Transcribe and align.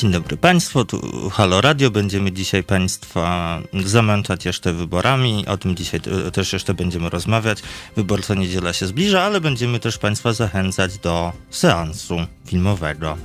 Dzień 0.00 0.12
dobry 0.12 0.36
Państwu, 0.36 0.84
tu 0.84 1.30
Halo 1.30 1.60
Radio. 1.60 1.90
Będziemy 1.90 2.32
dzisiaj 2.32 2.64
Państwa 2.64 3.58
zamęczać 3.84 4.44
jeszcze 4.44 4.72
wyborami. 4.72 5.46
O 5.46 5.56
tym 5.56 5.76
dzisiaj 5.76 6.00
też 6.32 6.52
jeszcze 6.52 6.74
będziemy 6.74 7.10
rozmawiać. 7.10 7.62
Wybor 7.96 8.24
co 8.24 8.34
niedziela 8.34 8.72
się 8.72 8.86
zbliża, 8.86 9.22
ale 9.22 9.40
będziemy 9.40 9.80
też 9.80 9.98
Państwa 9.98 10.32
zachęcać 10.32 10.98
do 10.98 11.32
seansu 11.50 12.16
filmowego. 12.46 13.16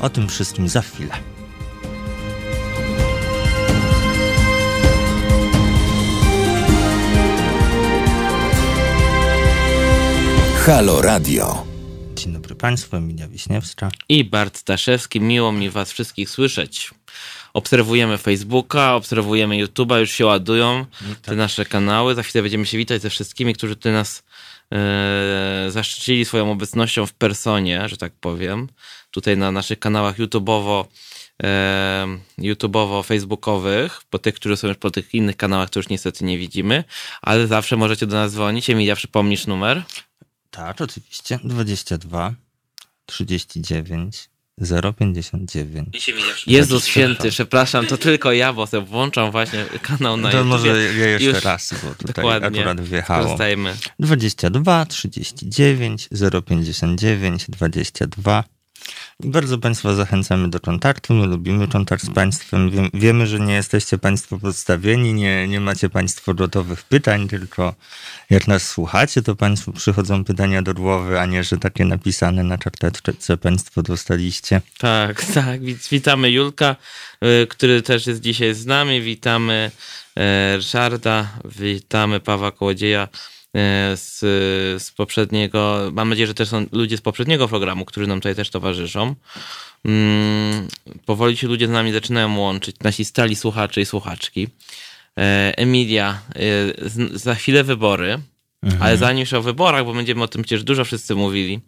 O 0.00 0.08
tym 0.08 0.28
wszystkim 0.28 0.68
za 0.68 0.82
chwilę. 0.82 1.14
Halo 10.66 11.02
Radio. 11.02 11.71
Państwu, 12.62 12.96
Emilia 12.96 13.28
Wiśniewska. 13.28 13.90
I 14.08 14.24
Bart 14.24 14.58
Staszewski. 14.58 15.20
Miło 15.20 15.52
mi 15.52 15.70
Was 15.70 15.92
wszystkich 15.92 16.30
słyszeć. 16.30 16.90
Obserwujemy 17.54 18.18
Facebooka, 18.18 18.94
obserwujemy 18.94 19.56
YouTube'a, 19.66 19.98
już 19.98 20.10
się 20.10 20.26
ładują 20.26 20.78
no 20.78 21.08
tak. 21.08 21.18
te 21.18 21.36
nasze 21.36 21.64
kanały. 21.64 22.14
Za 22.14 22.22
chwilę 22.22 22.42
będziemy 22.42 22.66
się 22.66 22.78
witać 22.78 23.02
ze 23.02 23.10
wszystkimi, 23.10 23.54
którzy 23.54 23.76
tutaj 23.76 23.92
nas 23.92 24.22
e, 24.72 25.66
zaszczycili 25.68 26.24
swoją 26.24 26.52
obecnością 26.52 27.06
w 27.06 27.12
personie, 27.12 27.88
że 27.88 27.96
tak 27.96 28.12
powiem. 28.12 28.68
Tutaj 29.10 29.36
na 29.36 29.52
naszych 29.52 29.78
kanałach 29.78 30.18
YouTube'owo 30.18 30.84
e, 31.42 32.06
YouTube'owo-facebookowych, 32.38 34.02
po 34.10 34.18
tych, 34.18 34.34
którzy 34.34 34.56
są 34.56 34.68
już 34.68 34.76
po 34.76 34.90
tych 34.90 35.14
innych 35.14 35.36
kanałach, 35.36 35.70
to 35.70 35.78
już 35.78 35.88
niestety 35.88 36.24
nie 36.24 36.38
widzimy, 36.38 36.84
ale 37.22 37.46
zawsze 37.46 37.76
możecie 37.76 38.06
do 38.06 38.16
nas 38.16 38.32
dzwonić. 38.32 38.70
Emilia, 38.70 38.96
przypomnisz 38.96 39.46
numer? 39.46 39.82
Tak, 40.50 40.80
oczywiście. 40.80 41.38
22 41.44 42.34
39 43.06 44.28
059. 44.98 46.12
Jezus 46.46 46.86
święty, 46.86 47.30
przepraszam, 47.30 47.86
to 47.86 47.98
tylko 47.98 48.32
ja, 48.32 48.52
bo 48.52 48.66
sobie 48.66 48.86
włączam 48.86 49.30
właśnie 49.30 49.64
kanał 49.82 50.16
na 50.16 50.30
To 50.30 50.44
może 50.44 50.68
ja 50.68 51.08
jeszcze 51.08 51.24
Już 51.28 51.44
raz, 51.44 51.74
bo 51.82 51.94
tutaj 51.94 52.14
dokładnie. 52.14 52.60
akurat 52.60 52.80
wjechało. 52.80 53.24
Korzystajmy. 53.24 53.76
22 53.98 54.86
39 54.86 56.08
059 56.46 57.46
22 57.48 58.44
bardzo 59.24 59.58
Państwa 59.58 59.94
zachęcamy 59.94 60.50
do 60.50 60.60
kontaktu. 60.60 61.14
My 61.14 61.26
lubimy 61.26 61.68
kontakt 61.68 62.04
z 62.04 62.10
Państwem. 62.10 62.70
Wiemy, 62.94 63.26
że 63.26 63.40
nie 63.40 63.54
jesteście 63.54 63.98
Państwo 63.98 64.38
podstawieni, 64.38 65.14
nie, 65.14 65.48
nie 65.48 65.60
macie 65.60 65.88
Państwo 65.88 66.34
gotowych 66.34 66.82
pytań, 66.82 67.28
tylko 67.28 67.74
jak 68.30 68.48
nas 68.48 68.68
słuchacie, 68.68 69.22
to 69.22 69.36
Państwu 69.36 69.72
przychodzą 69.72 70.24
pytania 70.24 70.62
do 70.62 70.74
głowy, 70.74 71.20
a 71.20 71.26
nie, 71.26 71.44
że 71.44 71.58
takie 71.58 71.84
napisane 71.84 72.42
na 72.42 72.58
karteczce 72.58 73.36
Państwo 73.36 73.82
dostaliście. 73.82 74.60
Tak, 74.78 75.24
tak. 75.34 75.60
Witamy 75.90 76.30
Julka, 76.30 76.76
y, 77.24 77.46
który 77.46 77.82
też 77.82 78.06
jest 78.06 78.20
dzisiaj 78.20 78.54
z 78.54 78.66
nami. 78.66 79.02
Witamy 79.02 79.70
e, 80.16 80.56
Ryszarda, 80.56 81.28
witamy 81.44 82.20
Pawła 82.20 82.52
Kołodzieja 82.52 83.08
z, 83.94 84.18
z 84.82 84.90
poprzedniego. 84.90 85.90
Mam 85.92 86.08
nadzieję, 86.08 86.26
że 86.26 86.34
też 86.34 86.48
są 86.48 86.66
ludzie 86.72 86.96
z 86.96 87.00
poprzedniego 87.00 87.48
programu, 87.48 87.84
którzy 87.84 88.06
nam 88.06 88.20
tutaj 88.20 88.34
też 88.34 88.50
towarzyszą. 88.50 89.14
Mm, 89.84 90.68
powoli 91.06 91.36
się 91.36 91.48
ludzie 91.48 91.66
z 91.66 91.70
nami 91.70 91.92
zaczynają 91.92 92.38
łączyć, 92.38 92.76
nasi 92.80 93.04
stali 93.04 93.36
słuchacze 93.36 93.80
i 93.80 93.86
słuchaczki. 93.86 94.48
E, 95.18 95.52
Emilia, 95.56 96.20
e, 96.34 97.18
za 97.18 97.34
chwilę 97.34 97.64
wybory, 97.64 98.18
mhm. 98.62 98.82
ale 98.82 98.96
zanim 98.96 99.20
już 99.20 99.32
o 99.32 99.42
wyborach, 99.42 99.84
bo 99.84 99.94
będziemy 99.94 100.22
o 100.22 100.28
tym 100.28 100.42
przecież 100.42 100.64
dużo 100.64 100.84
wszyscy 100.84 101.14
mówili, 101.14 101.60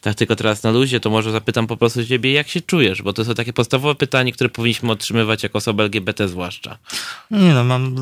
tak 0.00 0.14
tylko 0.14 0.36
teraz 0.36 0.62
na 0.62 0.70
luzie, 0.70 1.00
to 1.00 1.10
może 1.10 1.32
zapytam 1.32 1.66
po 1.66 1.76
prostu 1.76 2.06
ciebie, 2.06 2.32
jak 2.32 2.48
się 2.48 2.60
czujesz? 2.60 3.02
Bo 3.02 3.12
to 3.12 3.24
są 3.24 3.34
takie 3.34 3.52
podstawowe 3.52 3.94
pytanie, 3.94 4.32
które 4.32 4.50
powinniśmy 4.50 4.92
otrzymywać 4.92 5.42
jako 5.42 5.58
osoby 5.58 5.82
LGBT 5.82 6.28
zwłaszcza. 6.28 6.78
Nie 7.30 7.54
no, 7.54 7.64
mam, 7.64 7.96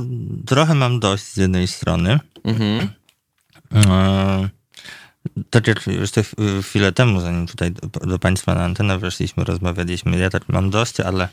trochę 0.47 0.75
mam 0.75 1.01
dość 1.01 1.25
z 1.25 1.37
jednej 1.37 1.69
strony. 1.69 2.21
Mhm. 2.45 2.89
E, 3.75 4.49
tak 5.51 5.67
jak 5.67 5.87
już 5.87 6.11
te 6.11 6.23
chwilę 6.63 6.93
temu, 6.93 7.21
zanim 7.21 7.47
tutaj 7.47 7.73
do, 7.73 8.07
do 8.07 8.19
Państwa 8.19 8.55
na 8.55 8.65
antenę 8.65 8.99
weszliśmy, 8.99 9.45
rozmawialiśmy, 9.45 10.19
ja 10.19 10.31
tak 10.31 10.49
mam 10.49 10.71
dość, 10.71 11.01
ale 11.01 11.29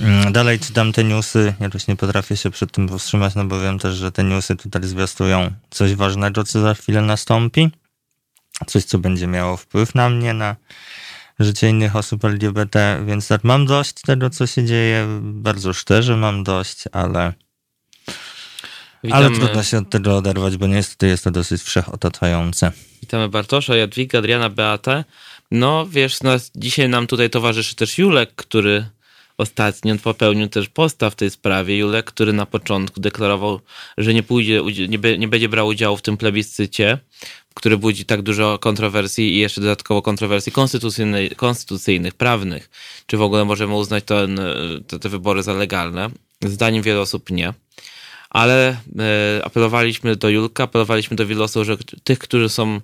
mm, 0.00 0.32
dalej 0.32 0.58
czytam 0.58 0.92
te 0.92 1.04
newsy, 1.04 1.54
jakoś 1.60 1.86
nie 1.86 1.96
potrafię 1.96 2.36
się 2.36 2.50
przed 2.50 2.72
tym 2.72 2.88
powstrzymać, 2.88 3.34
no 3.34 3.44
bo 3.44 3.60
wiem 3.60 3.78
też, 3.78 3.94
że 3.96 4.12
te 4.12 4.24
newsy 4.24 4.56
tutaj 4.56 4.84
zwiastują 4.84 5.50
coś 5.70 5.94
ważnego, 5.94 6.44
co 6.44 6.60
za 6.60 6.74
chwilę 6.74 7.02
nastąpi, 7.02 7.70
coś, 8.66 8.84
co 8.84 8.98
będzie 8.98 9.26
miało 9.26 9.56
wpływ 9.56 9.94
na 9.94 10.08
mnie, 10.08 10.34
na 10.34 10.56
życie 11.38 11.68
innych 11.68 11.96
osób 11.96 12.24
LGBT, 12.24 13.02
więc 13.06 13.28
tak 13.28 13.44
mam 13.44 13.66
dość 13.66 13.94
tego, 13.94 14.30
co 14.30 14.46
się 14.46 14.64
dzieje, 14.64 15.06
bardzo 15.22 15.72
szczerze 15.72 16.16
mam 16.16 16.44
dość, 16.44 16.84
ale 16.92 17.32
Witamy. 19.06 19.26
Ale 19.26 19.36
trudno 19.36 19.62
się 19.62 19.78
od 19.78 19.90
tego 19.90 20.16
oderwać, 20.16 20.56
bo 20.56 20.66
niestety 20.66 21.06
jest 21.06 21.24
to 21.24 21.30
dosyć 21.30 21.62
wszechotaczające. 21.62 22.72
Witamy 23.00 23.28
Bartosza, 23.28 23.76
Jadwiga, 23.76 24.18
Adriana, 24.18 24.50
Beatę. 24.50 25.04
No 25.50 25.86
wiesz, 25.90 26.22
no, 26.22 26.30
dzisiaj 26.56 26.88
nam 26.88 27.06
tutaj 27.06 27.30
towarzyszy 27.30 27.76
też 27.76 27.98
Julek, 27.98 28.32
który 28.36 28.86
ostatnio 29.38 29.96
popełnił 29.96 30.48
też 30.48 30.68
posta 30.68 31.10
w 31.10 31.14
tej 31.14 31.30
sprawie. 31.30 31.78
Julek, 31.78 32.06
który 32.06 32.32
na 32.32 32.46
początku 32.46 33.00
deklarował, 33.00 33.60
że 33.98 34.14
nie 34.14 34.22
pójdzie, 34.22 34.62
nie, 34.88 34.98
be, 34.98 35.18
nie 35.18 35.28
będzie 35.28 35.48
brał 35.48 35.66
udziału 35.66 35.96
w 35.96 36.02
tym 36.02 36.16
plebiscycie, 36.16 36.98
który 37.54 37.76
budzi 37.76 38.04
tak 38.04 38.22
dużo 38.22 38.58
kontrowersji 38.58 39.34
i 39.34 39.38
jeszcze 39.38 39.60
dodatkowo 39.60 40.02
kontrowersji 40.02 40.52
konstytucyjnych, 40.52 41.36
konstytucyjnych 41.36 42.14
prawnych. 42.14 42.70
Czy 43.06 43.16
w 43.16 43.22
ogóle 43.22 43.44
możemy 43.44 43.74
uznać 43.74 44.04
ten, 44.04 44.40
te, 44.86 44.98
te 44.98 45.08
wybory 45.08 45.42
za 45.42 45.52
legalne? 45.52 46.10
Zdaniem 46.44 46.82
wielu 46.82 47.00
osób 47.00 47.30
nie 47.30 47.54
ale 48.30 48.68
e, 48.98 49.44
apelowaliśmy 49.44 50.16
do 50.16 50.28
Julka, 50.28 50.64
apelowaliśmy 50.64 51.16
do 51.16 51.26
wielu 51.26 51.42
osób, 51.42 51.64
że 51.64 51.76
tych, 52.04 52.18
którzy 52.18 52.48
są 52.48 52.80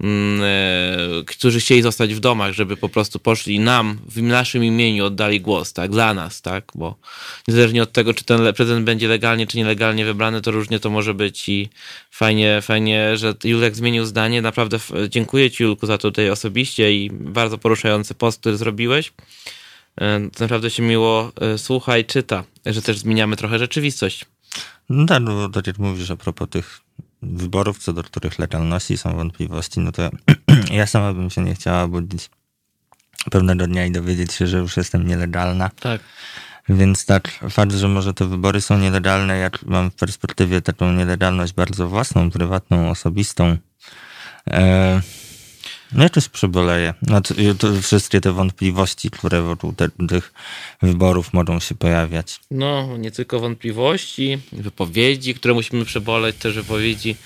mm, 0.00 0.42
e, 0.42 1.24
którzy 1.26 1.60
chcieli 1.60 1.82
zostać 1.82 2.14
w 2.14 2.20
domach, 2.20 2.52
żeby 2.52 2.76
po 2.76 2.88
prostu 2.88 3.18
poszli 3.18 3.60
nam, 3.60 3.98
w 4.06 4.22
naszym 4.22 4.64
imieniu 4.64 5.04
oddali 5.04 5.40
głos, 5.40 5.72
tak, 5.72 5.90
dla 5.90 6.14
nas, 6.14 6.42
tak, 6.42 6.72
bo 6.74 6.96
niezależnie 7.48 7.82
od 7.82 7.92
tego, 7.92 8.14
czy 8.14 8.24
ten 8.24 8.54
prezydent 8.54 8.86
będzie 8.86 9.08
legalnie, 9.08 9.46
czy 9.46 9.56
nielegalnie 9.56 10.04
wybrany, 10.04 10.40
to 10.40 10.50
różnie 10.50 10.80
to 10.80 10.90
może 10.90 11.14
być 11.14 11.48
i 11.48 11.68
fajnie, 12.10 12.58
fajnie, 12.62 13.16
że 13.16 13.34
Julek 13.44 13.76
zmienił 13.76 14.04
zdanie, 14.04 14.42
naprawdę 14.42 14.78
dziękuję 15.08 15.50
Ci 15.50 15.62
Julku 15.62 15.86
za 15.86 15.98
to 15.98 16.08
tutaj 16.08 16.30
osobiście 16.30 16.92
i 16.92 17.10
bardzo 17.10 17.58
poruszający 17.58 18.14
post, 18.14 18.40
który 18.40 18.56
zrobiłeś. 18.56 19.12
E, 20.00 20.20
naprawdę 20.40 20.70
się 20.70 20.82
miło 20.82 21.32
słucha 21.56 21.98
i 21.98 22.04
czyta, 22.04 22.44
że 22.66 22.82
też 22.82 22.98
zmieniamy 22.98 23.36
trochę 23.36 23.58
rzeczywistość. 23.58 24.24
No 24.88 25.06
tak, 25.06 25.22
no, 25.22 25.48
tak 25.48 25.66
jak 25.66 25.78
mówisz 25.78 26.10
a 26.10 26.16
propos 26.16 26.48
tych 26.48 26.80
wyborów, 27.22 27.78
co 27.78 27.92
do 27.92 28.02
których 28.02 28.38
legalności 28.38 28.98
są 28.98 29.16
wątpliwości, 29.16 29.80
no 29.80 29.92
to 29.92 30.10
ja 30.70 30.86
sama 30.86 31.12
bym 31.12 31.30
się 31.30 31.42
nie 31.42 31.54
chciała 31.54 31.88
budzić 31.88 32.30
pewnego 33.30 33.66
dnia 33.66 33.86
i 33.86 33.92
dowiedzieć 33.92 34.32
się, 34.32 34.46
że 34.46 34.58
już 34.58 34.76
jestem 34.76 35.06
nielegalna. 35.06 35.70
Tak. 35.80 36.00
Więc 36.68 37.06
tak, 37.06 37.28
fakt, 37.50 37.72
że 37.72 37.88
może 37.88 38.14
te 38.14 38.26
wybory 38.26 38.60
są 38.60 38.78
nielegalne, 38.78 39.38
jak 39.38 39.62
mam 39.62 39.90
w 39.90 39.94
perspektywie 39.94 40.60
taką 40.60 40.92
nielegalność 40.92 41.52
bardzo 41.52 41.88
własną, 41.88 42.30
prywatną, 42.30 42.90
osobistą, 42.90 43.56
e, 44.50 45.00
no 45.92 46.02
jakoś 46.02 46.28
przeboleję. 46.28 46.94
Znaczy, 47.02 47.34
wszystkie 47.82 48.20
te 48.20 48.32
wątpliwości, 48.32 49.10
które 49.10 49.42
wokół 49.42 49.72
te, 49.72 49.88
tych 50.08 50.32
wyborów 50.82 51.32
mogą 51.32 51.60
się 51.60 51.74
pojawiać. 51.74 52.40
No, 52.50 52.96
nie 52.98 53.10
tylko 53.10 53.40
wątpliwości, 53.40 54.38
wypowiedzi, 54.52 55.34
które 55.34 55.54
musimy 55.54 55.84
przeboleć, 55.84 56.36
też 56.36 56.54
wypowiedzi 56.54 57.16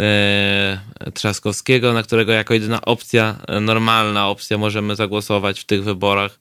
e, 0.00 0.80
Trzaskowskiego, 1.14 1.92
na 1.92 2.02
którego 2.02 2.32
jako 2.32 2.54
jedyna 2.54 2.80
opcja, 2.80 3.36
e, 3.48 3.60
normalna 3.60 4.28
opcja 4.28 4.58
możemy 4.58 4.96
zagłosować 4.96 5.60
w 5.60 5.64
tych 5.64 5.84
wyborach, 5.84 6.38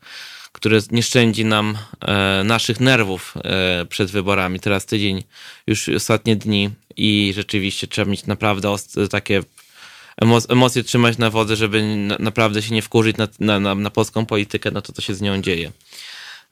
które 0.51 0.79
nie 0.91 1.03
szczędzi 1.03 1.45
nam 1.45 1.77
e, 2.01 2.43
naszych 2.43 2.79
nerwów 2.79 3.33
e, 3.43 3.85
przed 3.85 4.11
wyborami. 4.11 4.59
Teraz 4.59 4.85
tydzień, 4.85 5.23
już 5.67 5.89
ostatnie 5.89 6.35
dni 6.35 6.69
i 6.97 7.31
rzeczywiście 7.35 7.87
trzeba 7.87 8.11
mieć 8.11 8.25
naprawdę 8.25 8.75
takie 9.09 9.41
emocje 10.49 10.83
trzymać 10.83 11.17
na 11.17 11.29
wodze, 11.29 11.55
żeby 11.55 11.97
na, 11.97 12.17
naprawdę 12.19 12.61
się 12.61 12.73
nie 12.73 12.81
wkurzyć 12.81 13.17
na, 13.17 13.27
na, 13.39 13.59
na, 13.59 13.75
na 13.75 13.89
polską 13.89 14.25
politykę, 14.25 14.71
no 14.71 14.81
to 14.81 14.93
co 14.93 15.01
się 15.01 15.15
z 15.15 15.21
nią 15.21 15.41
dzieje. 15.41 15.71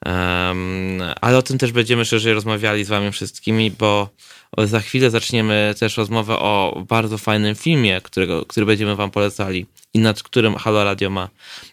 Um, 0.06 1.02
ale 1.20 1.38
o 1.38 1.42
tym 1.42 1.58
też 1.58 1.72
będziemy 1.72 2.04
szerzej 2.04 2.34
rozmawiali 2.34 2.84
z 2.84 2.88
wami 2.88 3.12
wszystkimi, 3.12 3.70
bo 3.70 4.08
za 4.58 4.80
chwilę 4.80 5.10
zaczniemy 5.10 5.74
też 5.80 5.96
rozmowę 5.96 6.38
o 6.38 6.84
bardzo 6.88 7.18
fajnym 7.18 7.54
filmie, 7.54 8.00
którego, 8.00 8.46
który 8.46 8.66
będziemy 8.66 8.96
wam 8.96 9.10
polecali 9.10 9.66
i 9.94 9.98
nad 9.98 10.22
którym 10.22 10.54
Halo 10.54 10.84
Radio 10.84 11.10
ma 11.10 11.28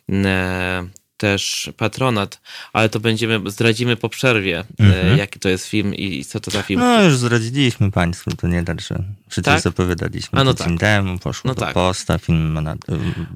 e, 0.10 0.88
też 1.22 1.70
patronat, 1.78 2.42
ale 2.74 2.90
to 2.90 3.00
będziemy, 3.00 3.52
zdradzimy 3.52 3.96
po 3.96 4.10
przerwie, 4.10 4.60
e, 4.60 4.84
mhm. 4.84 5.18
jaki 5.18 5.40
to 5.40 5.50
jest 5.50 5.68
film 5.68 5.96
i 5.96 6.26
co 6.26 6.40
to 6.40 6.52
za 6.52 6.62
film. 6.62 6.80
No 6.80 7.04
już 7.04 7.18
zdradziliśmy 7.18 7.92
Państwu, 7.92 8.32
to 8.32 8.48
nie 8.48 8.64
tak, 8.64 8.82
że 8.82 9.04
przecież 9.30 9.54
tak? 9.54 9.62
zapowiadaliśmy 9.62 10.40
A 10.40 10.44
no 10.44 10.54
tak. 10.54 10.80
temu, 10.80 11.20
poszło 11.20 11.48
no 11.48 11.56
do 11.56 11.62
tak. 11.62 11.74
posta, 11.74 12.18
film 12.18 12.54
na, 12.54 12.76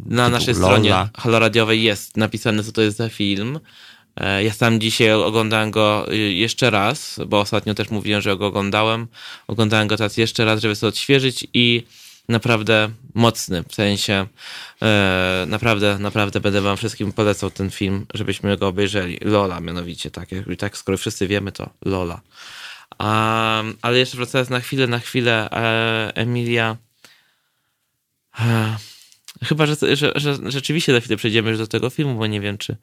na 0.05 0.29
naszej 0.29 0.53
Lola. 0.53 0.67
stronie 0.67 1.09
haloradiowej 1.17 1.83
jest 1.83 2.17
napisane, 2.17 2.63
co 2.63 2.71
to 2.71 2.81
jest 2.81 2.97
za 2.97 3.09
film. 3.09 3.59
E, 4.15 4.43
ja 4.43 4.53
sam 4.53 4.79
dzisiaj 4.79 5.13
oglądałem 5.13 5.71
go 5.71 6.13
y, 6.13 6.17
jeszcze 6.17 6.69
raz, 6.69 7.19
bo 7.27 7.39
ostatnio 7.39 7.73
też 7.73 7.89
mówiłem, 7.89 8.21
że 8.21 8.37
go 8.37 8.47
oglądałem. 8.47 9.07
Oglądałem 9.47 9.87
go 9.87 9.97
teraz 9.97 10.17
jeszcze 10.17 10.45
raz, 10.45 10.61
żeby 10.61 10.75
sobie 10.75 10.89
odświeżyć 10.89 11.47
i 11.53 11.83
naprawdę 12.29 12.89
mocny, 13.13 13.63
w 13.69 13.75
sensie 13.75 14.27
e, 14.81 15.45
naprawdę, 15.47 15.99
naprawdę 15.99 16.39
będę 16.39 16.61
wam 16.61 16.77
wszystkim 16.77 17.11
polecał 17.11 17.51
ten 17.51 17.71
film, 17.71 18.05
żebyśmy 18.13 18.57
go 18.57 18.67
obejrzeli. 18.67 19.17
Lola 19.21 19.59
mianowicie, 19.59 20.11
tak, 20.11 20.29
i 20.31 20.57
tak 20.57 20.77
skoro 20.77 20.97
wszyscy 20.97 21.27
wiemy, 21.27 21.51
to 21.51 21.69
Lola. 21.85 22.21
Um, 22.99 23.77
ale 23.81 23.97
jeszcze 23.97 24.17
wracając 24.17 24.49
na 24.49 24.59
chwilę, 24.59 24.87
na 24.87 24.99
chwilę, 24.99 25.49
e, 25.51 26.11
Emilia 26.15 26.77
e, 28.39 28.75
Chyba, 29.43 29.65
że, 29.65 29.75
że, 29.95 30.11
że, 30.15 30.37
rzeczywiście 30.45 30.93
za 30.93 30.99
chwilę 30.99 31.17
przejdziemy 31.17 31.49
już 31.49 31.59
do 31.59 31.67
tego 31.67 31.89
filmu, 31.89 32.15
bo 32.15 32.27
nie 32.27 32.41
wiem, 32.41 32.57
czy 32.57 32.75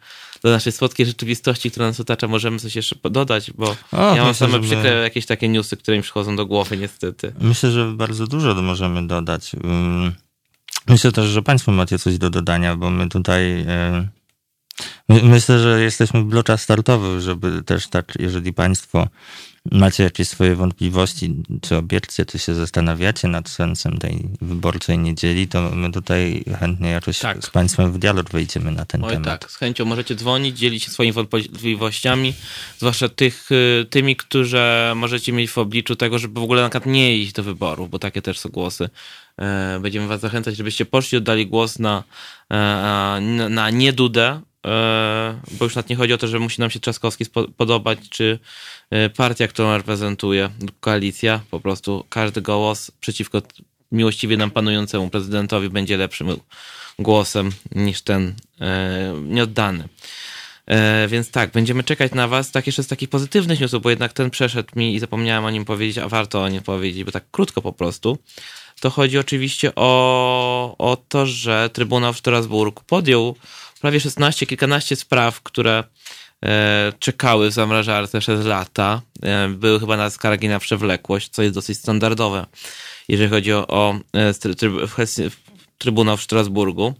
do 0.43 0.51
naszej 0.51 0.73
słodkiej 0.73 1.07
rzeczywistości, 1.07 1.71
która 1.71 1.87
nas 1.87 2.01
otacza, 2.01 2.29
możemy 2.29 2.59
coś 2.59 2.77
jeszcze 2.77 2.97
dodać, 3.11 3.51
bo 3.51 3.77
o, 3.93 4.17
ja 4.17 4.25
mam 4.25 4.35
same 4.35 4.61
przykre 4.61 4.95
my... 4.95 5.03
jakieś 5.03 5.27
takie 5.27 5.49
newsy, 5.49 5.77
które 5.77 5.97
mi 5.97 6.03
przychodzą 6.03 6.37
do 6.37 6.47
głowy, 6.47 6.77
niestety. 6.77 7.33
Myślę, 7.41 7.71
że 7.71 7.93
bardzo 7.93 8.27
dużo 8.27 8.55
możemy 8.55 9.07
dodać. 9.07 9.53
Myślę 10.89 11.13
też, 11.13 11.27
że 11.27 11.43
Państwo 11.43 11.73
macie 11.73 11.99
coś 11.99 12.19
do 12.19 12.31
dodania, 12.31 12.77
bo 12.77 12.91
my 12.91 13.09
tutaj. 13.09 13.67
Myślę, 15.09 15.59
że 15.59 15.83
jesteśmy 15.83 16.23
w 16.23 16.25
blocza 16.25 16.57
startowych, 16.57 17.21
żeby 17.21 17.63
też 17.63 17.89
tak, 17.89 18.13
jeżeli 18.19 18.53
Państwo 18.53 19.09
macie 19.71 20.03
jakieś 20.03 20.29
swoje 20.29 20.57
wątpliwości, 20.57 21.35
czy 21.63 21.77
obiekcje, 21.77 22.27
czy 22.27 22.39
się 22.39 22.55
zastanawiacie 22.55 23.29
nad 23.29 23.49
sensem 23.49 23.99
tej 23.99 24.29
wyborczej 24.41 24.99
niedzieli, 24.99 25.49
to 25.49 25.71
my 25.71 25.93
tutaj 25.93 26.45
chętnie 26.61 26.91
jakoś 26.91 27.19
tak. 27.19 27.45
z 27.45 27.51
Państwem 27.51 27.93
w 27.93 27.99
dialog 27.99 28.31
wejdziemy 28.31 28.73
na 28.73 28.85
ten 28.85 29.05
Oj, 29.05 29.13
temat. 29.13 29.41
Tak, 29.41 29.51
z 29.51 29.57
chęcią 29.57 29.85
możecie 29.85 30.15
dzwonić, 30.15 30.59
dzielić 30.59 30.85
się 30.85 30.91
swoimi 30.91 31.13
wątpliwościami, 31.13 32.35
zwłaszcza 32.79 33.09
tych, 33.09 33.53
y, 33.53 33.87
tymi, 33.91 34.17
którzy 34.17 34.63
możecie 34.95 35.33
mieć 35.33 35.51
w 35.51 35.59
obliczu 35.59 35.97
tego, 35.97 36.19
żeby 36.19 36.41
w 36.41 36.43
ogóle 36.43 36.63
na 36.63 36.69
przykład 36.69 36.87
nie 36.87 37.17
iść 37.17 37.33
do 37.33 37.43
wyborów, 37.43 37.91
bo 37.91 37.99
takie 37.99 38.23
też 38.23 38.39
są 38.39 38.49
głosy. 38.49 38.91
E, 39.39 39.79
będziemy 39.81 40.07
Was 40.07 40.21
zachęcać, 40.21 40.57
żebyście 40.57 40.87
poszli, 40.87 41.19
oddali 41.19 41.47
głos 41.47 41.79
na, 41.79 42.05
e, 42.51 43.21
na 43.51 43.71
nie 43.71 43.93
Dudę, 43.93 44.29
e, 44.29 44.52
bo 45.59 45.65
już 45.65 45.75
nawet 45.75 45.91
nie 45.91 45.97
chodzi 45.97 46.13
o 46.13 46.19
to, 46.19 46.27
że 46.27 46.39
musi 46.39 46.61
nam 46.61 46.71
się 46.71 46.81
Trzaskowski 46.81 47.25
podobać, 47.57 47.99
czy 48.11 48.39
E, 48.93 49.11
partia, 49.11 49.49
którą 49.49 49.77
reprezentuje, 49.77 50.51
koalicja, 50.81 51.41
po 51.51 51.61
prostu 51.61 52.05
każdy 52.09 52.43
głos 52.43 52.91
przeciwko 53.01 53.43
miłościwie 53.93 54.37
nam 54.37 54.51
panującemu 54.51 55.11
prezydentowi 55.11 55.69
będzie 55.69 55.97
lepszym 55.97 56.29
głosem 56.99 57.51
niż 57.75 58.03
ten 58.03 58.35
e, 58.61 59.15
nieoddany. 59.23 59.89
E, 60.67 61.09
więc 61.09 61.31
tak, 61.31 61.51
będziemy 61.51 61.85
czekać 61.85 62.13
na 62.13 62.29
Was. 62.29 62.51
Tak, 62.51 62.67
jeszcze 62.67 62.83
z 62.83 62.87
takich 62.87 63.09
pozytywnych 63.09 63.61
newsów, 63.61 63.83
bo 63.83 63.91
jednak 63.91 64.13
ten 64.13 64.31
przeszedł 64.31 64.69
mi 64.77 64.95
i 64.95 64.99
zapomniałem 64.99 65.45
o 65.45 65.51
nim 65.51 65.65
powiedzieć, 65.65 65.99
a 65.99 66.09
warto 66.09 66.43
o 66.43 66.49
nim 66.49 66.63
powiedzieć, 66.63 67.05
bo 67.05 67.13
tak 67.13 67.25
krótko 67.31 67.63
po 67.63 67.73
prostu. 67.73 68.19
To 68.81 68.91
chodzi 68.91 69.19
oczywiście 69.19 69.73
o, 69.77 70.75
o 70.79 70.97
to, 71.09 71.27
że 71.27 71.71
Trybunał 71.73 72.13
w 72.13 72.19
Strasburgu 72.19 72.83
podjął 72.87 73.37
prawie 73.83 74.01
16, 74.01 74.47
kilkanaście 74.47 74.97
spraw, 74.97 75.43
które 75.43 75.85
E, 76.45 76.93
czekały 76.99 77.51
w 77.51 77.53
zamrażarce 77.53 78.21
przez 78.21 78.47
lata. 78.47 79.03
E, 79.23 79.49
były 79.49 79.81
chyba 79.81 79.97
na 79.97 80.11
skargi 80.11 80.49
na 80.49 80.59
przewlekłość, 80.59 81.29
co 81.29 81.43
jest 81.43 81.55
dosyć 81.55 81.79
standardowe, 81.79 82.47
jeżeli 83.09 83.31
chodzi 83.31 83.53
o, 83.53 83.67
o 83.69 83.95
e, 84.15 84.35
Trybunał 85.79 86.17
w 86.17 86.23
Strasburgu. 86.23 86.95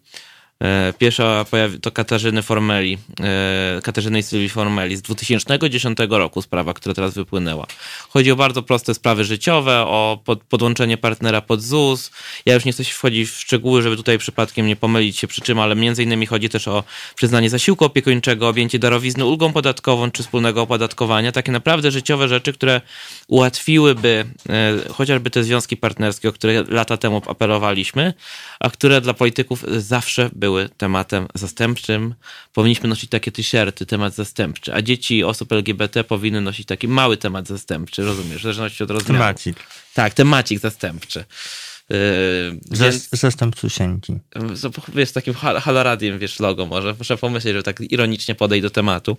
E, 0.63 0.93
pierwsza 0.99 1.45
to 1.83 1.91
Katarzyny 1.91 2.43
Formeli, 2.43 2.99
e, 3.21 3.81
Katarzyny 3.83 4.19
i 4.19 4.23
Sylwii 4.23 4.49
Formeli 4.49 4.97
z 4.97 5.03
2010 5.03 5.99
roku 6.11 6.43
sprawa, 6.43 6.75
która 6.75 6.95
teraz 6.95 7.15
wypłynęła. 7.15 7.67
Chodzi 8.09 8.31
o 8.31 8.37
bardzo 8.37 8.63
proste 8.63 8.95
sprawy 8.95 9.25
życiowe, 9.25 9.81
o 9.81 10.23
podłączenie 10.49 10.97
partnera 10.97 11.41
pod 11.41 11.63
ZUS. 11.63 12.11
Ja 12.47 12.55
już 12.55 12.65
nie 12.65 12.73
chcę 12.73 12.85
wchodzić 12.85 13.31
w 13.31 13.41
szczegóły, 13.41 13.83
żeby 13.83 13.97
tutaj 13.97 14.19
przypadkiem 14.19 14.67
nie 14.67 14.77
pomylić 14.77 15.19
się 15.19 15.27
przy 15.27 15.41
czym, 15.41 15.59
ale 15.59 15.77
między 15.77 16.03
innymi 16.03 16.27
chodzi 16.27 16.49
też 16.49 16.69
o 16.69 16.85
przyznanie 17.15 17.51
zasiłku 17.51 17.85
opiekuńczego, 17.85 18.49
objęcie 18.49 18.79
darowizny 18.79 19.25
ulgą 19.25 19.53
podatkową 19.53 20.11
czy 20.11 20.23
wspólnego 20.23 20.63
opodatkowania. 20.63 21.33
Takie 21.33 21.53
naprawdę 21.53 21.91
życiowe 21.91 22.29
rzeczy, 22.29 22.53
które 22.53 22.81
ułatwiłyby 23.29 24.25
e, 24.49 24.93
chociażby 24.93 25.31
te 25.31 25.45
związki 25.45 25.77
partnerskie, 25.77 26.29
o 26.29 26.33
które 26.33 26.65
lata 26.69 26.97
temu 26.97 27.23
apelowaliśmy, 27.27 28.15
a 28.61 28.71
które 28.71 29.01
dla 29.01 29.15
polityków 29.15 29.65
zawsze 29.79 30.31
były 30.33 30.52
były 30.53 30.69
tematem 30.69 31.27
zastępczym. 31.35 32.15
Powinniśmy 32.53 32.89
nosić 32.89 33.11
takie 33.11 33.33
t-shirty, 33.33 33.87
temat 33.87 34.15
zastępczy, 34.15 34.75
a 34.75 34.83
dzieci 34.83 35.25
osób 35.25 35.53
LGBT 35.53 36.05
powinny 36.05 36.41
nosić 36.41 36.67
taki 36.67 36.89
mały 36.89 37.17
temat 37.17 37.49
zastępczy, 37.49 38.05
rozumiesz, 38.05 38.39
w 38.39 38.43
zależności 38.43 38.85
od 38.85 38.91
rozmiaru. 38.91 39.19
Temacik. 39.19 39.57
Tak, 39.95 40.15
temacik 40.15 40.59
zastępczy. 40.59 41.25
Yy, 41.91 41.99
więc, 42.71 43.09
Zastępcusieńki. 43.11 44.19
Wiesz, 44.95 45.13
takim 45.13 45.35
haloradiem, 45.35 46.19
wiesz, 46.19 46.41
logo 46.41 46.67
może. 46.67 46.95
Muszę 46.99 47.17
pomyśleć, 47.17 47.55
że 47.55 47.63
tak 47.63 47.81
ironicznie 47.81 48.35
podejść 48.35 48.63
do 48.63 48.71
tematu. 48.71 49.17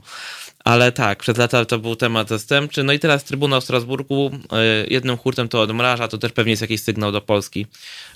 Ale 0.63 0.91
tak, 0.91 1.19
przed 1.19 1.38
lata 1.38 1.65
to 1.65 1.79
był 1.79 1.95
temat 1.95 2.29
zastępczy. 2.29 2.83
No 2.83 2.94
i 2.94 3.00
teraz 3.00 3.24
Trybunał 3.24 3.62
w 3.62 3.63
Strasburgu 3.63 4.31
yy, 4.51 4.88
jednym 4.89 5.18
hurtem 5.18 5.50
to 5.50 5.62
odmraża. 5.62 6.07
To 6.07 6.18
też 6.18 6.31
pewnie 6.31 6.51
jest 6.51 6.62
jakiś 6.62 6.81
sygnał 6.81 7.12
do 7.12 7.21
Polski, 7.21 7.68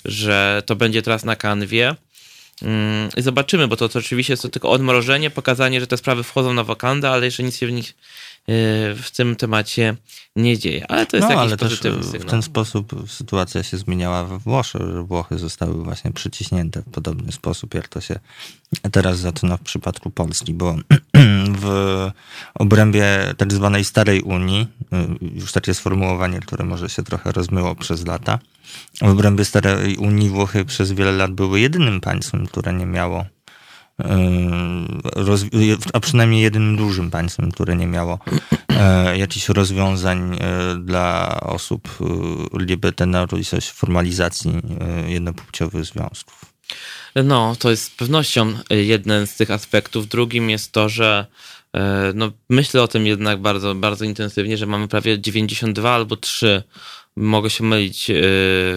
że 0.04 0.62
to 0.66 0.76
będzie 0.76 1.02
teraz 1.02 1.24
na 1.24 1.36
kanwie. 1.36 1.94
Mm, 2.62 3.08
I 3.16 3.22
zobaczymy, 3.22 3.68
bo 3.68 3.76
to, 3.76 3.88
to 3.88 3.98
oczywiście 3.98 4.32
jest 4.32 4.42
to 4.42 4.48
tylko 4.48 4.70
odmrożenie, 4.70 5.30
pokazanie, 5.30 5.80
że 5.80 5.86
te 5.86 5.96
sprawy 5.96 6.22
wchodzą 6.22 6.52
na 6.52 6.64
wakandę, 6.64 7.10
ale 7.10 7.26
jeszcze 7.26 7.42
nic 7.42 7.56
się 7.56 7.66
w 7.66 7.72
nich 7.72 7.94
Y, 8.48 8.94
w 8.94 9.10
tym 9.10 9.36
temacie 9.36 9.96
nie 10.36 10.58
dzieje. 10.58 10.90
Ale 10.90 11.06
to 11.06 11.16
jest 11.16 11.28
no, 11.28 11.34
jakiś 11.34 11.48
ale 11.48 11.56
pozytywny 11.56 11.98
też 12.00 12.10
sygnał. 12.10 12.28
W 12.28 12.30
ten 12.30 12.42
sposób 12.42 12.92
sytuacja 13.08 13.62
się 13.62 13.76
zmieniała 13.76 14.24
we 14.24 14.38
Włoszech, 14.38 14.82
że 14.92 15.02
Włochy 15.02 15.38
zostały 15.38 15.84
właśnie 15.84 16.12
przyciśnięte 16.12 16.82
w 16.82 16.90
podobny 16.90 17.32
sposób, 17.32 17.74
jak 17.74 17.88
to 17.88 18.00
się 18.00 18.18
teraz 18.92 19.18
zaczyna 19.18 19.56
w 19.56 19.60
przypadku 19.60 20.10
Polski, 20.10 20.54
bo 20.54 20.76
w 21.58 22.10
obrębie 22.54 23.04
tak 23.36 23.52
zwanej 23.52 23.84
starej 23.84 24.22
Unii, 24.22 24.68
y, 25.32 25.38
już 25.38 25.52
takie 25.52 25.74
sformułowanie, 25.74 26.40
które 26.40 26.64
może 26.64 26.88
się 26.88 27.02
trochę 27.02 27.32
rozmyło 27.32 27.74
przez 27.74 28.06
lata, 28.06 28.38
w 29.02 29.08
obrębie 29.08 29.44
starej 29.44 29.96
Unii 29.96 30.28
Włochy 30.28 30.64
przez 30.64 30.92
wiele 30.92 31.12
lat 31.12 31.32
były 31.32 31.60
jedynym 31.60 32.00
państwem, 32.00 32.46
które 32.46 32.72
nie 32.72 32.86
miało 32.86 33.24
a 35.92 36.00
przynajmniej 36.00 36.42
jednym 36.42 36.76
dużym 36.76 37.10
państwem, 37.10 37.52
które 37.52 37.76
nie 37.76 37.86
miało 37.86 38.18
e, 38.68 39.18
jakichś 39.18 39.48
rozwiązań 39.48 40.38
dla 40.84 41.40
osób 41.40 41.98
LGBT 42.54 43.06
na 43.06 43.26
formalizacji 43.72 44.52
jednopłciowych 45.06 45.84
związków. 45.84 46.44
No, 47.24 47.56
to 47.58 47.70
jest 47.70 47.84
z 47.84 47.90
pewnością 47.90 48.54
jeden 48.70 49.26
z 49.26 49.36
tych 49.36 49.50
aspektów. 49.50 50.08
Drugim 50.08 50.50
jest 50.50 50.72
to, 50.72 50.88
że 50.88 51.26
no, 52.14 52.30
myślę 52.48 52.82
o 52.82 52.88
tym 52.88 53.06
jednak 53.06 53.40
bardzo, 53.40 53.74
bardzo 53.74 54.04
intensywnie, 54.04 54.56
że 54.56 54.66
mamy 54.66 54.88
prawie 54.88 55.20
92 55.20 55.90
albo 55.90 56.16
3, 56.16 56.62
mogę 57.16 57.50
się 57.50 57.64
mylić, 57.64 58.10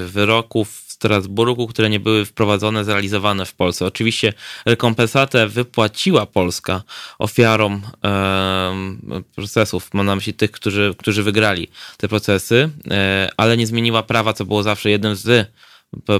wyroków 0.06 0.92
Strasburgu, 1.02 1.68
które 1.68 1.90
nie 1.90 2.00
były 2.00 2.26
wprowadzone, 2.26 2.84
zrealizowane 2.84 3.46
w 3.46 3.54
Polsce. 3.54 3.86
Oczywiście 3.86 4.34
rekompensatę 4.66 5.48
wypłaciła 5.48 6.26
Polska 6.26 6.84
ofiarom 7.20 7.82
e, 8.04 9.22
procesów, 9.36 9.94
mam 9.94 10.06
na 10.06 10.16
myśli 10.16 10.34
tych, 10.34 10.52
którzy, 10.52 10.96
którzy 10.98 11.24
wygrali 11.24 11.68
te 11.98 12.08
procesy, 12.08 12.70
e, 12.92 13.30
ale 13.38 13.58
nie 13.58 13.68
zmieniła 13.68 14.04
prawa, 14.04 14.34
co 14.34 14.46
było 14.46 14.64
zawsze 14.64 14.90
jednym 14.90 15.16
z 15.16 15.52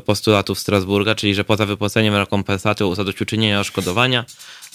postulatów 0.06 0.60
Strasburga, 0.60 1.16
czyli 1.16 1.36
że 1.36 1.44
poza 1.44 1.66
wypłaceniem 1.66 2.16
rekompensaty 2.16 2.84
zadośćuczynienia 2.96 3.60
odszkodowania 3.60 4.26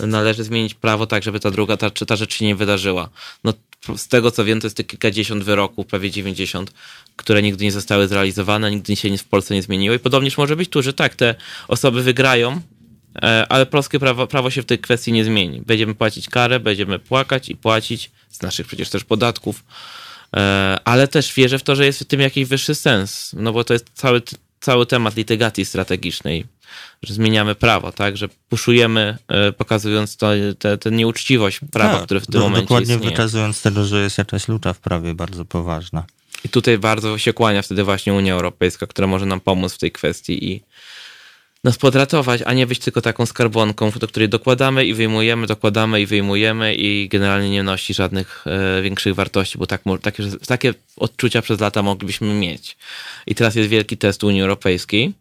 należy 0.00 0.44
zmienić 0.44 0.74
prawo 0.74 1.06
tak, 1.06 1.22
żeby 1.22 1.40
ta 1.40 1.50
druga, 1.50 1.76
ta, 1.76 1.90
ta 1.90 2.16
rzecz 2.16 2.34
się 2.34 2.44
nie 2.44 2.56
wydarzyła. 2.56 3.08
No, 3.44 3.52
z 3.96 4.08
tego 4.08 4.30
co 4.30 4.44
wiem, 4.44 4.60
to 4.60 4.66
jest 4.66 4.86
kilkadziesiąt 4.86 5.44
wyroków, 5.44 5.86
prawie 5.86 6.10
90, 6.10 6.72
które 7.16 7.42
nigdy 7.42 7.64
nie 7.64 7.72
zostały 7.72 8.08
zrealizowane, 8.08 8.70
nigdy 8.70 8.96
się 8.96 9.10
nic 9.10 9.22
w 9.22 9.28
Polsce 9.28 9.54
nie 9.54 9.62
zmieniło. 9.62 9.94
I 9.94 9.98
podobnież 9.98 10.38
może 10.38 10.56
być 10.56 10.70
tu, 10.70 10.82
że 10.82 10.92
tak, 10.92 11.14
te 11.14 11.34
osoby 11.68 12.02
wygrają, 12.02 12.60
e, 13.22 13.46
ale 13.48 13.66
polskie 13.66 13.98
prawo, 13.98 14.26
prawo 14.26 14.50
się 14.50 14.62
w 14.62 14.66
tej 14.66 14.78
kwestii 14.78 15.12
nie 15.12 15.24
zmieni. 15.24 15.60
Będziemy 15.66 15.94
płacić 15.94 16.28
karę, 16.28 16.60
będziemy 16.60 16.98
płakać 16.98 17.48
i 17.48 17.56
płacić 17.56 18.10
z 18.30 18.42
naszych 18.42 18.66
przecież 18.66 18.90
też 18.90 19.04
podatków, 19.04 19.64
e, 20.36 20.78
ale 20.84 21.08
też 21.08 21.34
wierzę 21.34 21.58
w 21.58 21.62
to, 21.62 21.76
że 21.76 21.86
jest 21.86 22.00
w 22.00 22.04
tym 22.04 22.20
jakiś 22.20 22.44
wyższy 22.44 22.74
sens, 22.74 23.34
no 23.38 23.52
bo 23.52 23.64
to 23.64 23.72
jest 23.72 23.86
cały, 23.94 24.22
cały 24.60 24.86
temat 24.86 25.16
litygacji 25.16 25.64
strategicznej 25.64 26.46
że 27.02 27.14
zmieniamy 27.14 27.54
prawo, 27.54 27.92
tak, 27.92 28.16
że 28.16 28.28
puszujemy, 28.48 29.18
e, 29.28 29.52
pokazując 29.52 30.16
to, 30.16 30.30
tę 30.80 30.90
nieuczciwość 30.90 31.60
prawa, 31.72 31.94
tak, 31.94 32.04
które 32.04 32.20
w 32.20 32.26
tym 32.26 32.40
momencie 32.40 32.62
dokładnie 32.62 32.94
istnieje. 32.94 33.10
wykazując 33.10 33.62
tego, 33.62 33.84
że 33.84 34.02
jest 34.02 34.18
jakaś 34.18 34.48
luta 34.48 34.72
w 34.72 34.78
prawie 34.78 35.14
bardzo 35.14 35.44
poważna. 35.44 36.04
I 36.44 36.48
tutaj 36.48 36.78
bardzo 36.78 37.18
się 37.18 37.32
kłania 37.32 37.62
wtedy 37.62 37.84
właśnie 37.84 38.14
Unia 38.14 38.34
Europejska, 38.34 38.86
która 38.86 39.08
może 39.08 39.26
nam 39.26 39.40
pomóc 39.40 39.74
w 39.74 39.78
tej 39.78 39.92
kwestii 39.92 40.52
i 40.52 40.62
nas 41.66 41.78
podratować, 41.78 42.42
a 42.44 42.52
nie 42.52 42.66
być 42.66 42.78
tylko 42.78 43.00
taką 43.00 43.26
skarbonką, 43.26 43.90
do 43.90 44.08
której 44.08 44.28
dokładamy 44.28 44.86
i 44.86 44.94
wyjmujemy, 44.94 45.46
dokładamy 45.46 46.00
i 46.00 46.06
wyjmujemy 46.06 46.74
i 46.74 47.08
generalnie 47.08 47.50
nie 47.50 47.62
nosi 47.62 47.94
żadnych 47.94 48.44
e, 48.46 48.82
większych 48.82 49.14
wartości, 49.14 49.58
bo 49.58 49.66
tak, 49.66 49.82
takie, 50.02 50.22
takie 50.46 50.74
odczucia 50.96 51.42
przez 51.42 51.60
lata 51.60 51.82
moglibyśmy 51.82 52.34
mieć. 52.34 52.76
I 53.26 53.34
teraz 53.34 53.54
jest 53.54 53.68
wielki 53.68 53.96
test 53.96 54.24
Unii 54.24 54.42
Europejskiej, 54.42 55.12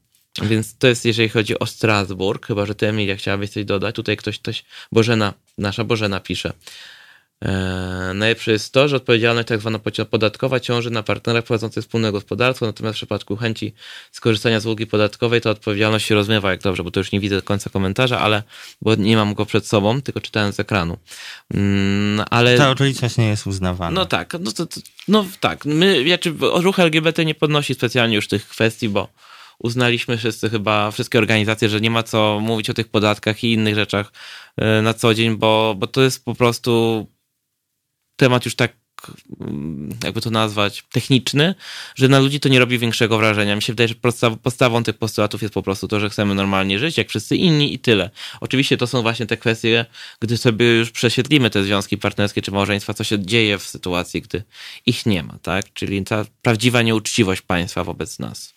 więc 0.41 0.77
to 0.77 0.87
jest 0.87 1.05
jeżeli 1.05 1.29
chodzi 1.29 1.59
o 1.59 1.65
Strasburg, 1.65 2.47
chyba 2.47 2.65
że 2.65 2.75
ty 2.75 2.87
Emilia 2.87 3.15
chciałabyś 3.15 3.49
coś 3.49 3.65
dodać. 3.65 3.95
Tutaj 3.95 4.17
ktoś, 4.17 4.39
ktoś, 4.39 4.65
Bożena, 4.91 5.33
nasza 5.57 5.83
Bożena 5.83 6.19
pisze. 6.19 6.53
E, 7.45 8.11
najlepsze 8.13 8.51
jest 8.51 8.73
to, 8.73 8.87
że 8.87 8.95
odpowiedzialność 8.95 9.47
tak 9.47 9.59
zwana 9.59 9.79
podatkowa 10.09 10.59
ciąży 10.59 10.91
na 10.91 11.03
partnerach 11.03 11.43
prowadzących 11.43 11.83
wspólne 11.83 12.11
gospodarstwo, 12.11 12.65
natomiast 12.65 12.95
w 12.95 12.99
przypadku 12.99 13.35
chęci 13.35 13.73
skorzystania 14.11 14.59
z 14.59 14.65
ulgi 14.65 14.87
podatkowej 14.87 15.41
to 15.41 15.49
odpowiedzialność 15.49 16.05
się 16.05 16.15
rozmywa, 16.15 16.51
jak 16.51 16.61
dobrze, 16.61 16.83
bo 16.83 16.91
to 16.91 16.99
już 16.99 17.11
nie 17.11 17.19
widzę 17.19 17.35
do 17.35 17.41
końca 17.41 17.69
komentarza, 17.69 18.19
ale 18.19 18.43
bo 18.81 18.95
nie 18.95 19.15
mam 19.15 19.33
go 19.33 19.45
przed 19.45 19.67
sobą, 19.67 20.01
tylko 20.01 20.21
czytałem 20.21 20.53
z 20.53 20.59
ekranu. 20.59 20.97
Mm, 21.53 22.25
ale... 22.29 22.57
Ta 22.57 22.71
okoliczność 22.71 23.17
nie 23.17 23.27
jest 23.27 23.47
uznawana. 23.47 23.91
No 23.91 24.05
tak, 24.05 24.33
no, 24.39 24.51
to, 24.51 24.67
no 25.07 25.25
tak. 25.39 25.65
My, 25.65 26.03
znaczy, 26.07 26.33
ruch 26.39 26.79
LGBT 26.79 27.25
nie 27.25 27.35
podnosi 27.35 27.73
specjalnie 27.73 28.15
już 28.15 28.27
tych 28.27 28.47
kwestii, 28.47 28.89
bo 28.89 29.07
uznaliśmy 29.59 30.17
wszyscy 30.17 30.49
chyba, 30.49 30.91
wszystkie 30.91 31.17
organizacje, 31.17 31.69
że 31.69 31.81
nie 31.81 31.89
ma 31.89 32.03
co 32.03 32.39
mówić 32.41 32.69
o 32.69 32.73
tych 32.73 32.87
podatkach 32.87 33.43
i 33.43 33.53
innych 33.53 33.75
rzeczach 33.75 34.11
e, 34.57 34.81
na 34.81 34.93
co 34.93 35.13
dzień, 35.13 35.35
bo, 35.35 35.75
bo 35.77 35.87
to 35.87 36.01
jest 36.01 36.25
po 36.25 36.35
prostu 36.35 37.07
temat 38.15 38.45
już 38.45 38.55
tak 38.55 38.74
mm, 39.41 39.89
jakby 40.03 40.22
to 40.22 40.29
nazwać, 40.29 40.84
techniczny, 40.91 41.55
że 41.95 42.07
na 42.07 42.19
ludzi 42.19 42.39
to 42.39 42.50
nie 42.50 42.60
robi 42.60 42.79
większego 42.79 43.17
wrażenia. 43.17 43.55
Mi 43.55 43.62
się 43.62 43.74
wydaje, 43.74 43.88
że 43.88 43.95
podstawą 44.43 44.84
tych 44.84 44.98
postulatów 44.98 45.41
jest 45.41 45.53
po 45.53 45.63
prostu 45.63 45.88
to, 45.88 46.00
że 46.00 46.10
chcemy 46.10 46.36
normalnie 46.36 46.79
żyć, 46.79 46.98
jak 46.98 47.10
wszyscy 47.10 47.36
inni 47.36 47.74
i 47.74 47.79
tyle. 47.79 48.10
Oczywiście 48.41 48.77
to 48.77 48.88
są 48.88 49.01
właśnie 49.01 49.25
te 49.25 49.38
kwestie, 49.38 49.86
gdy 50.19 50.38
sobie 50.38 50.65
już 50.65 50.91
prześwietlimy 50.91 51.50
te 51.50 51.63
związki 51.63 51.98
partnerskie 51.98 52.41
czy 52.41 52.51
małżeństwa, 52.51 52.93
co 52.93 53.03
się 53.03 53.19
dzieje 53.19 53.57
w 53.57 53.63
sytuacji, 53.63 54.22
gdy 54.22 54.43
ich 54.86 55.05
nie 55.05 55.24
ma, 55.24 55.38
tak? 55.41 55.74
Czyli 55.74 56.03
ta 56.03 56.25
prawdziwa 56.41 56.81
nieuczciwość 56.81 57.41
państwa 57.41 57.84
wobec 57.84 58.19
nas. 58.19 58.53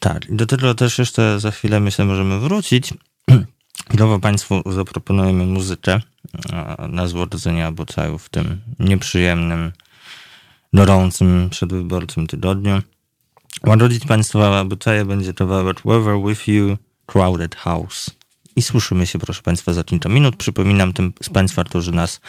Tak, 0.00 0.36
do 0.36 0.46
tego 0.46 0.74
też 0.74 0.98
jeszcze 0.98 1.40
za 1.40 1.50
chwilę 1.50 1.80
myślę 1.80 2.04
możemy 2.04 2.38
wrócić. 2.38 2.94
Chwilowo 3.90 4.18
Państwu 4.18 4.62
zaproponujemy 4.66 5.46
muzykę 5.46 6.00
na 6.88 7.06
złodzenie 7.06 7.68
obocaju 7.68 8.18
w 8.18 8.28
tym 8.28 8.60
nieprzyjemnym, 8.78 9.72
gorącym, 10.72 11.48
przedwyborczym 11.50 12.26
tygodniu. 12.26 12.82
Łagodzić 13.66 14.06
Państwa 14.06 14.60
obyczaje 14.60 15.04
będzie 15.04 15.34
towarzyszyć 15.34 15.82
Weather 15.84 16.16
With 16.26 16.48
You, 16.48 16.76
Crowded 17.06 17.56
House. 17.56 18.10
I 18.56 18.62
słyszymy 18.62 19.06
się, 19.06 19.18
proszę 19.18 19.42
Państwa, 19.42 19.72
za 19.72 19.84
kilka 19.84 20.08
minut. 20.08 20.36
Przypominam 20.36 20.92
tym 20.92 21.12
z 21.22 21.28
Państwa, 21.28 21.64
którzy 21.64 21.92
nas 21.92 22.20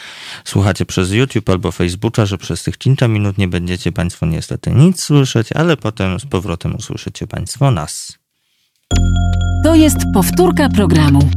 słuchacie 0.46 0.86
przez 0.86 1.12
YouTube 1.12 1.50
albo 1.50 1.72
Facebooka, 1.72 2.26
że 2.26 2.38
przez 2.38 2.64
tych 2.64 2.78
kilka 2.78 3.08
minut 3.08 3.38
nie 3.38 3.48
będziecie 3.48 3.92
Państwo 3.92 4.26
niestety 4.26 4.72
nic 4.72 5.04
słyszeć, 5.04 5.52
ale 5.52 5.78
potem 5.78 6.20
z 6.20 6.26
powrotem 6.26 6.76
usłyszycie 6.76 7.28
Państwo 7.28 7.72
nas. 7.72 8.21
To 9.64 9.76
jest 9.76 9.98
powtórka 10.14 10.70
programu. 10.70 11.30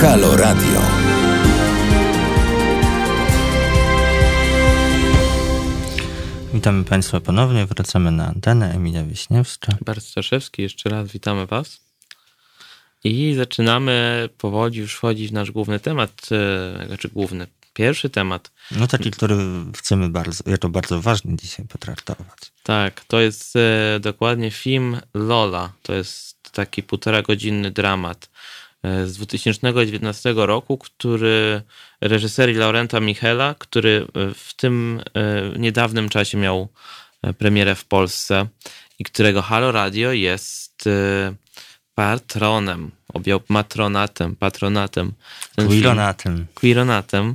Halo 0.00 0.36
Radio. 0.36 0.80
Witamy 6.54 6.84
Państwa 6.84 7.20
ponownie. 7.20 7.66
Wracamy 7.66 8.10
na 8.10 8.26
antenę. 8.26 8.74
Emilia 8.74 9.04
Wiśniewska. 9.04 9.72
Bardzo 9.80 10.06
Staszewski. 10.06 10.62
Jeszcze 10.62 10.88
raz 10.88 11.08
witamy 11.12 11.46
Was. 11.46 11.80
I 13.04 13.34
zaczynamy 13.34 14.28
powoli 14.38 14.78
już 14.78 14.94
wchodzić 14.94 15.30
w 15.30 15.32
nasz 15.32 15.50
główny 15.50 15.80
temat, 15.80 16.28
e, 16.32 16.86
znaczy 16.86 17.08
główny, 17.08 17.46
pierwszy 17.72 18.10
temat. 18.10 18.52
No 18.70 18.86
taki, 18.86 19.10
który 19.10 19.36
chcemy 19.76 20.08
bardzo, 20.08 20.44
jako 20.46 20.68
bardzo 20.68 21.00
ważny 21.00 21.36
dzisiaj 21.36 21.66
potraktować. 21.66 22.38
Tak, 22.62 23.04
to 23.04 23.20
jest 23.20 23.56
e, 23.56 24.00
dokładnie 24.00 24.50
film 24.50 25.00
Lola. 25.14 25.72
To 25.82 25.94
jest 25.94 26.52
taki 26.52 26.82
półtora 26.82 27.22
godzinny 27.22 27.70
dramat 27.70 28.28
E, 28.82 29.06
z 29.06 29.16
2019 29.16 30.34
roku, 30.36 30.78
który 30.78 31.62
reżyserii 32.00 32.56
Laurenta 32.56 33.00
Michela, 33.00 33.54
który 33.58 34.06
e, 34.14 34.34
w 34.34 34.54
tym 34.54 35.02
e, 35.14 35.58
niedawnym 35.58 36.08
czasie 36.08 36.38
miał 36.38 36.68
premierę 37.38 37.74
w 37.74 37.84
Polsce 37.84 38.46
i 38.98 39.04
którego 39.04 39.42
Halo 39.42 39.72
Radio 39.72 40.12
jest 40.12 40.84
patronem 41.94 42.90
objął 43.12 43.40
matronatem, 43.48 44.36
patronatem. 44.36 45.12
Quironatem. 45.68 46.46
Quironatem. 46.54 47.34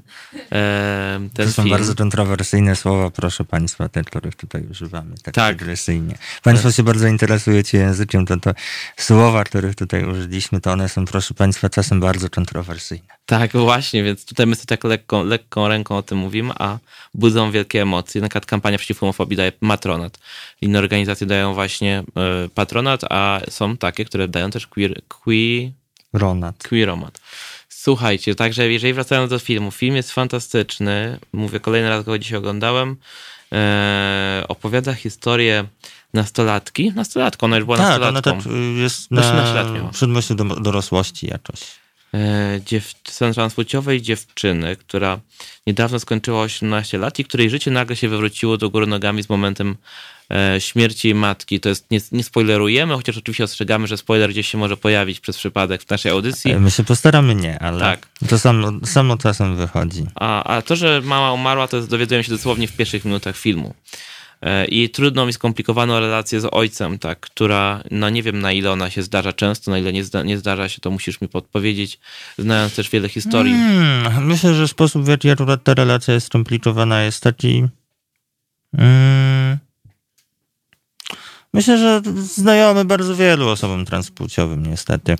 E, 0.51 1.19
to 1.33 1.47
są 1.51 1.63
film. 1.63 1.69
bardzo 1.69 1.95
kontrowersyjne 1.95 2.75
słowa, 2.75 3.09
proszę 3.09 3.45
Państwa, 3.45 3.89
te, 3.89 4.03
których 4.03 4.35
tutaj 4.35 4.63
używamy. 4.71 5.15
Tak, 5.23 5.35
tak. 5.35 5.55
agresyjnie. 5.55 6.17
Państwo 6.43 6.69
tak. 6.69 6.75
się 6.75 6.83
bardzo 6.83 7.07
interesujecie 7.07 7.77
językiem, 7.77 8.25
to, 8.25 8.37
to 8.37 8.51
słowa, 8.97 9.43
których 9.43 9.75
tutaj 9.75 10.05
użyliśmy, 10.05 10.61
to 10.61 10.71
one 10.71 10.89
są, 10.89 11.05
proszę 11.05 11.33
Państwa, 11.33 11.69
czasem 11.69 11.99
bardzo 11.99 12.29
kontrowersyjne. 12.29 13.15
Tak, 13.25 13.51
właśnie, 13.51 14.03
więc 14.03 14.25
tutaj 14.25 14.47
my 14.47 14.55
sobie 14.55 14.65
tak 14.65 14.83
lekką, 14.83 15.23
lekką 15.23 15.67
ręką 15.67 15.97
o 15.97 16.03
tym 16.03 16.17
mówimy, 16.17 16.53
a 16.59 16.77
budzą 17.13 17.51
wielkie 17.51 17.81
emocje. 17.81 18.21
Na 18.21 18.27
przykład 18.27 18.45
kampania 18.45 18.77
przeciw 18.77 18.99
homofobii 18.99 19.37
daje 19.37 19.51
matronat. 19.61 20.19
Inne 20.61 20.79
organizacje 20.79 21.27
dają 21.27 21.53
właśnie 21.53 22.03
y, 22.45 22.49
patronat, 22.49 23.01
a 23.09 23.41
są 23.49 23.77
takie, 23.77 24.05
które 24.05 24.27
dają 24.27 24.51
też 24.51 24.67
queer, 24.67 25.01
queer 25.07 25.64
Ronat. 26.17 26.63
Queeromat. 26.63 27.21
Słuchajcie, 27.69 28.35
także 28.35 28.71
jeżeli 28.71 28.93
wracając 28.93 29.29
do 29.29 29.39
filmu, 29.39 29.71
film 29.71 29.95
jest 29.95 30.11
fantastyczny. 30.11 31.19
Mówię, 31.33 31.59
kolejny 31.59 31.89
raz 31.89 32.03
go 32.03 32.19
dzisiaj 32.19 32.37
oglądałem. 32.37 32.95
Eee, 33.51 34.47
opowiada 34.47 34.93
historię 34.93 35.65
nastolatki. 36.13 36.91
Nastolatką, 36.95 37.45
ona 37.45 37.55
już 37.55 37.65
była 37.65 37.77
tak, 37.77 37.87
nastolatką. 37.87 38.31
ona 38.31 38.41
tak 38.41 38.51
jest 38.75 39.11
na 39.11 39.89
przedmiocie 39.91 40.35
do, 40.35 40.43
dorosłości 40.43 41.27
jakoś. 41.27 41.59
Eee, 42.13 42.63
dziew, 42.65 42.93
transpłciowej 43.33 44.01
dziewczyny, 44.01 44.75
która 44.75 45.19
niedawno 45.67 45.99
skończyła 45.99 46.41
18 46.41 46.97
lat 46.97 47.19
i 47.19 47.25
której 47.25 47.49
życie 47.49 47.71
nagle 47.71 47.95
się 47.95 48.09
wywróciło 48.09 48.57
do 48.57 48.69
góry 48.69 48.87
nogami 48.87 49.23
z 49.23 49.29
momentem 49.29 49.77
E, 50.33 50.61
śmierci 50.61 51.13
matki. 51.13 51.59
To 51.59 51.69
jest, 51.69 51.91
nie, 51.91 51.99
nie 52.11 52.23
spoilerujemy, 52.23 52.95
chociaż 52.95 53.17
oczywiście 53.17 53.43
ostrzegamy, 53.43 53.87
że 53.87 53.97
spoiler 53.97 54.29
gdzieś 54.29 54.47
się 54.47 54.57
może 54.57 54.77
pojawić 54.77 55.19
przez 55.19 55.37
przypadek 55.37 55.83
w 55.83 55.89
naszej 55.89 56.11
audycji. 56.11 56.55
My 56.55 56.71
się 56.71 56.83
postaramy 56.83 57.35
nie, 57.35 57.59
ale 57.59 57.79
tak. 57.79 58.07
to 58.29 58.39
samo, 58.39 58.71
samo 58.85 59.17
czasem 59.17 59.55
wychodzi. 59.55 60.05
A, 60.15 60.43
a 60.43 60.61
to, 60.61 60.75
że 60.75 61.01
mama 61.03 61.33
umarła, 61.33 61.67
to 61.67 61.81
dowiadujemy 61.81 62.23
się 62.23 62.31
dosłownie 62.31 62.67
w 62.67 62.75
pierwszych 62.75 63.05
minutach 63.05 63.37
filmu. 63.37 63.73
E, 64.41 64.65
I 64.65 64.89
trudną 64.89 65.27
i 65.27 65.33
skomplikowaną 65.33 65.99
relację 65.99 66.41
z 66.41 66.47
ojcem, 66.51 66.99
tak, 66.99 67.19
która, 67.19 67.83
no 67.91 68.09
nie 68.09 68.23
wiem 68.23 68.39
na 68.39 68.51
ile 68.51 68.71
ona 68.71 68.89
się 68.89 69.03
zdarza 69.03 69.33
często, 69.33 69.71
na 69.71 69.79
ile 69.79 69.93
nie, 69.93 70.03
zda, 70.03 70.23
nie 70.23 70.37
zdarza 70.37 70.69
się, 70.69 70.81
to 70.81 70.91
musisz 70.91 71.21
mi 71.21 71.27
podpowiedzieć, 71.27 71.99
znając 72.37 72.75
też 72.75 72.89
wiele 72.89 73.09
historii. 73.09 73.53
Hmm, 73.53 74.25
myślę, 74.25 74.53
że 74.53 74.67
sposób, 74.67 75.03
w 75.03 75.07
jaki 75.07 75.27
ta 75.63 75.73
relacja 75.73 76.13
jest 76.13 76.27
skomplikowana, 76.27 77.01
jest 77.01 77.23
taki. 77.23 77.67
Hmm, 78.75 79.34
Myślę, 81.55 81.77
że 81.77 82.01
znajomy 82.23 82.85
bardzo 82.85 83.15
wielu 83.15 83.49
osobom 83.49 83.85
transpłciowym, 83.85 84.65
niestety. 84.65 85.15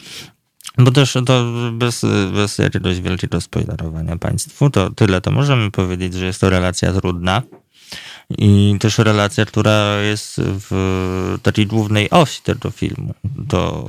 Bo 0.77 0.91
też 0.91 1.17
to 1.25 1.45
bez, 1.71 2.05
bez 2.33 2.57
jakiegoś 2.57 3.01
wielkiego 3.01 3.41
spoilerowania 3.41 4.17
państwu, 4.17 4.69
to 4.69 4.89
tyle 4.89 5.21
to 5.21 5.31
możemy 5.31 5.71
powiedzieć, 5.71 6.13
że 6.13 6.25
jest 6.25 6.41
to 6.41 6.49
relacja 6.49 6.93
trudna 6.93 7.41
i 8.37 8.75
też 8.79 8.97
relacja, 8.97 9.45
która 9.45 10.01
jest 10.01 10.41
w 10.43 11.37
takiej 11.43 11.67
głównej 11.67 12.09
osi 12.09 12.41
tego 12.41 12.71
filmu. 12.71 13.13
To 13.49 13.85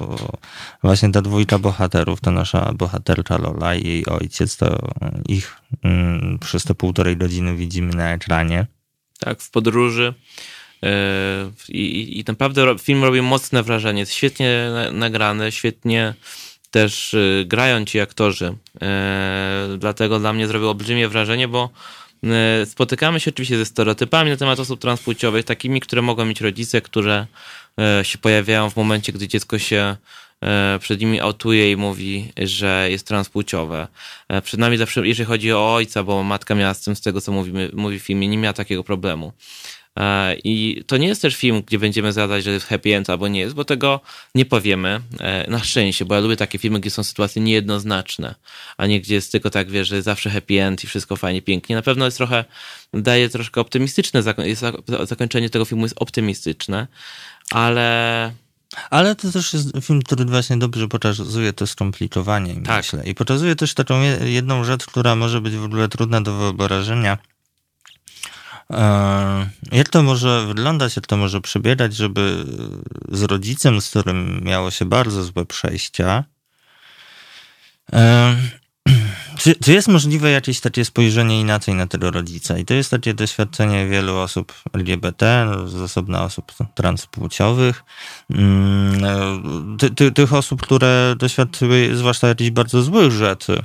właśnie 0.83 1.13
ta 1.13 1.23
dwójka 1.23 1.59
bohaterów, 1.59 2.21
to 2.21 2.31
nasza 2.31 2.73
bohaterka 2.73 3.39
Lola 3.39 3.75
i 3.75 3.89
jej 3.89 4.07
ojciec, 4.07 4.57
to 4.57 4.79
ich 5.29 5.57
mm, 5.83 6.39
przez 6.39 6.65
te 6.65 6.75
półtorej 6.75 7.17
godziny 7.17 7.57
widzimy 7.57 7.95
na 7.95 8.13
ekranie. 8.13 8.67
Tak, 9.19 9.41
w 9.41 9.51
podróży 9.51 10.15
I, 11.69 12.19
I 12.21 12.25
naprawdę 12.29 12.79
film 12.79 13.05
robi 13.05 13.23
mocne 13.23 13.63
wrażenie. 13.63 14.01
Jest 14.01 14.13
świetnie 14.13 14.71
nagrany, 14.93 15.53
świetnie 15.53 16.15
też 16.71 17.15
e, 17.15 17.45
grają 17.45 17.85
ci 17.85 18.01
aktorzy. 18.01 18.55
E, 18.83 19.69
dlatego 19.79 20.19
dla 20.19 20.33
mnie 20.33 20.47
zrobił 20.47 20.69
olbrzymie 20.69 21.09
wrażenie, 21.09 21.49
bo 21.49 21.71
spotykamy 22.65 23.21
się 23.21 23.31
oczywiście 23.31 23.59
ze 23.59 23.65
stereotypami 23.65 24.31
na 24.31 24.37
temat 24.37 24.61
osób 24.61 24.81
transpłciowych, 24.81 25.45
takimi, 25.45 25.81
które 25.81 26.03
mogą 26.03 26.25
mieć 26.25 26.41
rodzice, 26.41 26.81
które 26.81 27.27
się 28.03 28.19
pojawiają 28.19 28.71
w 28.71 28.77
momencie, 28.77 29.13
gdy 29.13 29.29
dziecko 29.29 29.59
się 29.59 29.97
przed 30.81 31.01
nimi 31.01 31.21
autuje 31.21 31.73
i 31.73 31.77
mówi, 31.77 32.33
że 32.39 32.87
jest 32.91 33.07
transpłciowe. 33.07 33.89
Przynajmniej 34.43 34.79
zawsze, 34.79 35.07
jeżeli 35.07 35.27
chodzi 35.27 35.53
o 35.53 35.75
ojca, 35.75 36.03
bo 36.03 36.23
matka 36.23 36.55
miała 36.55 36.75
z 36.75 36.81
tym, 36.81 36.97
z 36.97 37.01
tego 37.01 37.21
co 37.21 37.33
mówimy, 37.33 37.71
mówi 37.73 38.01
w 38.01 38.03
filmie, 38.03 38.29
nie 38.29 38.39
miała 38.39 38.53
takiego 38.53 38.85
problemu. 38.85 39.33
E, 39.97 40.35
I 40.45 40.85
to 40.87 40.97
nie 40.97 41.07
jest 41.09 41.23
też 41.23 41.37
film, 41.37 41.63
gdzie 41.67 41.79
będziemy 41.79 42.13
zgadzać, 42.13 42.45
że 42.45 42.51
jest 42.51 42.67
happy 42.67 42.97
end 42.97 43.11
albo 43.11 43.29
nie 43.29 43.41
jest, 43.41 43.55
bo 43.55 43.65
tego 43.65 44.01
nie 44.35 44.45
powiemy. 44.45 45.01
E, 45.21 45.51
na 45.51 45.59
szczęście, 45.59 46.05
bo 46.05 46.15
ja 46.15 46.21
lubię 46.21 46.37
takie 46.37 46.59
filmy, 46.59 46.81
gdzie 46.81 46.91
są 46.91 47.05
sytuacje 47.05 47.43
niejednoznaczne, 47.43 48.35
a 48.77 48.87
nie 48.87 49.01
gdzie 49.01 49.15
jest 49.15 49.33
tylko 49.33 49.51
tak, 49.51 49.71
wiesz, 49.71 49.89
że 49.89 50.03
zawsze 50.03 50.31
happy 50.31 50.63
end 50.63 50.85
i 50.85 50.87
wszystko 50.87 51.17
fajnie, 51.17 51.43
pięknie. 51.43 51.77
Na 51.77 51.83
pewno 51.83 52.05
jest 52.05 52.17
trochę, 52.17 52.45
daje 52.95 53.29
troszkę 53.29 53.61
optymistyczne, 53.61 54.23
zakończenie 55.05 55.51
tego 55.51 55.65
filmu 55.65 55.85
jest 55.85 55.97
optymistyczne, 55.99 56.87
ale 57.51 58.33
ale 58.91 59.17
to 59.17 59.33
też 59.33 59.55
jest 59.55 59.69
film, 59.83 60.03
który 60.03 60.25
właśnie 60.25 60.57
dobrze 60.57 60.89
pokazuje 60.89 61.53
to 61.53 61.67
skomplikowanie, 61.67 62.55
tak. 62.55 62.77
myślę. 62.77 63.07
I 63.07 63.15
pokazuje 63.15 63.57
też 63.57 63.75
taką 63.75 64.01
jedną 64.25 64.65
rzecz, 64.65 64.87
która 64.87 65.17
może 65.17 65.41
być 65.41 65.57
w 65.57 65.65
ogóle 65.65 65.89
trudna 65.89 66.21
do 66.21 66.37
wyobrażenia. 66.37 67.19
E, 68.73 69.47
jak 69.73 69.89
to 69.89 70.03
może 70.03 70.47
wyglądać, 70.47 70.97
jak 70.97 71.07
to 71.07 71.17
może 71.17 71.41
przebiegać, 71.41 71.97
żeby 71.97 72.45
z 73.09 73.23
rodzicem, 73.23 73.81
z 73.81 73.91
którym 73.91 74.41
miało 74.45 74.71
się 74.71 74.85
bardzo 74.85 75.23
złe 75.23 75.47
przejścia, 75.47 76.25
e, 77.93 78.37
czy, 79.39 79.55
czy, 79.55 79.73
jest 79.73 79.89
możliwe 79.89 80.31
jakieś 80.31 80.61
takie 80.61 80.85
spojrzenie 80.85 81.41
inaczej 81.41 81.75
na 81.75 81.87
tego 81.87 82.11
rodzica? 82.11 82.59
I 82.59 82.65
to 82.65 82.75
jest 82.75 82.91
takie 82.91 83.15
doświadczenie 83.15 83.87
wielu 83.87 84.17
osób 84.17 84.53
LGBT, 84.73 85.49
z 85.67 85.75
osobna 85.75 86.25
osób 86.25 86.53
transpłciowych, 86.75 87.85
mm, 88.31 89.77
ty, 89.79 89.91
ty, 89.91 90.13
tych 90.13 90.33
osób, 90.33 90.63
które 90.63 91.15
doświadczyły 91.19 91.97
zwłaszcza 91.97 92.29
jakichś 92.29 92.51
bardzo 92.51 92.83
złych 92.83 93.13
rzeczy, 93.13 93.63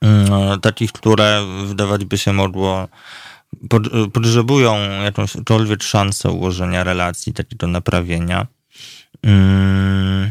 mm, 0.00 0.60
takich, 0.60 0.92
które 0.92 1.46
wydawać 1.66 2.04
by 2.04 2.18
się 2.18 2.32
mogło 2.32 2.88
potrzebują 4.12 4.76
jakąśkolwiek 5.02 5.82
szansę 5.82 6.30
ułożenia 6.30 6.84
relacji, 6.84 7.32
takiego 7.32 7.66
naprawienia. 7.66 8.46
Mm. 9.22 10.30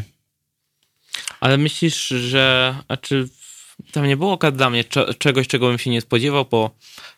Ale 1.40 1.58
myślisz, 1.58 2.08
że, 2.08 2.74
a 2.88 2.96
czy 2.96 3.28
tam 3.92 4.06
nie 4.06 4.16
było 4.16 4.36
dla 4.36 4.70
mnie 4.70 4.84
czegoś, 5.18 5.48
czego 5.48 5.68
bym 5.68 5.78
się 5.78 5.90
nie 5.90 6.00
spodziewał, 6.00 6.46
bo 6.50 6.70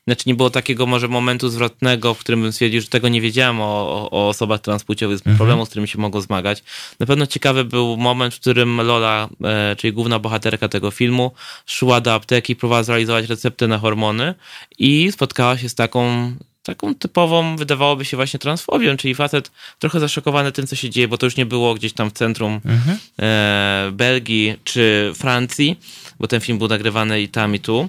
znaczy 0.07 0.23
nie 0.27 0.35
było 0.35 0.51
takiego 0.51 0.87
może 0.87 1.09
momentu 1.09 1.49
zwrotnego, 1.49 2.15
w 2.15 2.19
którym 2.19 2.43
bym 2.43 2.53
stwierdził, 2.53 2.81
że 2.81 2.87
tego 2.87 3.09
nie 3.09 3.21
wiedziałem 3.21 3.61
o, 3.61 4.09
o 4.11 4.29
osobach 4.29 4.61
transpłciowych, 4.61 5.19
z 5.19 5.27
mhm. 5.27 5.67
z 5.67 5.69
którymi 5.69 5.89
się 5.89 5.99
mogą 5.99 6.21
zmagać. 6.21 6.63
Na 7.01 7.07
pewno 7.07 7.27
ciekawy 7.27 7.65
był 7.65 7.97
moment, 7.97 8.35
w 8.35 8.41
którym 8.41 8.81
Lola, 8.81 9.29
e, 9.45 9.77
czyli 9.77 9.93
główna 9.93 10.19
bohaterka 10.19 10.69
tego 10.69 10.91
filmu, 10.91 11.33
szła 11.67 12.01
do 12.01 12.15
apteki, 12.15 12.57
próbowała 12.57 12.83
zrealizować 12.83 13.27
receptę 13.27 13.69
na 13.69 13.79
hormony 13.79 14.35
i 14.79 15.13
spotkała 15.13 15.59
się 15.59 15.69
z 15.69 15.75
taką 15.75 16.33
taką 16.63 16.95
typową, 16.95 17.57
wydawałoby 17.57 18.05
się 18.05 18.17
właśnie 18.17 18.39
transfobią, 18.39 18.97
czyli 18.97 19.15
facet 19.15 19.51
trochę 19.79 20.01
zaszokowany 20.01 20.53
tym, 20.53 20.67
co 20.67 20.77
się 20.77 20.91
dzieje, 20.91 21.09
bo 21.09 21.19
to 21.19 21.27
już 21.27 21.37
nie 21.37 21.47
było 21.47 21.75
gdzieś 21.75 21.93
tam 21.93 22.11
w 22.11 22.13
centrum 22.13 22.61
mhm. 22.65 22.99
e, 23.21 23.91
Belgii 23.93 24.55
czy 24.65 25.13
Francji, 25.15 25.81
bo 26.21 26.29
ten 26.29 26.41
film 26.41 26.59
był 26.59 26.69
nagrywany 26.69 27.23
i 27.23 27.29
tam, 27.29 27.55
i 27.55 27.61
tu. 27.61 27.89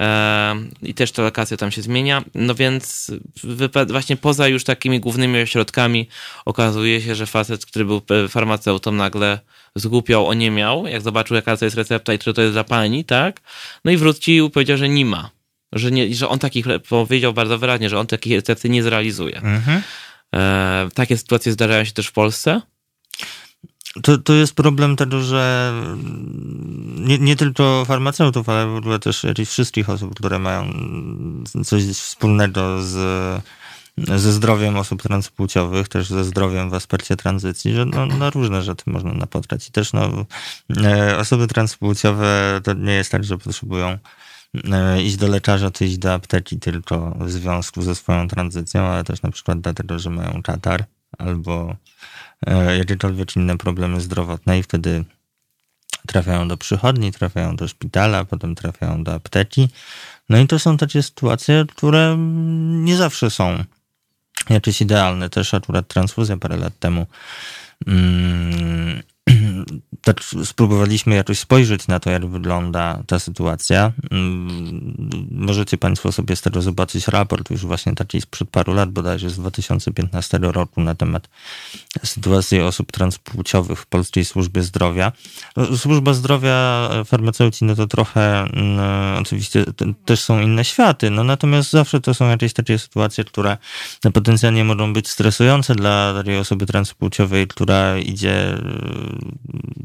E, 0.00 0.54
I 0.82 0.94
też 0.94 1.12
ta 1.12 1.22
lokacja 1.22 1.56
tam 1.56 1.70
się 1.70 1.82
zmienia. 1.82 2.24
No 2.34 2.54
więc 2.54 3.12
właśnie 3.88 4.16
poza 4.16 4.48
już 4.48 4.64
takimi 4.64 5.00
głównymi 5.00 5.42
ośrodkami 5.42 6.08
okazuje 6.44 7.00
się, 7.00 7.14
że 7.14 7.26
facet, 7.26 7.66
który 7.66 7.84
był 7.84 8.02
farmaceutą, 8.28 8.92
nagle 8.92 9.40
zgłupiał, 9.74 10.26
oniemiał, 10.26 10.86
jak 10.86 11.02
zobaczył, 11.02 11.36
jaka 11.36 11.56
to 11.56 11.64
jest 11.64 11.76
recepta 11.76 12.14
i 12.14 12.18
czy 12.18 12.34
to 12.34 12.42
jest 12.42 12.54
dla 12.54 12.64
pani, 12.64 13.04
tak? 13.04 13.40
No 13.84 13.92
i 13.92 13.96
wrócił, 13.96 14.50
powiedział, 14.50 14.76
że 14.76 14.88
nie 14.88 15.04
ma. 15.04 15.30
Że, 15.72 15.90
nie, 15.90 16.14
że 16.14 16.28
on 16.28 16.38
takich, 16.38 16.66
powiedział 16.88 17.32
bardzo 17.32 17.58
wyraźnie, 17.58 17.88
że 17.88 17.98
on 17.98 18.06
takich 18.06 18.32
recepty 18.32 18.68
nie 18.68 18.82
zrealizuje. 18.82 19.36
Mhm. 19.36 19.82
E, 20.34 20.88
takie 20.94 21.16
sytuacje 21.16 21.52
zdarzają 21.52 21.84
się 21.84 21.92
też 21.92 22.06
w 22.06 22.12
Polsce. 22.12 22.60
To, 24.02 24.18
to 24.18 24.32
jest 24.32 24.54
problem 24.54 24.96
tego, 24.96 25.22
że 25.22 25.72
nie, 26.96 27.18
nie 27.18 27.36
tylko 27.36 27.84
farmaceutów, 27.84 28.48
ale 28.48 28.66
w 28.66 28.76
ogóle 28.76 28.98
też 28.98 29.26
wszystkich 29.46 29.90
osób, 29.90 30.14
które 30.14 30.38
mają 30.38 30.72
coś 31.64 31.84
wspólnego 31.84 32.82
z, 32.82 32.96
ze 33.98 34.32
zdrowiem 34.32 34.76
osób 34.76 35.02
transpłciowych, 35.02 35.88
też 35.88 36.08
ze 36.08 36.24
zdrowiem 36.24 36.70
w 36.70 36.74
aspekcie 36.74 37.16
tranzycji, 37.16 37.72
że 37.72 37.84
no, 37.84 38.06
na 38.06 38.30
różne 38.30 38.62
rzeczy 38.62 38.84
można 38.86 39.12
napotkać. 39.12 39.68
I 39.68 39.72
też 39.72 39.92
no, 39.92 40.26
e, 40.84 41.18
osoby 41.18 41.46
transpłciowe 41.46 42.60
to 42.64 42.72
nie 42.72 42.92
jest 42.92 43.12
tak, 43.12 43.24
że 43.24 43.38
potrzebują 43.38 43.98
e, 44.72 45.02
iść 45.02 45.16
do 45.16 45.28
lekarza 45.28 45.70
czy 45.70 45.86
iść 45.86 45.98
do 45.98 46.12
apteki 46.12 46.58
tylko 46.58 47.16
w 47.20 47.30
związku 47.30 47.82
ze 47.82 47.94
swoją 47.94 48.28
tranzycją, 48.28 48.82
ale 48.82 49.04
też 49.04 49.22
na 49.22 49.30
przykład 49.30 49.60
dlatego, 49.60 49.98
że 49.98 50.10
mają 50.10 50.42
katar 50.42 50.84
albo 51.18 51.76
jakiekolwiek 52.78 53.36
inne 53.36 53.58
problemy 53.58 54.00
zdrowotne 54.00 54.58
i 54.58 54.62
wtedy 54.62 55.04
trafiają 56.06 56.48
do 56.48 56.56
przychodni, 56.56 57.12
trafiają 57.12 57.56
do 57.56 57.68
szpitala, 57.68 58.24
potem 58.24 58.54
trafiają 58.54 59.04
do 59.04 59.14
apteki. 59.14 59.68
No 60.28 60.38
i 60.38 60.46
to 60.46 60.58
są 60.58 60.76
takie 60.76 61.02
sytuacje, 61.02 61.64
które 61.76 62.16
nie 62.68 62.96
zawsze 62.96 63.30
są 63.30 63.64
jakieś 64.50 64.80
idealne. 64.80 65.30
Też 65.30 65.54
akurat 65.54 65.88
transfuzja 65.88 66.36
parę 66.36 66.56
lat 66.56 66.78
temu 66.78 67.06
mm, 67.86 69.02
spróbowaliśmy 70.44 71.14
jakoś 71.14 71.38
spojrzeć 71.38 71.88
na 71.88 72.00
to, 72.00 72.10
jak 72.10 72.26
wygląda 72.26 73.02
ta 73.06 73.18
sytuacja. 73.18 73.92
Mm, 74.10 75.28
możecie 75.30 75.78
Państwo 75.78 76.12
sobie 76.12 76.36
z 76.36 76.42
tego 76.42 76.62
zobaczyć 76.62 77.08
raport 77.08 77.50
już 77.50 77.66
właśnie 77.66 77.94
taki 77.94 78.20
sprzed 78.20 78.50
paru 78.50 78.74
lat, 78.74 78.90
bodajże 78.90 79.30
z 79.30 79.38
2015 79.38 80.38
roku 80.42 80.80
na 80.80 80.94
temat 80.94 81.28
sytuacji 82.04 82.60
osób 82.60 82.92
transpłciowych 82.92 83.80
w 83.80 83.86
Polskiej 83.86 84.24
Służbie 84.24 84.62
Zdrowia. 84.62 85.12
No, 85.56 85.76
służba 85.76 86.14
Zdrowia, 86.14 86.88
farmaceuci, 87.04 87.64
no 87.64 87.74
to 87.74 87.86
trochę 87.86 88.48
no, 88.54 89.18
oczywiście 89.18 89.64
też 90.04 90.22
są 90.22 90.40
inne 90.40 90.64
światy, 90.64 91.10
no 91.10 91.24
natomiast 91.24 91.70
zawsze 91.70 92.00
to 92.00 92.14
są 92.14 92.28
jakieś 92.28 92.52
takie 92.52 92.78
sytuacje, 92.78 93.24
które 93.24 93.56
potencjalnie 94.14 94.64
mogą 94.64 94.92
być 94.92 95.08
stresujące 95.08 95.74
dla 95.74 96.14
takiej 96.14 96.38
osoby 96.38 96.66
transpłciowej, 96.66 97.46
która 97.46 97.98
idzie 97.98 98.58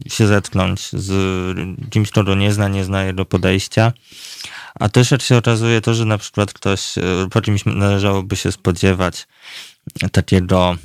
się 0.08 0.28
zetknąć 0.28 0.90
z 0.94 1.10
kimś, 1.90 2.12
kto 2.12 2.24
go 2.24 2.36
nie 2.36 2.54
zna, 2.54 2.68
nie 2.68 2.84
zna 2.84 3.04
jego 3.04 3.26
podejścia. 3.26 3.94
A 4.80 4.90
też 4.90 5.12
jak 5.12 5.22
się 5.22 5.38
okazuje 5.38 5.82
to, 5.82 5.94
że 5.94 6.06
na 6.06 6.18
przykład 6.18 6.54
ktoś, 6.54 6.98
e, 6.98 7.02
po 7.32 7.42
czymś 7.42 7.66
należałoby 7.66 8.36
się 8.36 8.52
spodziewać 8.52 9.28
takiego 10.12 10.78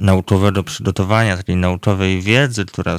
naukowego 0.00 0.62
przygotowania, 0.62 1.36
takiej 1.36 1.56
naukowej 1.56 2.22
wiedzy, 2.22 2.64
która 2.64 2.96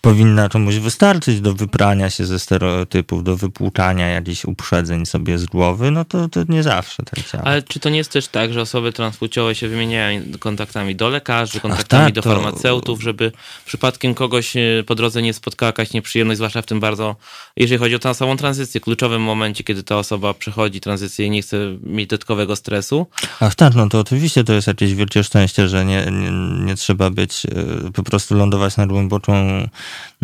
powinna 0.00 0.48
komuś 0.48 0.74
wystarczyć 0.74 1.40
do 1.40 1.54
wyprania 1.54 2.10
się 2.10 2.26
ze 2.26 2.38
stereotypów, 2.38 3.24
do 3.24 3.36
wypłukania 3.36 4.08
jakichś 4.08 4.44
uprzedzeń 4.44 5.06
sobie 5.06 5.38
z 5.38 5.46
głowy, 5.46 5.90
no 5.90 6.04
to, 6.04 6.28
to 6.28 6.40
nie 6.48 6.62
zawsze 6.62 7.02
tak 7.02 7.30
działa. 7.32 7.44
Ale 7.44 7.62
czy 7.62 7.80
to 7.80 7.90
nie 7.90 7.98
jest 7.98 8.12
też 8.12 8.28
tak, 8.28 8.52
że 8.52 8.60
osoby 8.60 8.92
transpłciowe 8.92 9.54
się 9.54 9.68
wymieniają 9.68 10.22
kontaktami 10.38 10.96
do 10.96 11.08
lekarzy, 11.08 11.60
kontaktami 11.60 12.04
tak, 12.04 12.14
do 12.14 12.22
farmaceutów, 12.22 12.98
to... 12.98 13.04
żeby 13.04 13.32
przypadkiem 13.66 14.14
kogoś 14.14 14.56
e, 14.56 14.60
po 14.86 14.94
drodze 14.94 15.22
nie 15.22 15.34
spotkała 15.34 15.68
jakaś 15.68 15.92
nieprzyjemność, 15.92 16.36
zwłaszcza 16.36 16.62
w 16.62 16.66
tym 16.66 16.80
bardzo, 16.80 17.16
jeżeli 17.56 17.78
chodzi 17.78 17.94
o 17.94 17.98
tę 17.98 18.14
samą 18.14 18.36
tranzycję, 18.36 18.80
kluczowym 18.80 19.22
momencie, 19.22 19.64
kiedy 19.64 19.82
ta 19.82 19.98
osoba 19.98 20.34
przechodzi 20.34 20.80
tranzycję 20.80 21.26
i 21.26 21.30
nie 21.30 21.42
chce 21.42 21.56
mieć 21.82 22.08
dodatkowego 22.08 22.56
stresu? 22.56 23.06
Ach 23.40 23.54
tak, 23.54 23.74
no 23.74 23.88
to 23.88 24.00
oczywiście 24.00 24.44
to 24.44 24.52
jest 24.52 24.66
jakieś 24.66 24.94
wielkie 24.94 25.23
szczęście, 25.24 25.68
że 25.68 25.84
nie, 25.84 26.06
nie, 26.06 26.30
nie, 26.64 26.76
trzeba 26.76 27.10
być, 27.10 27.46
e, 27.46 27.90
po 27.90 28.02
prostu 28.02 28.34
lądować 28.34 28.76
na 28.76 28.86
głęboką, 28.86 29.34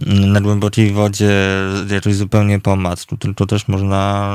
na 0.06 0.40
głębokiej 0.40 0.92
wodzie 0.92 1.32
jakoś 1.90 2.14
zupełnie 2.14 2.60
po 2.60 2.76
tylko 3.18 3.46
też 3.46 3.68
można 3.68 4.30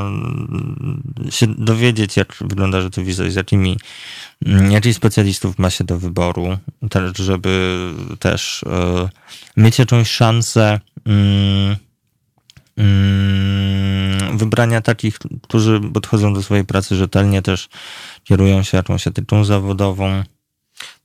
się 1.30 1.48
dowiedzieć, 1.48 2.18
jak 2.18 2.36
wygląda 2.42 2.82
rzeczywistość, 2.82 3.34
z 3.34 3.36
jakimi, 3.36 3.78
jakich 4.70 4.96
specjalistów 4.96 5.60
ma 5.60 5.70
się 5.70 5.84
do 5.84 6.00
wyboru, 6.00 6.58
żeby 7.16 7.80
też 8.20 8.64
e, 8.64 9.10
mieć 9.58 9.80
jakąś 9.80 10.12
szansę 10.12 10.80
mm, 11.06 11.76
mm, 12.78 14.38
wybrania 14.38 14.82
takich, 14.82 15.20
którzy 15.42 15.82
podchodzą 15.94 16.34
do 16.34 16.44
swojej 16.44 16.66
pracy 16.66 16.96
rzetelnie, 16.96 17.42
też 17.42 17.70
kierują 18.24 18.64
się 18.64 18.78
jakąś 18.78 19.08
etyką 19.08 19.44
zawodową. 19.44 20.24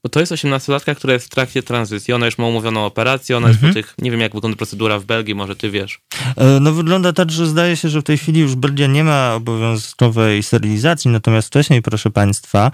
Bo 0.03 0.09
to 0.09 0.19
jest 0.19 0.31
18-latka, 0.31 0.95
która 0.95 1.13
jest 1.13 1.25
w 1.25 1.29
trakcie 1.29 1.63
tranzycji. 1.63 2.13
Ona 2.13 2.25
już 2.25 2.37
ma 2.37 2.47
umówioną 2.47 2.85
operację, 2.85 3.37
ona 3.37 3.47
mhm. 3.47 3.65
jest 3.65 3.77
po 3.77 3.81
tych, 3.81 3.95
nie 4.03 4.11
wiem 4.11 4.19
jak 4.19 4.33
wygląda 4.33 4.57
procedura 4.57 4.99
w 4.99 5.05
Belgii, 5.05 5.35
może 5.35 5.55
ty 5.55 5.69
wiesz. 5.69 5.99
E, 6.37 6.59
no 6.59 6.71
wygląda 6.71 7.13
tak, 7.13 7.31
że 7.31 7.47
zdaje 7.47 7.75
się, 7.75 7.89
że 7.89 8.01
w 8.01 8.03
tej 8.03 8.17
chwili 8.17 8.39
już 8.39 8.55
Belgia 8.55 8.87
nie 8.87 9.03
ma 9.03 9.33
obowiązkowej 9.33 10.43
sterylizacji, 10.43 11.11
natomiast 11.11 11.47
wcześniej, 11.47 11.81
proszę 11.81 12.09
państwa, 12.09 12.71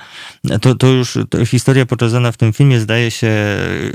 to, 0.62 0.76
to 0.76 0.88
już 0.88 1.18
to 1.30 1.46
historia 1.46 1.86
pokazana 1.86 2.32
w 2.32 2.38
tym 2.38 2.54
filmie, 2.54 2.80
zdaje 2.80 3.12
się, 3.12 3.32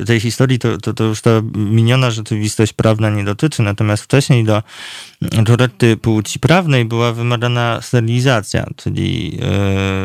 tej 0.07 0.20
historii 0.20 0.59
to, 0.59 0.79
to, 0.79 0.92
to 0.94 1.05
już 1.05 1.20
ta 1.20 1.31
miniona 1.55 2.11
rzeczywistość 2.11 2.72
prawna 2.72 3.11
nie 3.11 3.25
dotyczy, 3.25 3.62
natomiast 3.62 4.03
wcześniej 4.05 4.44
do 4.44 4.62
korekty 5.46 5.96
płci 5.96 6.40
prawnej 6.40 6.85
była 6.85 7.12
wymagana 7.12 7.81
sterylizacja, 7.83 8.66
czyli 8.77 9.37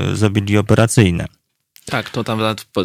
yy, 0.10 0.16
zabiegi 0.16 0.58
operacyjne. 0.58 1.26
Tak, 1.92 2.10
to 2.10 2.24
tam 2.24 2.40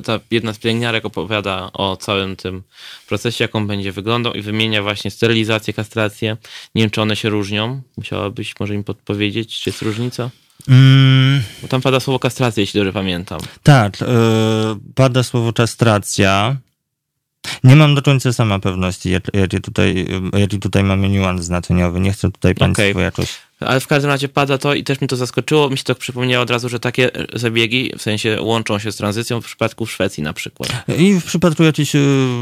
ta 0.05 0.21
jedna 0.31 0.53
z 0.53 0.59
pielęgniarek 0.59 1.05
opowiada 1.05 1.71
o 1.73 1.97
całym 1.97 2.37
tym 2.37 2.62
procesie, 3.09 3.45
jak 3.45 3.55
on 3.55 3.67
będzie 3.67 3.93
wyglądał 3.93 4.33
i 4.33 4.43
wymienia 4.43 4.83
właśnie 4.83 5.11
sterylizację, 5.11 5.75
kastrację. 5.75 6.37
Nie 6.75 6.83
wiem, 6.83 6.91
czy 6.91 7.03
one 7.03 7.17
się 7.17 7.29
różnią. 7.29 7.83
Musiałabyś 7.97 8.55
może 8.61 8.75
im 8.75 8.85
podpowiedzieć, 8.85 9.61
czy 9.61 9.71
jest 9.71 9.83
różnica? 9.83 10.31
Mm. 10.69 11.43
Bo 11.62 11.69
tam 11.69 11.81
pada 11.81 12.01
słowo 12.01 12.19
kastracja, 12.19 12.61
jeśli 12.61 12.81
dobrze 12.81 12.93
pamiętam. 12.93 13.41
Tak, 13.62 14.01
yy, 14.01 14.07
pada 14.95 15.23
słowo 15.23 15.53
kastracja. 15.53 16.57
Nie 17.65 17.77
mam 17.77 17.95
do 17.95 18.03
końca 18.03 18.33
sama 18.33 18.59
pewności, 18.59 19.11
jaki 19.33 19.61
tutaj, 19.61 20.07
jaki 20.33 20.59
tutaj 20.59 20.85
mamy 20.85 21.09
niuans 21.09 21.45
znaczeniowy. 21.45 22.01
Nie 22.01 22.12
chcę 22.12 22.33
tutaj 22.33 22.55
Państwu 22.55 22.91
okay. 22.91 23.03
jakoś 23.03 23.38
ale 23.66 23.81
w 23.81 23.87
każdym 23.87 24.11
razie 24.11 24.29
pada 24.29 24.59
to 24.59 24.75
i 24.75 24.85
też 24.85 25.01
mi 25.01 25.09
to 25.09 25.16
zaskoczyło. 25.16 25.70
Mi 25.70 25.79
się 25.79 25.85
to 25.85 25.94
przypomniało 25.94 26.42
od 26.42 26.51
razu, 26.51 26.68
że 26.68 26.81
takie 26.81 27.11
zabiegi 27.35 27.92
w 27.98 28.03
sensie 28.03 28.38
łączą 28.40 28.79
się 28.79 28.92
z 28.92 28.96
tranzycją 28.96 29.40
w 29.40 29.44
przypadku 29.44 29.87
Szwecji 29.87 30.22
na 30.22 30.33
przykład. 30.33 30.72
I 30.98 31.20
w 31.20 31.25
przypadku 31.25 31.62
jakichś 31.62 31.94
y, 31.94 31.98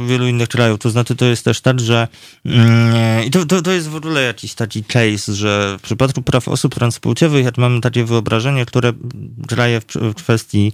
wielu 0.06 0.28
innych 0.28 0.48
krajów. 0.48 0.78
To 0.78 0.90
znaczy, 0.90 1.16
to 1.16 1.24
jest 1.24 1.44
też 1.44 1.61
tak, 1.61 1.80
że 1.80 2.09
mm, 2.46 3.24
i 3.24 3.30
to, 3.30 3.46
to, 3.46 3.62
to 3.62 3.72
jest 3.72 3.88
w 3.88 3.96
ogóle 3.96 4.22
jakiś 4.22 4.54
taki 4.54 4.85
case, 4.85 5.35
że 5.35 5.76
w 5.78 5.83
przypadku 5.83 6.22
praw 6.22 6.48
osób 6.48 6.74
transpłciowych 6.74 7.44
jak 7.44 7.59
mamy 7.59 7.80
takie 7.80 8.04
wyobrażenie, 8.04 8.66
które 8.66 8.92
kraje 9.48 9.80
w 9.94 10.14
kwestii 10.14 10.72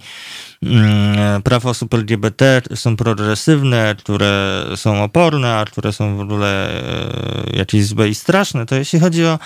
mm, 0.63 1.41
praw 1.41 1.65
osób 1.65 1.93
LGBT 1.93 2.61
są 2.75 2.95
progresywne, 2.95 3.95
które 3.99 4.65
są 4.75 5.03
oporne, 5.03 5.55
a 5.55 5.65
które 5.65 5.93
są 5.93 6.17
w 6.17 6.19
ogóle 6.19 6.69
e, 6.69 7.57
jakieś 7.57 7.85
złe 7.85 8.09
i 8.09 8.15
straszne, 8.15 8.65
to 8.65 8.75
jeśli 8.75 8.99
chodzi 8.99 9.25
o 9.25 9.39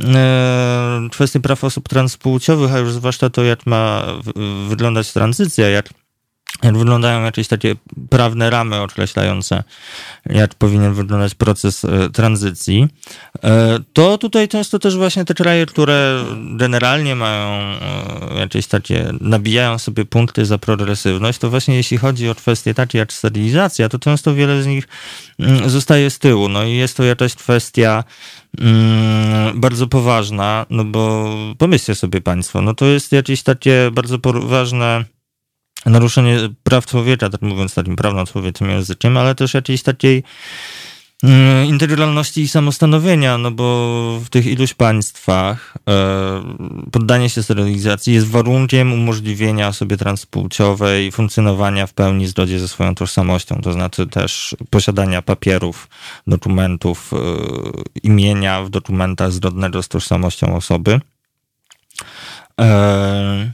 e, 0.00 1.08
kwestie 1.12 1.40
praw 1.40 1.64
osób 1.64 1.88
transpłciowych, 1.88 2.74
a 2.74 2.78
już 2.78 2.92
zwłaszcza 2.92 3.30
to, 3.30 3.44
jak 3.44 3.66
ma 3.66 4.02
wyglądać 4.68 5.12
tranzycja, 5.12 5.68
jak, 5.68 5.88
jak 6.62 6.78
wyglądają 6.78 7.24
jakieś 7.24 7.48
takie 7.48 7.74
prawne 8.10 8.50
ramy 8.50 8.80
określające, 8.80 9.62
jak 10.26 10.54
powinien 10.54 10.94
wyglądać 10.94 11.34
proces 11.34 11.84
e, 11.84 12.10
tranzycji, 12.10 12.88
e, 13.44 13.78
to 13.92 14.18
tutaj 14.18 14.48
często 14.48 14.78
też 14.78 14.96
właśnie 14.96 15.24
te 15.24 15.34
kraje, 15.34 15.66
które 15.66 16.24
generalnie 16.56 17.14
mają 17.14 17.48
e, 17.48 18.38
jakieś 18.38 18.66
takie, 18.66 19.10
nabijają 19.20 19.78
sobie 19.78 20.04
punkty 20.04 20.46
za 20.46 20.58
progresywność, 20.58 21.38
to 21.38 21.50
właśnie 21.50 21.76
jeśli 21.76 21.96
chodzi 21.96 22.28
o 22.28 22.34
kwestie 22.34 22.74
takie 22.74 22.98
jak 22.98 23.12
sterylizacja, 23.12 23.88
to 23.88 23.98
często 23.98 24.34
wiele 24.34 24.62
z 24.62 24.66
nich 24.66 24.88
mm, 25.38 25.70
zostaje 25.70 26.10
z 26.10 26.18
tyłu. 26.18 26.48
No 26.48 26.64
i 26.64 26.72
jest 26.72 26.96
to 26.96 27.04
jakaś 27.04 27.34
kwestia 27.34 28.04
Mm, 28.60 29.60
bardzo 29.60 29.86
poważna, 29.86 30.66
no 30.70 30.84
bo 30.84 31.34
pomyślcie 31.58 31.94
sobie 31.94 32.20
Państwo, 32.20 32.62
no 32.62 32.74
to 32.74 32.86
jest 32.86 33.12
jakieś 33.12 33.42
takie 33.42 33.90
bardzo 33.92 34.18
poważne 34.18 35.04
naruszenie 35.86 36.38
praw 36.62 36.86
człowieka, 36.86 37.30
tak 37.30 37.42
mówiąc 37.42 37.74
takim 37.74 37.96
prawno-człowieczym 37.96 38.70
językiem, 38.70 39.16
ale 39.16 39.34
też 39.34 39.54
jakiejś 39.54 39.82
takiej 39.82 40.22
Mm, 41.22 41.66
integralności 41.66 42.40
i 42.40 42.48
samostanowienia, 42.48 43.38
no 43.38 43.50
bo 43.50 44.20
w 44.24 44.28
tych 44.28 44.46
iluś 44.46 44.74
państwach 44.74 45.74
e, 45.88 46.42
poddanie 46.92 47.30
się 47.30 47.42
sterylizacji 47.42 48.14
jest 48.14 48.26
warunkiem 48.26 48.92
umożliwienia 48.92 49.72
sobie 49.72 49.96
transpłciowej 49.96 51.12
funkcjonowania 51.12 51.86
w 51.86 51.92
pełni 51.92 52.26
zgodzie 52.26 52.58
ze 52.58 52.68
swoją 52.68 52.94
tożsamością, 52.94 53.60
to 53.62 53.72
znaczy 53.72 54.06
też 54.06 54.56
posiadania 54.70 55.22
papierów, 55.22 55.88
dokumentów, 56.26 57.12
e, 57.12 57.16
imienia 58.02 58.62
w 58.62 58.70
dokumentach 58.70 59.32
zgodnego 59.32 59.82
z 59.82 59.88
tożsamością 59.88 60.56
osoby. 60.56 61.00
E, 62.60 63.52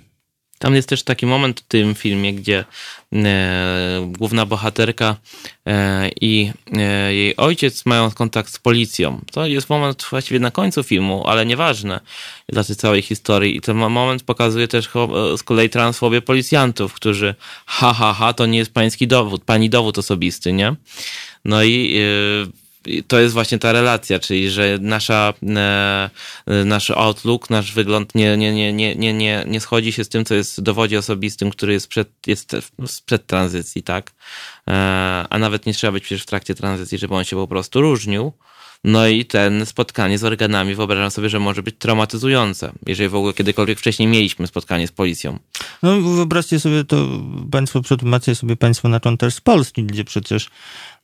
tam 0.64 0.74
jest 0.74 0.88
też 0.88 1.03
taki 1.03 1.27
moment 1.27 1.61
w 1.61 1.64
tym 1.64 1.94
filmie, 1.94 2.35
gdzie 2.35 2.64
e, 3.12 4.12
główna 4.18 4.46
bohaterka 4.46 5.16
e, 5.66 6.11
i 6.20 6.53
e, 6.72 7.14
jej 7.14 7.37
ojciec 7.37 7.87
mają 7.87 8.11
kontakt 8.11 8.53
z 8.53 8.59
policją. 8.59 9.20
To 9.33 9.46
jest 9.46 9.70
moment 9.70 10.07
właściwie 10.11 10.40
na 10.40 10.50
końcu 10.50 10.83
filmu, 10.83 11.27
ale 11.27 11.46
nieważne 11.46 12.00
dla 12.48 12.64
tej 12.64 12.77
całej 12.77 13.03
historii. 13.03 13.57
I 13.57 13.61
ten 13.61 13.77
moment 13.77 14.22
pokazuje 14.22 14.68
też 14.68 14.88
z 15.37 15.42
kolei 15.42 15.70
transfobię 15.70 16.22
policjantów, 16.22 16.94
którzy 16.94 17.35
ha, 17.66 17.94
ha, 17.94 18.12
ha, 18.12 18.33
to 18.33 18.46
nie 18.46 18.59
jest 18.59 18.74
pański 18.74 19.07
dowód, 19.07 19.44
pani 19.44 19.70
dowód 19.70 19.98
osobisty, 19.98 20.53
nie? 20.53 20.74
No 21.44 21.64
i 21.64 22.00
to 23.06 23.20
jest 23.20 23.34
właśnie 23.34 23.58
ta 23.58 23.72
relacja, 23.72 24.18
czyli 24.18 24.50
że 24.50 24.78
nasza, 24.80 25.32
e, 25.56 26.10
nasz 26.64 26.90
outlook, 26.90 27.50
nasz 27.50 27.72
wygląd 27.72 28.14
nie, 28.14 28.36
nie, 28.36 28.54
nie, 28.54 28.72
nie, 28.72 28.96
nie, 28.96 29.14
nie, 29.14 29.44
nie 29.46 29.60
schodzi 29.60 29.92
się 29.92 30.04
z 30.04 30.08
tym, 30.08 30.24
co 30.24 30.34
jest 30.34 30.58
w 30.58 30.62
dowodzie 30.62 30.98
osobistym, 30.98 31.50
który 31.50 31.72
jest 31.72 31.88
przed, 31.88 32.08
jest 32.26 32.56
przed 33.06 33.26
tranzycji, 33.26 33.82
tak? 33.82 34.12
E, 34.68 34.72
a 35.30 35.38
nawet 35.38 35.66
nie 35.66 35.74
trzeba 35.74 35.92
być 35.92 36.04
przecież 36.04 36.22
w 36.22 36.26
trakcie 36.26 36.54
tranzycji, 36.54 36.98
żeby 36.98 37.14
on 37.14 37.24
się 37.24 37.36
po 37.36 37.48
prostu 37.48 37.80
różnił. 37.80 38.32
No 38.84 39.06
i 39.06 39.24
ten 39.24 39.66
spotkanie 39.66 40.18
z 40.18 40.24
organami 40.24 40.74
wyobrażam 40.74 41.10
sobie, 41.10 41.28
że 41.28 41.40
może 41.40 41.62
być 41.62 41.74
traumatyzujące, 41.78 42.72
jeżeli 42.86 43.08
w 43.08 43.14
ogóle 43.14 43.32
kiedykolwiek 43.32 43.78
wcześniej 43.78 44.08
mieliśmy 44.08 44.46
spotkanie 44.46 44.86
z 44.86 44.92
policją. 44.92 45.38
No 45.82 46.00
wyobraźcie 46.00 46.60
sobie 46.60 46.84
to, 46.84 47.08
państwo 47.50 47.82
przetłumaczcie 47.82 48.34
sobie 48.34 48.56
państwo 48.56 48.88
na 48.88 49.00
kontekst 49.00 49.40
Polski, 49.40 49.84
gdzie 49.84 50.04
przecież 50.04 50.50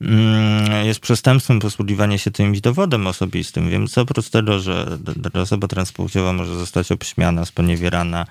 mm, 0.00 0.86
jest 0.86 1.00
przestępstwem 1.00 1.60
posługiwanie 1.60 2.18
się 2.18 2.30
czymś 2.30 2.60
dowodem 2.60 3.06
osobistym, 3.06 3.70
więc 3.70 3.98
oprócz 3.98 4.28
tego, 4.28 4.60
że 4.60 4.98
osoba 5.34 5.68
transpłciowa 5.68 6.32
może 6.32 6.56
zostać 6.56 6.92
obśmiana, 6.92 7.44
sponiewierana, 7.44 8.26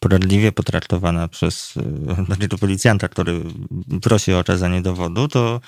poradliwie 0.00 0.52
potraktowana 0.52 1.28
przez 1.28 1.74
znaczy 2.26 2.48
policjanta, 2.48 3.08
który 3.08 3.40
prosi 4.02 4.32
o 4.32 4.38
okazanie 4.38 4.82
dowodu, 4.82 5.28
to 5.28 5.60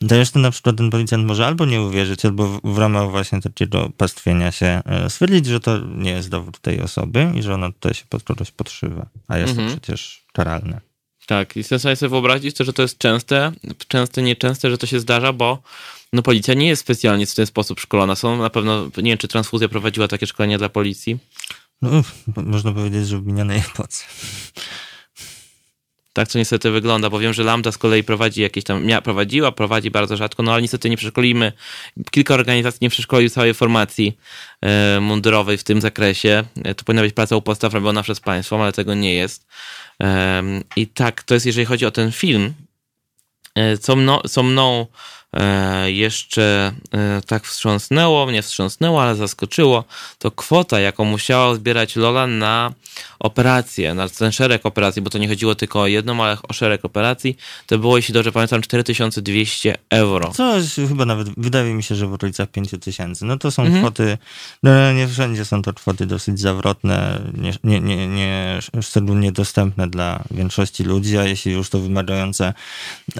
jeszcze 0.00 0.38
na 0.38 0.50
przykład 0.50 0.76
ten 0.76 0.90
policjant 0.90 1.26
może 1.26 1.46
albo 1.46 1.64
nie 1.64 1.82
uwierzyć, 1.82 2.24
albo 2.24 2.60
w 2.64 2.78
ramach 2.78 3.10
właśnie 3.10 3.40
takiego 3.40 3.90
pastwienia 3.96 4.52
się 4.52 4.82
e, 4.84 5.10
stwierdzić, 5.10 5.46
że 5.46 5.60
to 5.60 5.78
nie 5.78 6.10
jest 6.10 6.28
dowód 6.28 6.58
tej 6.58 6.80
osoby 6.80 7.32
i 7.34 7.42
że 7.42 7.54
ona 7.54 7.72
tutaj 7.72 7.94
się 7.94 8.04
pod 8.08 8.22
kogoś 8.22 8.50
podszywa, 8.50 9.06
a 9.28 9.38
jest 9.38 9.50
mhm. 9.50 9.68
to 9.68 9.80
przecież 9.80 10.24
karalne. 10.32 10.80
Tak, 11.26 11.56
i 11.56 11.64
sobie 11.64 11.96
wyobrazić 11.96 12.56
to, 12.56 12.64
że 12.64 12.72
to 12.72 12.82
jest 12.82 12.98
częste, 12.98 13.52
częste, 13.88 14.22
nieczęste, 14.22 14.70
że 14.70 14.78
to 14.78 14.86
się 14.86 15.00
zdarza, 15.00 15.32
bo 15.32 15.62
no 16.12 16.22
policja 16.22 16.54
nie 16.54 16.68
jest 16.68 16.82
specjalnie 16.82 17.26
w 17.26 17.34
ten 17.34 17.46
sposób 17.46 17.80
szkolona. 17.80 18.14
Są 18.14 18.36
na 18.36 18.50
pewno, 18.50 18.84
nie 18.84 19.10
wiem, 19.10 19.18
czy 19.18 19.28
transfuzja 19.28 19.68
prowadziła 19.68 20.08
takie 20.08 20.26
szkolenia 20.26 20.58
dla 20.58 20.68
policji. 20.68 21.18
No, 21.82 21.90
można 22.36 22.72
powiedzieć, 22.72 23.08
że 23.08 23.18
w 23.18 23.26
minionej 23.26 23.58
epoce. 23.74 24.04
Tak 26.18 26.28
to 26.28 26.38
niestety 26.38 26.70
wygląda, 26.70 27.10
bo 27.10 27.18
wiem, 27.18 27.32
że 27.32 27.42
Lambda 27.42 27.72
z 27.72 27.78
kolei 27.78 28.04
prowadzi 28.04 28.42
jakieś 28.42 28.64
tam, 28.64 28.84
mia, 28.84 29.02
prowadziła, 29.02 29.52
prowadzi 29.52 29.90
bardzo 29.90 30.16
rzadko, 30.16 30.42
no 30.42 30.52
ale 30.52 30.62
niestety 30.62 30.90
nie 30.90 30.96
przeszkolimy, 30.96 31.52
kilka 32.10 32.34
organizacji 32.34 32.78
nie 32.82 32.90
przeszkolił 32.90 33.30
całej 33.30 33.54
formacji 33.54 34.18
e, 34.60 35.00
mundurowej 35.00 35.58
w 35.58 35.64
tym 35.64 35.80
zakresie. 35.80 36.44
E, 36.64 36.74
to 36.74 36.84
powinna 36.84 37.02
być 37.02 37.14
praca 37.14 37.36
u 37.36 37.42
podstaw 37.42 37.74
robiona 37.74 38.02
przez 38.02 38.20
państwo, 38.20 38.62
ale 38.62 38.72
tego 38.72 38.94
nie 38.94 39.14
jest. 39.14 39.46
E, 40.02 40.42
I 40.76 40.86
tak, 40.86 41.22
to 41.22 41.34
jest 41.34 41.46
jeżeli 41.46 41.66
chodzi 41.66 41.86
o 41.86 41.90
ten 41.90 42.12
film, 42.12 42.54
e, 43.54 43.78
co, 43.78 43.96
mno, 43.96 44.22
co 44.28 44.42
mną 44.42 44.86
jeszcze 45.86 46.72
e, 46.92 47.20
tak 47.26 47.44
wstrząsnęło, 47.44 48.26
mnie 48.26 48.42
wstrząsnęło, 48.42 49.02
ale 49.02 49.14
zaskoczyło, 49.14 49.84
to 50.18 50.30
kwota, 50.30 50.80
jaką 50.80 51.04
musiała 51.04 51.54
zbierać 51.54 51.96
Lola 51.96 52.26
na 52.26 52.72
operację, 53.18 53.94
na 53.94 54.08
ten 54.08 54.32
szereg 54.32 54.66
operacji, 54.66 55.02
bo 55.02 55.10
to 55.10 55.18
nie 55.18 55.28
chodziło 55.28 55.54
tylko 55.54 55.80
o 55.80 55.86
jedną, 55.86 56.24
ale 56.24 56.36
o 56.48 56.52
szereg 56.52 56.84
operacji, 56.84 57.36
to 57.66 57.78
było, 57.78 57.96
jeśli 57.96 58.14
dobrze 58.14 58.32
pamiętam, 58.32 58.62
4200 58.62 59.74
euro. 59.90 60.32
Coś 60.32 60.74
chyba 60.88 61.04
nawet, 61.04 61.28
wydaje 61.36 61.74
mi 61.74 61.82
się, 61.82 61.94
że 61.94 62.06
w 62.06 62.12
okolicach 62.12 62.48
5000. 62.48 63.26
No 63.26 63.38
to 63.38 63.50
są 63.50 63.62
mhm. 63.62 63.82
kwoty, 63.82 64.18
no 64.62 64.92
nie 64.92 65.08
wszędzie 65.08 65.44
są 65.44 65.62
to 65.62 65.74
kwoty 65.74 66.06
dosyć 66.06 66.40
zawrotne, 66.40 67.20
nie, 67.34 67.52
nie, 67.64 67.80
nie, 67.80 68.08
nie 68.08 68.58
szczególnie 68.82 69.32
dostępne 69.32 69.90
dla 69.90 70.24
większości 70.30 70.84
ludzi, 70.84 71.18
a 71.18 71.24
jeśli 71.24 71.52
już 71.52 71.70
to 71.70 71.78
wymagające 71.78 72.54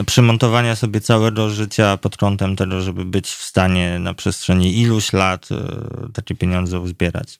przymontowania 0.07 0.77
sobie 0.77 1.01
całego 1.01 1.51
życia 1.51 1.98
pod 1.99 2.17
kątem 2.17 2.57
tego, 2.57 2.83
żeby 2.83 3.05
być 3.05 3.27
w 3.27 3.43
stanie 3.43 3.99
na 3.99 4.15
przestrzeni 4.15 4.79
iluś 4.79 5.13
lat 5.13 5.49
e, 5.53 6.13
takie 6.13 6.35
pieniądze 6.35 6.81
uzbierać. 6.81 7.39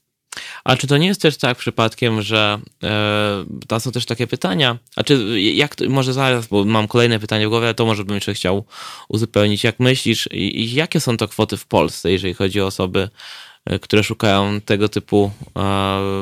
A 0.65 0.77
czy 0.77 0.87
to 0.87 0.97
nie 0.97 1.07
jest 1.07 1.23
też 1.23 1.37
tak 1.37 1.59
przypadkiem, 1.59 2.23
że 2.23 2.59
e, 2.83 3.45
tam 3.69 3.81
są 3.81 3.93
też 3.93 4.07
takie 4.07 4.27
pytania, 4.27 4.79
a 4.97 5.05
czy 5.05 5.41
jak, 5.41 5.77
może 5.89 6.13
zaraz, 6.13 6.47
bo 6.47 6.65
mam 6.65 6.89
kolejne 6.89 7.21
pytanie 7.21 7.47
w 7.47 7.51
głowie, 7.51 7.67
ale 7.67 7.75
to 7.75 7.87
może 7.87 8.05
bym 8.05 8.15
jeszcze 8.15 8.35
chciał 8.35 8.65
uzupełnić. 9.09 9.65
Jak 9.65 9.81
myślisz, 9.81 10.29
i, 10.33 10.75
jakie 10.75 11.01
są 11.01 11.17
to 11.17 11.29
kwoty 11.29 11.57
w 11.57 11.67
Polsce, 11.67 12.13
jeżeli 12.13 12.35
chodzi 12.35 12.61
o 12.61 12.67
osoby, 12.67 13.09
e, 13.65 13.79
które 13.79 14.05
szukają 14.05 14.61
tego 14.61 14.89
typu 14.89 15.31
e, 15.57 15.61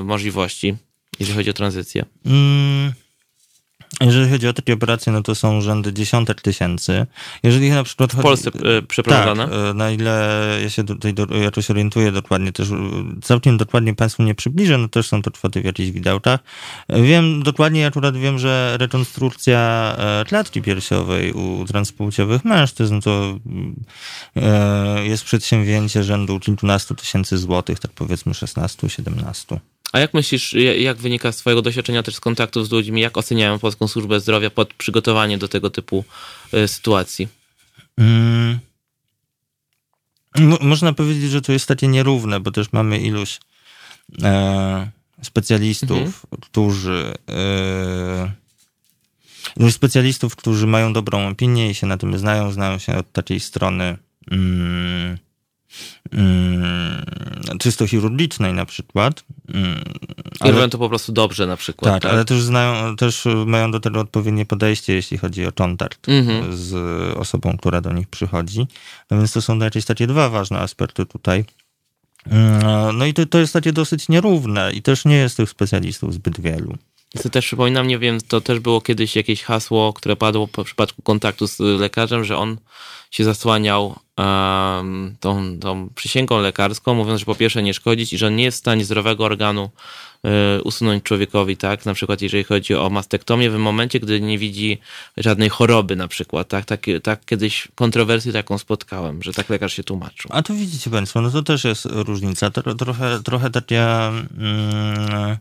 możliwości, 0.04 0.76
jeżeli 1.20 1.36
chodzi 1.36 1.50
o 1.50 1.52
tranzycję? 1.52 2.04
Mm. 2.26 2.92
Jeżeli 4.00 4.30
chodzi 4.30 4.48
o 4.48 4.52
takie 4.52 4.74
operacje, 4.74 5.12
no 5.12 5.22
to 5.22 5.34
są 5.34 5.60
rzędy 5.60 5.92
dziesiątek 5.92 6.42
tysięcy. 6.42 7.06
Jeżeli 7.42 7.70
na 7.70 7.84
przykład... 7.84 8.12
W 8.12 8.22
Polsce 8.22 8.50
e, 8.78 8.82
przeprowadzone? 8.82 9.44
Tak, 9.44 9.54
e, 9.70 9.74
na 9.74 9.90
ile 9.90 10.38
ja 10.62 10.70
się 10.70 10.84
tutaj 10.84 11.14
do, 11.14 11.26
jakoś 11.36 11.70
orientuję 11.70 12.12
dokładnie, 12.12 12.52
też 12.52 12.70
e, 12.70 12.76
całkiem 13.22 13.56
dokładnie 13.56 13.94
Państwu 13.94 14.22
nie 14.22 14.34
przybliżę, 14.34 14.78
no 14.78 14.88
też 14.88 15.08
są 15.08 15.22
to 15.22 15.30
kwoty 15.30 15.60
w 15.60 15.64
jakichś 15.64 15.90
widełkach. 15.90 16.40
Wiem 16.88 17.42
dokładnie, 17.42 17.86
akurat 17.86 18.16
wiem, 18.16 18.38
że 18.38 18.76
rekonstrukcja 18.80 19.96
klatki 20.26 20.62
piersiowej 20.62 21.32
u 21.32 21.64
transpłciowych 21.64 22.44
mężczyzn 22.44 23.00
to 23.00 23.38
jest 25.02 25.24
przedsięwzięcie 25.24 26.02
rzędu 26.02 26.40
kilkunastu 26.40 26.94
tysięcy 26.94 27.38
złotych, 27.38 27.80
tak 27.80 27.90
powiedzmy 27.90 28.32
16-17. 28.32 29.56
A 29.96 29.98
jak 29.98 30.14
myślisz, 30.14 30.52
jak 30.78 30.96
wynika 30.96 31.32
z 31.32 31.36
Twojego 31.36 31.62
doświadczenia 31.62 32.02
też 32.02 32.14
z 32.14 32.20
kontaktów 32.20 32.68
z 32.68 32.70
ludźmi, 32.70 33.00
jak 33.00 33.16
oceniają 33.16 33.58
Polską 33.58 33.88
Służbę 33.88 34.20
Zdrowia 34.20 34.50
pod 34.50 34.74
przygotowanie 34.74 35.38
do 35.38 35.48
tego 35.48 35.70
typu 35.70 36.04
y, 36.54 36.68
sytuacji? 36.68 37.28
Hmm. 37.98 38.58
Można 40.60 40.92
powiedzieć, 40.92 41.30
że 41.30 41.42
to 41.42 41.52
jest 41.52 41.66
takie 41.66 41.88
nierówne, 41.88 42.40
bo 42.40 42.50
też 42.50 42.72
mamy 42.72 42.98
iluś 42.98 43.40
e, 44.22 44.90
specjalistów, 45.22 45.98
mhm. 45.98 46.40
którzy 46.40 47.14
e, 47.28 48.32
iluś 49.56 49.74
specjalistów, 49.74 50.36
którzy 50.36 50.66
mają 50.66 50.92
dobrą 50.92 51.28
opinię 51.28 51.70
i 51.70 51.74
się 51.74 51.86
na 51.86 51.96
tym 51.96 52.18
znają, 52.18 52.52
znają 52.52 52.78
się 52.78 52.96
od 52.96 53.12
takiej 53.12 53.40
strony 53.40 53.98
mm, 54.30 55.18
Mm, 56.12 57.04
czysto 57.60 57.86
chirurgicznej 57.86 58.52
na 58.52 58.66
przykład. 58.66 59.24
Mm, 59.54 59.82
I 60.44 60.50
robią 60.50 60.70
to 60.70 60.78
po 60.78 60.88
prostu 60.88 61.12
dobrze 61.12 61.46
na 61.46 61.56
przykład. 61.56 61.92
Tak, 61.94 62.02
tak, 62.02 62.12
ale 62.12 62.24
też, 62.24 62.42
znają, 62.42 62.96
też 62.96 63.24
mają 63.46 63.70
do 63.70 63.80
tego 63.80 64.00
odpowiednie 64.00 64.46
podejście, 64.46 64.94
jeśli 64.94 65.18
chodzi 65.18 65.46
o 65.46 65.52
kontakt 65.52 66.08
mhm. 66.08 66.56
z 66.56 66.74
osobą, 67.16 67.56
która 67.56 67.80
do 67.80 67.92
nich 67.92 68.08
przychodzi. 68.08 68.66
No 69.10 69.16
więc 69.16 69.32
to 69.32 69.42
są 69.42 69.58
jakieś 69.58 69.84
takie 69.84 70.06
dwa 70.06 70.28
ważne 70.28 70.58
aspekty 70.58 71.06
tutaj. 71.06 71.44
Mm, 72.30 72.98
no 72.98 73.06
i 73.06 73.14
to, 73.14 73.26
to 73.26 73.38
jest 73.38 73.52
takie 73.52 73.72
dosyć 73.72 74.08
nierówne 74.08 74.72
i 74.72 74.82
też 74.82 75.04
nie 75.04 75.16
jest 75.16 75.36
tych 75.36 75.50
specjalistów 75.50 76.14
zbyt 76.14 76.40
wielu. 76.40 76.74
To 77.22 77.30
też 77.30 77.46
przypominam, 77.46 77.86
nie 77.86 77.98
wiem, 77.98 78.18
to 78.28 78.40
też 78.40 78.58
było 78.60 78.80
kiedyś 78.80 79.16
jakieś 79.16 79.42
hasło, 79.42 79.92
które 79.92 80.16
padło 80.16 80.46
w 80.46 80.64
przypadku 80.64 81.02
kontaktu 81.02 81.46
z 81.46 81.60
lekarzem, 81.60 82.24
że 82.24 82.36
on 82.36 82.56
się 83.10 83.24
zasłaniał 83.24 83.96
um, 84.16 85.16
tą, 85.20 85.58
tą 85.58 85.88
przysięgą 85.94 86.40
lekarską, 86.40 86.94
mówiąc, 86.94 87.20
że 87.20 87.26
po 87.26 87.34
pierwsze 87.34 87.62
nie 87.62 87.74
szkodzić 87.74 88.12
i 88.12 88.18
że 88.18 88.26
on 88.26 88.36
nie 88.36 88.44
jest 88.44 88.56
w 88.56 88.60
stanie 88.60 88.84
zdrowego 88.84 89.24
organu 89.24 89.70
y, 90.58 90.62
usunąć 90.62 91.02
człowiekowi, 91.02 91.56
tak? 91.56 91.86
Na 91.86 91.94
przykład 91.94 92.22
jeżeli 92.22 92.44
chodzi 92.44 92.74
o 92.74 92.90
mastektomię, 92.90 93.50
w 93.50 93.58
momencie, 93.58 94.00
gdy 94.00 94.20
nie 94.20 94.38
widzi 94.38 94.78
żadnej 95.16 95.48
choroby 95.48 95.96
na 95.96 96.08
przykład, 96.08 96.48
tak? 96.48 96.64
Tak, 96.64 96.86
tak 97.02 97.24
kiedyś 97.24 97.68
kontrowersję 97.74 98.32
taką 98.32 98.58
spotkałem, 98.58 99.22
że 99.22 99.32
tak 99.32 99.50
lekarz 99.50 99.72
się 99.72 99.84
tłumaczył. 99.84 100.30
A 100.34 100.42
tu 100.42 100.54
widzicie 100.54 100.90
Państwo, 100.90 101.20
no 101.20 101.30
to 101.30 101.42
też 101.42 101.64
jest 101.64 101.88
różnica. 101.90 102.50
Trochę, 102.50 103.22
trochę 103.22 103.50
taka... 103.50 104.12
Mm, 104.38 105.36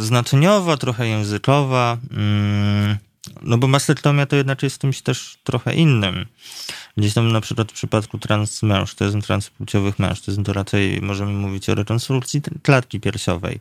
znaczeniowa, 0.00 0.76
trochę 0.76 1.08
językowa. 1.08 1.96
Mm, 2.10 2.96
no 3.42 3.58
bo 3.58 3.68
mastektomia 3.68 4.26
to 4.26 4.36
jednak 4.36 4.62
jest 4.62 4.80
czymś 4.80 5.02
też 5.02 5.38
trochę 5.44 5.74
innym. 5.74 6.26
Gdzieś 6.96 7.14
tam 7.14 7.32
na 7.32 7.40
przykład 7.40 7.72
w 7.72 7.74
przypadku 7.74 8.18
transmężczyzn, 8.18 9.20
transpłciowych 9.20 9.98
mężczyzn, 9.98 10.42
to 10.42 10.52
raczej 10.52 11.00
możemy 11.02 11.32
mówić 11.32 11.68
o 11.68 11.74
rekonstrukcji 11.74 12.42
klatki 12.62 13.00
piersiowej. 13.00 13.60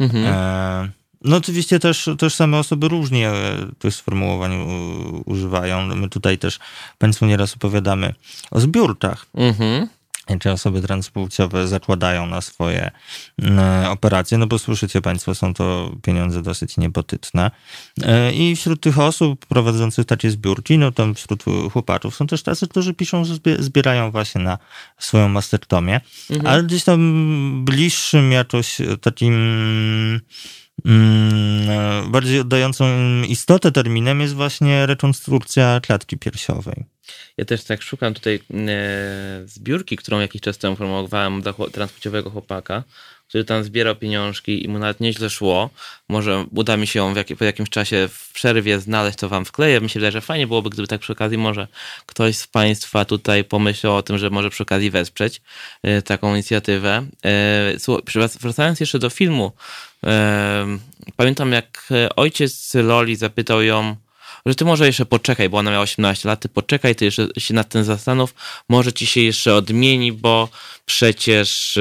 Mhm. 0.00 0.24
E, 0.26 0.90
no 1.24 1.36
oczywiście 1.36 1.78
też, 1.78 2.08
też 2.18 2.34
same 2.34 2.58
osoby 2.58 2.88
różnie 2.88 3.32
tych 3.78 3.94
sformułowań 3.94 4.52
używają. 5.24 5.86
My 5.86 6.08
tutaj 6.08 6.38
też 6.38 6.58
Państwu 6.98 7.26
nieraz 7.26 7.54
opowiadamy 7.54 8.14
o 8.50 8.60
zbiórkach. 8.60 9.26
Mhm 9.34 9.88
czy 10.40 10.52
osoby 10.52 10.82
transpłciowe 10.82 11.68
zakładają 11.68 12.26
na 12.26 12.40
swoje 12.40 12.90
mm, 13.42 13.86
operacje, 13.90 14.38
no 14.38 14.46
bo 14.46 14.58
słyszycie 14.58 15.02
Państwo, 15.02 15.34
są 15.34 15.54
to 15.54 15.92
pieniądze 16.02 16.42
dosyć 16.42 16.76
niebotyczne. 16.76 17.50
E, 18.02 18.32
I 18.32 18.56
wśród 18.56 18.80
tych 18.80 18.98
osób 18.98 19.46
prowadzących 19.46 20.06
takie 20.06 20.30
zbiórki, 20.30 20.78
no 20.78 20.92
tam 20.92 21.14
wśród 21.14 21.44
chłopaków 21.72 22.16
są 22.16 22.26
też 22.26 22.42
tacy, 22.42 22.68
którzy 22.68 22.94
piszą, 22.94 23.24
że 23.24 23.34
zbierają 23.58 24.10
właśnie 24.10 24.40
na 24.40 24.58
swoją 24.98 25.28
mastektomię, 25.28 26.00
mhm. 26.30 26.46
ale 26.46 26.62
gdzieś 26.62 26.84
tam 26.84 27.64
bliższym 27.64 28.32
jakoś 28.32 28.78
takim 29.00 29.34
mm, 30.84 32.10
bardziej 32.10 32.40
oddającą 32.40 32.86
istotę 33.28 33.72
terminem 33.72 34.20
jest 34.20 34.34
właśnie 34.34 34.86
rekonstrukcja 34.86 35.80
klatki 35.80 36.18
piersiowej. 36.18 36.95
Ja 37.36 37.44
też 37.44 37.64
tak 37.64 37.82
szukam 37.82 38.14
tutaj 38.14 38.40
e, 38.54 39.42
zbiórki, 39.44 39.96
którą 39.96 40.20
jakiś 40.20 40.40
czas 40.40 40.58
temu 40.58 40.76
promowałem 40.76 41.42
dla 41.42 41.54
transpłciowego 41.72 42.30
chłopaka, 42.30 42.82
który 43.28 43.44
tam 43.44 43.64
zbierał 43.64 43.96
pieniążki 43.96 44.64
i 44.64 44.68
mu 44.68 44.78
nawet 44.78 45.00
nieźle 45.00 45.30
szło. 45.30 45.70
Może 46.08 46.44
uda 46.54 46.76
mi 46.76 46.86
się 46.86 46.98
ją 46.98 47.14
jak, 47.14 47.26
po 47.38 47.44
jakimś 47.44 47.70
czasie 47.70 48.08
w 48.12 48.32
przerwie 48.32 48.80
znaleźć, 48.80 49.18
to 49.18 49.28
wam 49.28 49.44
wkleję. 49.44 49.80
Myślę, 49.80 50.12
że 50.12 50.20
fajnie 50.20 50.46
byłoby, 50.46 50.70
gdyby 50.70 50.88
tak 50.88 51.00
przy 51.00 51.12
okazji 51.12 51.38
może 51.38 51.68
ktoś 52.06 52.36
z 52.36 52.46
Państwa 52.46 53.04
tutaj 53.04 53.44
pomyślał 53.44 53.96
o 53.96 54.02
tym, 54.02 54.18
że 54.18 54.30
może 54.30 54.50
przy 54.50 54.62
okazji 54.62 54.90
wesprzeć 54.90 55.42
e, 55.82 56.02
taką 56.02 56.34
inicjatywę. 56.34 57.06
E, 57.24 58.38
wracając 58.40 58.80
jeszcze 58.80 58.98
do 58.98 59.10
filmu, 59.10 59.52
pamiętam 61.16 61.52
jak 61.52 61.88
ojciec 62.16 62.74
Loli 62.74 63.16
zapytał 63.16 63.62
ją, 63.62 63.96
że 64.46 64.54
ty 64.54 64.64
może 64.64 64.86
jeszcze 64.86 65.06
poczekaj, 65.06 65.48
bo 65.48 65.58
ona 65.58 65.70
miała 65.70 65.82
18 65.82 66.28
lat, 66.28 66.40
ty 66.40 66.48
poczekaj, 66.48 66.94
ty 66.94 67.04
jeszcze 67.04 67.28
się 67.38 67.54
nad 67.54 67.68
tym 67.68 67.84
zastanów, 67.84 68.34
może 68.68 68.92
ci 68.92 69.06
się 69.06 69.20
jeszcze 69.20 69.54
odmieni, 69.54 70.12
bo 70.12 70.48
przecież 70.86 71.76
e, 71.76 71.80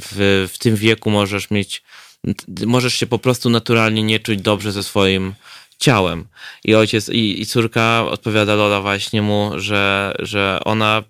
w, 0.00 0.48
w 0.52 0.58
tym 0.58 0.76
wieku 0.76 1.10
możesz 1.10 1.50
mieć, 1.50 1.82
możesz 2.66 2.94
się 2.94 3.06
po 3.06 3.18
prostu 3.18 3.50
naturalnie 3.50 4.02
nie 4.02 4.20
czuć 4.20 4.40
dobrze 4.40 4.72
ze 4.72 4.82
swoim 4.82 5.34
ciałem. 5.78 6.24
I 6.64 6.74
ojciec, 6.74 7.08
i, 7.08 7.42
i 7.42 7.46
córka 7.46 8.06
odpowiada 8.10 8.54
Lola 8.54 8.80
właśnie 8.80 9.22
mu, 9.22 9.52
że, 9.56 10.14
że 10.18 10.60
ona 10.64 11.02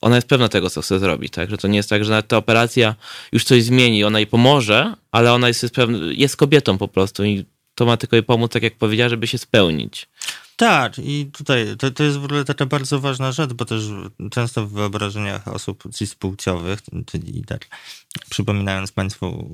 ona 0.00 0.16
jest 0.16 0.28
pewna 0.28 0.48
tego, 0.48 0.70
co 0.70 0.82
chce 0.82 0.98
zrobić, 0.98 1.32
tak? 1.32 1.50
Że 1.50 1.58
to 1.58 1.68
nie 1.68 1.76
jest 1.76 1.90
tak, 1.90 2.04
że 2.04 2.10
nawet 2.10 2.28
ta 2.28 2.36
operacja 2.36 2.94
już 3.32 3.44
coś 3.44 3.62
zmieni, 3.62 4.04
ona 4.04 4.18
jej 4.18 4.26
pomoże, 4.26 4.94
ale 5.12 5.32
ona 5.32 5.48
jest, 5.48 5.62
jest, 5.62 5.74
pewna, 5.74 5.98
jest 6.12 6.36
kobietą 6.36 6.78
po 6.78 6.88
prostu 6.88 7.24
i 7.24 7.44
to 7.74 7.86
ma 7.86 7.96
tylko 7.96 8.16
jej 8.16 8.22
pomóc, 8.22 8.52
tak 8.52 8.62
jak 8.62 8.76
powiedziała, 8.76 9.08
żeby 9.08 9.26
się 9.26 9.38
spełnić. 9.38 10.08
Tak, 10.56 10.98
i 10.98 11.30
tutaj 11.32 11.66
to, 11.78 11.90
to 11.90 12.02
jest 12.02 12.18
w 12.18 12.24
ogóle 12.24 12.44
taka 12.44 12.66
bardzo 12.66 13.00
ważna 13.00 13.32
rzecz, 13.32 13.52
bo 13.52 13.64
też 13.64 13.82
często 14.30 14.66
w 14.66 14.72
wyobrażeniach 14.72 15.48
osób 15.48 15.82
cispłciowych, 15.94 16.80
czyli 17.06 17.44
tak 17.44 17.66
przypominając 18.30 18.92
Państwu, 18.92 19.50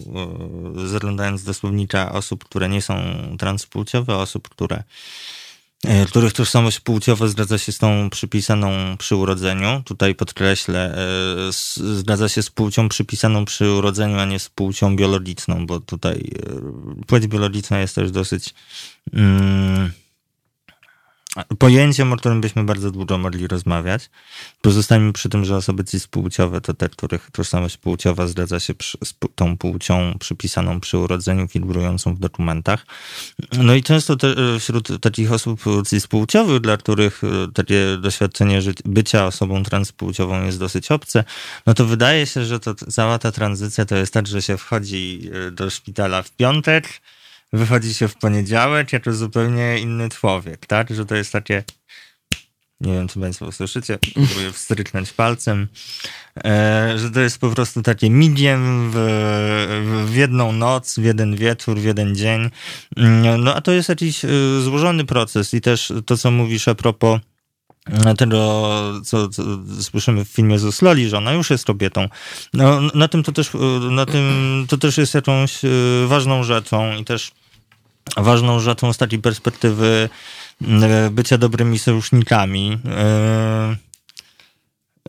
zaglądając 0.87 1.45
do 1.45 1.55
słownika 1.55 2.13
osób, 2.13 2.45
które 2.45 2.69
nie 2.69 2.83
są 2.83 2.95
transpłciowe, 3.39 4.17
osób, 4.17 4.49
które 4.49 4.83
których 6.07 6.33
tożsamość 6.33 6.81
płciowa 6.81 7.29
zgadza 7.29 7.59
się 7.59 7.73
z 7.73 7.79
tą 7.79 8.11
przypisaną 8.11 8.97
przy 8.99 9.17
urodzeniu. 9.17 9.83
Tutaj 9.85 10.15
podkreślę, 10.15 10.95
e, 11.49 11.53
zgadza 11.95 12.29
się 12.29 12.43
z 12.43 12.51
płcią 12.51 12.89
przypisaną 12.89 13.45
przy 13.45 13.71
urodzeniu, 13.71 14.19
a 14.19 14.25
nie 14.25 14.39
z 14.39 14.49
płcią 14.49 14.97
biologiczną, 14.97 15.67
bo 15.67 15.81
tutaj 15.81 16.31
e, 17.01 17.05
płeć 17.07 17.27
biologiczna 17.27 17.81
jest 17.81 17.95
też 17.95 18.11
dosyć. 18.11 18.55
Mm, 19.13 19.91
pojęciem, 21.59 22.13
o 22.13 22.17
którym 22.17 22.41
byśmy 22.41 22.65
bardzo 22.65 22.91
długo 22.91 23.19
mogli 23.19 23.47
rozmawiać. 23.47 24.11
Pozostańmy 24.61 25.13
przy 25.13 25.29
tym, 25.29 25.45
że 25.45 25.57
osoby 25.57 25.85
cispłciowe 25.85 26.61
to 26.61 26.75
te, 26.75 26.89
których 26.89 27.31
tożsamość 27.31 27.77
płciowa 27.77 28.27
zgadza 28.27 28.61
się 28.61 28.75
przy, 28.75 28.99
z 29.05 29.15
tą 29.35 29.59
płcią 29.59 30.17
przypisaną 30.21 30.81
przy 30.81 30.99
urodzeniu, 30.99 31.49
figurującą 31.49 32.15
w 32.15 32.19
dokumentach. 32.19 32.87
No 33.53 33.75
i 33.75 33.83
często 33.83 34.17
te, 34.17 34.35
wśród 34.59 35.01
takich 35.01 35.33
osób 35.33 35.61
cispłciowych, 35.91 36.61
dla 36.61 36.77
których 36.77 37.25
e, 37.25 37.53
takie 37.55 37.99
doświadczenie 38.01 38.61
bycia 38.85 39.27
osobą 39.27 39.63
transpłciową 39.63 40.45
jest 40.45 40.59
dosyć 40.59 40.91
obce, 40.91 41.25
no 41.67 41.75
to 41.75 41.87
wydaje 41.87 42.27
się, 42.27 42.45
że 42.45 42.61
to 42.61 42.75
cała 42.75 43.19
ta 43.19 43.33
tranzycja 43.33 43.85
to 43.85 43.97
jest 43.97 44.13
tak, 44.13 44.27
że 44.27 44.43
się 44.43 44.57
wchodzi 44.57 45.31
e, 45.47 45.51
do 45.51 45.71
szpitala 45.71 46.23
w 46.23 46.31
piątek, 46.31 47.01
wychodzi 47.53 47.95
się 47.95 48.09
w 48.09 48.17
poniedziałek 48.17 48.93
jako 48.93 49.13
zupełnie 49.13 49.79
inny 49.79 50.09
człowiek, 50.09 50.67
tak? 50.67 50.95
Że 50.95 51.07
to 51.07 51.15
jest 51.15 51.33
takie 51.33 51.65
nie 52.81 52.93
wiem, 52.93 53.09
czy 53.09 53.21
Państwo 53.21 53.47
usłyszycie, 53.47 53.99
próbuję 54.15 54.53
wstryknąć 54.53 55.13
palcem, 55.13 55.69
e, 56.45 56.95
że 56.97 57.11
to 57.11 57.21
jest 57.21 57.39
po 57.39 57.51
prostu 57.51 57.83
takie 57.83 58.11
medium 58.11 58.91
w, 58.95 60.07
w 60.07 60.15
jedną 60.15 60.53
noc, 60.53 60.99
w 60.99 61.05
jeden 61.05 61.37
wieczór, 61.37 61.79
w 61.79 61.85
jeden 61.85 62.17
dzień. 62.17 62.51
Mm, 62.97 63.45
no 63.45 63.55
a 63.55 63.61
to 63.61 63.73
jest 63.73 63.89
jakiś 63.89 64.25
e, 64.25 64.29
złożony 64.61 65.05
proces 65.05 65.55
i 65.55 65.61
też 65.61 65.93
to, 66.07 66.17
co 66.17 66.31
mówisz 66.31 66.69
a 66.69 66.75
propos 66.75 67.21
tego, 68.19 68.69
co, 69.05 69.29
co, 69.29 69.43
słyszymy 69.81 70.25
w 70.25 70.29
filmie 70.29 70.59
z 70.59 70.65
Usloli, 70.65 71.09
że 71.09 71.19
ona 71.19 71.33
już 71.33 71.51
jest 71.51 71.65
kobietą. 71.65 72.09
No, 72.55 72.81
na 72.95 73.09
tym 73.09 73.23
to 73.23 73.33
też, 73.33 73.51
na 73.91 74.07
tym 74.07 74.67
to 74.69 74.77
też 74.77 74.99
jest 74.99 75.15
jakąś 75.15 75.65
e, 75.65 75.69
ważną 76.07 76.45
rzeczą 76.45 76.97
i 76.97 77.05
też 77.05 77.33
ważną 78.17 78.61
rzeczą 78.61 78.93
z 78.93 78.97
takiej 78.97 79.19
perspektywy 79.19 80.09
e, 80.63 81.11
bycia 81.11 81.39
dobrymi 81.39 81.79
sojusznikami. 81.79 82.79
E, 82.87 83.90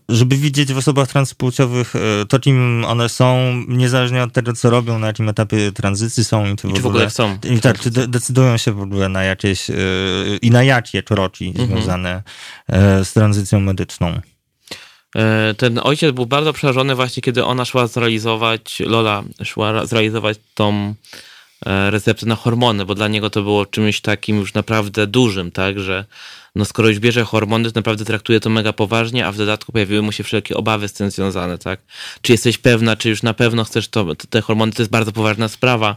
żeby 0.10 0.38
widzieć 0.38 0.74
w 0.74 0.78
osobach 0.78 1.08
transpłciowych 1.08 1.94
to, 2.30 2.40
kim 2.40 2.86
one 2.86 3.10
są, 3.10 3.54
niezależnie 3.68 4.24
od 4.24 4.34
tego, 4.34 4.54
co 4.54 4.70
robią, 4.70 5.00
na 5.00 5.08
jakim 5.08 5.30
etapie 5.30 5.72
tranzycji 5.72 6.24
są 6.24 6.54
i 6.54 6.56
czy 6.56 6.68
w, 6.68 6.70
I 6.70 6.74
ogóle, 6.74 6.82
w 6.82 6.86
ogóle 6.86 7.10
są. 7.10 7.38
I 7.44 7.60
tak, 7.60 7.80
czy 7.80 7.92
de 7.92 8.08
decydują 8.08 8.58
się 8.58 8.72
w 8.72 8.82
ogóle 8.82 9.10
na 9.10 9.24
jakieś 9.24 9.68
i 10.42 10.52
na 10.52 10.64
jakie 10.64 11.04
kroki 11.04 11.48
mhm. 11.48 11.70
związane 11.70 12.24
z 13.04 13.14
tranzycją 13.14 13.60
medyczną. 13.60 14.20
Ten 15.58 15.80
ojciec 15.84 16.16
był 16.16 16.26
bardzo 16.26 16.54
przerażony 16.54 16.96
właśnie, 16.96 17.24
kiedy 17.24 17.46
ona 17.46 17.66
szła 17.66 17.88
zrealizować, 17.88 18.80
Lola 18.86 19.24
szła 19.44 19.86
zrealizować 19.86 20.38
tą 20.54 20.96
E, 21.66 21.92
recepty 21.92 22.26
na 22.26 22.36
hormony, 22.36 22.86
bo 22.86 22.96
dla 22.96 23.08
niego 23.08 23.30
to 23.30 23.42
było 23.42 23.66
czymś 23.66 24.02
takim 24.02 24.38
już 24.38 24.54
naprawdę 24.54 25.08
dużym, 25.08 25.52
tak, 25.52 25.80
że 25.80 26.06
no 26.56 26.66
skoro 26.66 26.90
już 26.90 27.00
bierze 27.00 27.24
hormony, 27.24 27.72
to 27.72 27.80
naprawdę 27.80 28.06
traktuje 28.06 28.40
to 28.40 28.50
mega 28.50 28.74
poważnie, 28.74 29.28
a 29.28 29.32
w 29.32 29.38
dodatku 29.38 29.72
pojawiły 29.72 30.02
mu 30.02 30.12
się 30.12 30.24
wszelkie 30.24 30.56
obawy 30.56 30.88
z 30.88 30.94
tym 30.94 31.12
związane, 31.12 31.58
tak? 31.58 31.82
Czy 32.22 32.32
jesteś 32.32 32.58
pewna, 32.58 32.96
czy 32.96 33.10
już 33.10 33.24
na 33.24 33.34
pewno 33.34 33.64
chcesz 33.64 33.88
to, 33.88 34.16
te 34.30 34.42
hormony, 34.42 34.72
to 34.72 34.82
jest 34.82 34.92
bardzo 34.92 35.12
poważna 35.12 35.48
sprawa, 35.48 35.96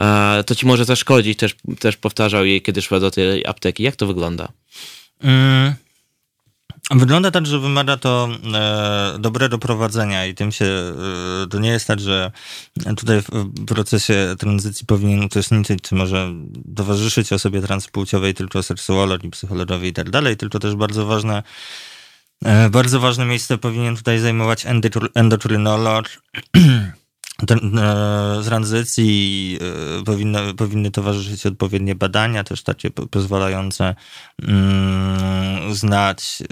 e, 0.00 0.44
to 0.46 0.54
ci 0.54 0.66
może 0.66 0.84
zaszkodzić, 0.84 1.38
też, 1.38 1.56
też 1.78 1.96
powtarzał 1.96 2.44
jej, 2.44 2.62
kiedy 2.62 2.82
szła 2.82 3.00
do 3.00 3.10
tej 3.10 3.46
apteki. 3.46 3.82
Jak 3.82 3.96
to 3.96 4.06
wygląda? 4.06 4.48
Mm. 5.22 5.74
Wygląda 6.90 7.30
tak, 7.30 7.46
że 7.46 7.58
wymaga 7.58 7.96
to 7.96 8.28
e, 8.54 9.16
dobrego 9.18 9.58
prowadzenia 9.58 10.26
i 10.26 10.34
tym 10.34 10.52
się, 10.52 10.64
e, 10.64 11.46
to 11.50 11.58
nie 11.58 11.70
jest 11.70 11.86
tak, 11.86 12.00
że 12.00 12.32
tutaj 12.96 13.20
w 13.20 13.64
procesie 13.66 14.34
tranzycji 14.38 14.86
powinien 14.86 15.24
uczestniczyć, 15.24 15.82
czy 15.82 15.94
może 15.94 16.32
towarzyszyć 16.76 17.32
osobie 17.32 17.62
transpłciowej 17.62 18.34
tylko 18.34 18.62
seksuolog 18.62 19.24
i 19.24 19.30
psychologowie 19.30 19.88
i 19.88 19.92
tak 19.92 20.10
dalej, 20.10 20.36
tylko 20.36 20.58
też 20.58 20.74
bardzo 20.74 21.06
ważne, 21.06 21.42
e, 22.44 22.70
bardzo 22.70 23.00
ważne 23.00 23.24
miejsce 23.24 23.58
powinien 23.58 23.96
tutaj 23.96 24.18
zajmować 24.18 24.66
endokrynolog, 25.14 26.08
tranzycji 28.44 29.58
e, 30.00 30.04
powinny, 30.04 30.54
powinny 30.54 30.90
towarzyszyć 30.90 31.46
odpowiednie 31.46 31.94
badania, 31.94 32.44
też 32.44 32.62
takie 32.62 32.90
pozwalające 32.90 33.94
mm, 34.42 35.74
znać, 35.74 36.42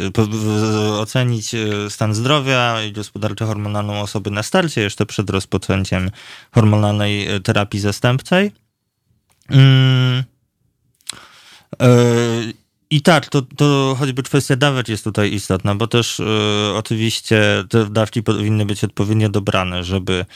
ocenić 0.98 1.54
e, 1.54 1.90
stan 1.90 2.14
zdrowia 2.14 2.82
i 2.82 2.92
gospodarkę 2.92 3.46
hormonalną 3.46 4.00
osoby 4.00 4.30
na 4.30 4.42
starcie, 4.42 4.80
jeszcze 4.80 5.06
przed 5.06 5.30
rozpoczęciem 5.30 6.10
hormonalnej 6.52 7.28
e, 7.28 7.40
terapii 7.40 7.80
zastępczej. 7.80 8.52
Mm, 12.90 12.98
i 12.98 13.02
tak, 13.02 13.28
to, 13.28 13.42
to 13.42 13.96
choćby 13.98 14.22
kwestia 14.22 14.56
dawek 14.56 14.88
jest 14.88 15.04
tutaj 15.04 15.32
istotna, 15.32 15.74
bo 15.74 15.86
też 15.86 16.20
y, 16.20 16.24
oczywiście 16.74 17.64
te 17.68 17.90
dawki 17.90 18.22
powinny 18.22 18.66
być 18.66 18.84
odpowiednio 18.84 19.28
dobrane, 19.28 19.84
żeby 19.84 20.26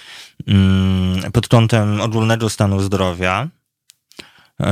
y, 1.27 1.31
pod 1.33 1.49
kątem 1.49 2.01
ogólnego 2.01 2.51
stanu 2.51 2.81
zdrowia, 2.81 3.49
y, 4.61 4.65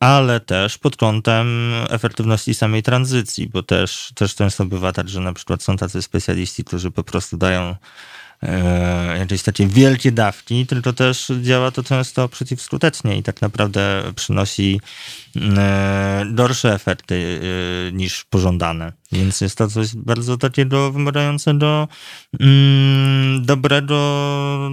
ale 0.00 0.40
też 0.40 0.78
pod 0.78 0.96
kątem 0.96 1.72
efektywności 1.90 2.54
samej 2.54 2.82
tranzycji, 2.82 3.48
bo 3.48 3.62
też, 3.62 4.12
też 4.14 4.34
często 4.34 4.64
bywa 4.64 4.92
tak, 4.92 5.08
że 5.08 5.20
na 5.20 5.32
przykład 5.32 5.62
są 5.62 5.76
tacy 5.76 6.02
specjaliści, 6.02 6.64
którzy 6.64 6.90
po 6.90 7.04
prostu 7.04 7.36
dają 7.36 7.76
e, 8.42 9.18
jakieś 9.18 9.42
takie 9.42 9.66
wielkie 9.66 10.12
dawki, 10.12 10.66
tylko 10.66 10.92
też 10.92 11.32
działa 11.42 11.70
to 11.70 11.82
często 11.82 12.28
przeciwskutecznie 12.28 13.18
i 13.18 13.22
tak 13.22 13.42
naprawdę 13.42 14.02
przynosi 14.16 14.80
e, 14.80 15.27
gorsze 16.32 16.74
efekty 16.74 17.40
e, 17.88 17.92
niż 17.92 18.24
pożądane. 18.24 18.92
Więc 19.12 19.40
jest 19.40 19.58
to 19.58 19.68
coś 19.68 19.94
bardzo 19.94 20.36
takiego 20.36 20.92
wymagającego 20.92 21.88
mm, 22.40 23.46
dobrego, 23.46 24.70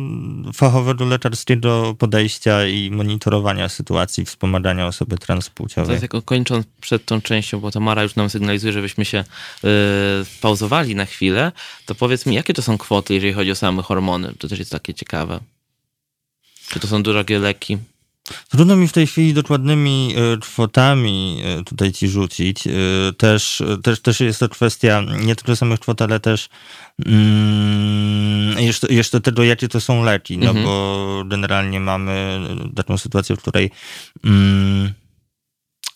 fachowego, 0.54 1.06
lekarskiego 1.06 1.96
podejścia 2.00 2.68
i 2.68 2.92
monitorowania 2.92 3.70
sytuacji, 3.70 4.26
wspomagania 4.26 4.88
osoby 4.88 5.18
transpłciowej. 5.18 6.00
To 6.00 6.06
jest 6.16 6.26
kończąc 6.26 6.66
przed 6.82 7.06
tą 7.06 7.22
częścią, 7.22 7.60
bo 7.60 7.72
Tamara 7.72 8.04
już 8.04 8.16
nam 8.16 8.30
sygnalizuje, 8.30 8.74
żebyśmy 8.74 9.06
się 9.06 9.24
yy, 9.64 9.70
pauzowali 10.42 10.96
na 10.96 11.06
chwilę, 11.06 11.52
to 11.86 11.96
powiedz 11.96 12.26
mi, 12.26 12.36
jakie 12.36 12.54
to 12.54 12.62
są 12.62 12.78
kwoty, 12.78 13.14
jeżeli 13.14 13.34
chodzi 13.34 13.52
o 13.52 13.56
same 13.56 13.82
hormony? 13.82 14.34
To 14.38 14.48
też 14.48 14.60
jest 14.60 14.72
takie 14.72 14.94
ciekawe. 14.94 15.40
Czy 16.70 16.80
to 16.80 16.88
są 16.88 17.04
drogie 17.04 17.40
leki? 17.40 17.78
Trudno 18.50 18.76
mi 18.76 18.88
w 18.88 18.92
tej 18.92 19.08
chwili 19.08 19.34
dokładnymi 19.34 20.16
e, 20.18 20.38
kwotami 20.38 21.42
e, 21.46 21.64
tutaj 21.64 21.92
ci 21.92 22.08
rzucić. 22.08 22.68
E, 22.68 22.72
też, 23.18 23.64
też, 23.84 24.02
też 24.02 24.20
jest 24.20 24.40
to 24.40 24.50
kwestia 24.50 25.02
nie 25.26 25.36
tylko 25.36 25.56
samych 25.56 25.80
kwot, 25.80 26.02
ale 26.02 26.20
też 26.20 26.50
mm, 27.06 28.60
jeszcze, 28.60 28.88
jeszcze 28.94 29.22
tego, 29.22 29.44
jakie 29.44 29.68
to 29.68 29.82
są 29.82 30.04
leki, 30.04 30.38
no 30.38 30.48
mhm. 30.48 30.66
bo 30.66 31.24
generalnie 31.28 31.80
mamy 31.80 32.40
taką 32.76 32.98
sytuację, 32.98 33.36
w 33.36 33.40
której 33.40 33.72
mm, 34.24 34.94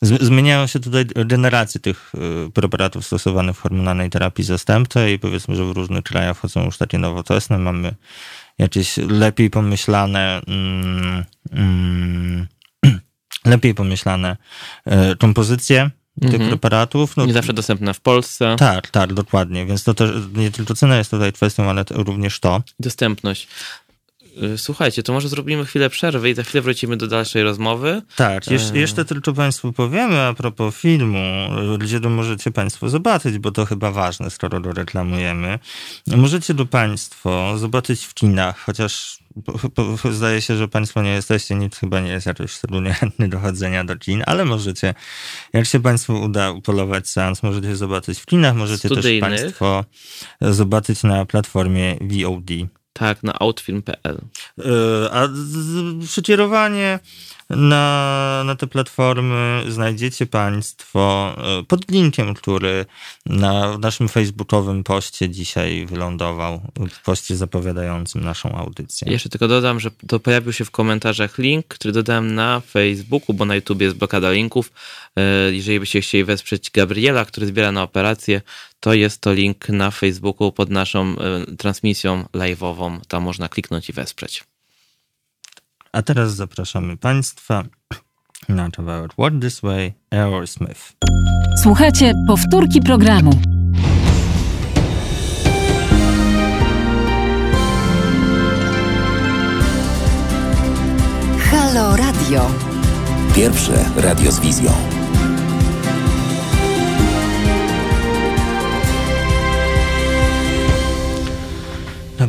zmieniają 0.01 0.67
się 0.67 0.79
tutaj 0.79 1.05
generacje 1.05 1.81
tych 1.81 2.13
preparatów 2.53 3.05
stosowanych 3.05 3.55
w 3.55 3.61
hormonalnej 3.61 4.09
terapii 4.09 4.43
zastępczej. 4.43 5.19
Powiedzmy, 5.19 5.55
że 5.55 5.65
w 5.65 5.71
różnych 5.71 6.03
krajach 6.03 6.37
wchodzą 6.37 6.65
już 6.65 6.77
takie 6.77 6.97
nowoczesne. 6.97 7.57
Mamy 7.57 7.95
jakieś 8.59 8.97
lepiej 8.97 9.49
pomyślane, 9.49 10.41
mm, 10.47 11.25
mm, 11.51 12.47
lepiej 13.45 13.75
pomyślane 13.75 14.37
kompozycje 15.19 15.89
tych 16.21 16.33
mhm. 16.33 16.49
preparatów. 16.49 17.17
No, 17.17 17.25
nie 17.25 17.33
zawsze 17.33 17.53
dostępne 17.53 17.93
w 17.93 18.01
Polsce. 18.01 18.55
Tak, 18.59 18.87
tak, 18.87 19.13
dokładnie. 19.13 19.65
Więc 19.65 19.83
to 19.83 19.93
też 19.93 20.11
nie 20.33 20.51
tylko 20.51 20.75
cena 20.75 20.97
jest 20.97 21.11
tutaj 21.11 21.33
kwestią, 21.33 21.69
ale 21.69 21.83
również 21.89 22.39
to. 22.39 22.61
Dostępność. 22.79 23.47
Y, 24.43 24.57
słuchajcie, 24.57 25.03
to 25.03 25.13
może 25.13 25.29
zrobimy 25.29 25.65
chwilę 25.65 25.89
przerwy 25.89 26.29
i 26.29 26.33
za 26.33 26.43
chwilę 26.43 26.61
wrócimy 26.61 26.97
do 26.97 27.07
dalszej 27.07 27.43
rozmowy. 27.43 28.01
Tak, 28.15 28.51
jeszcze, 28.51 28.77
jeszcze 28.77 29.05
tylko 29.05 29.33
Państwu 29.33 29.73
powiemy 29.73 30.21
a 30.21 30.33
propos 30.33 30.75
filmu, 30.75 31.49
gdzie 31.79 31.99
to 31.99 32.09
możecie 32.09 32.51
Państwo 32.51 32.89
zobaczyć, 32.89 33.37
bo 33.37 33.51
to 33.51 33.65
chyba 33.65 33.91
ważne, 33.91 34.29
skoro 34.29 34.59
go 34.59 34.73
reklamujemy. 34.73 35.59
Możecie 36.07 36.53
to 36.55 36.65
Państwo 36.65 37.57
zobaczyć 37.57 38.05
w 38.05 38.13
kinach, 38.13 38.59
chociaż 38.59 39.19
zdaje 40.11 40.41
się, 40.41 40.55
że 40.57 40.67
Państwo 40.67 41.01
nie 41.01 41.11
jesteście, 41.11 41.55
nic 41.55 41.77
chyba 41.77 41.99
nie 41.99 42.11
jest 42.11 42.25
jakoś 42.25 42.51
szczególnie 42.51 42.93
chętny 42.99 43.27
do 43.27 43.39
chodzenia 43.39 43.83
do 43.83 43.97
kin, 43.97 44.23
ale 44.25 44.45
możecie, 44.45 44.93
jak 45.53 45.65
się 45.65 45.79
Państwu 45.79 46.13
uda 46.13 46.51
upolować 46.51 47.09
seans, 47.09 47.43
możecie 47.43 47.75
zobaczyć 47.75 48.19
w 48.19 48.25
kinach, 48.25 48.55
możecie 48.55 48.87
Studyjnych. 48.87 49.31
też 49.31 49.41
Państwo 49.41 49.85
zobaczyć 50.41 51.03
na 51.03 51.25
platformie 51.25 51.97
VOD. 52.01 52.78
Tak, 52.99 53.23
na 53.23 53.39
outfilm.pl. 53.39 54.17
E, 54.59 55.11
a 55.11 55.27
przekierowanie 56.07 56.99
na, 57.49 58.43
na 58.45 58.55
te 58.55 58.67
platformy 58.67 59.63
znajdziecie 59.67 60.25
Państwo 60.25 61.35
e, 61.37 61.63
pod 61.63 61.91
linkiem, 61.91 62.33
który 62.33 62.85
na 63.25 63.77
naszym 63.77 64.09
facebookowym 64.09 64.83
poście 64.83 65.29
dzisiaj 65.29 65.85
wylądował, 65.85 66.61
w 66.91 67.03
poście 67.03 67.35
zapowiadającym 67.35 68.23
naszą 68.23 68.55
audycję. 68.55 69.11
Jeszcze 69.11 69.29
tylko 69.29 69.47
dodam, 69.47 69.79
że 69.79 69.91
to 70.07 70.19
pojawił 70.19 70.53
się 70.53 70.65
w 70.65 70.71
komentarzach 70.71 71.37
link, 71.37 71.65
który 71.67 71.91
dodałem 71.91 72.35
na 72.35 72.59
Facebooku, 72.59 73.33
bo 73.33 73.45
na 73.45 73.55
YouTube 73.55 73.81
jest 73.81 73.95
blokada 73.95 74.31
linków. 74.31 74.71
E, 75.15 75.21
jeżeli 75.53 75.79
byście 75.79 76.01
chcieli 76.01 76.23
wesprzeć 76.23 76.71
Gabriela, 76.71 77.25
który 77.25 77.47
zbiera 77.47 77.71
na 77.71 77.83
operację, 77.83 78.41
to 78.79 78.93
jest 78.93 79.21
to 79.21 79.33
link 79.33 79.69
na 79.69 79.91
Facebooku 79.91 80.51
pod 80.51 80.69
naszą 80.69 81.15
e, 81.17 81.55
transmisją 81.55 82.25
live'ową. 82.33 82.99
Tam 83.07 83.23
można 83.23 83.49
kliknąć 83.49 83.89
i 83.89 83.93
wesprzeć. 83.93 84.43
A 85.93 86.01
teraz 86.01 86.35
zapraszamy 86.35 86.97
Państwa 86.97 87.63
na 88.49 88.71
kawałek 88.71 89.13
What 89.13 89.33
This 89.41 89.59
Way 89.61 89.93
Aerosmith. 90.11 90.93
Słuchajcie 91.63 92.13
powtórki 92.27 92.81
programu. 92.81 93.31
Halo 101.51 101.95
Radio. 101.95 102.51
Pierwsze 103.35 103.85
radio 103.95 104.31
z 104.31 104.39
wizją. 104.39 104.98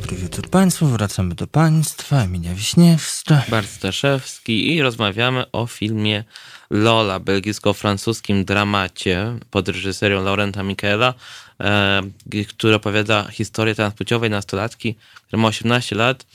Wieczór 0.08 0.48
Państwu, 0.50 0.86
wracamy 0.86 1.34
do 1.34 1.46
Państwa, 1.46 2.22
Emilia 2.22 2.54
Wiśniewska. 2.54 3.42
Bart 3.48 3.68
Staszewski 3.70 4.74
i 4.74 4.82
rozmawiamy 4.82 5.50
o 5.52 5.66
filmie 5.66 6.24
Lola, 6.70 7.20
belgijsko-francuskim 7.20 8.44
dramacie 8.44 9.38
pod 9.50 9.68
reżyserią 9.68 10.24
Laurenta 10.24 10.62
Michaela, 10.62 11.14
e, 11.60 12.02
który 12.48 12.74
opowiada 12.74 13.28
historię 13.30 13.74
transpłciowej 13.74 14.30
nastolatki, 14.30 14.94
która 15.26 15.42
ma 15.42 15.48
18 15.48 15.96
lat 15.96 16.26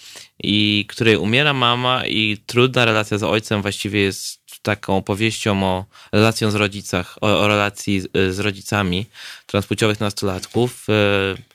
i 0.43 0.86
której 0.89 1.18
umiera 1.18 1.53
mama 1.53 2.05
i 2.05 2.38
trudna 2.45 2.86
relacja 2.86 3.18
z 3.18 3.24
ojcem 3.24 3.61
właściwie 3.61 3.99
jest 4.01 4.39
taką 4.61 4.97
opowieścią 4.97 5.63
o 5.63 5.86
relacją 6.11 6.51
z 6.51 6.55
rodzicach, 6.55 7.18
o, 7.22 7.39
o 7.39 7.47
relacji 7.47 8.01
z, 8.01 8.36
z 8.36 8.39
rodzicami 8.39 9.05
transpłciowych 9.47 9.99
nastolatków. 9.99 10.88
E, 10.89 11.55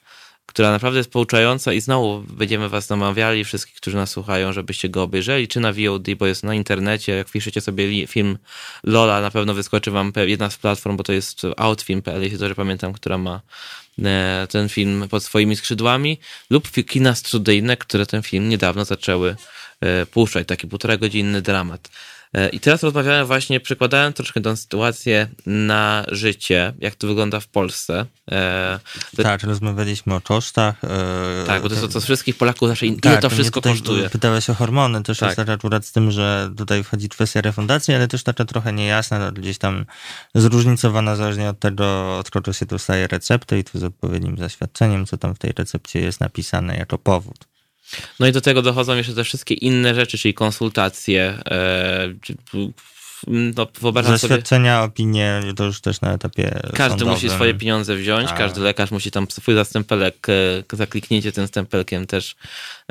która 0.51 0.71
naprawdę 0.71 0.99
jest 0.99 1.11
pouczająca 1.11 1.73
i 1.73 1.81
znowu 1.81 2.25
będziemy 2.29 2.69
was 2.69 2.89
namawiali, 2.89 3.45
wszystkich, 3.45 3.77
którzy 3.77 3.97
nas 3.97 4.11
słuchają, 4.11 4.53
żebyście 4.53 4.89
go 4.89 5.03
obejrzeli, 5.03 5.49
czy 5.49 5.61
na 5.61 5.73
VOD, 5.73 6.15
bo 6.19 6.27
jest 6.27 6.43
na 6.43 6.55
internecie, 6.55 7.13
jak 7.13 7.29
wpiszecie 7.29 7.61
sobie 7.61 8.07
film 8.07 8.39
Lola, 8.85 9.21
na 9.21 9.31
pewno 9.31 9.55
wyskoczy 9.55 9.91
wam 9.91 10.13
jedna 10.27 10.51
z 10.51 10.57
platform, 10.57 10.97
bo 10.97 11.05
to 11.05 11.13
jest 11.13 11.43
outfilm.pl, 11.57 12.23
jeśli 12.23 12.39
dobrze 12.39 12.55
pamiętam, 12.55 12.93
która 12.93 13.19
ma 13.19 13.41
e, 14.05 14.47
ten 14.51 14.69
film 14.69 15.09
pod 15.11 15.25
swoimi 15.25 15.57
skrzydłami, 15.57 16.19
lub 16.51 16.71
kina 16.71 17.15
studyjne, 17.15 17.77
które 17.77 18.07
ten 18.07 18.23
film 18.23 18.49
niedawno 18.49 18.85
zaczęły 18.85 19.37
e, 19.81 20.07
puszczać, 20.07 20.47
taki 20.47 20.69
półtora 20.69 20.97
godzinny 20.97 21.43
dramat. 21.43 21.91
E, 22.35 22.49
I 22.49 22.61
teraz 22.61 22.83
rozmawiałem 22.83 23.27
właśnie, 23.27 23.61
przykładałem 23.61 24.13
troszkę 24.13 24.41
tę 24.41 24.57
sytuację 24.57 25.29
na 25.47 26.05
życie, 26.09 26.73
jak 26.79 26.95
to 26.95 27.07
wygląda 27.07 27.41
w 27.41 27.49
Polsce. 27.49 28.07
E, 28.31 28.81
tak, 29.17 29.43
rozmawialiśmy 29.43 30.15
o 30.15 30.21
kosztach. 30.21 30.85
E, 30.85 31.45
tak, 31.47 31.63
bo 31.63 31.69
to 31.69 31.75
jest 31.75 31.93
to 31.93 32.01
wszystkich 32.01 32.37
Polaków 32.37 32.69
zawsze, 32.69 32.87
ile 32.87 32.97
tak, 32.97 33.23
to 33.23 33.31
wszystko 33.31 33.61
kosztuje. 33.63 34.11
Pytałeś 34.11 34.51
o 34.51 34.55
hormony, 34.55 35.03
też 35.03 35.19
tak. 35.19 35.29
jest 35.29 35.37
taka 35.37 35.53
akurat 35.53 35.87
z 35.87 35.93
tym, 35.93 36.11
że 36.11 36.51
tutaj 36.57 36.85
wchodzi 36.85 37.09
kwestia 37.09 37.41
refundacji, 37.41 37.95
ale 37.95 38.09
też 38.09 38.23
taka 38.23 38.45
trochę 38.45 38.73
niejasna, 38.73 39.19
no, 39.19 39.33
gdzieś 39.33 39.59
tam 39.59 39.85
zróżnicowana 40.35 41.17
zależnie 41.17 41.49
od 41.49 41.59
tego, 41.59 42.19
od 42.19 42.31
kogo 42.31 42.53
się 42.53 42.67
dostaje 42.67 43.07
receptę 43.07 43.59
i 43.59 43.65
to 43.65 43.79
z 43.79 43.85
odpowiednim 43.85 44.37
zaświadczeniem, 44.39 45.07
co 45.07 45.17
tam 45.17 45.35
w 45.35 45.39
tej 45.39 45.53
recepcie 45.53 46.01
jest 46.01 46.21
napisane 46.21 46.77
jako 46.77 46.99
powód. 46.99 47.50
No 48.21 48.27
i 48.27 48.33
do 48.33 48.41
tego 48.41 48.63
dochodzą 48.63 48.97
jeszcze 48.97 49.15
te 49.15 49.25
wszystkie 49.25 49.55
inne 49.55 49.95
rzeczy, 49.95 50.19
czyli 50.19 50.35
konsultacje, 50.35 51.39
e, 51.51 52.15
no, 53.27 53.67
wyobrażam 53.81 54.19
Zaświadczenia, 54.19 54.77
sobie, 54.77 54.87
opinie, 54.93 55.41
to 55.57 55.65
już 55.65 55.81
też 55.81 56.01
na 56.01 56.13
etapie 56.13 56.61
Każdy 56.75 56.91
sądowym. 56.91 57.15
musi 57.15 57.31
swoje 57.31 57.55
pieniądze 57.55 57.97
wziąć, 57.97 58.31
A. 58.31 58.37
każdy 58.37 58.61
lekarz 58.61 58.91
musi 58.91 59.11
tam 59.11 59.27
swój 59.31 59.55
zastępelek, 59.55 60.27
e, 60.73 60.77
za 60.77 60.87
kliknięcie 60.87 61.33
tym 61.33 61.47
stempelkiem 61.47 62.07
też 62.07 62.37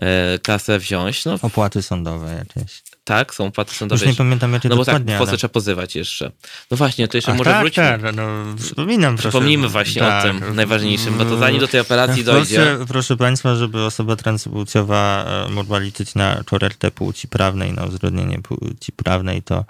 e, 0.01 0.39
kasę 0.39 0.79
wziąć. 0.79 1.25
No, 1.25 1.35
Opłaty 1.41 1.81
sądowe 1.81 2.33
jakieś. 2.33 2.81
Tak, 3.03 3.33
są 3.33 3.45
opłaty 3.45 3.75
sądowe. 3.75 4.05
Już 4.05 4.11
nie 4.11 4.17
pamiętam 4.17 4.53
jakie 4.53 4.69
No 4.69 4.75
bo 4.75 4.85
tak, 4.85 5.03
po 5.17 5.27
co 5.27 5.37
trzeba 5.37 5.53
pozywać 5.53 5.95
jeszcze. 5.95 6.31
No 6.71 6.77
właśnie, 6.77 7.07
to 7.07 7.17
jeszcze 7.17 7.31
Ach, 7.31 7.37
może 7.37 7.49
tak, 7.49 7.61
wróćmy. 7.61 7.83
Tak, 7.83 8.15
no, 8.15 8.23
przypominam 8.57 9.15
Przypomnijmy 9.17 9.61
proszę. 9.61 9.71
właśnie 9.71 10.01
tak. 10.01 10.25
o 10.25 10.27
tym 10.27 10.55
najważniejszym, 10.55 11.17
bo 11.17 11.25
to 11.25 11.37
zanim 11.37 11.59
do 11.59 11.67
tej 11.67 11.79
operacji 11.79 12.23
dojdzie. 12.23 12.55
Proszę, 12.55 12.85
proszę 12.87 13.17
Państwa, 13.17 13.55
żeby 13.55 13.83
osoba 13.83 14.15
transpłciowa 14.15 15.25
e, 15.47 15.49
mogła 15.49 15.79
liczyć 15.79 16.15
na 16.15 16.43
korektę 16.45 16.91
płci 16.91 17.27
prawnej, 17.27 17.73
na 17.73 17.85
uzgodnienie 17.85 18.39
płci 18.41 18.91
prawnej, 18.91 19.41
to 19.41 19.65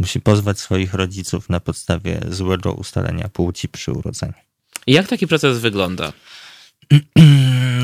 musi 0.00 0.20
pozwać 0.20 0.58
swoich 0.58 0.94
rodziców 0.94 1.48
na 1.48 1.60
podstawie 1.60 2.20
złego 2.28 2.72
ustalenia 2.72 3.28
płci 3.28 3.68
przy 3.68 3.92
urodzeniu. 3.92 4.32
Jak 4.86 5.08
taki 5.08 5.26
proces 5.26 5.58
wygląda? 5.58 6.12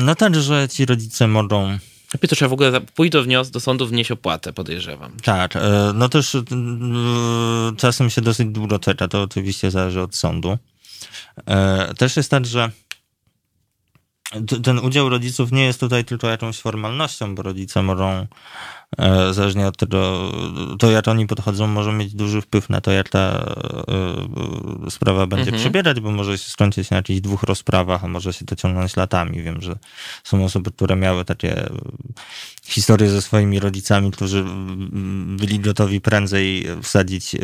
No 0.03 0.15
tak, 0.15 0.35
że 0.35 0.67
ci 0.69 0.85
rodzice 0.85 1.27
mogą 1.27 1.77
Lepiej 2.13 2.29
to 2.29 2.35
trzeba 2.35 2.49
w 2.49 2.53
ogóle 2.53 2.81
pójść 2.81 3.11
do, 3.11 3.23
wnios- 3.23 3.49
do 3.49 3.59
sądu, 3.59 3.87
wnieść 3.87 4.11
opłatę, 4.11 4.53
podejrzewam. 4.53 5.11
Tak, 5.23 5.55
e, 5.55 5.91
no 5.95 6.09
też 6.09 6.35
e, 6.35 6.41
czasem 7.77 8.09
się 8.09 8.21
dosyć 8.21 8.47
długo 8.47 8.79
czeka, 8.79 9.07
to 9.07 9.21
oczywiście 9.21 9.71
zależy 9.71 10.01
od 10.01 10.15
sądu. 10.15 10.57
E, 11.45 11.93
też 11.97 12.17
jest 12.17 12.31
tak, 12.31 12.45
że 12.45 12.71
ten 14.63 14.79
udział 14.79 15.09
rodziców 15.09 15.51
nie 15.51 15.65
jest 15.65 15.79
tutaj 15.79 16.05
tylko 16.05 16.27
jakąś 16.27 16.59
formalnością, 16.59 17.35
bo 17.35 17.43
rodzice 17.43 17.83
mogą 17.83 18.27
E, 18.97 19.33
zależnie 19.33 19.67
od 19.67 19.77
tego, 19.77 20.31
to 20.79 20.91
jak 20.91 21.07
oni 21.07 21.27
podchodzą, 21.27 21.67
może 21.67 21.93
mieć 21.93 22.15
duży 22.15 22.41
wpływ 22.41 22.69
na 22.69 22.81
to, 22.81 22.91
jak 22.91 23.09
ta 23.09 23.55
e, 24.87 24.91
sprawa 24.91 25.27
będzie 25.27 25.51
mhm. 25.51 25.61
przebiegać, 25.61 25.99
bo 25.99 26.11
może 26.11 26.37
się 26.37 26.49
skończyć 26.49 26.89
na 26.89 26.97
jakichś 26.97 27.21
dwóch 27.21 27.43
rozprawach, 27.43 28.03
a 28.03 28.07
może 28.07 28.33
się 28.33 28.45
to 28.45 28.55
ciągnąć 28.55 28.95
latami. 28.95 29.43
Wiem, 29.43 29.61
że 29.61 29.75
są 30.23 30.45
osoby, 30.45 30.71
które 30.71 30.95
miały 30.95 31.25
takie 31.25 31.69
historie 32.65 33.09
ze 33.09 33.21
swoimi 33.21 33.59
rodzicami, 33.59 34.11
którzy 34.11 34.43
byli 35.37 35.59
gotowi 35.59 36.01
prędzej 36.01 36.67
wsadzić 36.83 37.35
e, 37.35 37.39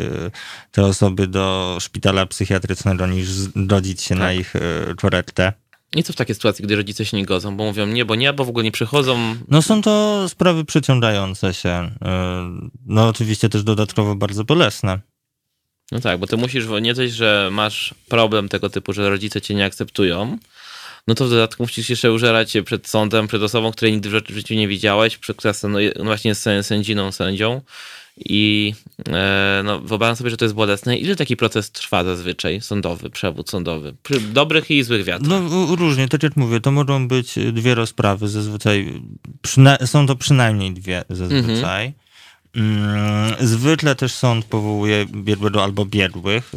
te 0.72 0.84
osoby 0.84 1.26
do 1.26 1.76
szpitala 1.80 2.26
psychiatrycznego, 2.26 3.06
niż 3.06 3.28
zgodzić 3.28 4.02
się 4.02 4.14
tak. 4.14 4.18
na 4.18 4.32
ich 4.32 4.54
korektę. 4.96 5.52
I 5.94 6.02
co 6.02 6.12
w 6.12 6.16
takiej 6.16 6.34
sytuacji, 6.34 6.64
gdy 6.64 6.76
rodzice 6.76 7.04
się 7.04 7.16
nie 7.16 7.26
godzą, 7.26 7.56
bo 7.56 7.64
mówią 7.64 7.86
nie, 7.86 8.04
bo 8.04 8.14
nie, 8.14 8.32
bo 8.32 8.44
w 8.44 8.48
ogóle 8.48 8.64
nie 8.64 8.72
przychodzą? 8.72 9.36
No 9.48 9.62
są 9.62 9.82
to 9.82 10.24
sprawy 10.28 10.64
przeciągające 10.64 11.54
się. 11.54 11.90
Y, 11.94 12.70
no 12.86 13.08
oczywiście 13.08 13.48
też 13.48 13.62
dodatkowo 13.62 14.14
bardzo 14.14 14.44
bolesne. 14.44 14.98
No 15.92 16.00
tak, 16.00 16.18
bo 16.18 16.26
ty 16.26 16.36
musisz, 16.36 16.66
nie 16.82 16.94
coś, 16.94 17.10
że 17.10 17.48
masz 17.52 17.94
problem 18.08 18.48
tego 18.48 18.70
typu, 18.70 18.92
że 18.92 19.10
rodzice 19.10 19.40
cię 19.40 19.54
nie 19.54 19.64
akceptują, 19.64 20.38
no 21.06 21.14
to 21.14 21.26
w 21.26 21.30
dodatku 21.30 21.62
musisz 21.62 21.90
jeszcze 21.90 22.12
użerać 22.12 22.50
się 22.50 22.62
przed 22.62 22.88
sądem, 22.88 23.26
przed 23.26 23.42
osobą, 23.42 23.72
której 23.72 23.92
nigdy 23.92 24.08
w 24.20 24.30
życiu 24.30 24.54
nie 24.54 24.68
widziałeś, 24.68 25.18
przed 25.18 25.36
która 25.36 25.54
no, 25.62 26.04
właśnie 26.04 26.28
jest 26.28 26.48
sędziną, 26.62 27.12
sędzią 27.12 27.60
i 28.16 28.74
e, 29.08 29.62
no, 29.64 29.80
wyobrażam 29.80 30.16
sobie, 30.16 30.30
że 30.30 30.36
to 30.36 30.44
jest 30.44 30.54
bolesne. 30.54 30.96
Ile 30.96 31.16
taki 31.16 31.36
proces 31.36 31.70
trwa 31.70 32.04
zazwyczaj, 32.04 32.60
sądowy, 32.60 33.10
przewód 33.10 33.50
sądowy? 33.50 33.94
Przy 34.02 34.20
dobrych 34.20 34.70
i 34.70 34.82
złych 34.82 35.04
wiatrach. 35.04 35.28
No 35.28 35.76
różnie, 35.76 36.08
tak 36.08 36.22
jak 36.22 36.36
mówię, 36.36 36.60
to 36.60 36.70
mogą 36.70 37.08
być 37.08 37.34
dwie 37.52 37.74
rozprawy 37.74 38.28
zazwyczaj. 38.28 39.02
są 39.84 40.06
to 40.06 40.16
przynajmniej 40.16 40.72
dwie 40.72 41.04
zazwyczaj. 41.10 41.92
Mhm. 42.54 43.48
Zwykle 43.48 43.94
też 43.94 44.12
sąd 44.12 44.44
powołuje 44.44 45.06
biegłego 45.06 45.62
albo 45.64 45.84
biegłych. 45.84 46.52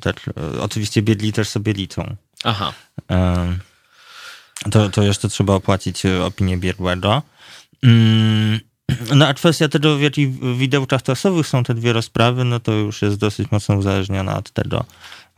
Tak, 0.00 0.30
oczywiście 0.60 1.02
biedli 1.02 1.32
też 1.32 1.48
sobie 1.48 1.72
liczą. 1.72 2.16
Aha. 2.44 2.72
To, 4.70 4.88
to 4.88 5.02
jeszcze 5.02 5.28
trzeba 5.28 5.54
opłacić 5.54 6.06
opinię 6.06 6.56
biegłego. 6.56 7.22
No 9.14 9.26
a 9.26 9.34
kwestia 9.34 9.68
tego, 9.68 9.96
w 9.96 10.00
jakich 10.00 10.56
widełkach 10.56 11.02
czasowych 11.02 11.46
są 11.46 11.64
te 11.64 11.74
dwie 11.74 11.92
rozprawy, 11.92 12.44
no 12.44 12.60
to 12.60 12.72
już 12.72 13.02
jest 13.02 13.16
dosyć 13.16 13.50
mocno 13.50 13.74
uzależniona 13.76 14.38
od 14.38 14.50
tego, 14.50 14.84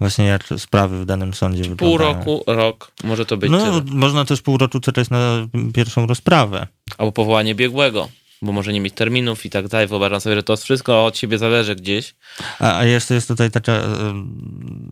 właśnie 0.01 0.25
jak 0.25 0.45
sprawy 0.59 1.01
w 1.01 1.07
danym 1.07 1.35
sądzie 1.35 1.63
Pół 1.65 1.71
wyglądają. 1.71 2.25
Pół 2.25 2.37
roku, 2.37 2.45
rok, 2.47 2.93
może 3.05 3.27
to 3.27 3.37
być 3.37 3.51
No, 3.51 3.59
tyle. 3.59 3.83
można 3.87 4.25
też 4.25 4.43
pół 4.43 4.59
roku 4.59 4.81
czekać 4.81 5.11
na 5.11 5.47
pierwszą 5.75 6.07
rozprawę. 6.07 6.67
Albo 6.99 7.13
powołanie 7.13 7.55
biegłego, 7.55 8.09
bo 8.43 8.53
może 8.53 8.73
nie 8.73 8.81
mieć 8.81 8.95
terminów 8.95 9.47
i 9.47 9.51
tak 9.51 9.69
dalej. 9.69 9.87
Wyobrażam 9.87 10.21
sobie, 10.21 10.37
że 10.37 10.43
to 10.43 10.57
wszystko 10.57 11.05
od 11.07 11.19
siebie 11.19 11.39
zależy 11.39 11.75
gdzieś. 11.77 12.15
A, 12.61 12.77
a 12.79 12.85
jeszcze 12.85 13.15
jest 13.15 13.29
tutaj 13.29 13.51
taka 13.51 13.73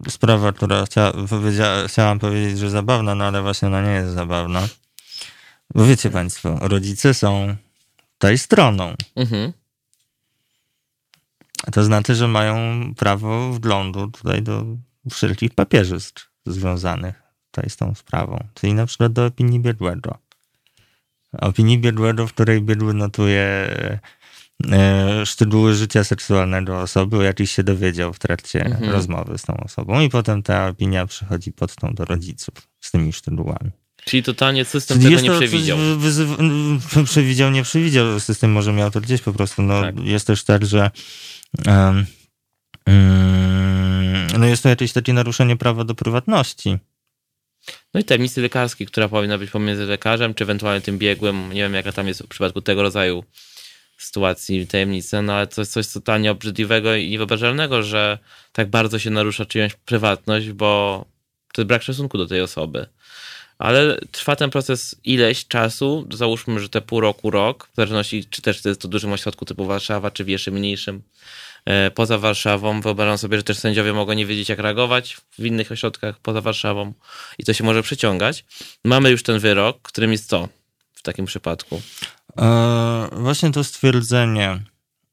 y, 0.06 0.10
sprawa, 0.10 0.52
która 0.52 0.84
chcia, 0.86 1.12
chciałam 1.86 2.18
powiedzieć, 2.18 2.58
że 2.58 2.70
zabawna, 2.70 3.14
no 3.14 3.24
ale 3.24 3.42
właśnie 3.42 3.68
ona 3.68 3.82
nie 3.82 3.90
jest 3.92 4.14
zabawna. 4.14 4.68
Bo 5.74 5.84
wiecie 5.84 6.10
państwo, 6.10 6.58
rodzice 6.60 7.14
są 7.14 7.56
tej 8.22 8.38
stroną. 8.38 8.94
Mhm. 9.16 9.52
To 11.72 11.84
znaczy, 11.84 12.14
że 12.14 12.28
mają 12.28 12.54
prawo 12.94 13.52
wglądu 13.52 14.10
tutaj 14.10 14.42
do 14.42 14.64
wszelkich 15.10 15.54
papieżystw 15.54 16.30
związanych 16.46 17.22
tutaj 17.50 17.70
z 17.70 17.76
tą 17.76 17.94
sprawą. 17.94 18.44
Czyli 18.54 18.74
na 18.74 18.86
przykład 18.86 19.12
do 19.12 19.26
opinii 19.26 19.60
biegłego. 19.60 20.18
Opinii 21.32 21.78
biegłego, 21.78 22.26
w 22.26 22.32
której 22.32 22.62
biegły 22.62 22.94
notuje 22.94 23.42
e, 24.72 25.26
szczegóły 25.26 25.74
życia 25.74 26.04
seksualnego 26.04 26.80
osoby, 26.80 27.16
o 27.16 27.22
jakichś 27.22 27.52
się 27.52 27.62
dowiedział 27.62 28.12
w 28.12 28.18
trakcie 28.18 28.64
mhm. 28.64 28.90
rozmowy 28.92 29.38
z 29.38 29.42
tą 29.42 29.56
osobą 29.56 30.00
i 30.00 30.08
potem 30.08 30.42
ta 30.42 30.68
opinia 30.68 31.06
przychodzi 31.06 31.52
pod 31.52 31.76
tą 31.76 31.94
do 31.94 32.04
rodziców 32.04 32.54
z 32.80 32.90
tymi 32.90 33.12
szczegółami. 33.12 33.70
Czyli 34.04 34.22
totalnie 34.22 34.64
system 34.64 35.00
Czyli 35.00 35.16
tego 35.16 35.32
nie 35.32 35.38
przewidział. 35.38 35.78
przewidział, 37.04 37.50
nie 37.50 37.62
przewidział. 37.62 38.20
System 38.20 38.52
może 38.52 38.72
miał 38.72 38.90
to 38.90 39.00
gdzieś 39.00 39.20
po 39.20 39.32
prostu. 39.32 39.62
No, 39.62 39.80
tak. 39.80 39.98
Jest 39.98 40.26
też 40.26 40.44
tak, 40.44 40.66
że 40.66 40.90
um, 41.66 42.06
um, 42.86 44.26
no 44.38 44.46
jest 44.46 44.62
to 44.62 44.68
jakieś 44.68 44.92
takie 44.92 45.12
naruszenie 45.12 45.56
prawa 45.56 45.84
do 45.84 45.94
prywatności. 45.94 46.78
No 47.94 48.00
i 48.00 48.04
tajemnicy 48.04 48.40
lekarskiej, 48.40 48.86
która 48.86 49.08
powinna 49.08 49.38
być 49.38 49.50
pomiędzy 49.50 49.86
lekarzem, 49.86 50.34
czy 50.34 50.44
ewentualnie 50.44 50.80
tym 50.80 50.98
biegłym. 50.98 51.52
Nie 51.52 51.60
wiem, 51.60 51.74
jaka 51.74 51.92
tam 51.92 52.08
jest 52.08 52.22
w 52.22 52.28
przypadku 52.28 52.60
tego 52.60 52.82
rodzaju 52.82 53.24
sytuacji 53.98 54.66
tajemnicy, 54.66 55.22
no 55.22 55.32
ale 55.32 55.46
to 55.46 55.60
jest 55.60 55.72
coś 55.72 55.88
totalnie 55.88 56.30
obrzydliwego 56.30 56.94
i 56.94 57.10
niewyobrażalnego, 57.10 57.82
że 57.82 58.18
tak 58.52 58.70
bardzo 58.70 58.98
się 58.98 59.10
narusza 59.10 59.46
czyjąś 59.46 59.74
prywatność, 59.74 60.50
bo 60.50 61.04
to 61.52 61.62
jest 61.62 61.68
brak 61.68 61.82
szacunku 61.82 62.18
do 62.18 62.26
tej 62.26 62.40
osoby 62.40 62.86
ale 63.62 63.98
trwa 64.10 64.36
ten 64.36 64.50
proces 64.50 64.96
ileś 65.04 65.46
czasu, 65.46 66.08
załóżmy, 66.10 66.60
że 66.60 66.68
te 66.68 66.80
pół 66.80 67.00
roku, 67.00 67.30
rok, 67.30 67.68
w 67.72 67.76
zależności 67.76 68.24
czy 68.30 68.42
też 68.42 68.62
to 68.62 68.68
jest 68.68 68.80
to 68.80 68.88
dużym 68.88 69.12
ośrodku 69.12 69.44
typu 69.44 69.64
Warszawa, 69.64 70.10
czy 70.10 70.24
w 70.24 70.28
jeszcze 70.28 70.50
mniejszym 70.50 71.02
e, 71.64 71.90
poza 71.90 72.18
Warszawą. 72.18 72.80
Wyobrażam 72.80 73.18
sobie, 73.18 73.36
że 73.36 73.42
też 73.42 73.58
sędziowie 73.58 73.92
mogą 73.92 74.12
nie 74.12 74.26
wiedzieć, 74.26 74.48
jak 74.48 74.58
reagować 74.58 75.16
w 75.38 75.46
innych 75.46 75.72
ośrodkach 75.72 76.18
poza 76.18 76.40
Warszawą 76.40 76.92
i 77.38 77.44
to 77.44 77.52
się 77.52 77.64
może 77.64 77.82
przyciągać. 77.82 78.44
Mamy 78.84 79.10
już 79.10 79.22
ten 79.22 79.38
wyrok, 79.38 79.82
którym 79.82 80.12
jest 80.12 80.28
co 80.28 80.48
w 80.94 81.02
takim 81.02 81.26
przypadku? 81.26 81.82
E, 82.38 83.08
właśnie 83.12 83.52
to 83.52 83.64
stwierdzenie. 83.64 84.71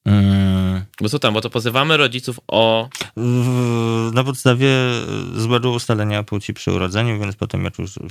Mm, 0.09 0.85
Bo 1.01 1.09
co 1.09 1.19
tam, 1.19 1.33
bo 1.33 1.41
to 1.41 1.49
pozywamy 1.49 1.97
rodziców 1.97 2.39
o... 2.47 2.89
w- 3.17 4.11
na 4.13 4.23
podstawie 4.23 4.69
złego 5.35 5.71
ustalenia 5.71 6.23
płci 6.23 6.53
przy 6.53 6.71
urodzeniu, 6.71 7.19
więc 7.19 7.35
potem 7.35 7.63
jak 7.63 7.79
już 7.79 7.97
e, 7.97 8.01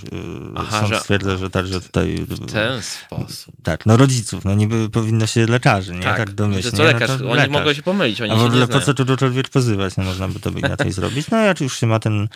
Aha, 0.56 0.80
sąd 0.80 0.92
że- 0.92 1.00
stwierdza, 1.00 1.36
że 1.36 1.50
tak, 1.50 1.66
że 1.66 1.80
tutaj... 1.80 2.14
W 2.28 2.52
ten 2.52 2.82
sposób. 2.82 3.54
Tak, 3.62 3.86
no 3.86 3.96
rodziców, 3.96 4.44
no 4.44 4.54
niby 4.54 4.90
powinno 4.90 5.26
się 5.26 5.46
lekarzy, 5.46 5.94
nie? 5.94 6.02
Tak, 6.02 6.16
tak 6.16 6.30
domyślnie. 6.30 6.78
to 6.78 6.84
lekarz, 6.84 7.08
no 7.10 7.18
to 7.18 7.24
oni 7.24 7.34
lekarz. 7.34 7.48
mogą 7.52 7.72
się 7.72 7.82
pomylić, 7.82 8.20
oni 8.20 8.30
A 8.32 8.34
w 8.36 8.44
ogóle 8.44 8.60
nie 8.60 8.66
po 8.66 8.80
co 8.80 8.94
czegokolwiek 8.94 9.48
pozywać? 9.48 9.96
No 9.96 10.04
można 10.04 10.28
by 10.28 10.40
to 10.40 10.50
by 10.50 10.58
inaczej 10.60 10.92
zrobić. 10.92 11.30
No 11.30 11.38
jak 11.38 11.60
już 11.60 11.80
się 11.80 11.86
ma 11.86 11.98
ten, 11.98 12.28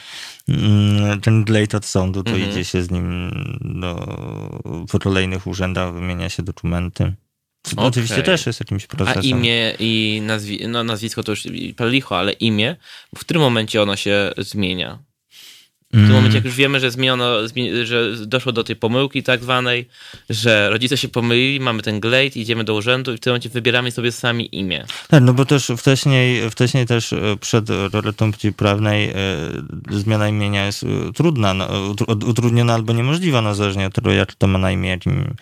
mm, 0.49 1.21
ten 1.21 1.45
glejt 1.45 1.75
od 1.75 1.85
sądu, 1.85 2.23
to 2.23 2.31
Mhm. 2.31 2.51
idzie 2.51 2.65
się 2.65 2.83
z 2.83 2.91
nim 2.91 3.31
do, 3.61 4.17
po 4.93 4.99
kolejnych 4.99 5.47
urzędach, 5.47 5.93
wymienia 5.95 6.29
się 6.29 6.43
dokumenty. 6.43 7.15
Okej. 7.73 7.85
Oczywiście 7.87 8.23
też 8.23 8.47
jest 8.47 8.61
jakimś 8.61 8.85
A 8.85 8.89
procesem. 8.89 9.23
imię 9.23 9.75
i 9.79 10.23
nazwi 10.27 10.69
no, 10.69 10.85
nazwisko 10.85 11.23
to 11.23 11.33
już 11.33 11.45
licho, 11.81 12.19
ale 12.19 12.33
imię, 12.33 12.77
w 13.17 13.21
którym 13.21 13.43
momencie 13.43 13.83
ono 13.83 13.97
się 13.97 14.33
zmienia? 14.39 14.99
W 15.93 15.95
tym 15.95 16.01
Mm. 16.05 16.13
momencie, 16.17 16.37
jak 16.39 16.45
już 16.45 16.55
wiemy, 16.55 16.81
że 16.81 16.91
zmieniono, 16.91 17.25
zmi- 17.43 17.85
że 17.85 18.17
doszło 18.27 18.53
do 18.53 18.65
tej 18.65 18.77
pomyłki 18.77 19.23
tak 19.23 19.43
zwanej, 19.43 19.89
że 20.31 20.71
rodzice 20.71 20.97
się 20.97 21.09
pomylili, 21.09 21.61
mamy 21.61 21.83
ten 21.83 22.01
glejt, 22.01 22.37
idziemy 22.37 22.65
do 22.65 22.75
urzędu 22.75 23.13
i 23.15 23.17
w 23.17 23.21
tym 23.21 23.31
momencie 23.31 23.49
wybieramy 23.49 23.91
sobie 23.91 24.13
sami 24.13 24.57
imię. 24.59 24.85
Tak, 25.09 25.23
no 25.23 25.33
bo 25.35 25.45
też 25.45 25.71
wcześniej, 25.79 26.51
wcześniej 26.51 26.87
też 26.87 27.13
e, 27.13 27.37
przed 27.41 27.71
relatą 27.93 28.33
płci 28.33 28.53
prawnej 28.53 29.11
e, 29.11 29.15
zmiana 29.91 30.29
imienia 30.29 30.67
jest 30.67 30.85
e, 30.85 31.13
trudna, 31.15 31.55
no, 31.55 31.67
utru- 31.69 32.29
utrudniona 32.29 32.75
albo 32.75 32.93
niemożliwa, 32.93 33.43
no 33.43 33.55
zależnie 33.55 33.87
od 33.87 33.95
tego, 33.95 34.13
jak 34.13 34.35
to 34.35 34.47
ma 34.47 34.59
na 34.59 34.73
imię, 34.73 34.89
jakim 34.89 35.35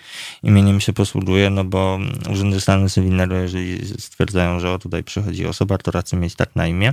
imieniem 0.42 0.80
się 0.80 0.92
posługuje, 0.92 1.50
no 1.50 1.64
bo 1.64 1.98
urzędy 2.32 2.60
stanu 2.60 2.88
cywilnego, 2.88 3.34
jeżeli 3.34 3.78
stwierdzają, 3.98 4.60
że 4.60 4.70
o 4.72 4.78
tutaj 4.78 5.04
przychodzi 5.04 5.46
osoba, 5.46 5.78
która 5.78 6.00
chce 6.02 6.16
mieć 6.16 6.34
tak 6.34 6.56
na 6.56 6.66
imię, 6.66 6.92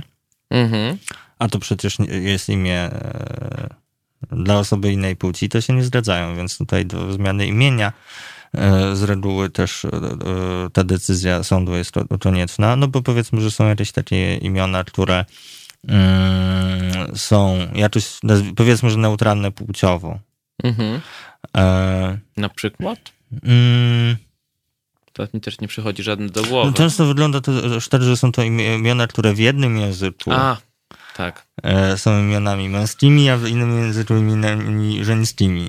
Mhm. 0.50 0.96
A 1.38 1.48
to 1.48 1.58
przecież 1.58 1.96
jest 2.08 2.48
imię 2.48 2.74
e, 2.80 3.68
dla 4.32 4.58
osoby 4.58 4.92
innej 4.92 5.16
płci, 5.16 5.48
to 5.48 5.60
się 5.60 5.72
nie 5.72 5.84
zgadzają, 5.84 6.36
więc 6.36 6.58
tutaj 6.58 6.86
do 6.86 7.12
zmiany 7.12 7.46
imienia 7.46 7.92
e, 8.54 8.96
z 8.96 9.02
reguły 9.02 9.50
też 9.50 9.84
e, 9.84 9.90
ta 10.72 10.84
decyzja 10.84 11.42
sądu 11.42 11.76
jest 11.76 11.92
ko- 11.92 12.18
konieczna, 12.20 12.76
no 12.76 12.88
bo 12.88 13.02
powiedzmy, 13.02 13.40
że 13.40 13.50
są 13.50 13.68
jakieś 13.68 13.92
takie 13.92 14.36
imiona, 14.36 14.84
które 14.84 15.24
mm, 15.88 17.16
są 17.16 17.58
jakoś, 17.74 18.06
powiedzmy, 18.56 18.90
że 18.90 18.96
neutralne 18.98 19.52
płciowo. 19.52 20.18
Mhm. 20.64 21.00
E, 21.56 22.18
Na 22.36 22.48
przykład? 22.48 22.98
mm, 23.42 24.16
Teraz 25.12 25.34
mi 25.34 25.40
też 25.40 25.60
nie 25.60 25.68
przychodzi 25.68 26.02
żadny 26.02 26.28
do 26.28 26.42
głowy. 26.44 26.70
no 26.70 26.76
często 26.76 27.06
wygląda 27.06 27.40
to 27.40 27.62
też 27.62 27.88
tak, 27.88 28.02
że 28.02 28.16
są 28.16 28.32
to 28.32 28.42
imiona, 28.42 29.06
które 29.06 29.34
w 29.34 29.38
jednym 29.38 29.76
języku 29.78 30.32
A, 30.32 30.56
tak. 31.18 31.46
e, 31.62 31.98
są 31.98 32.20
imionami 32.20 32.68
męskimi, 32.68 33.30
a 33.30 33.36
w 33.36 33.48
innym 33.48 33.78
języku 33.78 34.16
imionami 34.16 35.04
żeńskimi. 35.04 35.68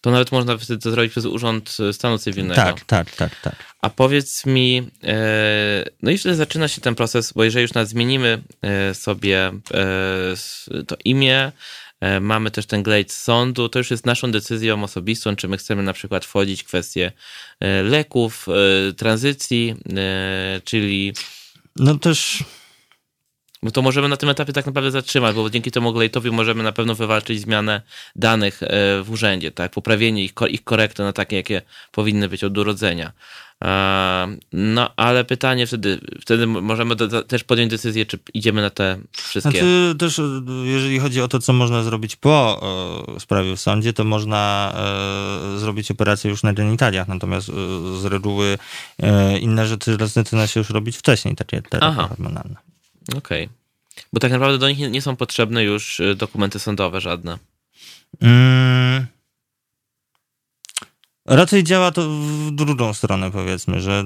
To 0.00 0.10
nawet 0.10 0.32
można 0.32 0.58
to 0.82 0.90
zrobić 0.90 1.10
przez 1.10 1.24
Urząd 1.24 1.76
Stanu 1.92 2.18
Cywilnego. 2.18 2.62
Tak, 2.62 2.84
tak, 2.84 3.10
tak, 3.10 3.40
tak. 3.40 3.54
A 3.82 3.90
powiedz 3.90 4.46
mi, 4.46 4.90
e, 5.04 5.84
no 6.02 6.10
i 6.10 6.18
wtedy 6.18 6.34
zaczyna 6.34 6.68
się 6.68 6.80
ten 6.80 6.94
proces, 6.94 7.32
bo 7.32 7.44
jeżeli 7.44 7.62
już 7.62 7.74
nawet 7.74 7.90
zmienimy 7.90 8.42
e, 8.62 8.94
sobie 8.94 9.52
to 10.86 10.96
imię, 11.04 11.52
mamy 12.20 12.50
też 12.50 12.66
ten 12.66 12.82
glejt 12.82 13.12
sądu, 13.12 13.68
to 13.68 13.78
już 13.78 13.90
jest 13.90 14.06
naszą 14.06 14.30
decyzją 14.30 14.84
osobistą, 14.84 15.36
czy 15.36 15.48
my 15.48 15.56
chcemy 15.56 15.82
na 15.82 15.92
przykład 15.92 16.24
wchodzić 16.24 16.62
w 16.62 16.66
kwestie 16.66 17.12
leków, 17.84 18.46
tranzycji, 18.96 19.74
czyli 20.64 21.12
No 21.76 21.98
też 21.98 22.44
bo 23.62 23.70
to 23.70 23.82
możemy 23.82 24.08
na 24.08 24.16
tym 24.16 24.28
etapie 24.28 24.52
tak 24.52 24.66
naprawdę 24.66 24.90
zatrzymać, 24.90 25.36
bo 25.36 25.50
dzięki 25.50 25.70
temu 25.70 25.92
glejtowi 25.92 26.30
możemy 26.30 26.62
na 26.62 26.72
pewno 26.72 26.94
wywalczyć 26.94 27.40
zmianę 27.40 27.82
danych 28.16 28.62
e, 28.62 28.66
w 29.02 29.10
urzędzie, 29.10 29.50
tak? 29.50 29.72
Poprawienie 29.72 30.24
ich, 30.24 30.32
ich 30.48 30.64
korekty 30.64 31.02
na 31.02 31.12
takie, 31.12 31.36
jakie 31.36 31.62
powinny 31.92 32.28
być 32.28 32.44
od 32.44 32.58
urodzenia. 32.58 33.12
E, 33.64 34.36
No, 34.52 34.90
ale 34.96 35.24
pytanie 35.24 35.66
wtedy, 35.66 36.00
wtedy 36.20 36.46
możemy 36.46 36.96
do, 36.96 37.22
też 37.22 37.44
podjąć 37.44 37.70
decyzję, 37.70 38.06
czy 38.06 38.18
idziemy 38.34 38.62
na 38.62 38.70
te 38.70 38.98
wszystkie. 39.12 39.50
Znaczy 39.50 39.94
też, 39.98 40.18
e, 40.18 40.22
jeżeli 40.64 40.98
chodzi 40.98 41.20
o 41.20 41.28
to, 41.28 41.38
co 41.38 41.52
można 41.52 41.82
zrobić 41.82 42.16
po 42.16 42.60
e, 43.16 43.20
sprawie 43.20 43.56
w 43.56 43.60
sądzie, 43.60 43.92
to 43.92 44.04
można 44.04 44.72
e, 45.54 45.58
zrobić 45.58 45.90
operację 45.90 46.30
już 46.30 46.42
na 46.42 46.52
genitaliach, 46.52 47.08
natomiast 47.08 47.48
e, 47.48 47.52
z 48.00 48.04
reguły 48.04 48.58
inne 49.40 49.66
rzeczy 49.66 49.96
zaczyna 50.04 50.46
się 50.46 50.60
już 50.60 50.70
robić 50.70 50.96
wcześniej, 50.96 51.36
takie 51.36 51.62
terapie 51.62 52.02
hormonalne. 52.02 52.70
Okej. 53.16 53.48
Bo 54.12 54.20
tak 54.20 54.32
naprawdę 54.32 54.58
do 54.58 54.68
nich 54.68 54.78
nie, 54.78 55.02
są 55.02 55.16
potrzebne 55.16 55.64
już 55.64 56.00
e, 56.00 56.14
dokumenty 56.14 56.58
sądowe 56.58 57.00
żadne. 57.00 57.38
Mm. 58.20 59.06
Raczej 61.30 61.64
działa 61.64 61.90
to 61.90 62.08
w 62.10 62.50
drugą 62.50 62.94
stronę, 62.94 63.30
powiedzmy, 63.30 63.80
że 63.80 64.04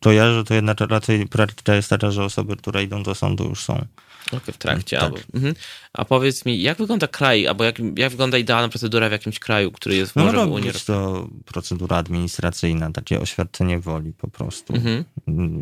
to 0.00 0.12
ja, 0.12 0.32
że 0.32 0.44
to 0.44 0.54
jednak 0.54 0.80
raczej 0.80 1.26
praktyka 1.26 1.74
jest 1.74 1.90
taka, 1.90 2.10
że 2.10 2.24
osoby, 2.24 2.56
które 2.56 2.82
idą 2.82 3.02
do 3.02 3.14
sądu 3.14 3.44
już 3.44 3.64
są. 3.64 3.84
Okej, 4.26 4.54
w 4.54 4.58
trakcie. 4.58 4.96
Tak. 4.96 5.04
Albo, 5.04 5.18
mhm. 5.34 5.54
A 5.92 6.04
powiedz 6.04 6.44
mi, 6.44 6.62
jak 6.62 6.78
wygląda 6.78 7.08
kraj, 7.08 7.46
albo 7.46 7.64
jak, 7.64 7.78
jak 7.96 8.10
wygląda 8.10 8.38
idealna 8.38 8.68
procedura 8.68 9.08
w 9.08 9.12
jakimś 9.12 9.38
kraju, 9.38 9.70
który 9.72 9.96
jest 9.96 10.16
No 10.16 10.24
może 10.24 10.36
w 10.36 10.40
może 10.40 10.52
Unii 10.52 10.72
być 10.72 10.84
to 10.84 11.28
procedura 11.44 11.96
administracyjna, 11.96 12.90
takie 12.90 13.20
oświadczenie 13.20 13.80
woli 13.80 14.12
po 14.12 14.28
prostu. 14.28 14.74
Mhm. 14.74 15.04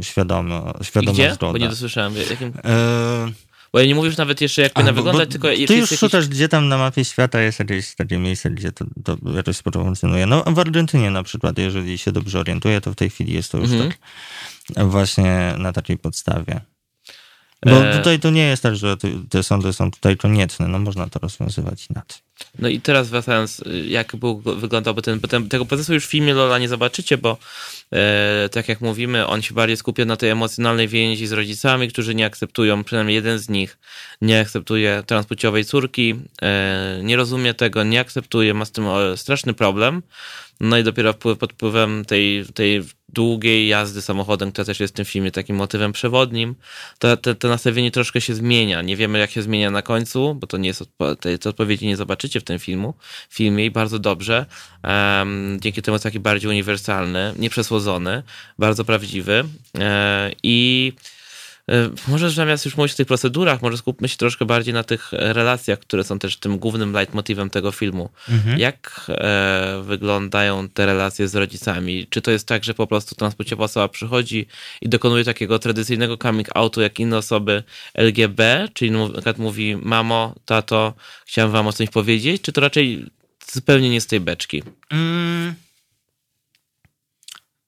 Świadome, 0.02 0.72
I 0.80 0.84
świadoma 0.84 1.12
gdzie? 1.12 1.34
zgoda. 1.34 1.52
Bo 1.52 1.58
nie 1.58 1.68
dosłyszałem. 1.68 2.12
w 2.12 2.30
Jakim... 2.30 2.52
E, 2.64 3.32
Bo 3.72 3.80
ja 3.80 3.86
nie 3.86 3.94
mówisz 3.94 4.16
nawet 4.16 4.40
jeszcze, 4.40 4.62
jak 4.62 4.72
powinna 4.72 4.92
wyglądać, 4.92 5.30
tylko 5.30 5.48
Ty 5.48 5.56
już 5.56 5.70
jakiś... 5.70 5.98
szukasz, 5.98 6.28
gdzie 6.28 6.48
tam 6.48 6.68
na 6.68 6.78
mapie 6.78 7.04
świata 7.04 7.40
jest 7.40 7.58
jakieś 7.58 7.94
takie 7.94 8.18
miejsce, 8.18 8.50
gdzie 8.50 8.72
to, 8.72 8.84
to 9.04 9.16
jakoś 9.36 9.56
sporo 9.56 9.80
funkcjonuje. 9.84 10.26
No 10.26 10.44
w 10.46 10.58
Argentynie 10.58 11.10
na 11.10 11.22
przykład, 11.22 11.58
jeżeli 11.58 11.98
się 11.98 12.12
dobrze 12.12 12.40
orientuję, 12.40 12.80
to 12.80 12.92
w 12.92 12.96
tej 12.96 13.10
chwili 13.10 13.32
jest 13.32 13.52
to 13.52 13.58
już 13.58 13.70
Mhm. 13.70 13.92
tak 14.74 14.88
właśnie 14.88 15.54
na 15.58 15.72
takiej 15.72 15.98
podstawie. 15.98 16.60
Bo 17.66 17.84
E. 17.84 17.98
tutaj 17.98 18.20
to 18.20 18.30
nie 18.30 18.46
jest 18.46 18.62
tak, 18.62 18.76
że 18.76 18.96
te 19.30 19.42
sądy 19.42 19.72
są 19.72 19.90
tutaj 19.90 20.16
konieczne, 20.16 20.68
no 20.68 20.78
można 20.78 21.08
to 21.08 21.18
rozwiązywać 21.18 21.86
inaczej. 21.90 22.22
No 22.58 22.68
i 22.68 22.80
teraz 22.80 23.08
wracając, 23.08 23.60
y, 23.60 23.86
jak 23.86 24.16
był, 24.16 24.40
wyglądałby 24.40 25.02
ten, 25.02 25.20
ten, 25.20 25.48
tego 25.48 25.64
procesu 25.64 25.94
już 25.94 26.06
w 26.06 26.10
filmie 26.10 26.34
Lola 26.34 26.58
nie 26.58 26.68
zobaczycie, 26.68 27.18
bo 27.18 27.38
e, 27.92 28.48
tak 28.52 28.68
jak 28.68 28.80
mówimy, 28.80 29.26
on 29.26 29.42
się 29.42 29.54
bardziej 29.54 29.76
skupia 29.76 30.04
na 30.04 30.16
tej 30.16 30.30
emocjonalnej 30.30 30.88
więzi 30.88 31.26
z 31.26 31.32
rodzicami, 31.32 31.88
którzy 31.88 32.14
nie 32.14 32.26
akceptują, 32.26 32.84
przynajmniej 32.84 33.14
jeden 33.14 33.38
z 33.38 33.48
nich 33.48 33.78
nie 34.20 34.40
akceptuje 34.40 35.02
transpłciowej 35.06 35.64
córki, 35.64 36.14
e, 36.42 37.00
nie 37.02 37.16
rozumie 37.16 37.54
tego, 37.54 37.84
nie 37.84 38.00
akceptuje, 38.00 38.54
ma 38.54 38.64
z 38.64 38.72
tym 38.72 38.86
e, 38.86 39.16
straszny 39.16 39.54
problem. 39.54 40.02
No 40.62 40.78
i 40.78 40.84
dopiero 40.84 41.14
pod 41.14 41.52
wpływem 41.52 42.04
tej, 42.04 42.44
tej 42.54 42.82
długiej 43.08 43.68
jazdy 43.68 44.02
samochodem, 44.02 44.52
która 44.52 44.64
też 44.64 44.80
jest 44.80 44.94
w 44.94 44.96
tym 44.96 45.04
filmie 45.04 45.30
takim 45.30 45.56
motywem 45.56 45.92
przewodnim, 45.92 46.54
to, 46.98 47.16
to, 47.16 47.34
to 47.34 47.48
nastawienie 47.48 47.90
troszkę 47.90 48.20
się 48.20 48.34
zmienia. 48.34 48.82
Nie 48.82 48.96
wiemy, 48.96 49.18
jak 49.18 49.30
się 49.30 49.42
zmienia 49.42 49.70
na 49.70 49.82
końcu, 49.82 50.34
bo 50.34 50.46
to 50.46 50.56
nie 50.56 50.68
jest 50.68 50.82
odpo- 50.82 51.16
tej, 51.16 51.38
tej 51.38 51.50
odpowiedzi 51.50 51.86
nie 51.86 51.96
zobaczycie 51.96 52.40
w 52.40 52.44
tym 52.44 52.58
filmu, 52.58 52.94
filmie 53.30 53.64
i 53.64 53.70
bardzo 53.70 53.98
dobrze. 53.98 54.46
Em, 54.82 55.58
dzięki 55.60 55.82
temu 55.82 55.94
jest 55.94 56.04
taki 56.04 56.20
bardziej 56.20 56.50
uniwersalny, 56.50 57.34
nieprzesłodzony, 57.38 58.22
bardzo 58.58 58.84
prawdziwy 58.84 59.44
e, 59.78 60.30
i 60.42 60.92
może 62.08 62.30
zamiast 62.30 62.64
już 62.64 62.76
mówić 62.76 62.92
o 62.92 62.96
tych 62.96 63.06
procedurach, 63.06 63.62
może 63.62 63.76
skupmy 63.76 64.08
się 64.08 64.16
troszkę 64.16 64.44
bardziej 64.44 64.74
na 64.74 64.84
tych 64.84 65.14
e, 65.14 65.32
relacjach, 65.32 65.78
które 65.78 66.04
są 66.04 66.18
też 66.18 66.36
tym 66.36 66.58
głównym 66.58 66.92
leitmotivem 66.92 67.50
tego 67.50 67.72
filmu. 67.72 68.10
Jak 68.56 69.06
e, 69.08 69.82
wyglądają 69.84 70.68
te 70.68 70.86
relacje 70.86 71.28
z 71.28 71.34
rodzicami? 71.34 72.06
Czy 72.10 72.22
to 72.22 72.30
jest 72.30 72.48
tak, 72.48 72.64
że 72.64 72.74
po 72.74 72.86
prostu 72.86 73.14
transpłciowa 73.14 73.64
osoba 73.64 73.88
przychodzi 73.88 74.46
i 74.80 74.88
dokonuje 74.88 75.24
takiego 75.24 75.58
tradycyjnego 75.58 76.16
coming 76.16 76.48
outu 76.54 76.80
jak 76.80 77.00
inne 77.00 77.16
osoby 77.16 77.62
LGB, 77.94 78.68
czyli 78.74 78.90
na 78.90 79.08
przykład 79.08 79.38
mówi 79.38 79.76
mamo, 79.76 80.34
tato, 80.44 80.94
chciałem 81.26 81.50
wam 81.50 81.66
o 81.66 81.72
coś 81.72 81.90
powiedzieć, 81.90 82.42
czy 82.42 82.52
to 82.52 82.60
raczej 82.60 83.06
zupełnie 83.52 83.90
nie 83.90 84.00
z 84.00 84.06
tej 84.06 84.20
beczki? 84.20 84.62
Mm. 84.90 85.54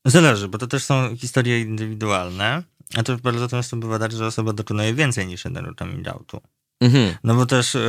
Zależy, 0.05 0.49
bo 0.49 0.59
to 0.59 0.67
też 0.67 0.85
są 0.85 1.17
historie 1.17 1.61
indywidualne, 1.61 2.63
a 2.97 3.03
to 3.03 3.17
bardzo 3.17 3.49
często 3.49 3.77
bywa 3.77 3.99
tak, 3.99 4.13
że 4.13 4.27
osoba 4.27 4.53
dokonuje 4.53 4.95
więcej 4.95 5.27
niż 5.27 5.45
jednego 5.45 5.75
coming 5.75 6.09
outu. 6.09 6.41
Mhm. 6.81 7.15
No 7.25 7.35
bo 7.35 7.47
też 7.47 7.75
yy, 7.75 7.81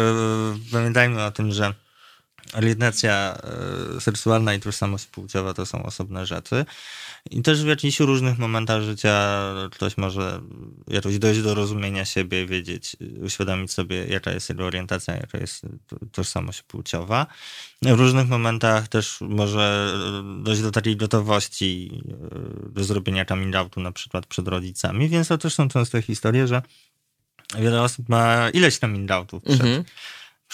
pamiętajmy 0.71 1.23
o 1.23 1.31
tym, 1.31 1.51
że 1.51 1.73
orientacja 2.55 3.37
e, 3.97 4.01
seksualna 4.01 4.53
i 4.53 4.59
tożsamość 4.59 5.05
płciowa 5.05 5.53
to 5.53 5.65
są 5.65 5.83
osobne 5.83 6.25
rzeczy. 6.25 6.65
I 7.31 7.41
też 7.41 7.63
w 7.63 7.67
jakichś 7.67 7.99
różnych 7.99 8.37
momentach 8.37 8.81
życia 8.81 9.39
ktoś 9.71 9.97
może 9.97 10.41
jakoś 10.87 11.19
dojść 11.19 11.41
do 11.41 11.55
rozumienia 11.55 12.05
siebie, 12.05 12.45
wiedzieć, 12.45 12.95
uświadomić 13.23 13.71
sobie, 13.71 14.05
jaka 14.05 14.31
jest 14.31 14.49
jego 14.49 14.65
orientacja, 14.65 15.15
jaka 15.15 15.37
jest 15.37 15.65
tożsamość 16.11 16.61
płciowa. 16.61 17.27
W 17.81 17.99
różnych 17.99 18.27
momentach 18.27 18.87
też 18.87 19.17
może 19.21 19.93
dojść 20.43 20.61
do 20.61 20.71
takiej 20.71 20.97
gotowości 20.97 22.01
e, 22.65 22.69
do 22.69 22.83
zrobienia 22.83 23.25
coming 23.25 23.55
outu, 23.55 23.79
na 23.79 23.91
przykład 23.91 24.25
przed 24.25 24.47
rodzicami, 24.47 25.09
więc 25.09 25.27
to 25.27 25.37
też 25.37 25.53
są 25.53 25.69
często 25.69 26.01
historie, 26.01 26.47
że 26.47 26.61
wiele 27.59 27.81
osób 27.81 28.09
ma 28.09 28.49
ileś 28.49 28.77
coming 28.77 29.11
outów 29.11 29.43
przed, 29.43 29.61
mhm 29.61 29.83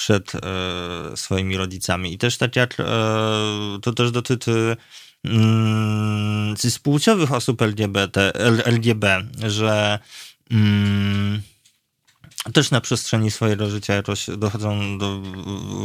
przed 0.01 0.35
e, 0.35 1.17
swoimi 1.17 1.57
rodzicami. 1.57 2.13
I 2.13 2.17
też 2.17 2.37
tak 2.37 2.55
jak 2.55 2.79
e, 2.79 2.83
to 3.81 3.93
też 3.93 4.11
dotyczy 4.11 4.77
mm, 5.23 6.55
płciowych 6.83 7.33
osób 7.33 7.61
LGBT, 7.61 8.31
LGB, 8.65 9.21
że 9.47 9.99
mm, 10.51 11.41
też 12.53 12.71
na 12.71 12.81
przestrzeni 12.81 13.31
swojego 13.31 13.69
życia 13.69 13.93
jakoś 13.93 14.25
dochodzą 14.37 14.97
do 14.97 15.21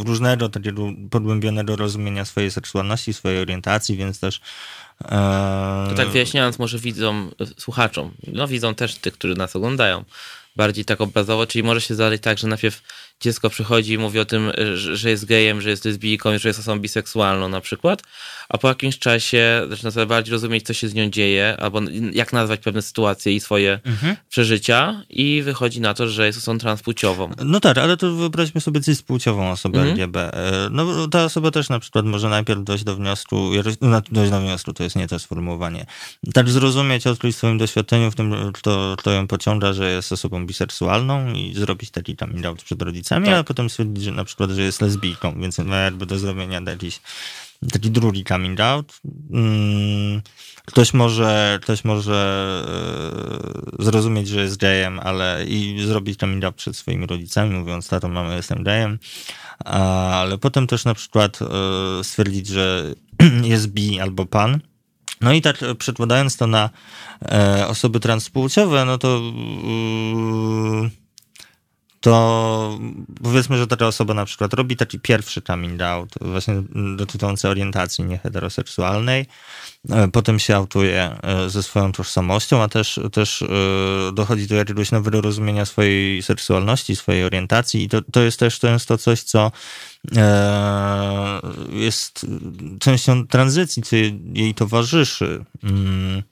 różnego 0.06 0.48
takiego 0.48 0.82
pogłębionego 1.10 1.76
rozumienia 1.76 2.24
swojej 2.24 2.50
seksualności, 2.50 3.14
swojej 3.14 3.40
orientacji, 3.40 3.96
więc 3.96 4.20
też 4.20 4.40
to 5.88 5.94
tak 5.96 6.08
wyjaśniając 6.08 6.58
może 6.58 6.78
widzą, 6.78 7.30
słuchaczom, 7.58 8.10
no 8.26 8.48
widzą 8.48 8.74
też 8.74 8.94
tych, 8.94 9.14
którzy 9.14 9.34
nas 9.34 9.56
oglądają, 9.56 10.04
bardziej 10.56 10.84
tak 10.84 11.00
obrazowo, 11.00 11.46
czyli 11.46 11.62
może 11.62 11.80
się 11.80 11.94
zdarzyć 11.94 12.22
tak, 12.22 12.38
że 12.38 12.48
najpierw 12.48 12.82
dziecko 13.20 13.50
przychodzi 13.50 13.92
i 13.92 13.98
mówi 13.98 14.18
o 14.18 14.24
tym, 14.24 14.52
że 14.74 15.10
jest 15.10 15.24
gejem, 15.24 15.60
że 15.60 15.70
jest 15.70 15.84
lesbijką, 15.84 16.38
że 16.38 16.48
jest 16.48 16.60
osobą 16.60 16.78
biseksualną 16.78 17.48
na 17.48 17.60
przykład, 17.60 18.02
a 18.48 18.58
po 18.58 18.68
jakimś 18.68 18.98
czasie 18.98 19.62
zaczyna 19.68 19.90
sobie 19.90 20.06
bardziej 20.06 20.32
rozumieć, 20.32 20.66
co 20.66 20.74
się 20.74 20.88
z 20.88 20.94
nią 20.94 21.10
dzieje, 21.10 21.56
albo 21.60 21.80
jak 22.12 22.32
nazwać 22.32 22.60
pewne 22.60 22.82
sytuacje 22.82 23.32
i 23.32 23.40
swoje 23.40 23.80
mhm. 23.84 24.16
przeżycia 24.28 25.02
i 25.10 25.42
wychodzi 25.42 25.80
na 25.80 25.94
to, 25.94 26.08
że 26.08 26.26
jest 26.26 26.38
osobą 26.38 26.58
transpłciową. 26.58 27.30
No 27.44 27.60
tak, 27.60 27.78
ale 27.78 27.96
to 27.96 28.14
wyobraźmy 28.14 28.60
sobie 28.60 28.80
cis-płciową 28.80 29.50
osobę 29.50 29.78
mhm. 29.78 29.96
LGB. 29.96 30.16
E, 30.16 30.68
no 30.70 31.08
ta 31.08 31.24
osoba 31.24 31.50
też 31.50 31.68
na 31.68 31.78
przykład 31.78 32.04
może 32.04 32.28
najpierw 32.28 32.64
dojść 32.64 32.84
do 32.84 32.96
wniosku, 32.96 33.50
no, 33.80 34.02
dojść 34.10 34.30
do 34.30 34.40
wniosku, 34.40 34.72
to 34.72 34.82
jest 34.82 34.96
nie 34.96 35.08
to 35.08 35.18
sformułowanie, 35.18 35.86
tak 36.34 36.48
zrozumieć, 36.48 37.06
odkryć 37.06 37.34
w 37.34 37.38
swoim 37.38 37.58
doświadczeniu, 37.58 38.10
w 38.10 38.14
tym, 38.14 38.52
kto, 38.52 38.94
kto 38.98 39.10
ją 39.10 39.26
pociąga, 39.26 39.72
że 39.72 39.92
jest 39.92 40.12
osobą 40.12 40.46
biseksualną 40.46 41.32
i 41.32 41.54
zrobić 41.54 41.90
taki 41.90 42.16
coming 42.16 42.46
out 42.46 42.62
przed 42.62 42.82
rodzicami, 42.82 43.05
tak. 43.08 43.34
ale 43.34 43.44
potem 43.44 43.70
stwierdzić, 43.70 44.04
że 44.04 44.12
na 44.12 44.24
przykład, 44.24 44.50
że 44.50 44.62
jest 44.62 44.80
lesbijką, 44.80 45.40
więc 45.40 45.58
ma 45.58 45.76
jakby 45.76 46.06
do 46.06 46.18
zrobienia 46.18 46.60
jakiś 46.66 47.00
taki 47.72 47.90
drugi 47.90 48.24
coming 48.24 48.60
out. 48.60 49.00
Mm, 49.32 50.22
ktoś 50.64 50.94
może, 50.94 51.58
ktoś 51.62 51.84
może 51.84 52.16
e, 53.78 53.84
zrozumieć, 53.84 54.28
że 54.28 54.40
jest 54.40 54.56
gayem, 54.56 55.00
ale 55.00 55.44
i 55.48 55.86
zrobić 55.86 56.20
coming 56.20 56.44
out 56.44 56.54
przed 56.54 56.76
swoimi 56.76 57.06
rodzicami, 57.06 57.54
mówiąc, 57.54 57.88
tato, 57.88 58.08
mamo, 58.08 58.32
jestem 58.32 58.62
gayem, 58.62 58.98
ale 59.64 60.38
potem 60.38 60.66
też 60.66 60.84
na 60.84 60.94
przykład 60.94 61.38
e, 61.42 62.04
stwierdzić, 62.04 62.46
że 62.46 62.94
jest 63.42 63.68
bi 63.68 64.00
albo 64.00 64.26
pan. 64.26 64.60
No 65.20 65.32
i 65.32 65.42
tak 65.42 65.58
przekładając 65.78 66.36
to 66.36 66.46
na 66.46 66.70
e, 67.22 67.66
osoby 67.68 68.00
transpłciowe, 68.00 68.84
no 68.84 68.98
to 68.98 69.20
to 72.06 72.78
powiedzmy, 73.22 73.58
że 73.58 73.66
taka 73.66 73.86
osoba 73.86 74.14
na 74.14 74.24
przykład 74.24 74.54
robi 74.54 74.76
taki 74.76 75.00
pierwszy 75.00 75.42
coming 75.42 75.82
out, 75.82 76.14
właśnie 76.20 76.62
dotyczący 76.96 77.48
orientacji 77.48 78.04
nieheteroseksualnej, 78.04 79.26
e, 79.90 80.08
potem 80.08 80.38
się 80.38 80.56
autuje 80.56 81.16
e, 81.22 81.50
ze 81.50 81.62
swoją 81.62 81.92
tożsamością, 81.92 82.62
a 82.62 82.68
też, 82.68 83.00
też 83.12 83.42
e, 83.42 83.46
dochodzi 84.12 84.46
do 84.46 84.54
jakiegoś 84.54 84.90
nowego 84.90 85.20
rozumienia 85.20 85.64
swojej 85.64 86.22
seksualności, 86.22 86.96
swojej 86.96 87.24
orientacji 87.24 87.82
i 87.82 87.88
to, 87.88 88.02
to 88.02 88.20
jest 88.20 88.38
też 88.38 88.58
często 88.58 88.98
coś, 88.98 89.22
co 89.22 89.52
jest 91.70 92.26
częścią 92.80 93.26
tranzycji, 93.26 93.82
co 93.82 93.96
jej 94.34 94.54
towarzyszy. 94.54 95.44
Mm 95.62 96.22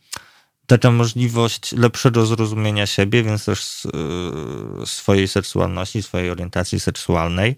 taka 0.78 0.90
możliwość 0.90 1.72
lepszego 1.72 2.26
zrozumienia 2.26 2.86
siebie, 2.86 3.22
więc 3.22 3.44
też 3.44 3.86
e, 3.86 4.86
swojej 4.86 5.28
seksualności, 5.28 6.02
swojej 6.02 6.30
orientacji 6.30 6.80
seksualnej. 6.80 7.56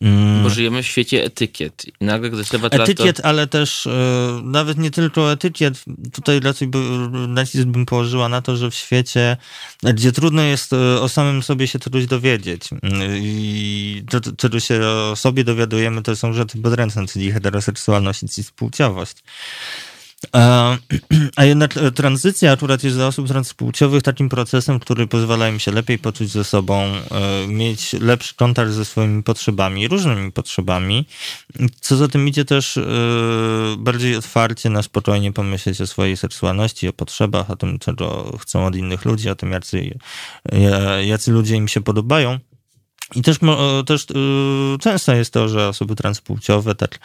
Mm. 0.00 0.42
Bo 0.42 0.50
żyjemy 0.50 0.82
w 0.82 0.86
świecie 0.86 1.24
etykiet. 1.24 1.84
I 2.00 2.04
nagle 2.04 2.30
ktoś 2.30 2.48
trzeba 2.48 2.70
teraz 2.70 2.88
Etykiet, 2.88 3.16
to... 3.16 3.24
ale 3.24 3.46
też 3.46 3.86
e, 3.86 4.40
nawet 4.44 4.78
nie 4.78 4.90
tylko 4.90 5.32
etykiet. 5.32 5.84
Tutaj 6.12 6.40
raczej 6.40 6.68
by, 6.68 6.78
nacisk 7.28 7.64
bym 7.64 7.86
położyła 7.86 8.28
na 8.28 8.42
to, 8.42 8.56
że 8.56 8.70
w 8.70 8.74
świecie, 8.74 9.36
gdzie 9.82 10.12
trudno 10.12 10.42
jest 10.42 10.72
e, 10.72 11.00
o 11.00 11.08
samym 11.08 11.42
sobie 11.42 11.68
się 11.68 11.78
czegoś 11.78 12.06
dowiedzieć 12.06 12.62
i 13.20 14.04
to, 14.10 14.20
czego 14.36 14.60
się 14.60 14.80
o 14.86 15.16
sobie 15.16 15.44
dowiadujemy, 15.44 16.02
to 16.02 16.16
są 16.16 16.32
rzeczy 16.32 16.58
podręczne, 16.58 17.06
czyli 17.06 17.32
heteroseksualność 17.32 18.22
i 18.22 18.28
cis-płciowość. 18.28 19.14
A 21.36 21.44
jednak 21.44 21.76
e, 21.76 21.90
tranzycja 21.90 22.52
akurat 22.52 22.84
jest 22.84 22.96
dla 22.96 23.06
osób 23.06 23.28
transpłciowych 23.28 24.02
takim 24.02 24.28
procesem, 24.28 24.80
który 24.80 25.06
pozwala 25.06 25.48
im 25.48 25.58
się 25.58 25.72
lepiej 25.72 25.98
poczuć 25.98 26.30
ze 26.30 26.44
sobą, 26.44 26.82
e, 26.84 27.48
mieć 27.48 27.92
lepszy 27.92 28.34
kontakt 28.34 28.70
ze 28.70 28.84
swoimi 28.84 29.22
potrzebami, 29.22 29.88
różnymi 29.88 30.32
potrzebami. 30.32 31.06
Co 31.80 31.96
za 31.96 32.08
tym 32.08 32.28
idzie 32.28 32.44
też 32.44 32.76
e, 32.76 32.82
bardziej 33.78 34.16
otwarcie 34.16 34.70
na 34.70 34.82
spokojnie 34.82 35.32
pomyśleć 35.32 35.80
o 35.80 35.86
swojej 35.86 36.16
seksualności, 36.16 36.88
o 36.88 36.92
potrzebach, 36.92 37.50
o 37.50 37.56
tym, 37.56 37.78
czego 37.78 38.38
chcą 38.40 38.66
od 38.66 38.76
innych 38.76 39.04
ludzi, 39.04 39.30
o 39.30 39.34
tym, 39.34 39.52
jacy, 39.52 39.98
jacy 41.04 41.32
ludzie 41.32 41.56
im 41.56 41.68
się 41.68 41.80
podobają. 41.80 42.38
I 43.14 43.22
też, 43.22 43.38
też 43.86 44.02
y, 44.02 44.78
często 44.80 45.14
jest 45.14 45.32
to, 45.32 45.48
że 45.48 45.68
osoby 45.68 45.96
transpłciowe 45.96 46.74
tak 46.74 46.98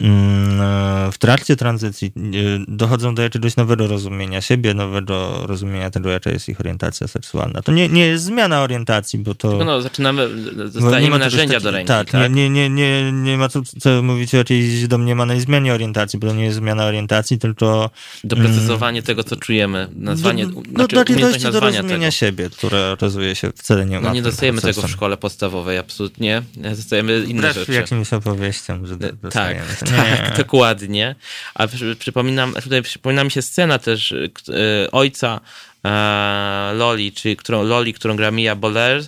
mm, 0.00 1.12
w 1.12 1.18
trakcie 1.18 1.56
tranzycji 1.56 2.12
y, 2.16 2.64
dochodzą 2.68 3.14
do 3.14 3.22
jakiegoś 3.22 3.56
nowego 3.56 3.86
rozumienia 3.86 4.40
siebie, 4.40 4.74
nowego 4.74 5.46
rozumienia 5.46 5.90
tego, 5.90 6.10
jaka 6.10 6.30
jest 6.30 6.48
ich 6.48 6.60
orientacja 6.60 7.08
seksualna. 7.08 7.62
To 7.62 7.72
nie, 7.72 7.88
nie 7.88 8.06
jest 8.06 8.24
zmiana 8.24 8.62
orientacji, 8.62 9.18
bo 9.18 9.34
to... 9.34 9.64
No, 9.64 9.82
zaczynamy, 9.82 10.28
dostajemy 10.72 11.18
narzędzia 11.18 11.60
do 11.60 11.70
ręki. 11.70 11.88
Tak, 11.88 12.10
tak? 12.10 12.32
Nie, 12.32 12.50
nie, 12.50 12.70
nie, 12.70 13.12
nie 13.12 13.38
ma 13.38 13.48
co, 13.48 13.62
co 13.80 14.02
mówić 14.02 14.34
o 14.34 14.36
jakiejś 14.36 14.88
domniemanej 14.88 15.40
zmianie 15.40 15.74
orientacji, 15.74 16.18
bo 16.18 16.26
to 16.26 16.34
nie 16.34 16.44
jest 16.44 16.56
zmiana 16.56 16.84
orientacji, 16.84 17.38
tylko... 17.38 17.90
Doprecyzowanie 18.24 18.98
mm, 18.98 19.06
tego, 19.06 19.24
co 19.24 19.36
czujemy, 19.36 19.88
nazwanie... 19.96 20.46
Do, 20.46 20.52
no, 20.72 20.86
znaczy, 20.86 21.16
dojście 21.16 21.50
do 21.50 21.60
rozumienia 21.60 21.98
tego. 21.98 22.10
siebie, 22.10 22.50
które 22.50 22.92
okazuje 22.92 23.34
się 23.34 23.50
wcale 23.56 23.86
nie 23.86 24.00
ma. 24.00 24.08
No 24.08 24.14
nie 24.14 24.22
dostajemy 24.22 24.60
tego 24.60 24.82
w 24.82 24.90
szkole 24.90 25.16
podstawowej 25.16 25.43
podstawowej, 25.44 25.78
absolutnie. 25.78 26.42
Zostajemy 26.72 27.24
inne 27.28 27.50
Wbrew 27.50 27.54
rzeczy. 27.54 27.72
jakimś 27.72 28.12
opowieściom, 28.12 28.86
że 28.86 28.94
e, 28.94 29.30
Tak, 29.30 29.56
tak, 29.96 30.36
dokładnie. 30.36 31.14
A 31.54 31.66
przypominam, 31.98 32.54
tutaj 32.62 32.82
przypomina 32.82 33.24
mi 33.24 33.30
się 33.30 33.42
scena 33.42 33.78
też 33.78 34.12
e, 34.12 34.90
ojca 34.92 35.40
e, 35.84 36.72
Loli, 36.74 37.12
czyli 37.12 37.36
którą, 37.36 37.62
Loli, 37.62 37.94
którą 37.94 38.16
gra 38.16 38.30
Mia 38.30 38.56
Boller 38.56 39.02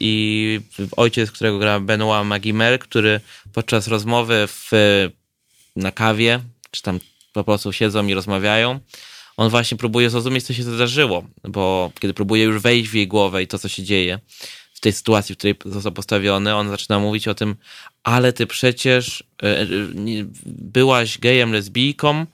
i 0.00 0.60
ojciec, 0.96 1.30
którego 1.30 1.58
gra 1.58 1.80
Benoit 1.80 2.26
Magimer, 2.26 2.78
który 2.78 3.20
podczas 3.52 3.88
rozmowy 3.88 4.48
w, 4.48 4.70
na 5.76 5.92
kawie, 5.92 6.40
czy 6.70 6.82
tam 6.82 6.98
po 7.32 7.44
prostu 7.44 7.72
siedzą 7.72 8.06
i 8.06 8.14
rozmawiają, 8.14 8.80
on 9.36 9.50
właśnie 9.50 9.76
próbuje 9.76 10.10
zrozumieć, 10.10 10.44
co 10.44 10.54
się 10.54 10.62
zdarzyło, 10.62 11.24
bo 11.44 11.92
kiedy 12.00 12.14
próbuje 12.14 12.44
już 12.44 12.62
wejść 12.62 12.90
w 12.90 12.94
jej 12.94 13.08
głowę 13.08 13.42
i 13.42 13.46
to, 13.46 13.58
co 13.58 13.68
się 13.68 13.82
dzieje, 13.82 14.18
w 14.76 14.80
tej 14.80 14.92
sytuacji, 14.92 15.34
w 15.34 15.38
której 15.38 15.54
został 15.64 15.92
postawiony, 15.92 16.54
on 16.54 16.68
zaczyna 16.68 16.98
mówić 16.98 17.28
o 17.28 17.34
tym, 17.34 17.56
ale 18.02 18.32
ty 18.32 18.46
przecież 18.46 19.24
e, 19.42 19.60
e, 19.60 19.66
byłaś 20.46 21.18
gejem, 21.18 21.52
lesbijką, 21.52 22.26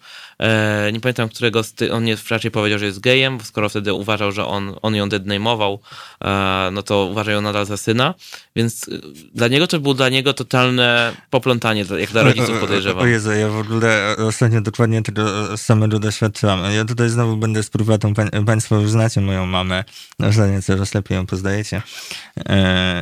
nie 0.92 1.00
pamiętam, 1.00 1.28
którego 1.28 1.62
on 1.92 2.04
nie 2.04 2.16
raczej 2.30 2.50
powiedział, 2.50 2.78
że 2.78 2.86
jest 2.86 3.00
gejem, 3.00 3.38
skoro 3.44 3.68
wtedy 3.68 3.92
uważał, 3.92 4.32
że 4.32 4.46
on, 4.46 4.74
on 4.82 4.94
ją 4.94 5.08
deadname'ował, 5.08 5.78
e, 6.24 6.70
no 6.72 6.82
to 6.82 7.04
uważa 7.04 7.32
ją 7.32 7.40
nadal 7.40 7.66
za 7.66 7.76
syna, 7.76 8.14
więc 8.56 8.88
e, 8.88 8.90
dla 9.34 9.48
niego 9.48 9.66
to 9.66 9.80
było 9.80 9.94
dla 9.94 10.08
niego 10.08 10.34
totalne 10.34 11.12
poplątanie, 11.30 11.84
jak 11.98 12.10
dla 12.10 12.22
rodziców 12.22 12.60
podejrzewam. 12.60 13.02
O 13.02 13.06
Jezu, 13.06 13.32
ja 13.32 13.48
w 13.48 13.58
ogóle 13.58 14.16
ostatnio 14.18 14.60
dokładnie 14.60 15.02
tego 15.02 15.56
samego 15.56 15.98
doświadczyłam. 15.98 16.60
Ja 16.74 16.84
tutaj 16.84 17.08
znowu 17.08 17.36
będę 17.36 17.62
z 17.62 17.70
prywatą, 17.70 18.12
państwo 18.46 18.80
już 18.80 18.90
znacie 18.90 19.20
moją 19.20 19.46
mamę, 19.46 19.84
ostatnio 20.28 20.62
coraz 20.62 20.94
lepiej 20.94 21.16
ją 21.16 21.26
poznajecie. 21.26 21.82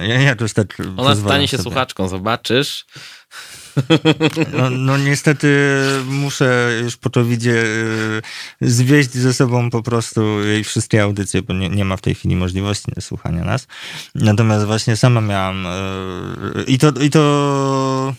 Ja 0.09 0.21
jakoś 0.21 0.53
tak 0.53 0.77
Ona 0.97 1.17
stanie 1.17 1.49
się 1.49 1.57
sobie. 1.57 1.63
słuchaczką, 1.63 2.09
zobaczysz. 2.09 2.87
No, 4.53 4.71
no, 4.71 4.99
niestety 4.99 5.49
muszę 6.07 6.81
już 6.85 6.97
po 6.97 7.11
to 7.11 7.25
widzie 7.25 7.65
zwieść 8.61 9.11
ze 9.11 9.35
sobą 9.35 9.71
po 9.71 9.83
prostu 9.83 10.45
jej 10.45 10.65
wszystkie 10.65 11.03
audycje, 11.03 11.43
bo 11.43 11.55
nie, 11.55 11.69
nie 11.69 11.85
ma 11.85 11.97
w 11.97 12.01
tej 12.01 12.15
chwili 12.15 12.37
możliwości 12.37 12.93
słuchania 13.01 13.45
nas. 13.45 13.67
Natomiast 14.15 14.67
właśnie 14.67 14.97
sama 14.97 15.21
miałam 15.21 15.67
e, 15.67 15.71
i 16.67 16.79
to, 16.79 16.91
i 16.91 17.11
to 17.11 18.15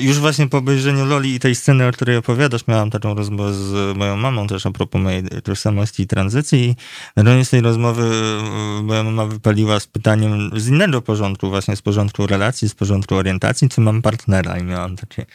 już 0.00 0.18
właśnie 0.18 0.46
po 0.48 0.58
obejrzeniu 0.58 1.04
Loli 1.04 1.34
i 1.34 1.40
tej 1.40 1.54
sceny, 1.54 1.88
o 1.88 1.92
której 1.92 2.16
opowiadasz, 2.16 2.66
miałam 2.66 2.90
taką 2.90 3.14
rozmowę 3.14 3.54
z 3.54 3.96
moją 3.96 4.16
mamą 4.16 4.46
też 4.46 4.66
a 4.66 4.70
propos 4.70 5.02
mojej 5.02 5.22
tożsamości 5.44 6.02
i 6.02 6.06
tranzycji. 6.06 6.76
Na 7.16 7.24
koniec 7.24 7.50
tej 7.50 7.60
rozmowy 7.60 8.02
e, 8.02 8.82
moja 8.82 9.04
mama 9.04 9.26
wypaliła 9.26 9.80
z 9.80 9.86
pytaniem 9.86 10.50
z 10.56 10.68
innego 10.68 11.02
porządku, 11.02 11.48
właśnie 11.48 11.76
z 11.76 11.82
porządku 11.82 12.26
relacji, 12.26 12.68
z 12.68 12.74
porządku 12.74 13.14
orientacji, 13.14 13.68
czy 13.68 13.80
mam 13.80 14.02
partnera 14.02 14.58
i 14.58 14.62
miałam 14.62 14.96
takie 14.96 15.26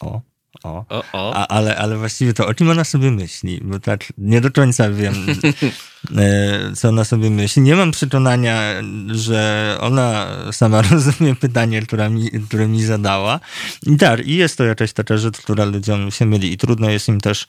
o, 0.00 0.20
o. 0.62 0.84
O, 0.88 1.04
o. 1.12 1.34
A, 1.34 1.46
ale, 1.46 1.76
ale 1.76 1.96
właściwie 1.96 2.34
to 2.34 2.46
o 2.46 2.54
czym 2.54 2.70
ona 2.70 2.84
sobie 2.84 3.10
myśli? 3.10 3.60
Bo 3.64 3.80
tak 3.80 4.12
nie 4.18 4.40
do 4.40 4.50
końca 4.50 4.90
wiem, 4.90 5.14
e, 6.16 6.72
co 6.76 6.88
ona 6.88 7.04
sobie 7.04 7.30
myśli. 7.30 7.62
Nie 7.62 7.76
mam 7.76 7.90
przekonania, 7.90 8.60
że 9.06 9.76
ona 9.80 10.26
sama 10.52 10.82
rozumie 10.90 11.34
pytanie, 11.34 11.82
które 11.82 12.10
mi, 12.10 12.30
które 12.30 12.68
mi 12.68 12.84
zadała. 12.84 13.40
I 13.86 13.96
tak, 13.96 14.26
i 14.26 14.36
jest 14.36 14.58
to 14.58 14.64
jakaś 14.64 14.92
taka 14.92 15.16
rzecz, 15.16 15.38
która 15.38 15.64
ludziom 15.64 16.10
się 16.10 16.26
myli 16.26 16.52
i 16.52 16.56
trudno 16.56 16.90
jest 16.90 17.08
im 17.08 17.20
też 17.20 17.46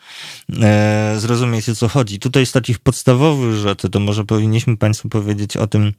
e, 0.62 1.16
zrozumieć, 1.18 1.70
o 1.70 1.76
co 1.76 1.88
chodzi. 1.88 2.20
Tutaj 2.20 2.46
z 2.46 2.52
takich 2.52 2.80
podstawowych 2.80 3.56
rzeczy, 3.56 3.90
to 3.90 4.00
może 4.00 4.26
powinniśmy 4.26 4.78
Państwu 4.78 5.10
powiedzieć 5.10 5.58
o 5.58 5.68
tym, 5.68 5.94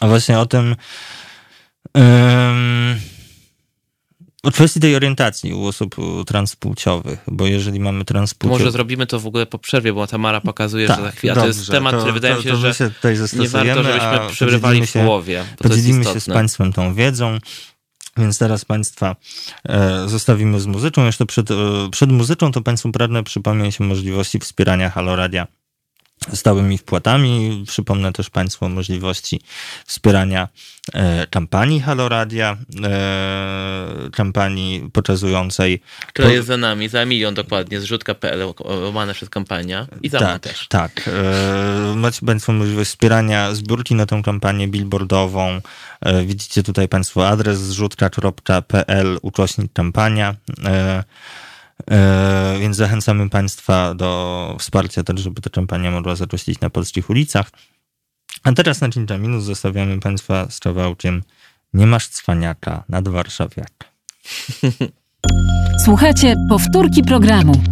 a 0.00 0.06
właśnie 0.08 0.38
o 0.38 0.46
tym, 0.46 0.76
um, 1.94 2.96
o 4.42 4.50
kwestii 4.50 4.80
tej 4.80 4.96
orientacji 4.96 5.54
u 5.54 5.66
osób 5.66 5.96
transpłciowych, 6.26 7.18
bo 7.26 7.46
jeżeli 7.46 7.80
mamy 7.80 8.04
transpłciowych... 8.04 8.60
Może 8.60 8.72
zrobimy 8.72 9.06
to 9.06 9.20
w 9.20 9.26
ogóle 9.26 9.46
po 9.46 9.58
przerwie, 9.58 9.92
bo 9.92 10.06
Tamara 10.06 10.40
pokazuje, 10.40 10.86
tak, 10.86 10.96
że 10.96 11.02
za 11.02 11.10
chwilę... 11.10 11.32
A 11.32 11.36
to 11.36 11.46
jest 11.46 11.70
temat, 11.70 11.92
to, 11.92 11.98
który 11.98 12.12
wydaje 12.12 12.34
mi 12.34 12.42
się, 12.42 12.56
że 12.56 12.74
się 12.74 12.90
nie 13.38 13.48
warto, 13.48 13.82
żebyśmy 13.82 14.18
przerywali 14.30 14.86
w 14.86 14.92
połowie. 14.92 15.44
Podzielimy 15.58 16.04
się 16.04 16.20
z 16.20 16.26
Państwem 16.26 16.72
tą 16.72 16.94
wiedzą. 16.94 17.38
Więc 18.16 18.38
teraz 18.38 18.64
Państwa 18.64 19.16
e, 19.68 20.08
zostawimy 20.08 20.60
z 20.60 20.66
muzyczą. 20.66 21.06
Jeszcze 21.06 21.26
przed, 21.26 21.50
e, 21.50 21.54
przed 21.92 22.12
muzyczą 22.12 22.52
to 22.52 22.60
Państwu 22.60 22.92
pragnę 22.92 23.22
przypomnieć 23.22 23.80
o 23.80 23.84
możliwości 23.84 24.38
wspierania 24.38 24.90
Haloradia 24.90 25.46
stałymi 26.34 26.78
wpłatami. 26.78 27.64
Przypomnę 27.68 28.12
też 28.12 28.30
Państwu 28.30 28.64
o 28.64 28.68
możliwości 28.68 29.40
wspierania 29.86 30.48
e, 30.94 31.26
kampanii 31.26 31.80
Haloradia, 31.80 32.56
e, 32.84 34.10
kampanii 34.12 34.90
pokazującej... 34.92 35.82
Która 36.06 36.30
jest 36.30 36.46
za 36.46 36.56
nami, 36.56 36.88
za 36.88 37.04
milion 37.04 37.34
dokładnie, 37.34 37.80
zrzutka.pl 37.80 38.54
łamane 38.64 39.14
przez 39.14 39.28
kampania 39.28 39.86
i 40.02 40.08
za 40.08 40.18
tak, 40.18 40.42
też. 40.42 40.68
Tak, 40.68 41.08
e, 41.08 41.96
macie 41.96 42.26
Państwo 42.26 42.52
możliwość 42.52 42.90
wspierania 42.90 43.54
zbiórki 43.54 43.94
na 43.94 44.06
tę 44.06 44.22
kampanię 44.24 44.68
billboardową. 44.68 45.60
E, 46.00 46.24
widzicie 46.24 46.62
tutaj 46.62 46.88
Państwo 46.88 47.28
adres 47.28 47.58
zrzutka.pl 47.58 49.18
ukośnik 49.22 49.72
kampania. 49.72 50.34
E, 50.64 51.04
więc 52.60 52.76
zachęcamy 52.76 53.30
Państwa 53.30 53.94
do 53.94 54.56
wsparcia 54.58 55.02
też, 55.02 55.20
żeby 55.20 55.40
ta 55.40 55.50
kampania 55.50 55.90
mogła 55.90 56.16
zagościć 56.16 56.60
na 56.60 56.70
polskich 56.70 57.10
ulicach. 57.10 57.50
A 58.44 58.52
teraz 58.52 58.80
na 58.80 58.88
Cinta 58.88 59.18
Minus 59.18 59.44
zostawiamy 59.44 60.00
Państwa 60.00 60.50
z 60.50 60.60
kawałkiem 60.60 61.22
Nie 61.74 61.86
masz 61.86 62.08
cwaniaka 62.08 62.84
nad 62.88 63.08
Warszawiak. 63.08 63.72
Słuchajcie 65.84 66.34
powtórki 66.48 67.02
programu. 67.02 67.62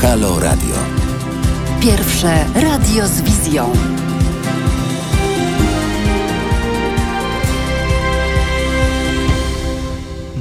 Halo 0.00 0.40
Radio. 0.40 0.74
Pierwsze 1.80 2.44
radio 2.54 3.08
z 3.08 3.22
wizją. 3.22 3.72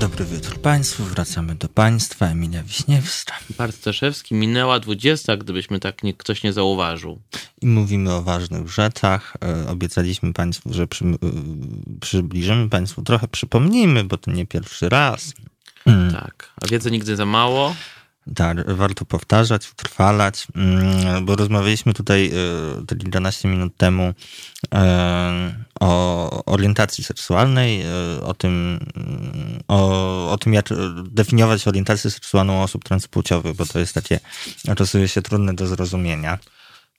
Dobry 0.03 0.25
wieczór 0.25 0.61
Państwu, 0.61 1.03
wracamy 1.03 1.55
do 1.55 1.67
Państwa. 1.69 2.25
Emilia 2.25 2.63
Wiśniewska. 2.63 3.33
Bart 3.57 3.75
Staszewski, 3.75 4.35
minęła 4.35 4.79
20, 4.79 5.37
gdybyśmy 5.37 5.79
tak 5.79 6.03
nie, 6.03 6.13
ktoś 6.13 6.43
nie 6.43 6.53
zauważył. 6.53 7.21
I 7.61 7.67
mówimy 7.67 8.13
o 8.13 8.21
ważnych 8.21 8.67
rzeczach. 8.67 9.33
E, 9.43 9.69
obiecaliśmy 9.69 10.33
Państwu, 10.33 10.73
że 10.73 10.87
przy, 10.87 11.05
e, 11.05 11.17
przybliżymy 12.01 12.69
Państwu, 12.69 13.01
trochę 13.01 13.27
przypomnijmy, 13.27 14.03
bo 14.03 14.17
to 14.17 14.31
nie 14.31 14.45
pierwszy 14.45 14.89
raz. 14.89 15.33
Tak, 16.11 16.49
a 16.61 16.67
wiedzy 16.67 16.91
nigdy 16.91 17.15
za 17.15 17.25
mało. 17.25 17.75
Tak, 18.35 18.75
warto 18.75 19.05
powtarzać, 19.05 19.71
utrwalać, 19.71 20.47
mm, 20.55 21.25
bo 21.25 21.35
rozmawialiśmy 21.35 21.93
tutaj 21.93 22.31
e, 22.91 22.97
kilkanaście 22.97 23.47
minut 23.47 23.77
temu 23.77 24.13
o 25.83 26.43
orientacji 26.45 27.03
seksualnej, 27.03 27.81
e, 27.81 28.23
o 28.23 28.33
tym, 28.33 28.79
o, 29.67 30.31
o 30.31 30.37
tym, 30.37 30.53
jak 30.53 30.69
definiować 31.03 31.67
orientację 31.67 32.11
seksualną 32.11 32.63
osób 32.63 32.83
transpłciowych, 32.83 33.55
bo 33.55 33.65
to 33.65 33.79
jest 33.79 33.93
takie, 33.93 34.19
okazuje 34.71 35.07
się 35.07 35.21
trudne 35.21 35.53
do 35.53 35.67
zrozumienia. 35.67 36.39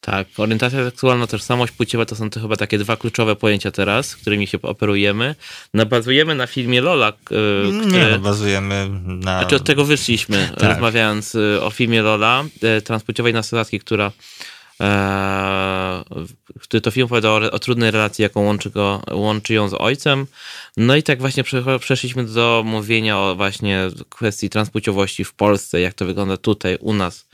Tak, 0.01 0.26
orientacja 0.37 0.85
seksualna, 0.85 1.26
tożsamość 1.26 1.72
płciowa 1.72 2.05
to 2.05 2.16
są 2.16 2.30
to 2.30 2.41
chyba 2.41 2.57
takie 2.57 2.78
dwa 2.78 2.97
kluczowe 2.97 3.37
pojęcia 3.37 3.70
teraz, 3.70 4.16
którymi 4.16 4.47
się 4.47 4.62
operujemy. 4.62 5.35
No, 5.74 5.87
bazujemy 5.87 6.35
na 6.35 6.47
filmie 6.47 6.80
Lola. 6.80 7.12
Który... 7.12 7.72
Nie, 7.87 8.07
no, 8.11 8.18
bazujemy 8.18 8.89
na... 9.05 9.39
Znaczy 9.39 9.57
od 9.57 9.64
tego 9.64 9.85
wyszliśmy, 9.85 10.51
tak. 10.59 10.68
rozmawiając 10.68 11.35
y, 11.35 11.62
o 11.62 11.70
filmie 11.70 12.03
Lola, 12.03 12.45
transpłciowej 12.85 13.32
nastolatki, 13.32 13.80
która 13.80 14.12
który 16.61 16.81
to 16.81 16.91
film 16.91 17.05
opowiada 17.05 17.31
o, 17.31 17.51
o, 17.51 17.59
trudnej 17.59 17.91
relacji, 17.91 18.22
jaką 18.22 18.45
łączy, 18.45 18.70
go, 18.70 19.03
łączy 19.12 19.55
ją 19.55 19.68
z 19.68 19.75
ojcem. 19.75 20.27
No 20.77 20.97
i 20.97 21.03
tak 21.03 21.18
właśnie 21.18 21.45
przeszliśmy 21.81 22.25
do 22.25 22.62
mówienia 22.66 23.18
o 23.18 23.35
właśnie 23.35 23.89
kwestii 24.09 24.51
transpłciowości 24.51 25.25
w 25.25 25.35
Polsce, 25.35 25.81
jak 25.81 25.95
to 25.95 26.07
wygląda 26.07 26.37
tutaj, 26.37 26.79
u 26.81 26.95
nas 26.95 27.27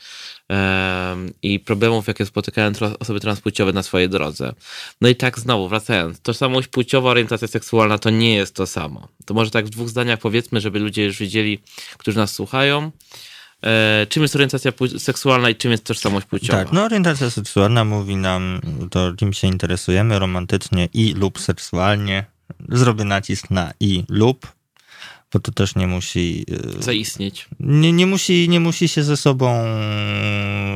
i 1.42 1.60
problemów, 1.60 2.06
jakie 2.06 2.26
spotykają 2.26 2.72
osoby 3.00 3.20
transpłciowe 3.20 3.72
na 3.72 3.82
swojej 3.82 4.08
drodze. 4.08 4.52
No 5.00 5.08
i 5.08 5.16
tak 5.16 5.38
znowu, 5.38 5.68
wracając, 5.68 6.20
tożsamość 6.20 6.68
płciowa, 6.68 7.10
orientacja 7.10 7.48
seksualna 7.48 7.98
to 7.98 8.10
nie 8.10 8.34
jest 8.34 8.54
to 8.54 8.66
samo. 8.66 9.08
To 9.24 9.34
może 9.34 9.50
tak 9.50 9.66
w 9.66 9.70
dwóch 9.70 9.88
zdaniach 9.88 10.18
powiedzmy, 10.18 10.60
żeby 10.60 10.78
ludzie 10.78 11.04
już 11.04 11.18
wiedzieli, 11.18 11.58
którzy 11.98 12.18
nas 12.18 12.32
słuchają, 12.32 12.90
czym 14.08 14.22
jest 14.22 14.34
orientacja 14.36 14.72
seksualna 14.98 15.50
i 15.50 15.56
czym 15.56 15.70
jest 15.70 15.84
tożsamość 15.84 16.26
płciowa. 16.26 16.64
Tak, 16.64 16.72
no 16.72 16.84
orientacja 16.84 17.30
seksualna 17.30 17.84
mówi 17.84 18.16
nam 18.16 18.60
to, 18.90 19.12
czym 19.12 19.32
się 19.32 19.48
interesujemy 19.48 20.18
romantycznie 20.18 20.88
i 20.94 21.14
lub 21.14 21.40
seksualnie. 21.40 22.24
Zrobię 22.68 23.04
nacisk 23.04 23.50
na 23.50 23.72
i 23.80 24.04
lub, 24.08 24.46
bo 25.32 25.40
to 25.40 25.52
też 25.52 25.74
nie 25.74 25.86
musi 25.86 26.44
e, 26.78 26.82
zaistnieć. 26.82 27.48
Nie, 27.60 27.92
nie, 27.92 28.06
musi, 28.06 28.48
nie 28.48 28.60
musi 28.60 28.88
się 28.88 29.02
ze 29.02 29.16
sobą 29.16 29.64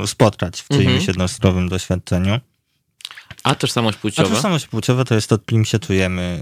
spotkać 0.06 0.60
w 0.60 0.68
czyimś 0.68 0.86
mhm. 0.86 1.04
jednostronowym 1.06 1.68
doświadczeniu. 1.68 2.40
A 3.44 3.54
tożsamość 3.54 3.98
płciowa? 3.98 4.28
A 4.28 4.32
tożsamość 4.32 4.66
płciowa 4.66 5.04
to 5.04 5.14
jest 5.14 5.28
to, 5.28 5.38
kim 5.38 5.64
się 5.64 5.78
czujemy 5.78 6.40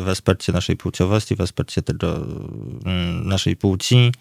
y, 0.00 0.04
w 0.04 0.08
aspekcie 0.08 0.52
naszej 0.52 0.76
płciowości, 0.76 1.36
w 1.36 1.40
aspekcie 1.40 1.82
tego 1.82 2.16
mm, 2.84 3.28
naszej 3.28 3.56
płci, 3.56 4.12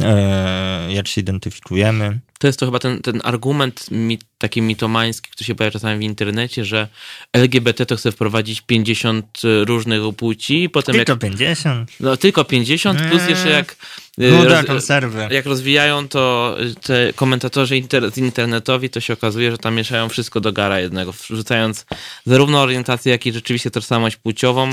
y, 0.00 0.92
jak 0.92 1.08
się 1.08 1.20
identyfikujemy. 1.20 2.18
To 2.38 2.46
jest 2.46 2.60
to 2.60 2.66
chyba 2.66 2.78
ten, 2.78 3.02
ten 3.02 3.20
argument 3.24 3.90
mi, 3.90 4.18
taki 4.38 4.62
mitomański, 4.62 5.30
który 5.30 5.46
się 5.46 5.54
pojawia 5.54 5.72
czasami 5.72 5.98
w 5.98 6.02
internecie, 6.02 6.64
że 6.64 6.88
LGBT 7.32 7.86
to 7.86 7.96
chce 7.96 8.12
wprowadzić 8.12 8.60
50 8.60 9.40
różnych 9.66 10.14
płci. 10.16 10.68
Potem 10.68 10.94
tylko 10.94 11.12
jak, 11.12 11.20
50? 11.20 11.90
No 12.00 12.16
tylko 12.16 12.44
50, 12.44 12.98
plus 12.98 13.22
mm. 13.22 13.30
jeszcze 13.30 13.48
jak 13.48 13.76
Nuda, 14.18 14.64
konserwy. 14.64 15.28
Jak 15.30 15.46
rozwijają 15.46 16.08
to 16.08 16.56
te 16.82 17.12
komentatorzy 17.12 17.76
inter 17.76 18.10
internetowi, 18.16 18.90
to 18.90 19.00
się 19.00 19.12
okazuje, 19.12 19.50
że 19.50 19.58
tam 19.58 19.74
mieszają 19.74 20.08
wszystko 20.08 20.40
do 20.40 20.52
gara 20.52 20.80
jednego, 20.80 21.12
wrzucając 21.12 21.77
zarówno 22.26 22.60
orientację, 22.60 23.12
jak 23.12 23.26
i 23.26 23.32
rzeczywiście 23.32 23.70
tożsamość 23.70 24.16
płciową, 24.16 24.70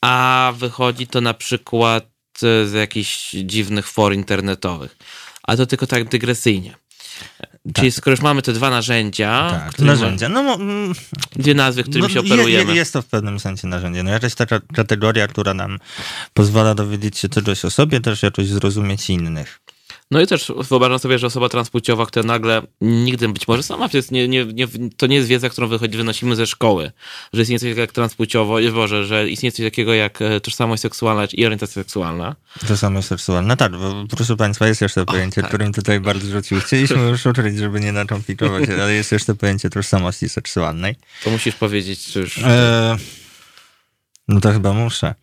a 0.00 0.52
wychodzi 0.56 1.06
to 1.06 1.20
na 1.20 1.34
przykład 1.34 2.04
z 2.40 2.72
jakichś 2.72 3.30
dziwnych 3.30 3.88
for 3.88 4.14
internetowych. 4.14 4.96
A 5.42 5.56
to 5.56 5.66
tylko 5.66 5.86
tak 5.86 6.08
dygresyjnie. 6.08 6.74
Tak. 7.38 7.74
Czyli 7.74 7.92
skoro 7.92 8.12
już 8.12 8.20
mamy 8.20 8.42
te 8.42 8.52
dwa 8.52 8.70
narzędzia. 8.70 9.50
Tak, 9.50 9.78
narzędzia. 9.78 10.28
No, 10.28 10.58
dwie 11.36 11.54
nazwy, 11.54 11.82
którymi 11.82 12.02
no, 12.02 12.08
się 12.08 12.20
operujemy. 12.20 12.74
Jest 12.74 12.92
to 12.92 13.02
w 13.02 13.06
pewnym 13.06 13.40
sensie 13.40 13.68
narzędzie. 13.68 14.02
No 14.02 14.10
jakaś 14.10 14.34
taka 14.34 14.60
kategoria, 14.74 15.28
która 15.28 15.54
nam 15.54 15.78
pozwala 16.34 16.74
dowiedzieć 16.74 17.18
się 17.18 17.28
czegoś 17.28 17.64
o 17.64 17.70
sobie, 17.70 18.00
też 18.00 18.22
jakoś 18.22 18.46
zrozumieć 18.46 19.10
innych. 19.10 19.60
No 20.10 20.20
i 20.20 20.26
też 20.26 20.52
wyobrażam 20.68 20.98
sobie, 20.98 21.18
że 21.18 21.26
osoba 21.26 21.48
transpłciowa, 21.48 22.06
która 22.06 22.26
nagle 22.26 22.62
nigdy 22.80 23.28
być 23.28 23.48
może 23.48 23.62
sama, 23.62 23.88
jest 23.92 24.10
nie, 24.10 24.28
nie, 24.28 24.44
nie, 24.44 24.68
to 24.96 25.06
nie 25.06 25.16
jest 25.16 25.28
wiedza, 25.28 25.48
którą 25.48 25.68
wychodzi, 25.68 25.96
wynosimy 25.96 26.36
ze 26.36 26.46
szkoły, 26.46 26.92
że 27.32 27.42
istnieje 27.42 27.58
coś 27.58 27.66
takiego 27.66 27.80
jak 27.80 27.92
transpłciowo, 27.92 28.56
Boże, 28.74 29.06
że 29.06 29.28
istnieje 29.28 29.52
coś 29.52 29.66
takiego 29.66 29.94
jak 29.94 30.22
e, 30.22 30.40
tożsamość 30.40 30.82
seksualna 30.82 31.26
i 31.32 31.46
orientacja 31.46 31.82
seksualna. 31.82 32.36
Tożsamość 32.68 33.08
seksualna, 33.08 33.56
tak, 33.56 33.72
bo 33.72 34.04
proszę 34.16 34.36
Państwa, 34.36 34.66
jest 34.66 34.80
jeszcze 34.80 35.06
pojęcie, 35.06 35.40
tak. 35.40 35.50
którym 35.50 35.72
tutaj 35.72 36.00
bardzo 36.00 36.26
rzucił. 36.26 36.60
Chcieliśmy 36.60 37.08
już 37.08 37.26
uczyć, 37.26 37.58
żeby 37.58 37.80
nie 37.80 37.92
nacząpikować, 37.92 38.70
ale 38.82 38.94
jest 38.94 39.12
jeszcze 39.12 39.34
pojęcie 39.34 39.70
tożsamości 39.70 40.28
seksualnej. 40.28 40.96
To 41.24 41.30
musisz 41.30 41.54
powiedzieć, 41.54 42.06
czy 42.06 42.20
już... 42.20 42.38
E 42.38 42.96
no 44.28 44.40
to 44.40 44.52
chyba 44.52 44.72
muszę. 44.72 45.14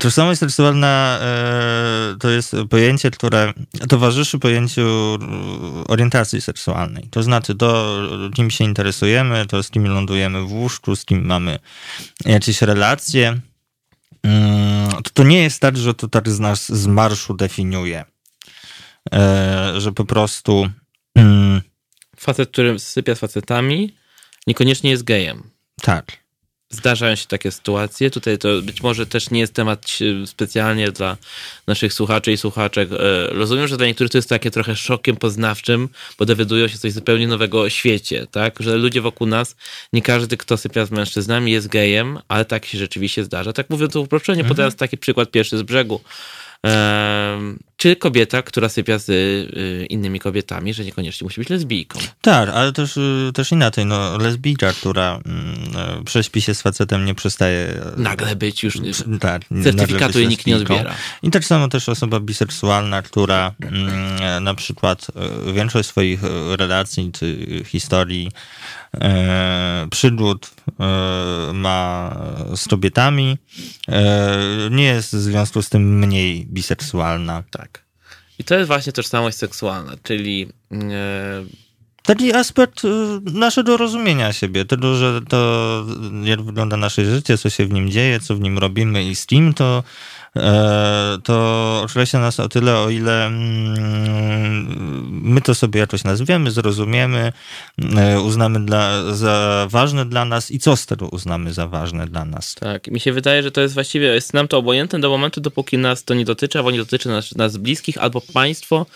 Tożsamość 0.00 0.40
seksualna 0.40 1.18
e, 1.22 2.16
to 2.20 2.30
jest 2.30 2.56
pojęcie, 2.70 3.10
które 3.10 3.52
towarzyszy 3.88 4.38
pojęciu 4.38 5.18
orientacji 5.88 6.40
seksualnej. 6.40 7.08
To 7.10 7.22
znaczy 7.22 7.54
to, 7.54 8.00
kim 8.34 8.50
się 8.50 8.64
interesujemy, 8.64 9.46
to 9.46 9.62
z 9.62 9.70
kim 9.70 9.84
lądujemy 9.84 10.42
w 10.42 10.52
łóżku, 10.52 10.96
z 10.96 11.04
kim 11.04 11.26
mamy 11.26 11.58
jakieś 12.24 12.62
relacje. 12.62 13.40
Mm, 14.22 14.90
to, 14.90 15.10
to 15.14 15.22
nie 15.22 15.42
jest 15.42 15.60
tak, 15.60 15.76
że 15.76 15.94
to 15.94 16.08
tak 16.08 16.28
z 16.28 16.40
nas 16.40 16.68
z 16.68 16.86
marszu 16.86 17.34
definiuje. 17.34 18.04
E, 19.12 19.72
że 19.80 19.92
po 19.92 20.04
prostu... 20.04 20.68
Mm, 21.14 21.62
Facet, 22.16 22.50
który 22.50 22.78
sypia 22.78 23.14
z 23.14 23.18
facetami, 23.18 23.96
niekoniecznie 24.46 24.90
jest 24.90 25.04
gejem. 25.04 25.50
Tak 25.82 26.27
zdarzają 26.70 27.16
się 27.16 27.26
takie 27.26 27.50
sytuacje. 27.50 28.10
Tutaj 28.10 28.38
to 28.38 28.48
być 28.62 28.82
może 28.82 29.06
też 29.06 29.30
nie 29.30 29.40
jest 29.40 29.54
temat 29.54 29.86
e, 30.22 30.26
specjalnie 30.26 30.92
dla 30.92 31.16
naszych 31.66 31.92
słuchaczy 31.92 32.32
i 32.32 32.36
słuchaczek. 32.36 32.88
E, 32.92 33.26
rozumiem, 33.26 33.68
że 33.68 33.76
dla 33.76 33.86
niektórych 33.86 34.12
to 34.12 34.18
jest 34.18 34.28
takie 34.28 34.50
trochę 34.50 34.76
szokiem 34.76 35.16
poznawczym, 35.16 35.88
bo 36.18 36.26
dowiadują 36.26 36.68
się 36.68 36.78
coś 36.78 36.92
zupełnie 36.92 37.28
nowego 37.28 37.60
o 37.60 37.68
świecie, 37.68 38.26
tak? 38.30 38.56
Że 38.60 38.76
ludzie 38.76 39.00
wokół 39.00 39.26
nas, 39.26 39.56
nie 39.92 40.02
każdy, 40.02 40.36
kto 40.36 40.56
sypia 40.56 40.86
z 40.86 40.90
mężczyznami 40.90 41.52
jest 41.52 41.68
gejem, 41.68 42.18
ale 42.28 42.44
tak 42.44 42.66
się 42.66 42.78
rzeczywiście 42.78 43.24
zdarza. 43.24 43.52
Tak 43.52 43.70
mówiąc 43.70 43.96
uproszczenie, 43.96 44.40
mhm. 44.40 44.48
podając 44.48 44.76
taki 44.76 44.98
przykład 44.98 45.30
pierwszy 45.30 45.58
z 45.58 45.62
brzegu 45.62 46.00
czy 47.78 47.96
kobieta, 47.96 48.42
która 48.42 48.68
sypia 48.68 48.98
z 48.98 49.08
y, 49.08 49.86
innymi 49.86 50.20
kobietami, 50.20 50.74
że 50.74 50.84
niekoniecznie 50.84 51.24
musi 51.24 51.40
być 51.40 51.48
lesbijką. 51.48 51.98
Tak, 52.20 52.48
ale 52.48 52.72
też, 52.72 52.96
y, 52.96 53.30
też 53.34 53.52
inaczej. 53.52 53.86
No, 53.86 54.18
lesbijka, 54.18 54.72
która 54.72 55.20
mm, 55.26 56.04
prześpi 56.04 56.42
się 56.42 56.54
z 56.54 56.62
facetem, 56.62 57.04
nie 57.04 57.14
przestaje... 57.14 57.80
Nagle 57.96 58.36
być 58.36 58.62
już... 58.62 58.78
Tak, 59.20 59.42
certyfikatu 59.62 60.18
jej 60.18 60.28
nikt 60.28 60.46
nie 60.46 60.56
odbiera. 60.56 60.94
I 61.22 61.30
tak 61.30 61.44
samo 61.44 61.68
też 61.68 61.88
osoba 61.88 62.20
biseksualna, 62.20 63.02
która 63.02 63.54
mm, 63.62 64.44
na 64.44 64.54
przykład 64.54 65.06
większość 65.54 65.88
swoich 65.88 66.20
relacji 66.58 67.10
czy 67.12 67.46
historii 67.66 68.28
e, 68.28 68.77
przygód 69.90 70.50
e, 70.80 71.52
ma 71.52 72.16
z 72.56 72.68
kobietami, 72.68 73.38
e, 73.88 74.68
nie 74.70 74.84
jest 74.84 75.16
w 75.16 75.20
związku 75.20 75.62
z 75.62 75.68
tym 75.68 75.98
mniej 75.98 76.46
biseksualna. 76.46 77.42
Tak. 77.50 77.84
I 78.38 78.44
to 78.44 78.54
jest 78.54 78.66
właśnie 78.66 78.92
tożsamość 78.92 79.36
seksualna, 79.36 79.92
czyli. 80.02 80.48
Taki 82.08 82.34
aspekt 82.34 82.84
e, 82.84 82.88
naszego 83.32 83.76
rozumienia 83.76 84.32
siebie, 84.32 84.64
tego, 84.64 84.94
że 84.94 85.20
to 85.28 85.84
jak 86.24 86.42
wygląda 86.42 86.76
nasze 86.76 87.04
życie, 87.04 87.38
co 87.38 87.50
się 87.50 87.66
w 87.66 87.72
nim 87.72 87.90
dzieje, 87.90 88.20
co 88.20 88.34
w 88.34 88.40
nim 88.40 88.58
robimy 88.58 89.04
i 89.04 89.14
z 89.14 89.26
kim, 89.26 89.54
to 89.54 89.82
E, 90.36 91.18
to 91.24 91.80
określa 91.84 92.20
nas 92.20 92.40
o 92.40 92.48
tyle, 92.48 92.78
o 92.78 92.90
ile 92.90 93.26
mm, 93.26 95.08
my 95.22 95.40
to 95.40 95.54
sobie 95.54 95.80
jakoś 95.80 96.04
nazwiemy, 96.04 96.50
zrozumiemy, 96.50 97.32
e, 97.96 98.20
uznamy 98.20 98.64
dla, 98.64 99.14
za 99.14 99.66
ważne 99.70 100.06
dla 100.06 100.24
nas 100.24 100.50
i 100.50 100.58
co 100.58 100.76
z 100.76 100.86
tego 100.86 101.08
uznamy 101.08 101.52
za 101.52 101.66
ważne 101.66 102.06
dla 102.06 102.24
nas. 102.24 102.54
Tak, 102.54 102.88
mi 102.88 103.00
się 103.00 103.12
wydaje, 103.12 103.42
że 103.42 103.50
to 103.50 103.60
jest 103.60 103.74
właściwie, 103.74 104.06
jest 104.06 104.34
nam 104.34 104.48
to 104.48 104.58
obojętne 104.58 105.00
do 105.00 105.10
momentu, 105.10 105.40
dopóki 105.40 105.78
nas 105.78 106.04
to 106.04 106.14
nie 106.14 106.24
dotyczy, 106.24 106.58
albo 106.58 106.70
nie 106.70 106.78
dotyczy 106.78 107.08
nas, 107.08 107.34
nas 107.36 107.56
bliskich, 107.56 107.98
albo 107.98 108.20
państwo 108.20 108.86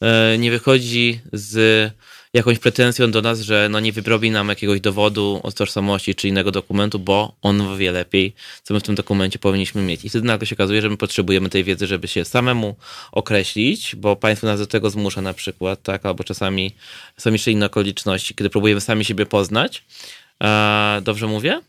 e, 0.00 0.38
nie 0.38 0.50
wychodzi 0.50 1.20
z 1.32 1.90
jakąś 2.34 2.58
pretensją 2.58 3.10
do 3.10 3.22
nas, 3.22 3.40
że 3.40 3.68
no 3.70 3.80
nie 3.80 3.92
wyrobi 3.92 4.30
nam 4.30 4.48
jakiegoś 4.48 4.80
dowodu 4.80 5.40
o 5.42 5.52
tożsamości 5.52 6.14
czy 6.14 6.28
innego 6.28 6.50
dokumentu, 6.50 6.98
bo 6.98 7.34
on 7.42 7.78
wie 7.78 7.92
lepiej, 7.92 8.34
co 8.62 8.74
my 8.74 8.80
w 8.80 8.82
tym 8.82 8.94
dokumencie 8.94 9.38
powinniśmy 9.38 9.82
mieć. 9.82 10.04
I 10.04 10.08
wtedy 10.08 10.26
nagle 10.26 10.46
się 10.46 10.56
okazuje, 10.56 10.82
że 10.82 10.90
my 10.90 10.96
potrzebujemy 10.96 11.48
tej 11.48 11.64
wiedzy, 11.64 11.86
żeby 11.86 12.08
się 12.08 12.24
samemu 12.24 12.76
określić, 13.12 13.96
bo 13.96 14.16
państwo 14.16 14.46
nas 14.46 14.60
do 14.60 14.66
tego 14.66 14.90
zmusza 14.90 15.22
na 15.22 15.34
przykład, 15.34 15.82
tak, 15.82 16.06
albo 16.06 16.24
czasami 16.24 16.74
są 17.16 17.32
jeszcze 17.32 17.50
inne 17.50 17.66
okoliczności, 17.66 18.34
kiedy 18.34 18.50
próbujemy 18.50 18.80
sami 18.80 19.04
siebie 19.04 19.26
poznać. 19.26 19.84
Dobrze 21.02 21.26
mówię? 21.26 21.60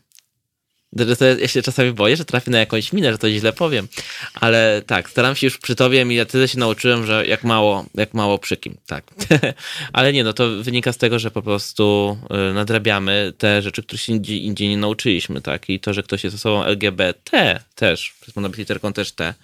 Ja 1.40 1.48
się 1.48 1.62
czasami 1.62 1.92
boję, 1.92 2.16
że 2.16 2.24
trafię 2.24 2.50
na 2.50 2.58
jakąś 2.58 2.92
minę, 2.92 3.12
że 3.12 3.18
to 3.18 3.30
źle 3.30 3.52
powiem, 3.52 3.88
ale 4.34 4.82
tak, 4.86 5.10
staram 5.10 5.36
się 5.36 5.46
już 5.46 5.58
przy 5.58 5.74
tobie 5.74 6.02
i 6.02 6.14
ja 6.14 6.24
tyle 6.24 6.48
się 6.48 6.58
nauczyłem, 6.58 7.06
że 7.06 7.26
jak 7.26 7.44
mało, 7.44 7.86
jak 7.94 8.14
mało 8.14 8.38
przy 8.38 8.56
kim, 8.56 8.76
tak. 8.86 9.04
ale 9.92 10.12
nie, 10.12 10.24
no 10.24 10.32
to 10.32 10.48
wynika 10.62 10.92
z 10.92 10.96
tego, 10.96 11.18
że 11.18 11.30
po 11.30 11.42
prostu 11.42 12.16
y, 12.50 12.54
nadrabiamy 12.54 13.32
te 13.38 13.62
rzeczy, 13.62 13.82
których 13.82 14.00
się 14.00 14.12
indziej, 14.12 14.68
nie 14.68 14.78
nauczyliśmy, 14.78 15.40
tak, 15.40 15.70
i 15.70 15.80
to, 15.80 15.94
że 15.94 16.02
ktoś 16.02 16.24
jest 16.24 16.36
osobą 16.36 16.64
LGBT 16.64 17.60
też, 17.74 18.14
można 18.36 18.48
być 18.48 18.58
literką 18.58 18.92
też 18.92 19.12
T 19.12 19.34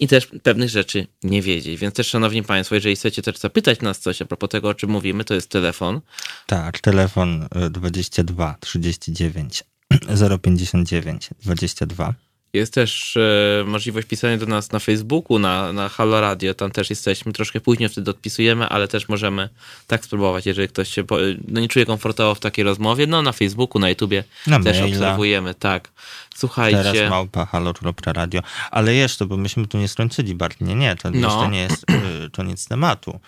i 0.00 0.08
też 0.08 0.28
pewnych 0.42 0.68
rzeczy 0.68 1.06
nie 1.22 1.42
wiedzieć, 1.42 1.80
więc 1.80 1.94
też 1.94 2.08
szanowni 2.08 2.42
państwo, 2.42 2.74
jeżeli 2.74 2.96
chcecie 2.96 3.22
też 3.22 3.38
zapytać 3.38 3.80
nas 3.80 3.98
coś 3.98 4.22
a 4.22 4.24
propos 4.24 4.50
tego, 4.50 4.68
o 4.68 4.74
czym 4.74 4.90
mówimy, 4.90 5.24
to 5.24 5.34
jest 5.34 5.50
telefon. 5.50 6.00
Tak, 6.46 6.80
telefon 6.80 7.48
22 7.70 8.56
39 8.60 9.64
059 10.42 11.30
22. 11.42 12.14
Jest 12.52 12.74
też 12.74 13.16
e, 13.16 13.64
możliwość 13.66 14.08
pisania 14.08 14.36
do 14.36 14.46
nas 14.46 14.72
na 14.72 14.78
Facebooku, 14.78 15.38
na, 15.38 15.72
na 15.72 15.88
Halo 15.88 16.20
Radio. 16.20 16.54
Tam 16.54 16.70
też 16.70 16.90
jesteśmy. 16.90 17.32
Troszkę 17.32 17.60
później 17.60 17.88
wtedy 17.88 18.10
odpisujemy, 18.10 18.68
ale 18.68 18.88
też 18.88 19.08
możemy 19.08 19.48
tak 19.86 20.04
spróbować, 20.04 20.46
jeżeli 20.46 20.68
ktoś 20.68 20.88
się 20.88 21.04
no, 21.48 21.60
nie 21.60 21.68
czuje 21.68 21.86
komfortowo 21.86 22.34
w 22.34 22.40
takiej 22.40 22.64
rozmowie. 22.64 23.06
No 23.06 23.22
na 23.22 23.32
Facebooku, 23.32 23.80
na 23.80 23.88
YouTubie 23.88 24.24
na 24.46 24.60
też 24.60 24.80
maila. 24.80 24.96
obserwujemy. 24.96 25.54
Tak. 25.54 25.90
Słuchajcie. 26.42 26.82
Teraz 26.82 27.10
małpa 27.10 27.46
halo 27.46 27.72
radio. 28.06 28.40
Ale 28.70 28.94
jeszcze, 28.94 29.26
bo 29.26 29.36
myśmy 29.36 29.66
tu 29.66 29.78
nie 29.78 29.88
skończyli 29.88 30.34
bardziej. 30.34 30.68
Nie, 30.68 30.74
nie, 30.74 30.96
to 30.96 31.10
no. 31.10 31.16
jeszcze 31.16 31.48
nie 31.48 31.60
jest 31.60 31.90
y, 32.26 32.30
koniec 32.30 32.68
tematu. 32.68 33.20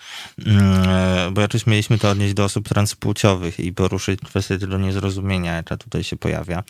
Mm, 0.45 1.33
bo 1.33 1.41
jakoś 1.41 1.67
mieliśmy 1.67 1.97
to 1.97 2.09
odnieść 2.09 2.33
do 2.33 2.43
osób 2.43 2.69
transpłciowych 2.69 3.59
i 3.59 3.73
poruszyć 3.73 4.19
kwestię 4.21 4.57
tego 4.57 4.77
niezrozumienia, 4.77 5.55
jaka 5.55 5.77
tutaj 5.77 6.03
się 6.03 6.15
pojawia. 6.15 6.63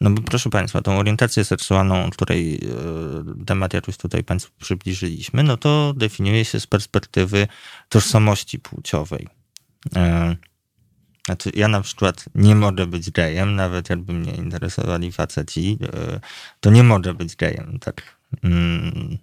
No 0.00 0.10
bo 0.10 0.22
proszę 0.22 0.50
Państwa, 0.50 0.82
tą 0.82 0.98
orientację 0.98 1.44
seksualną, 1.44 2.10
której 2.10 2.54
y, 2.54 3.44
temat 3.46 3.74
jakoś 3.74 3.96
tutaj 3.96 4.24
Państwu 4.24 4.52
przybliżyliśmy, 4.58 5.42
no 5.42 5.56
to 5.56 5.94
definiuje 5.96 6.44
się 6.44 6.60
z 6.60 6.66
perspektywy 6.66 7.48
tożsamości 7.88 8.58
płciowej. 8.58 9.28
Y, 9.86 10.49
znaczy, 11.30 11.50
ja 11.54 11.68
na 11.68 11.80
przykład 11.80 12.24
nie 12.34 12.54
mogę 12.54 12.86
być 12.86 13.10
gejem, 13.10 13.56
nawet 13.56 13.90
jakby 13.90 14.12
mnie 14.12 14.32
interesowali 14.32 15.12
faceci, 15.12 15.78
e, 15.82 16.20
to 16.60 16.70
nie 16.70 16.82
mogę 16.82 17.14
być 17.14 17.36
gejem, 17.36 17.78
tak. 17.80 18.02
Mm, 18.44 19.18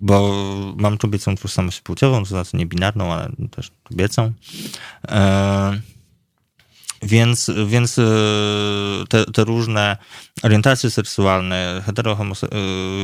bo 0.00 0.34
mam 0.76 0.98
kobiecą 0.98 1.36
tożsamość 1.36 1.80
płciową, 1.80 2.18
to 2.18 2.24
znaczy 2.24 2.56
nie 2.56 2.66
binarną, 2.66 3.12
ale 3.12 3.30
też 3.50 3.70
kobiecą. 3.84 4.32
E, 5.08 5.80
więc, 7.04 7.50
więc 7.66 7.98
e, 7.98 8.02
te, 9.08 9.24
te 9.24 9.44
różne 9.44 9.96
orientacje 10.42 10.90
seksualne, 10.90 11.82
hetero, 11.86 12.12
e, 12.12 12.18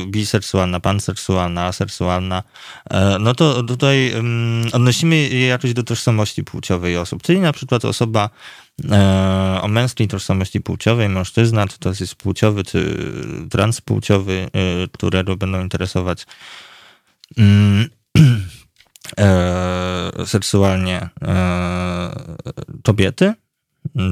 biseksualna, 0.05 0.79
panseksualna, 0.79 1.65
aseksualna, 1.65 2.43
e, 2.89 3.17
no 3.19 3.33
to 3.33 3.63
tutaj 3.63 4.13
odnosimy 4.73 5.15
je 5.15 5.47
jakoś 5.47 5.73
do 5.73 5.83
tożsamości 5.83 6.43
płciowej 6.43 6.97
osób. 6.97 7.23
Czyli 7.23 7.39
na 7.39 7.53
przykład 7.53 7.85
osoba 7.85 8.29
o 9.61 9.67
męskiej 9.67 10.07
tożsamości 10.07 10.61
płciowej, 10.61 11.09
mężczyzna, 11.09 11.67
czy 11.67 11.79
to 11.79 11.89
jest 11.89 12.15
płciowy, 12.15 12.63
czy 12.63 12.97
transpłciowy, 13.49 14.49
którego 14.91 15.37
będą 15.37 15.61
interesować 15.61 16.25
mm, 17.37 17.89
seksualnie 20.25 21.09
kobiety, 22.83 23.25
Mm, 23.25 23.50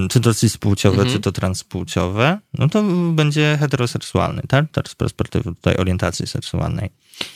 czy 0.10 0.20
to 0.20 0.34
cis-płciowe, 0.34 0.98
mhm. 0.98 1.10
czy 1.10 1.20
to 1.20 1.32
transpłciowe, 1.32 2.40
no 2.54 2.70
to 2.70 2.84
będzie 3.12 3.58
heteroseksualny, 3.60 4.42
tak? 4.48 4.72
Tak 4.72 4.90
z 4.90 4.96
perspektywy 4.96 5.56
tutaj 5.56 5.76
orientacji 5.76 6.28
seksualnej. 6.28 6.90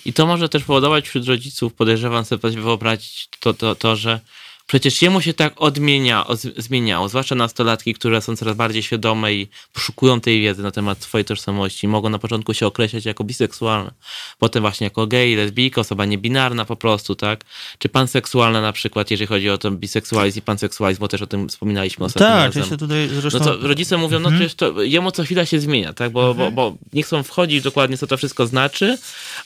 I 0.05 0.13
to 0.13 0.25
może 0.25 0.49
też 0.49 0.63
powodować 0.63 1.07
wśród 1.07 1.27
rodziców, 1.27 1.73
podejrzewam 1.73 2.25
sobie 2.25 2.61
wyobrazić 2.61 3.29
to, 3.39 3.53
to, 3.53 3.75
to 3.75 3.95
że 3.95 4.19
Przecież 4.67 5.01
jemu 5.01 5.21
się 5.21 5.33
tak 5.33 5.53
odmienia, 5.57 6.27
od, 6.27 6.39
zmieniało, 6.41 7.09
zwłaszcza 7.09 7.35
nastolatki, 7.35 7.93
które 7.93 8.21
są 8.21 8.35
coraz 8.35 8.55
bardziej 8.55 8.83
świadome 8.83 9.33
i 9.33 9.47
poszukują 9.73 10.21
tej 10.21 10.41
wiedzy 10.41 10.63
na 10.63 10.71
temat 10.71 11.03
swojej 11.03 11.25
tożsamości. 11.25 11.87
Mogą 11.87 12.09
na 12.09 12.19
początku 12.19 12.53
się 12.53 12.67
określać 12.67 13.05
jako 13.05 13.23
biseksualne, 13.23 13.91
potem 14.39 14.61
właśnie 14.61 14.85
jako 14.85 15.07
gej, 15.07 15.35
lesbijka, 15.35 15.81
osoba 15.81 16.05
niebinarna 16.05 16.65
po 16.65 16.75
prostu, 16.75 17.15
tak? 17.15 17.43
Czy 17.77 17.89
panseksualna 17.89 18.61
na 18.61 18.71
przykład, 18.71 19.11
jeżeli 19.11 19.27
chodzi 19.27 19.49
o 19.49 19.57
ten 19.57 19.77
biseksualizm 19.77 20.39
i 20.39 20.41
panseksualizm, 20.41 20.99
bo 20.99 21.07
też 21.07 21.21
o 21.21 21.27
tym 21.27 21.49
wspominaliśmy 21.49 22.05
ostatnio 22.05 22.27
Tak, 22.27 22.45
razem. 22.45 22.69
się 22.69 22.77
tutaj 22.77 23.09
zresztą... 23.13 23.39
No 23.39 23.45
to 23.45 23.67
rodzice 23.67 23.97
mówią, 23.97 24.19
no 24.19 24.29
przecież 24.29 24.55
to 24.55 24.81
jemu 24.81 25.11
co 25.11 25.23
chwila 25.23 25.45
się 25.45 25.59
zmienia, 25.59 25.93
tak? 25.93 26.11
Bo, 26.11 26.33
bo, 26.33 26.51
bo 26.51 26.75
nie 26.93 27.03
chcą 27.03 27.23
wchodzić 27.23 27.63
dokładnie, 27.63 27.97
co 27.97 28.07
to 28.07 28.17
wszystko 28.17 28.47
znaczy, 28.47 28.97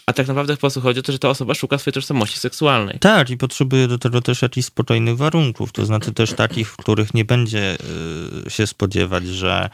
a 0.05 0.13
tak 0.13 0.27
naprawdę 0.27 0.53
po 0.53 0.59
prostu 0.59 0.81
chodzi 0.81 0.99
o 0.99 1.03
to, 1.03 1.11
że 1.11 1.19
ta 1.19 1.29
osoba 1.29 1.53
szuka 1.53 1.77
swojej 1.77 1.93
tożsamości 1.93 2.39
seksualnej. 2.39 2.99
Tak, 2.99 3.29
i 3.29 3.37
potrzebuje 3.37 3.87
do 3.87 3.97
tego 3.97 4.21
też 4.21 4.41
jakichś 4.41 4.67
spokojnych 5.07 5.17
warunków, 5.17 5.71
to 5.71 5.85
znaczy 5.85 6.13
też 6.13 6.33
takich, 6.33 6.71
w 6.71 6.77
których 6.77 7.13
nie 7.13 7.25
będzie 7.25 7.77
y, 8.47 8.49
się 8.49 8.67
spodziewać, 8.67 9.27
że 9.27 9.69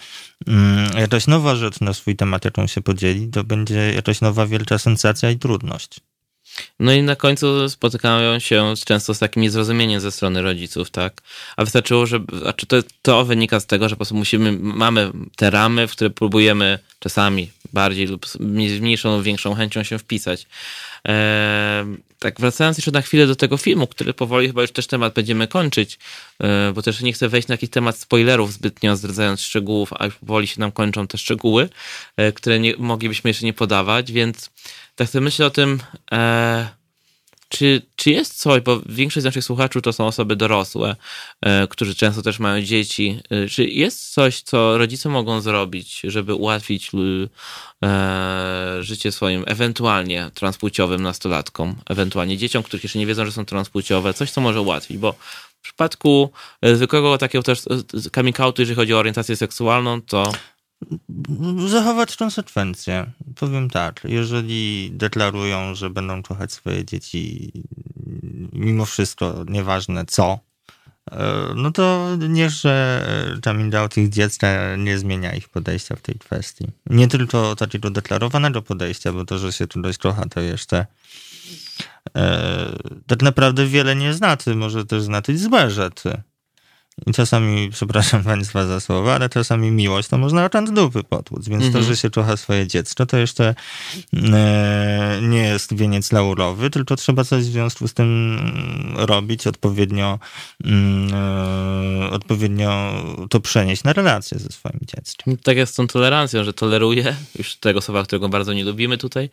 mm, 0.47 0.97
jakaś 0.97 1.27
nowa 1.27 1.55
rzecz 1.55 1.81
na 1.81 1.93
swój 1.93 2.15
temat, 2.15 2.45
jaką 2.45 2.67
się 2.67 2.81
podzieli, 2.81 3.27
to 3.27 3.43
będzie 3.43 3.93
jakaś 3.93 4.21
nowa 4.21 4.45
wielka 4.45 4.77
sensacja 4.77 5.31
i 5.31 5.37
trudność. 5.37 5.99
No 6.79 6.93
i 6.93 7.03
na 7.03 7.15
końcu 7.15 7.69
spotykają 7.69 8.39
się 8.39 8.73
często 8.85 9.13
z 9.13 9.19
takim 9.19 9.43
niezrozumieniem 9.43 9.99
ze 9.99 10.11
strony 10.11 10.41
rodziców, 10.41 10.91
tak? 10.91 11.21
A 11.57 11.63
wystarczyło, 11.63 12.05
że, 12.05 12.19
znaczy 12.41 12.65
to, 12.65 12.77
to 13.01 13.25
wynika 13.25 13.59
z 13.59 13.65
tego, 13.65 13.89
że 13.89 13.95
po 13.95 13.97
prostu 13.97 14.15
musimy, 14.15 14.51
mamy 14.51 15.11
te 15.35 15.49
ramy, 15.49 15.87
w 15.87 15.91
które 15.91 16.09
próbujemy 16.09 16.79
czasami 16.99 17.51
bardziej 17.73 18.07
lub 18.07 18.27
z 18.27 18.39
mniejszą 18.79 19.21
większą 19.21 19.55
chęcią 19.55 19.83
się 19.83 19.99
wpisać. 19.99 20.47
Tak, 22.23 22.39
wracając 22.39 22.77
jeszcze 22.77 22.91
na 22.91 23.01
chwilę 23.01 23.27
do 23.27 23.35
tego 23.35 23.57
filmu, 23.57 23.87
który 23.87 24.13
powoli 24.13 24.47
chyba 24.47 24.61
już 24.61 24.71
też 24.71 24.87
temat 24.87 25.13
będziemy 25.13 25.47
kończyć, 25.47 25.99
e, 26.39 26.71
bo 26.75 26.81
też 26.81 27.01
nie 27.01 27.13
chcę 27.13 27.29
wejść 27.29 27.47
na 27.47 27.53
jakiś 27.53 27.69
temat 27.69 27.97
spoilerów 27.97 28.53
zbytnio, 28.53 28.95
zdradzając 28.95 29.41
szczegółów, 29.41 29.93
a 29.99 30.05
już 30.05 30.15
powoli 30.15 30.47
się 30.47 30.59
nam 30.59 30.71
kończą 30.71 31.07
te 31.07 31.17
szczegóły, 31.17 31.69
e, 32.17 32.31
które 32.31 32.59
nie, 32.59 32.75
moglibyśmy 32.77 33.29
jeszcze 33.29 33.45
nie 33.45 33.53
podawać, 33.53 34.11
więc 34.11 34.49
tak 34.95 35.09
sobie 35.09 35.23
myślę 35.23 35.45
o 35.45 35.49
tym, 35.49 35.79
e, 36.11 36.69
czy, 37.57 37.81
czy 37.95 38.11
jest 38.11 38.39
coś, 38.39 38.61
bo 38.61 38.81
większość 38.85 39.21
z 39.21 39.25
naszych 39.25 39.43
słuchaczy 39.43 39.81
to 39.81 39.93
są 39.93 40.07
osoby 40.07 40.35
dorosłe, 40.35 40.95
e, 41.41 41.67
którzy 41.67 41.95
często 41.95 42.21
też 42.21 42.39
mają 42.39 42.61
dzieci. 42.61 43.19
E, 43.29 43.49
czy 43.49 43.65
jest 43.65 44.13
coś, 44.13 44.41
co 44.41 44.77
rodzice 44.77 45.09
mogą 45.09 45.41
zrobić, 45.41 46.01
żeby 46.03 46.33
ułatwić 46.33 46.91
e, 47.83 48.77
życie 48.79 49.11
swoim 49.11 49.43
ewentualnie 49.47 50.31
transpłciowym 50.33 51.01
nastolatkom, 51.01 51.75
ewentualnie 51.89 52.37
dzieciom, 52.37 52.63
których 52.63 52.83
jeszcze 52.83 52.99
nie 52.99 53.05
wiedzą, 53.05 53.25
że 53.25 53.31
są 53.31 53.45
transpłciowe, 53.45 54.13
coś, 54.13 54.31
co 54.31 54.41
może 54.41 54.61
ułatwić, 54.61 54.97
bo 54.97 55.13
w 55.13 55.63
przypadku 55.63 56.31
zwykłego 56.73 57.17
takiego 57.17 57.43
też 57.43 57.61
coming 58.15 58.39
outu, 58.39 58.61
jeżeli 58.61 58.75
chodzi 58.75 58.93
o 58.93 58.97
orientację 58.97 59.35
seksualną, 59.35 60.01
to 60.01 60.31
Zachować 61.67 62.15
konsekwencje. 62.15 63.11
Powiem 63.35 63.69
tak, 63.69 64.01
jeżeli 64.03 64.91
deklarują, 64.91 65.75
że 65.75 65.89
będą 65.89 66.23
kochać 66.23 66.51
swoje 66.51 66.85
dzieci 66.85 67.51
mimo 68.53 68.85
wszystko, 68.85 69.45
nieważne 69.47 70.05
co, 70.05 70.39
e, 71.11 71.33
no 71.55 71.71
to 71.71 72.17
niechże 72.29 73.05
coming 73.43 73.75
out 73.75 73.97
ich 73.97 74.09
dziecka 74.09 74.75
nie 74.75 74.97
zmienia 74.97 75.33
ich 75.35 75.49
podejścia 75.49 75.95
w 75.95 76.01
tej 76.01 76.15
kwestii. 76.15 76.67
Nie 76.89 77.07
tylko 77.07 77.55
takiego 77.55 77.89
deklarowanego 77.89 78.61
podejścia, 78.61 79.13
bo 79.13 79.25
to, 79.25 79.37
że 79.37 79.53
się 79.53 79.67
czegoś 79.67 79.97
kocha, 79.97 80.25
to 80.29 80.41
jeszcze 80.41 80.85
e, 82.17 82.75
tak 83.07 83.21
naprawdę 83.21 83.67
wiele 83.67 83.95
nie 83.95 84.13
znaczy. 84.13 84.55
Może 84.55 84.85
też 84.85 85.03
znaczyć 85.03 85.39
złe 85.39 85.69
rzeczy. 85.69 86.21
I 87.07 87.13
czasami, 87.13 87.69
przepraszam 87.71 88.23
Państwa 88.33 88.65
za 88.65 88.79
słowa, 88.79 89.15
ale 89.15 89.29
czasami 89.29 89.71
miłość 89.71 90.09
to 90.09 90.17
można 90.17 90.45
od 90.45 90.69
dupy 90.73 91.03
potłuc. 91.03 91.47
Więc 91.47 91.73
to, 91.73 91.83
że 91.83 91.97
się 91.97 92.09
kocha 92.09 92.37
swoje 92.37 92.67
dziecko, 92.67 93.05
to 93.05 93.17
jeszcze 93.17 93.55
e, 94.13 95.19
nie 95.21 95.43
jest 95.43 95.75
wieniec 95.75 96.11
laurowy, 96.11 96.69
tylko 96.69 96.95
trzeba 96.95 97.23
coś 97.23 97.43
w 97.43 97.51
związku 97.51 97.87
z 97.87 97.93
tym 97.93 98.39
robić, 98.95 99.47
odpowiednio, 99.47 100.19
e, 100.65 102.09
odpowiednio 102.11 102.93
to 103.29 103.39
przenieść 103.39 103.83
na 103.83 103.93
relacje 103.93 104.39
ze 104.39 104.49
swoim 104.49 104.79
dzieckiem. 104.81 105.37
Tak 105.37 105.57
jest 105.57 105.73
z 105.73 105.75
tą 105.75 105.87
tolerancją, 105.87 106.43
że 106.43 106.53
toleruję, 106.53 107.15
już 107.37 107.55
tego 107.55 107.81
słowa, 107.81 108.03
którego 108.03 108.29
bardzo 108.29 108.53
nie 108.53 108.63
lubimy 108.63 108.97
tutaj, 108.97 109.29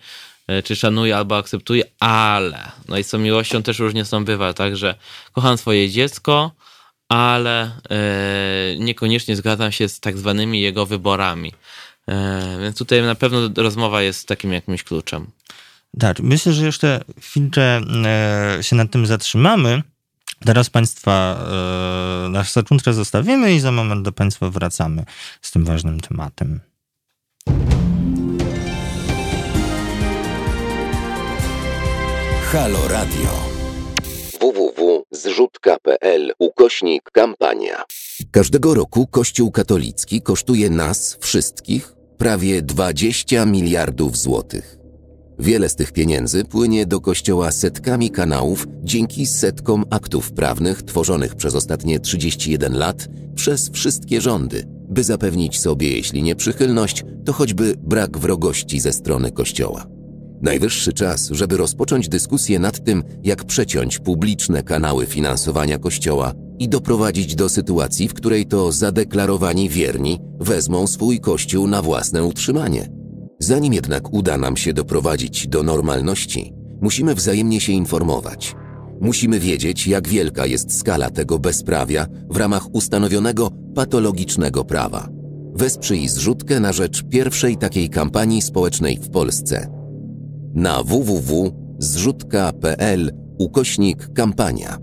czy 0.64 0.76
szanuję 0.76 1.16
albo 1.16 1.36
akceptuję, 1.36 1.84
ale, 2.00 2.70
no 2.88 2.98
i 2.98 3.04
z 3.04 3.08
tą 3.08 3.18
miłością 3.18 3.62
też 3.62 3.78
różnie 3.78 4.04
są 4.04 4.24
bywa, 4.24 4.52
tak, 4.52 4.76
że 4.76 4.94
kocham 5.32 5.58
swoje 5.58 5.90
dziecko, 5.90 6.50
ale 7.10 7.70
e, 7.90 8.76
niekoniecznie 8.78 9.36
zgadzam 9.36 9.72
się 9.72 9.88
z 9.88 10.00
tak 10.00 10.18
zwanymi 10.18 10.60
jego 10.60 10.86
wyborami. 10.86 11.52
E, 12.08 12.58
więc 12.60 12.78
tutaj 12.78 13.02
na 13.02 13.14
pewno 13.14 13.38
rozmowa 13.56 14.02
jest 14.02 14.28
takim 14.28 14.52
jakimś 14.52 14.82
kluczem. 14.82 15.26
Tak, 15.98 16.20
myślę, 16.20 16.52
że 16.52 16.66
jeszcze 16.66 17.00
chwilkę 17.20 17.62
e, 18.06 18.58
się 18.60 18.76
nad 18.76 18.90
tym 18.90 19.06
zatrzymamy. 19.06 19.82
Teraz 20.44 20.70
Państwa 20.70 21.46
e, 22.26 22.28
na 22.28 22.44
sekundkę 22.44 22.92
zostawimy 22.92 23.54
i 23.54 23.60
za 23.60 23.72
moment 23.72 24.04
do 24.04 24.12
Państwa 24.12 24.50
wracamy 24.50 25.04
z 25.42 25.50
tym 25.50 25.64
ważnym 25.64 26.00
tematem. 26.00 26.60
Halo 32.52 32.88
Radio 32.88 33.50
www.zrzutka.pl 35.10 36.32
ukośnik 36.38 37.10
kampania. 37.12 37.84
Każdego 38.30 38.74
roku 38.74 39.06
Kościół 39.06 39.50
katolicki 39.50 40.22
kosztuje 40.22 40.70
nas, 40.70 41.16
wszystkich, 41.20 41.94
prawie 42.18 42.62
20 42.62 43.46
miliardów 43.46 44.16
złotych. 44.16 44.76
Wiele 45.38 45.68
z 45.68 45.74
tych 45.74 45.92
pieniędzy 45.92 46.44
płynie 46.44 46.86
do 46.86 47.00
Kościoła 47.00 47.52
setkami 47.52 48.10
kanałów 48.10 48.66
dzięki 48.82 49.26
setkom 49.26 49.84
aktów 49.90 50.32
prawnych 50.32 50.82
tworzonych 50.82 51.34
przez 51.34 51.54
ostatnie 51.54 52.00
31 52.00 52.78
lat 52.78 53.08
przez 53.34 53.70
wszystkie 53.70 54.20
rządy, 54.20 54.64
by 54.88 55.04
zapewnić 55.04 55.60
sobie, 55.60 55.90
jeśli 55.90 56.22
nie 56.22 56.36
przychylność, 56.36 57.04
to 57.24 57.32
choćby 57.32 57.74
brak 57.78 58.18
wrogości 58.18 58.80
ze 58.80 58.92
strony 58.92 59.32
Kościoła. 59.32 59.86
Najwyższy 60.42 60.92
czas, 60.92 61.28
żeby 61.30 61.56
rozpocząć 61.56 62.08
dyskusję 62.08 62.58
nad 62.58 62.84
tym, 62.84 63.02
jak 63.22 63.44
przeciąć 63.44 63.98
publiczne 63.98 64.62
kanały 64.62 65.06
finansowania 65.06 65.78
Kościoła 65.78 66.32
i 66.58 66.68
doprowadzić 66.68 67.34
do 67.34 67.48
sytuacji, 67.48 68.08
w 68.08 68.14
której 68.14 68.46
to 68.46 68.72
zadeklarowani 68.72 69.68
wierni 69.68 70.18
wezmą 70.40 70.86
swój 70.86 71.20
Kościół 71.20 71.66
na 71.66 71.82
własne 71.82 72.24
utrzymanie. 72.24 72.88
Zanim 73.38 73.74
jednak 73.74 74.12
uda 74.12 74.38
nam 74.38 74.56
się 74.56 74.72
doprowadzić 74.72 75.48
do 75.48 75.62
normalności, 75.62 76.52
musimy 76.80 77.14
wzajemnie 77.14 77.60
się 77.60 77.72
informować. 77.72 78.54
Musimy 79.00 79.40
wiedzieć, 79.40 79.86
jak 79.86 80.08
wielka 80.08 80.46
jest 80.46 80.78
skala 80.78 81.10
tego 81.10 81.38
bezprawia 81.38 82.06
w 82.30 82.36
ramach 82.36 82.74
ustanowionego 82.74 83.50
patologicznego 83.74 84.64
prawa. 84.64 85.08
Wesprzyj 85.54 86.08
zrzutkę 86.08 86.60
na 86.60 86.72
rzecz 86.72 87.02
pierwszej 87.02 87.56
takiej 87.56 87.88
kampanii 87.88 88.42
społecznej 88.42 88.98
w 89.02 89.10
Polsce– 89.10 89.66
na 90.54 90.82
www.zrzutka.pl 90.82 93.12
ukośnik 93.38 94.12
kampania. 94.12 94.78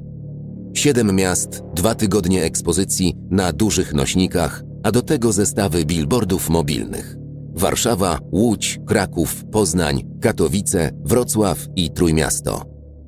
Siedem 0.73 1.15
miast, 1.15 1.61
dwa 1.73 1.95
tygodnie 1.95 2.43
ekspozycji 2.43 3.15
na 3.29 3.53
dużych 3.53 3.93
nośnikach, 3.93 4.63
a 4.83 4.91
do 4.91 5.01
tego 5.01 5.31
zestawy 5.31 5.85
billboardów 5.85 6.49
mobilnych. 6.49 7.15
Warszawa, 7.55 8.19
Łódź, 8.31 8.79
Kraków, 8.87 9.45
Poznań, 9.51 10.03
Katowice, 10.21 10.91
Wrocław 11.05 11.67
i 11.75 11.89
Trójmiasto. 11.89 12.63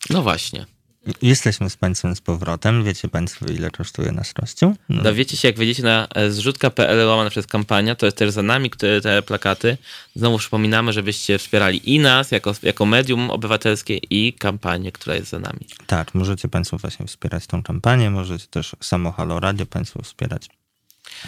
No 0.10 0.24
właśnie. 0.24 0.75
Jesteśmy 1.22 1.70
z 1.70 1.78
Państwem 1.78 2.16
z 2.16 2.22
powrotem. 2.22 2.84
Wiecie 2.84 3.08
Państwo, 3.08 3.46
ile 3.46 3.72
kosztuje 3.72 4.12
nasz 4.12 4.34
kościół? 4.34 4.76
No. 4.90 5.04
Dowiecie 5.04 5.38
się, 5.38 5.48
jak 5.48 5.58
wejdziecie 5.58 5.84
na 5.84 6.08
e, 6.16 6.32
zrzutka.pl 6.32 7.08
łamane 7.08 7.30
przez 7.30 7.48
kampania, 7.48 7.96
to 7.96 8.06
jest 8.06 8.18
też 8.18 8.32
za 8.32 8.42
nami 8.42 8.70
które, 8.70 9.02
te 9.02 9.22
plakaty. 9.22 9.78
Znowu 10.16 10.38
przypominamy, 10.38 10.94
żebyście 10.94 11.38
wspierali 11.38 11.94
i 11.94 12.00
nas 12.00 12.32
jako, 12.32 12.54
jako 12.64 12.86
medium 12.86 13.30
obywatelskie 13.30 13.98
i 13.98 14.34
kampanię, 14.34 14.92
która 14.92 15.16
jest 15.16 15.30
za 15.30 15.40
nami. 15.40 15.60
Tak, 15.88 16.16
możecie 16.16 16.48
Państwo 16.48 16.78
właśnie 16.78 17.06
wspierać 17.06 17.48
tą 17.48 17.64
kampanię, 17.64 18.10
możecie 18.10 18.48
też 18.48 18.76
samo 18.82 19.12
Halo 19.12 19.40
Radio 19.40 19.66
Państwo 19.66 20.02
wspierać 20.02 20.50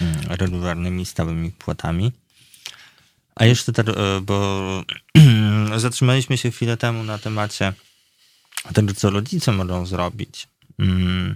mm, 0.02 0.16
regularnymi, 0.30 1.06
stałymi 1.06 1.52
płatami. 1.52 2.12
A 3.36 3.46
jeszcze 3.46 3.74
tak, 3.74 3.86
bo 4.22 4.62
zatrzymaliśmy 5.76 6.38
się 6.38 6.52
chwilę 6.52 6.78
temu 6.78 7.04
na 7.04 7.18
temacie 7.18 7.74
tego, 8.74 8.94
co 8.94 9.10
rodzice 9.10 9.52
mogą 9.52 9.86
zrobić. 9.86 10.48
Mm. 10.80 11.36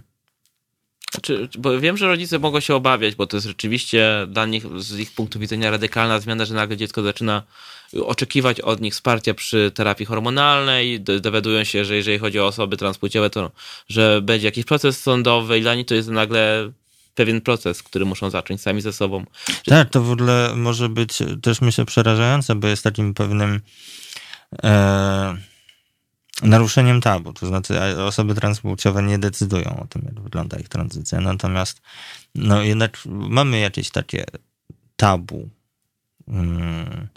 Czy, 1.22 1.50
bo 1.58 1.80
wiem, 1.80 1.98
że 1.98 2.08
rodzice 2.08 2.40
mogą 2.40 2.60
się 2.60 2.76
obawiać, 2.76 3.16
bo 3.16 3.28
to 3.28 3.38
jest 3.38 3.48
rzeczywiście 3.48 4.28
dla 4.28 4.46
nich 4.46 4.64
z 4.78 5.00
ich 5.00 5.12
punktu 5.12 5.40
widzenia 5.40 5.72
radykalna 5.72 6.20
zmiana, 6.20 6.46
że 6.46 6.54
nagle 6.54 6.78
dziecko 6.78 7.04
zaczyna 7.04 7.44
oczekiwać 7.94 8.62
od 8.62 8.82
nich 8.82 8.94
wsparcia 8.94 9.34
przy 9.34 9.72
terapii 9.74 10.06
hormonalnej, 10.06 11.02
dowiadują 11.02 11.64
się, 11.64 11.86
że 11.86 11.96
jeżeli 11.96 12.20
chodzi 12.20 12.40
o 12.40 12.48
osoby 12.48 12.78
transpłciowe, 12.78 13.30
to 13.30 13.52
że 13.90 14.22
będzie 14.22 14.48
jakiś 14.48 14.66
proces 14.66 15.02
sądowy 15.02 15.60
i 15.60 15.62
dla 15.62 15.76
nich 15.76 15.86
to 15.86 15.96
jest 15.96 16.10
nagle 16.10 16.72
pewien 17.16 17.42
proces, 17.42 17.84
który 17.84 18.06
muszą 18.06 18.30
zacząć 18.30 18.62
sami 18.62 18.82
ze 18.82 18.94
sobą. 18.94 19.26
Tak, 19.66 19.90
to 19.90 20.02
w 20.02 20.12
ogóle 20.12 20.54
może 20.56 20.90
być 20.90 21.18
też 21.42 21.62
myślę 21.62 21.86
przerażające, 21.86 22.56
bo 22.56 22.68
jest 22.68 22.84
takim 22.84 23.14
pewnym 23.14 23.62
e, 24.64 25.38
naruszeniem 26.42 27.02
tabu. 27.02 27.34
To 27.34 27.48
znaczy 27.48 28.04
osoby 28.04 28.36
transpłciowe 28.36 29.04
nie 29.04 29.20
decydują 29.20 29.80
o 29.84 29.88
tym, 29.88 30.02
jak 30.06 30.20
wygląda 30.20 30.58
ich 30.58 30.70
tranzycja. 30.70 31.22
Natomiast 31.22 31.82
no 32.36 32.62
jednak 32.62 32.98
mamy 33.06 33.60
jakieś 33.60 33.90
takie 33.90 34.26
tabu. 34.96 35.50
Hmm 36.26 37.08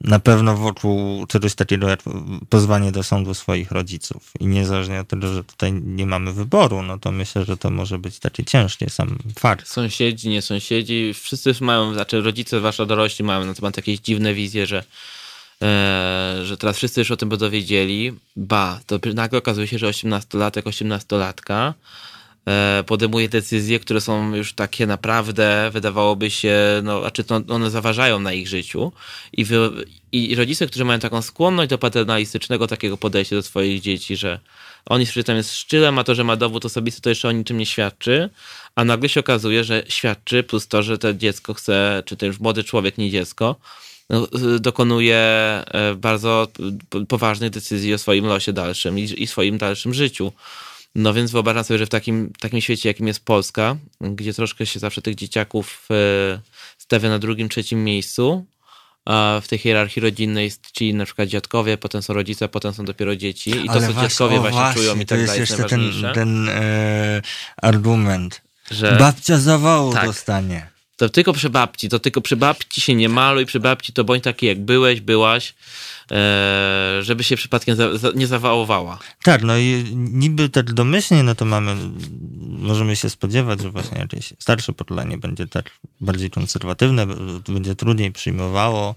na 0.00 0.18
pewno 0.18 0.56
wokół 0.56 1.26
czegoś 1.26 1.54
takiego 1.54 1.88
jak 1.88 2.00
pozwanie 2.48 2.92
do 2.92 3.02
sądu 3.02 3.34
swoich 3.34 3.70
rodziców. 3.70 4.32
I 4.40 4.46
niezależnie 4.46 5.00
od 5.00 5.08
tego, 5.08 5.34
że 5.34 5.44
tutaj 5.44 5.72
nie 5.72 6.06
mamy 6.06 6.32
wyboru, 6.32 6.82
no 6.82 6.98
to 6.98 7.12
myślę, 7.12 7.44
że 7.44 7.56
to 7.56 7.70
może 7.70 7.98
być 7.98 8.18
takie 8.18 8.44
ciężkie, 8.44 8.90
sam 8.90 9.18
fakt. 9.38 9.68
Sąsiedzi, 9.68 10.28
nie 10.28 10.42
sąsiedzi, 10.42 11.14
wszyscy 11.14 11.54
mają, 11.60 11.94
znaczy 11.94 12.20
rodzice, 12.20 12.58
zwłaszcza 12.58 12.86
dorośli, 12.86 13.24
mają 13.24 13.44
na 13.44 13.54
temat 13.54 13.76
jakieś 13.76 14.00
dziwne 14.00 14.34
wizje, 14.34 14.66
że 14.66 14.84
że 16.44 16.56
teraz 16.58 16.76
wszyscy 16.76 17.00
już 17.00 17.10
o 17.10 17.16
tym 17.16 17.28
będą. 17.28 17.50
Ba, 18.36 18.80
to 18.86 18.98
nagle 19.14 19.38
okazuje 19.38 19.66
się, 19.66 19.78
że 19.78 19.86
18-latek, 19.86 20.62
18-latka 20.62 21.72
E, 22.48 22.84
podejmuje 22.86 23.28
decyzje, 23.28 23.80
które 23.80 24.00
są 24.00 24.34
już 24.34 24.52
takie 24.52 24.86
naprawdę, 24.86 25.70
wydawałoby 25.72 26.30
się, 26.30 26.56
no, 26.82 27.00
znaczy 27.00 27.24
to 27.24 27.40
one 27.48 27.70
zaważają 27.70 28.20
na 28.20 28.32
ich 28.32 28.48
życiu? 28.48 28.92
I, 29.32 29.44
wy, 29.44 29.70
i 30.12 30.34
rodzice, 30.34 30.66
którzy 30.66 30.84
mają 30.84 30.98
taką 31.00 31.22
skłonność 31.22 31.70
do 31.70 31.78
paternalistycznego 31.78 32.66
takiego 32.66 32.96
podejścia 32.96 33.36
do 33.36 33.42
swoich 33.42 33.80
dzieci, 33.80 34.16
że 34.16 34.40
oni 34.86 35.06
tam 35.24 35.36
jest 35.36 35.54
szczylem, 35.54 35.98
a 35.98 36.04
to, 36.04 36.14
że 36.14 36.24
ma 36.24 36.36
dowód 36.36 36.64
osobisty, 36.64 37.00
to 37.00 37.08
jeszcze 37.08 37.28
o 37.28 37.32
niczym 37.32 37.58
nie 37.58 37.66
świadczy, 37.66 38.30
a 38.74 38.84
nagle 38.84 39.08
się 39.08 39.20
okazuje, 39.20 39.64
że 39.64 39.82
świadczy, 39.88 40.42
plus 40.42 40.68
to, 40.68 40.82
że 40.82 40.98
to 40.98 41.14
dziecko 41.14 41.54
chce, 41.54 42.02
czy 42.06 42.26
już 42.26 42.40
młody 42.40 42.64
człowiek, 42.64 42.98
nie 42.98 43.10
dziecko, 43.10 43.56
dokonuje 44.60 45.16
e, 45.16 45.94
bardzo 45.96 46.48
poważnych 47.08 47.50
decyzji 47.50 47.94
o 47.94 47.98
swoim 47.98 48.24
losie 48.24 48.52
dalszym 48.52 48.98
i, 48.98 49.02
i 49.02 49.26
swoim 49.26 49.58
dalszym 49.58 49.94
życiu. 49.94 50.32
No 50.94 51.14
więc 51.14 51.30
wyobrażam 51.30 51.64
sobie, 51.64 51.78
że 51.78 51.86
w 51.86 51.88
takim, 51.88 52.32
takim 52.40 52.60
świecie, 52.60 52.88
jakim 52.88 53.06
jest 53.06 53.24
Polska, 53.24 53.76
gdzie 54.00 54.34
troszkę 54.34 54.66
się 54.66 54.80
zawsze 54.80 55.02
tych 55.02 55.14
dzieciaków 55.14 55.88
e, 55.90 56.40
stawia 56.78 57.08
na 57.08 57.18
drugim, 57.18 57.48
trzecim 57.48 57.84
miejscu, 57.84 58.46
w 59.42 59.48
tej 59.48 59.58
hierarchii 59.58 60.02
rodzinnej 60.02 60.52
ci 60.72 60.94
na 60.94 61.04
przykład 61.04 61.28
dziadkowie, 61.28 61.78
potem 61.78 62.02
są 62.02 62.14
rodzice, 62.14 62.48
potem 62.48 62.72
są 62.72 62.84
dopiero 62.84 63.16
dzieci 63.16 63.50
i 63.50 63.66
to, 63.66 63.80
co 63.80 63.92
dziadkowie 63.92 64.38
właśnie, 64.38 64.58
właśnie, 64.58 64.82
czują 64.82 65.00
i 65.00 65.06
tak 65.06 65.26
dalej, 65.26 65.40
jest 65.40 65.58
najważniejsze. 65.58 66.12
ten, 66.12 66.14
ten 66.14 66.48
e, 66.48 67.22
argument, 67.56 68.42
że 68.70 68.96
babcia 68.98 69.38
zawału 69.38 69.92
tak. 69.92 70.06
dostanie. 70.06 70.73
To 70.96 71.08
tylko 71.08 71.32
przy 71.32 71.50
babci, 71.50 71.88
to 71.88 71.98
tylko 71.98 72.20
przy 72.20 72.36
babci 72.36 72.80
się 72.80 72.94
nie 72.94 73.08
maluj, 73.08 73.46
przy 73.46 73.60
babci 73.60 73.92
to 73.92 74.04
bądź 74.04 74.24
taki 74.24 74.46
jak 74.46 74.64
byłeś, 74.64 75.00
byłaś, 75.00 75.54
E, 76.12 76.98
żeby 77.02 77.24
się 77.24 77.36
przypadkiem 77.36 77.76
nie 78.14 78.26
zawałowała. 78.26 78.98
Tak, 79.22 79.42
no 79.42 79.58
i 79.58 79.84
niby 79.94 80.48
tak 80.48 80.72
domyślnie, 80.72 81.22
no 81.22 81.34
to 81.34 81.44
mamy, 81.44 81.76
możemy 82.40 82.96
się 82.96 83.10
spodziewać, 83.10 83.60
że 83.60 83.70
właśnie 83.70 83.98
jakieś 83.98 84.32
starsze 84.38 84.72
pokolenie 84.72 85.18
będzie 85.18 85.46
tak 85.46 85.70
bardziej 86.00 86.30
konserwatywne, 86.30 87.06
będzie 87.48 87.74
trudniej 87.74 88.12
przyjmowało 88.12 88.94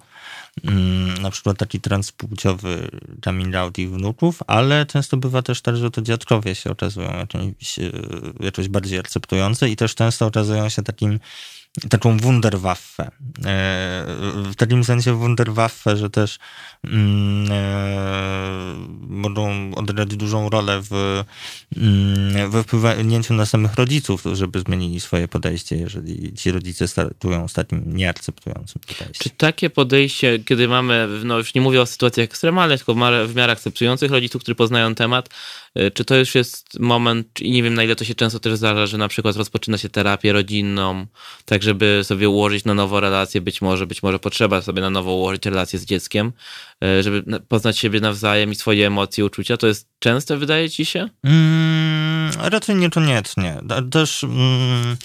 mm, 0.64 1.22
na 1.22 1.32
przykład 1.32 1.58
taki 1.58 1.82
transpłciowy 1.82 2.90
coming 3.24 3.56
out 3.56 3.78
ich 3.78 3.92
wnuków, 3.92 4.40
ale 4.48 4.86
często 4.86 5.18
bywa 5.18 5.42
też 5.42 5.62
tak, 5.62 5.78
że 5.78 5.92
to 5.92 6.02
dziadkowie 6.02 6.56
się 6.56 6.72
okazują 6.72 7.18
jakimś, 7.18 7.80
e, 7.80 7.92
jakoś 8.40 8.68
bardziej 8.68 9.00
akceptujące 9.00 9.70
i 9.70 9.76
też 9.76 9.96
często 9.96 10.26
okazują 10.26 10.70
się 10.70 10.84
takim 10.84 11.20
taką 11.90 12.18
Wunderwaffe. 12.18 13.04
E, 13.04 13.12
w 14.52 14.54
takim 14.58 14.84
sensie 14.84 15.14
Wunderwaffe, 15.14 15.98
że 15.98 16.10
też 16.10 16.40
mm, 16.84 17.52
e, 17.52 18.76
mogą 19.08 19.76
odegrać 19.76 20.16
dużą 20.16 20.50
rolę 20.50 20.82
w, 20.82 21.24
mm, 21.78 22.52
we 22.52 22.64
wpływaniu 22.64 23.22
na 23.30 23.46
samych 23.46 23.76
rodziców, 23.76 24.24
żeby 24.34 24.60
zmienili 24.60 25.00
swoje 25.00 25.28
podejście, 25.28 25.76
jeżeli 25.76 26.34
ci 26.34 26.52
rodzice 26.52 26.88
startują 26.88 27.48
z 27.48 27.54
takim 27.54 27.98
nieakceptującym 27.98 28.82
podejściem. 28.82 29.24
Czy 29.24 29.30
takie 29.30 29.70
podejście, 29.70 30.40
kiedy 30.40 30.68
mamy, 30.68 31.08
no 31.24 31.38
już 31.38 31.54
nie 31.54 31.62
mówię 31.62 31.82
o 31.82 31.86
sytuacjach 31.86 32.24
ekstremalnych, 32.24 32.84
tylko 32.84 33.26
w 33.28 33.36
miarę 33.36 33.54
akceptujących 33.54 34.12
rodziców, 34.12 34.42
którzy 34.42 34.56
poznają 34.56 34.96
temat, 34.96 35.30
czy 35.94 36.06
to 36.06 36.16
już 36.16 36.36
jest 36.36 36.80
moment, 36.80 37.42
i 37.42 37.52
nie 37.52 37.64
wiem 37.64 37.74
na 37.74 37.84
ile 37.84 37.96
to 37.96 38.06
się 38.06 38.16
często 38.16 38.40
też 38.40 38.58
zdarza, 38.58 38.88
że 38.88 38.98
na 38.98 39.08
przykład 39.08 39.36
rozpoczyna 39.36 39.78
się 39.78 39.90
terapię 39.90 40.34
rodzinną, 40.34 41.06
także 41.46 41.78
żeby 41.78 42.02
sobie 42.04 42.30
ułożyć 42.30 42.66
na 42.66 42.74
nowo 42.74 43.00
relacje, 43.00 43.42
być 43.42 43.62
może, 43.62 43.88
być 43.88 44.04
może 44.04 44.20
potrzeba 44.20 44.62
sobie 44.62 44.82
na 44.82 44.90
nowo 44.90 45.14
ułożyć 45.14 45.46
relacje 45.46 45.80
z 45.80 45.86
dzieckiem, 45.86 46.32
e, 46.84 47.04
żeby 47.04 47.40
poznać 47.48 47.78
siebie 47.78 48.00
nawzajem 48.00 48.52
i 48.52 48.56
swoje 48.56 48.88
emocje, 48.88 49.26
uczucia. 49.26 49.58
To 49.58 49.68
jest 49.68 49.88
częste, 50.00 50.38
wydaje 50.38 50.70
ci 50.70 50.86
się? 50.86 51.10
Mm, 51.24 52.32
raczej 52.40 52.76
niekoniecznie. 52.76 53.58
Też 53.92 54.24
mm, 54.24 54.98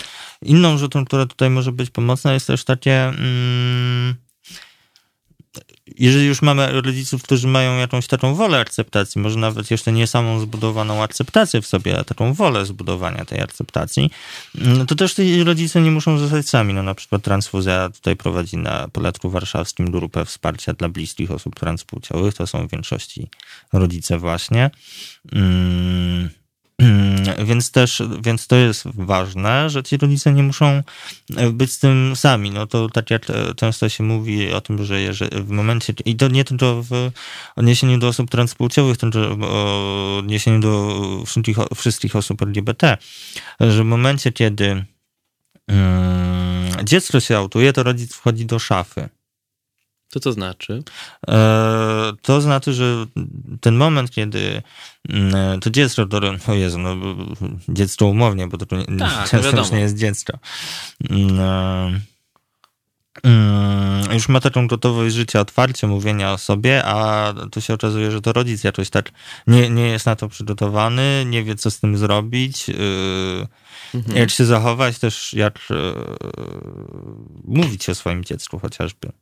inną 0.43 0.79
rzeczą, 0.79 1.05
która 1.05 1.27
tutaj 1.27 1.51
może 1.51 1.73
być 1.73 1.91
pomocna, 1.91 2.33
jest 2.33 2.47
też 2.47 2.65
takie. 2.65 3.09
Mm, 3.09 4.15
jeżeli 5.99 6.27
już 6.27 6.43
mamy 6.43 6.81
rodziców, 6.83 7.23
którzy 7.23 7.49
mają 7.49 7.77
jakąś 7.79 8.07
taką 8.07 8.35
wolę 8.35 8.61
akceptacji, 8.61 9.21
może 9.21 9.39
nawet 9.39 9.71
jeszcze 9.71 9.93
nie 9.93 10.07
samą 10.07 10.41
zbudowaną 10.41 11.03
akceptację 11.03 11.63
w 11.63 11.67
sobie, 11.67 11.99
a 11.99 12.05
taką 12.05 12.35
wolę 12.35 12.67
zbudowania 12.67 13.25
tej 13.25 13.41
akceptacji, 13.41 14.11
no 14.55 14.87
to 14.87 14.95
też 14.95 15.15
ci 15.15 15.45
rodzice 15.45 15.81
nie 15.81 15.91
muszą 15.91 16.19
zostać 16.19 16.49
sami. 16.49 16.75
No 16.75 16.83
na 16.83 16.95
przykład 16.95 17.23
transfuzja 17.23 17.91
tutaj 17.91 18.17
prowadzi 18.17 18.57
na 18.57 18.89
Poletku 18.89 19.31
Warszawskim 19.31 19.91
grupę 19.91 20.25
wsparcia 20.25 20.73
dla 20.73 20.89
bliskich 20.89 21.31
osób 21.31 21.55
transpłciowych. 21.55 22.35
To 22.35 22.47
są 22.47 22.69
w 22.69 22.71
większości 22.71 23.29
rodzice 23.73 24.19
właśnie. 24.19 24.71
Mm, 25.33 26.31
więc 27.49 27.71
też, 27.71 28.03
więc 28.23 28.47
to 28.47 28.57
jest 28.57 28.85
ważne, 28.95 29.71
że 29.71 29.83
ci 29.83 29.97
rodzice 29.97 30.33
nie 30.33 30.43
muszą 30.43 30.83
e, 31.37 31.51
być 31.51 31.73
z 31.73 31.79
tym 31.79 32.17
sami. 32.17 32.51
No 32.51 32.67
to 32.67 32.89
tak 32.89 33.11
jak 33.11 33.31
e, 33.31 33.55
często 33.55 33.89
się 33.89 34.05
mówi 34.05 34.53
o 34.53 34.61
tym, 34.61 34.85
że 34.85 34.97
w 35.31 35.51
momencie, 35.51 35.95
i 36.05 36.17
to 36.17 36.29
nie 36.29 36.45
tylko 36.45 36.83
w 36.83 37.11
odniesieniu 37.57 37.99
do 37.99 38.09
osób 38.09 38.31
transpłciowych, 38.31 38.97
tylko 38.97 39.37
w 39.37 39.43
odniesieniu 40.19 40.61
do 40.61 40.99
wszystkich, 41.27 41.57
wszystkich 41.77 42.17
osób 42.17 42.43
LGBT, 42.43 42.97
że 43.61 43.83
w 43.83 43.87
momencie, 43.87 44.33
kiedy 44.33 44.85
um, 45.69 46.85
dziecko 46.85 47.21
się 47.21 47.37
autuje, 47.37 47.73
to 47.73 47.83
rodzic 47.83 48.15
wchodzi 48.15 48.47
do 48.47 48.59
szafy. 48.59 49.09
To 50.13 50.21
co 50.21 50.33
znaczy? 50.33 50.83
E, 51.29 52.13
to 52.23 52.41
znaczy, 52.41 52.73
że 52.73 53.07
ten 53.61 53.77
moment, 53.77 54.11
kiedy 54.11 54.63
mm, 55.09 55.61
to 55.61 55.71
dziecko, 55.71 56.07
które, 56.07 56.39
o 56.49 56.55
Jezu, 56.55 56.79
no, 56.79 56.97
dziecko 57.69 58.07
umownie, 58.07 58.47
bo 58.47 58.59
to 58.59 58.67
tak, 58.67 59.31
często 59.31 59.57
już 59.61 59.71
nie 59.71 59.81
jest 59.81 59.97
dziecko. 59.97 60.39
Mm, 61.11 61.41
e, 61.41 62.01
mm, 63.23 64.13
już 64.13 64.29
ma 64.29 64.41
taką 64.41 64.67
gotowość 64.67 65.15
życia, 65.15 65.41
otwarcie, 65.41 65.87
mówienia 65.87 66.33
o 66.33 66.39
sobie, 66.39 66.85
a 66.85 67.35
tu 67.53 67.61
się 67.61 67.75
okazuje, 67.75 68.11
że 68.11 68.21
to 68.21 68.33
rodzic 68.33 68.65
jakoś 68.65 68.91
tak 68.91 69.11
nie, 69.47 69.71
nie 69.71 69.89
jest 69.89 70.07
na 70.07 70.17
to 70.17 70.29
przygotowany, 70.29 71.25
nie 71.27 71.45
wie, 71.45 71.55
co 71.55 71.71
z 71.71 71.81
tym 71.81 71.97
zrobić, 71.97 72.69
y, 72.69 72.75
mhm. 73.95 74.17
jak 74.17 74.31
się 74.31 74.45
zachować, 74.45 74.99
też 74.99 75.35
jak 75.35 75.59
y, 75.71 75.75
mówić 77.45 77.89
o 77.89 77.95
swoim 77.95 78.25
dziecku 78.25 78.59
chociażby. 78.59 79.13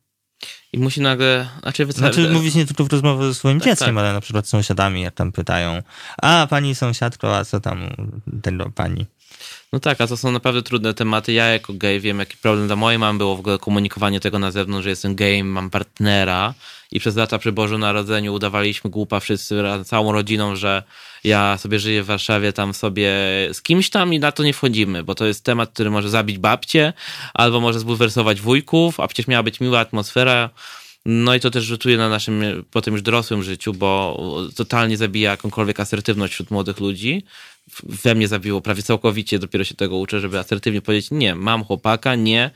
I 0.73 0.79
musi 0.79 1.01
nagle. 1.01 1.49
Znaczy, 1.61 1.85
wyca... 1.85 1.99
znaczy 1.99 2.29
mówić 2.29 2.55
nie 2.55 2.65
tylko 2.65 2.83
w 2.83 2.91
rozmowie 2.91 3.27
ze 3.27 3.35
swoim 3.35 3.59
tak, 3.59 3.69
dzieckiem, 3.69 3.95
tak. 3.95 3.97
ale 3.97 4.13
na 4.13 4.21
przykład 4.21 4.47
z 4.47 4.49
sąsiadami, 4.49 5.01
jak 5.01 5.13
tam 5.13 5.31
pytają, 5.31 5.83
a 6.21 6.47
pani 6.49 6.75
sąsiadko, 6.75 7.37
a 7.37 7.45
co 7.45 7.59
tam 7.59 7.89
tego 8.41 8.71
pani? 8.75 9.05
No 9.73 9.79
tak, 9.79 10.01
a 10.01 10.07
to 10.07 10.17
są 10.17 10.31
naprawdę 10.31 10.63
trudne 10.63 10.93
tematy. 10.93 11.33
Ja 11.33 11.45
jako 11.47 11.73
gej 11.73 11.99
wiem, 11.99 12.19
jaki 12.19 12.37
problem 12.37 12.67
dla 12.67 12.75
mojej 12.75 12.99
mamy 12.99 13.17
było 13.17 13.35
w 13.35 13.39
ogóle 13.39 13.57
komunikowanie 13.57 14.19
tego 14.19 14.39
na 14.39 14.51
zewnątrz, 14.51 14.83
że 14.83 14.89
jestem 14.89 15.15
gejem, 15.15 15.47
mam 15.47 15.69
partnera 15.69 16.53
i 16.91 16.99
przez 16.99 17.15
lata 17.15 17.37
przy 17.37 17.51
Bożym 17.51 17.79
Narodzeniu 17.79 18.33
udawaliśmy 18.33 18.89
głupa 18.89 19.19
wszyscy, 19.19 19.63
całą 19.85 20.11
rodziną, 20.11 20.55
że 20.55 20.83
ja 21.23 21.57
sobie 21.57 21.79
żyję 21.79 22.03
w 22.03 22.05
Warszawie, 22.05 22.53
tam 22.53 22.73
sobie 22.73 23.11
z 23.53 23.61
kimś 23.61 23.89
tam 23.89 24.13
i 24.13 24.19
na 24.19 24.31
to 24.31 24.43
nie 24.43 24.53
wchodzimy, 24.53 25.03
bo 25.03 25.15
to 25.15 25.25
jest 25.25 25.43
temat, 25.43 25.69
który 25.73 25.89
może 25.89 26.09
zabić 26.09 26.37
babcię 26.37 26.93
albo 27.33 27.59
może 27.59 27.79
zbulwersować 27.79 28.41
wujków, 28.41 28.99
a 28.99 29.07
przecież 29.07 29.27
miała 29.27 29.43
być 29.43 29.59
miła 29.59 29.79
atmosfera 29.79 30.49
No 31.05 31.35
i 31.35 31.39
to 31.39 31.51
też 31.51 31.63
rzutuje 31.63 31.97
na 31.97 32.09
naszym 32.09 32.65
potem 32.71 32.93
już 32.93 33.01
dorosłym 33.01 33.43
życiu, 33.43 33.73
bo 33.73 34.19
totalnie 34.55 34.97
zabija 34.97 35.31
jakąkolwiek 35.31 35.79
asertywność 35.79 36.33
wśród 36.33 36.51
młodych 36.51 36.79
ludzi. 36.79 37.23
We 37.83 38.15
mnie 38.15 38.27
zabiło 38.27 38.61
prawie 38.61 38.83
całkowicie, 38.83 39.39
dopiero 39.39 39.63
się 39.63 39.75
tego 39.75 39.97
uczę, 39.97 40.19
żeby 40.19 40.39
asertywnie 40.39 40.81
powiedzieć 40.81 41.11
nie, 41.11 41.35
mam 41.35 41.63
chłopaka, 41.63 42.15
nie, 42.15 42.51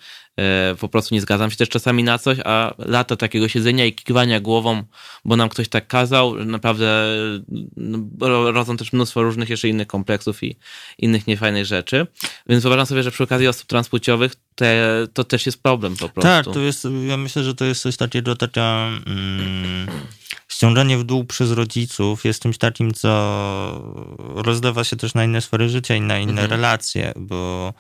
po 0.80 0.90
prostu 0.90 1.16
nie 1.16 1.22
zgadzam 1.22 1.52
się 1.52 1.58
też 1.58 1.70
czasami 1.70 2.04
na 2.04 2.18
coś, 2.18 2.38
a 2.46 2.74
lata 2.78 3.16
takiego 3.16 3.48
siedzenia 3.48 3.86
i 3.86 3.94
kiwania 3.94 4.40
głową, 4.40 4.84
bo 5.26 5.36
nam 5.36 5.50
ktoś 5.50 5.70
tak 5.70 5.88
kazał, 5.88 6.46
naprawdę 6.46 7.16
no, 7.78 8.52
rodzą 8.52 8.78
też 8.78 8.94
mnóstwo 8.94 9.24
różnych 9.24 9.50
jeszcze 9.50 9.70
innych 9.70 9.88
kompleksów 9.88 10.44
i 10.44 10.56
innych 10.98 11.28
niefajnych 11.28 11.66
rzeczy. 11.66 12.08
Więc 12.50 12.64
wyobrażam 12.64 12.86
sobie, 12.86 13.04
że 13.04 13.12
przy 13.12 13.24
okazji 13.24 13.48
osób 13.48 13.68
transpłciowych 13.68 14.36
te, 14.56 15.08
to 15.14 15.24
też 15.24 15.46
jest 15.46 15.64
problem 15.64 15.94
po 15.98 16.10
prostu. 16.10 16.22
Tak, 16.22 16.46
to 16.46 16.60
jest, 16.60 16.88
ja 17.08 17.18
myślę, 17.18 17.44
że 17.44 17.56
to 17.56 17.66
jest 17.66 17.82
coś 17.82 17.98
takiego, 17.98 18.36
taka 18.36 18.90
mm, 19.06 19.88
ściąganie 20.56 20.98
w 20.98 21.04
dół 21.04 21.26
przez 21.26 21.52
rodziców 21.52 22.26
jest 22.26 22.42
czymś 22.42 22.58
takim, 22.58 22.94
co 22.94 23.12
rozlewa 24.18 24.84
się 24.84 24.96
też 24.96 25.14
na 25.14 25.24
inne 25.24 25.42
sfery 25.42 25.70
życia 25.70 25.96
i 25.96 26.02
na 26.02 26.20
inne 26.20 26.42
mhm. 26.42 26.50
relacje, 26.50 27.14
bo 27.16 27.74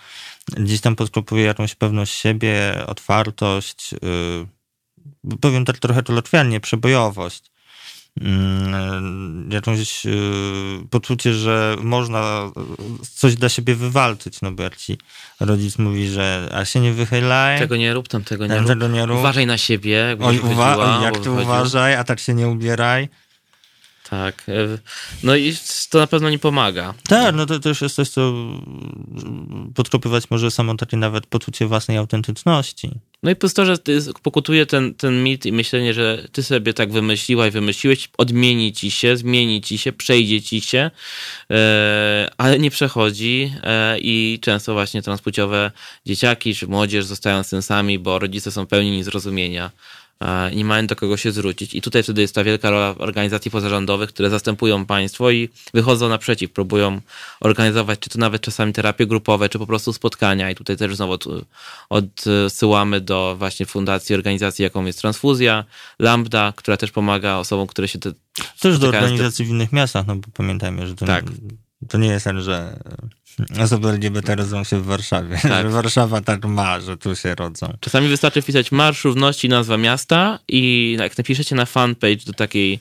gdzieś 0.58 0.82
tam 0.82 0.96
podkopuje 0.96 1.44
jakąś 1.44 1.76
pewność 1.76 2.14
siebie, 2.14 2.84
otwartość, 2.88 3.92
yy, 3.92 5.38
powiem 5.42 5.66
tak 5.66 5.80
trochę 5.80 6.04
kolokwialnie, 6.04 6.60
przebojowość. 6.60 7.55
Yy, 8.22 8.28
jakąś 9.50 10.06
yy, 10.06 10.14
poczucie, 10.90 11.34
że 11.34 11.76
można 11.82 12.52
coś 13.14 13.36
dla 13.36 13.50
siebie 13.50 13.76
wywalczyć, 13.76 14.42
no 14.42 14.52
bo 14.52 14.64
jak 14.64 14.78
ci 14.78 14.98
rodzic 15.40 15.78
mówi, 15.78 16.08
że 16.08 16.50
a 16.54 16.66
się 16.66 16.80
nie 16.80 16.94
wychylaj. 16.94 17.60
Tego 17.60 17.76
nie 17.78 17.94
rób, 17.94 18.08
tam 18.08 18.24
tego 18.24 18.48
nie, 18.48 18.60
rób. 18.60 18.92
nie 18.92 19.06
rób. 19.06 19.20
Uważaj 19.20 19.46
na 19.46 19.58
siebie. 19.58 20.18
Oj, 20.22 20.40
uwa- 20.40 21.04
jak 21.04 21.18
ty 21.18 21.32
uważaj, 21.32 21.96
a 21.96 22.04
tak 22.04 22.20
się 22.20 22.34
nie 22.34 22.48
ubieraj. 22.48 23.10
Tak. 24.10 24.44
E, 24.48 24.78
no 25.24 25.36
i 25.36 25.54
to 25.90 26.00
na 26.00 26.08
pewno 26.08 26.30
nie 26.30 26.40
pomaga. 26.40 26.94
Tak, 27.08 27.36
no 27.36 27.46
to 27.46 27.60
też 27.60 27.82
jest 27.82 27.96
coś, 27.96 28.10
co 28.10 28.34
podkopywać 29.76 30.30
może 30.30 30.52
samo 30.52 30.76
takie 30.76 30.98
nawet 30.98 31.28
poczucie 31.28 31.68
własnej 31.68 31.98
autentyczności. 31.98 32.92
No 33.24 33.32
i 33.32 33.36
plus 33.36 33.54
to, 33.54 33.66
że 33.66 33.78
pokutuje 34.24 34.66
ten, 34.66 34.94
ten 34.94 35.24
mit 35.24 35.46
i 35.46 35.52
myślenie, 35.52 35.94
że 35.94 36.28
ty 36.32 36.44
sobie 36.44 36.74
tak 36.74 36.92
wymyśliłaś, 36.92 37.54
wymyśliłeś, 37.54 38.10
odmieni 38.18 38.74
ci 38.74 38.92
się, 38.92 39.18
zmieni 39.18 39.62
ci 39.62 39.78
się, 39.78 39.92
przejdzie 39.92 40.42
ci 40.42 40.62
się, 40.62 40.92
e, 41.52 42.30
ale 42.38 42.60
nie 42.60 42.72
przechodzi 42.72 43.54
e, 43.64 44.00
i 44.00 44.40
często 44.42 44.74
właśnie 44.74 45.02
transpłciowe 45.02 45.72
dzieciaki 46.06 46.56
czy 46.56 46.68
młodzież 46.68 47.06
zostają 47.06 47.44
sensami, 47.44 48.00
bo 48.00 48.20
rodzice 48.20 48.52
są 48.52 48.66
pełni 48.66 48.92
niezrozumienia 48.92 49.72
nie 50.56 50.66
mają 50.66 50.88
do 50.88 50.96
kogo 50.96 51.18
się 51.18 51.32
zwrócić. 51.32 51.76
I 51.76 51.82
tutaj 51.82 52.04
wtedy 52.04 52.22
jest 52.22 52.36
ta 52.36 52.44
wielka 52.44 52.70
rola 52.70 52.96
organizacji 52.98 53.52
pozarządowych, 53.52 54.10
które 54.10 54.30
zastępują 54.30 54.86
państwo 54.86 55.32
i 55.32 55.50
wychodzą 55.74 56.10
naprzeciw, 56.10 56.52
próbują 56.52 57.02
organizować, 57.40 58.00
czy 58.00 58.10
to 58.10 58.20
nawet 58.20 58.42
czasami 58.42 58.74
terapie 58.74 59.08
grupowe, 59.08 59.50
czy 59.50 59.60
po 59.60 59.68
prostu 59.68 59.94
spotkania. 59.94 60.52
I 60.52 60.56
tutaj 60.56 60.78
też 60.78 60.96
znowu 60.96 61.18
odsyłamy 61.90 63.02
do 63.02 63.36
właśnie 63.40 63.66
fundacji, 63.66 64.16
organizacji, 64.16 64.64
jaką 64.64 64.86
jest 64.86 65.02
Transfuzja, 65.02 65.66
Lambda, 66.00 66.54
która 66.56 66.78
też 66.78 66.92
pomaga 66.92 67.36
osobom, 67.36 67.68
które 67.68 67.88
się 67.88 68.00
te, 68.00 68.12
też 68.60 68.80
do 68.80 68.88
organizacji 68.88 69.46
w 69.46 69.50
innych 69.50 69.72
miastach, 69.72 70.08
no 70.08 70.16
bo 70.16 70.28
pamiętajmy, 70.34 70.88
że 70.88 70.96
to, 70.96 71.06
tak. 71.06 71.26
to 71.88 71.98
nie 71.98 72.08
jest 72.08 72.26
tak, 72.26 72.42
że 72.42 72.80
Osoby 73.64 73.90
LGBT 73.90 74.36
rodzą 74.36 74.64
się 74.64 74.80
w 74.80 74.86
Warszawie. 74.86 75.38
Tak. 75.42 75.72
Warszawa 75.82 76.22
tak 76.22 76.46
ma, 76.46 76.80
że 76.80 76.98
tu 76.98 77.16
się 77.16 77.36
rodzą. 77.36 77.74
Czasami 77.80 78.08
wystarczy 78.08 78.42
wpisać 78.42 78.72
Marsz 78.72 79.04
Równości, 79.04 79.50
nazwa 79.50 79.78
miasta 79.78 80.40
i 80.48 80.96
jak 81.00 81.18
napiszecie 81.18 81.56
na 81.56 81.66
fanpage 81.66 82.26
do 82.26 82.34
takiej, 82.34 82.80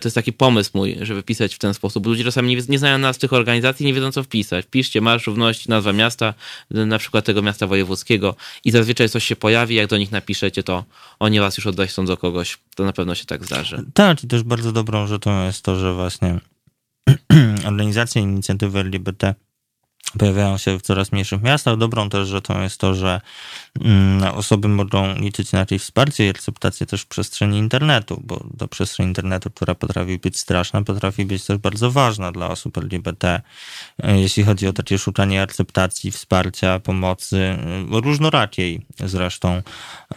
to 0.00 0.06
jest 0.08 0.14
taki 0.14 0.32
pomysł 0.32 0.70
mój, 0.74 0.96
żeby 1.00 1.22
pisać 1.22 1.54
w 1.54 1.58
ten 1.58 1.74
sposób. 1.74 2.06
Ludzie 2.06 2.24
czasami 2.24 2.56
nie, 2.56 2.62
nie 2.68 2.78
znają 2.78 2.98
nazw 2.98 3.20
tych 3.20 3.32
organizacji, 3.32 3.86
nie 3.86 3.94
wiedzą 3.94 4.12
co 4.12 4.22
wpisać. 4.22 4.66
Piszcie 4.70 5.00
Marsz 5.00 5.26
Równości, 5.26 5.70
nazwa 5.70 5.92
miasta, 5.92 6.34
na 6.70 6.98
przykład 6.98 7.24
tego 7.24 7.42
miasta 7.42 7.66
wojewódzkiego 7.66 8.36
i 8.64 8.70
zazwyczaj 8.70 9.08
coś 9.08 9.24
się 9.24 9.36
pojawi, 9.36 9.74
jak 9.74 9.86
do 9.86 9.98
nich 9.98 10.12
napiszecie, 10.12 10.62
to 10.62 10.84
oni 11.18 11.40
was 11.40 11.56
już 11.56 11.66
oddają 11.66 12.04
do 12.06 12.16
kogoś. 12.16 12.58
To 12.74 12.84
na 12.84 12.92
pewno 12.92 13.14
się 13.14 13.24
tak 13.24 13.44
zdarzy. 13.44 13.84
Tak, 13.94 14.24
i 14.24 14.26
też 14.26 14.42
bardzo 14.42 14.72
dobrą 14.72 15.06
rzeczą 15.06 15.46
jest 15.46 15.62
to, 15.62 15.76
że 15.76 15.94
właśnie 15.94 16.38
organizacje 17.68 18.22
inicjatywy 18.22 18.78
LGBT 18.78 19.34
pojawiają 20.18 20.58
się 20.58 20.78
w 20.78 20.82
coraz 20.82 21.12
mniejszych 21.12 21.42
miastach. 21.42 21.76
Dobrą 21.76 22.08
też 22.08 22.28
rzeczą 22.28 22.62
jest 22.62 22.80
to, 22.80 22.94
że 22.94 23.20
mm, 23.80 24.34
osoby 24.34 24.68
mogą 24.68 25.14
liczyć 25.14 25.52
na 25.52 25.58
jakieś 25.58 25.82
wsparcie 25.82 26.26
i 26.26 26.30
akceptację 26.30 26.86
też 26.86 27.02
w 27.02 27.06
przestrzeni 27.06 27.58
internetu, 27.58 28.22
bo 28.24 28.44
to 28.58 28.68
przestrzeń 28.68 29.06
internetu, 29.06 29.50
która 29.50 29.74
potrafi 29.74 30.18
być 30.18 30.38
straszna, 30.38 30.82
potrafi 30.82 31.24
być 31.24 31.44
też 31.44 31.58
bardzo 31.58 31.90
ważna 31.90 32.32
dla 32.32 32.48
osób 32.48 32.78
LGBT, 32.78 33.40
e, 34.02 34.20
jeśli 34.20 34.44
chodzi 34.44 34.68
o 34.68 34.72
takie 34.72 34.98
szukanie 34.98 35.42
akceptacji, 35.42 36.10
wsparcia, 36.10 36.78
pomocy, 36.78 37.36
e, 37.92 38.00
różnorakiej 38.00 38.86
zresztą. 39.04 39.62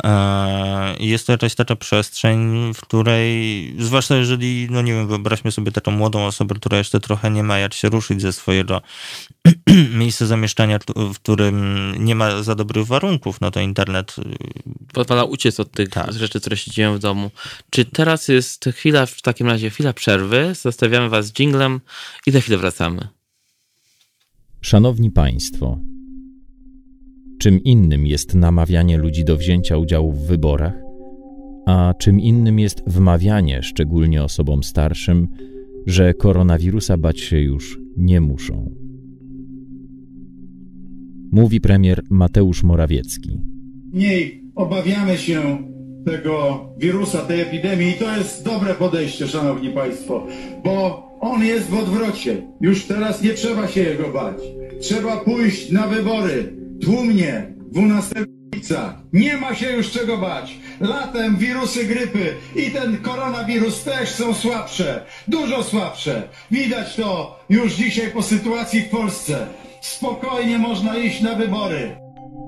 E, 0.04 0.96
jest 1.00 1.28
to 1.28 1.32
jakaś 1.32 1.56
taka 1.56 1.76
przestrzeń, 1.76 2.72
w 2.74 2.82
której, 2.82 3.76
zwłaszcza 3.80 4.16
jeżeli, 4.16 4.68
no 4.70 4.82
nie 4.82 4.94
wiem, 4.94 5.08
wyobraźmy 5.08 5.52
sobie 5.52 5.72
taką 5.72 5.92
młodą 5.92 6.26
osobę, 6.26 6.56
która 6.56 6.78
jeszcze 6.78 7.00
trochę 7.00 7.32
nie 7.32 7.44
ma 7.44 7.58
jak 7.58 7.74
się 7.74 7.90
ruszyć 7.90 8.22
ze 8.22 8.34
swojego 8.34 8.82
miejsce 10.00 10.28
zamieszkania, 10.28 10.80
w 10.96 11.16
którym 11.16 11.56
nie 12.00 12.16
ma 12.16 12.44
za 12.44 12.56
dobrych 12.56 12.86
warunków, 12.86 13.42
no 13.42 13.52
to 13.52 13.60
internet... 13.60 14.16
Y, 14.20 14.24
Pozwala 14.94 15.24
uciec 15.24 15.60
od 15.60 15.72
tych 15.72 15.90
tak. 15.90 16.14
rzeczy, 16.14 16.40
które 16.40 16.58
się 16.58 16.72
dzieją 16.72 16.96
w 16.96 17.00
domu. 17.00 17.32
Czy 17.70 17.86
teraz 17.86 18.28
jest 18.28 18.66
chwila, 18.66 19.06
w 19.06 19.22
takim 19.22 19.48
razie 19.48 19.70
chwila 19.70 19.94
przerwy, 19.94 20.56
zostawiamy 20.62 21.10
was 21.10 21.26
z 21.26 21.40
jinglem 21.40 21.82
i 22.28 22.32
za 22.32 22.40
chwilę 22.40 22.58
wracamy. 22.58 23.08
Szanowni 24.62 25.12
Państwo, 25.12 25.80
czym 27.40 27.64
innym 27.64 28.08
jest 28.08 28.36
namawianie 28.36 28.98
ludzi 28.98 29.26
do 29.26 29.38
wzięcia 29.38 29.78
udziału 29.78 30.12
w 30.12 30.28
wyborach, 30.28 30.74
a 31.68 31.94
czym 32.00 32.20
innym 32.20 32.60
jest 32.60 32.84
wmawianie, 32.88 33.64
szczególnie 33.64 34.24
osobom 34.24 34.64
starszym, 34.64 35.28
że 35.88 36.14
koronawirusa 36.14 36.98
bać 36.98 37.20
się 37.20 37.40
już 37.40 37.80
nie 37.98 38.22
muszą 38.22 38.81
mówi 41.32 41.62
premier 41.62 42.02
Mateusz 42.10 42.64
Morawiecki. 42.64 43.40
Mniej 43.94 44.44
obawiamy 44.56 45.18
się 45.18 45.58
tego 46.06 46.66
wirusa, 46.78 47.18
tej 47.18 47.42
epidemii 47.42 47.90
i 47.90 47.94
to 47.94 48.18
jest 48.18 48.46
dobre 48.46 48.74
podejście, 48.74 49.28
szanowni 49.28 49.70
państwo, 49.70 50.28
bo 50.64 51.08
on 51.20 51.46
jest 51.46 51.70
w 51.70 51.78
odwrocie. 51.78 52.48
Już 52.62 52.86
teraz 52.86 53.22
nie 53.22 53.34
trzeba 53.34 53.68
się 53.68 53.82
jego 53.82 54.10
bać. 54.10 54.38
Trzeba 54.82 55.18
pójść 55.18 55.72
na 55.72 55.88
wybory 55.88 56.54
tłumnie 56.82 57.54
12 57.72 58.26
lipca. 58.54 59.02
Nie 59.14 59.38
ma 59.38 59.56
się 59.56 59.72
już 59.72 59.92
czego 59.92 60.18
bać. 60.18 60.58
Latem 60.80 61.38
wirusy 61.38 61.86
grypy 61.86 62.34
i 62.56 62.72
ten 62.72 62.98
koronawirus 62.98 63.84
też 63.84 64.10
są 64.10 64.34
słabsze. 64.34 65.06
Dużo 65.28 65.64
słabsze. 65.64 66.30
Widać 66.52 66.96
to 66.96 67.40
już 67.50 67.74
dzisiaj 67.74 68.12
po 68.12 68.24
sytuacji 68.24 68.82
w 68.82 68.90
Polsce. 68.90 69.48
Spokojnie 69.82 70.58
można 70.58 70.98
iść 70.98 71.22
na 71.22 71.36
wybory. 71.36 71.96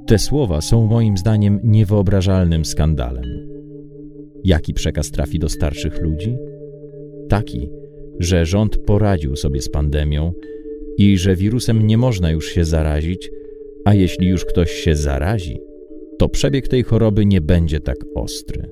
Te 0.07 0.19
słowa 0.19 0.61
są 0.61 0.85
moim 0.87 1.17
zdaniem 1.17 1.59
niewyobrażalnym 1.63 2.65
skandalem. 2.65 3.23
Jaki 4.43 4.73
przekaz 4.73 5.11
trafi 5.11 5.39
do 5.39 5.49
starszych 5.49 6.01
ludzi? 6.01 6.35
Taki, 7.29 7.69
że 8.19 8.45
rząd 8.45 8.77
poradził 8.77 9.35
sobie 9.35 9.61
z 9.61 9.69
pandemią 9.69 10.33
i 10.97 11.17
że 11.17 11.35
wirusem 11.35 11.87
nie 11.87 11.97
można 11.97 12.31
już 12.31 12.47
się 12.47 12.65
zarazić, 12.65 13.29
a 13.85 13.93
jeśli 13.93 14.27
już 14.27 14.45
ktoś 14.45 14.71
się 14.71 14.95
zarazi, 14.95 15.59
to 16.19 16.29
przebieg 16.29 16.67
tej 16.67 16.83
choroby 16.83 17.25
nie 17.25 17.41
będzie 17.41 17.79
tak 17.79 17.97
ostry. 18.15 18.69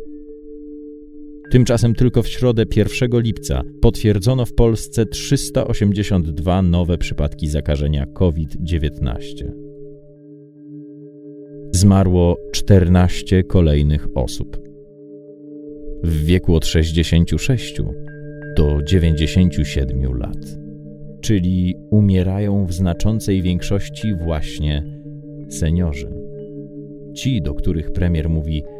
Tymczasem 1.52 1.96
tylko 1.96 2.24
w 2.24 2.28
środę 2.28 2.64
1 2.76 3.22
lipca 3.22 3.64
potwierdzono 3.82 4.46
w 4.46 4.54
Polsce 4.54 5.06
382 5.06 6.62
nowe 6.62 6.98
przypadki 6.98 7.48
zakażenia 7.48 8.06
COVID-19. 8.06 9.16
Zmarło 11.72 12.38
14 12.52 13.44
kolejnych 13.44 14.08
osób. 14.16 14.60
W 16.04 16.26
wieku 16.26 16.56
od 16.56 16.66
66 16.66 17.82
do 18.58 18.80
97 18.84 20.18
lat. 20.18 20.58
Czyli 21.22 21.76
umierają 21.90 22.66
w 22.66 22.74
znaczącej 22.74 23.42
większości 23.42 24.16
właśnie 24.16 24.84
seniorzy. 25.50 26.12
Ci, 27.16 27.42
do 27.42 27.54
których 27.54 27.92
premier 27.92 28.30
mówi– 28.30 28.64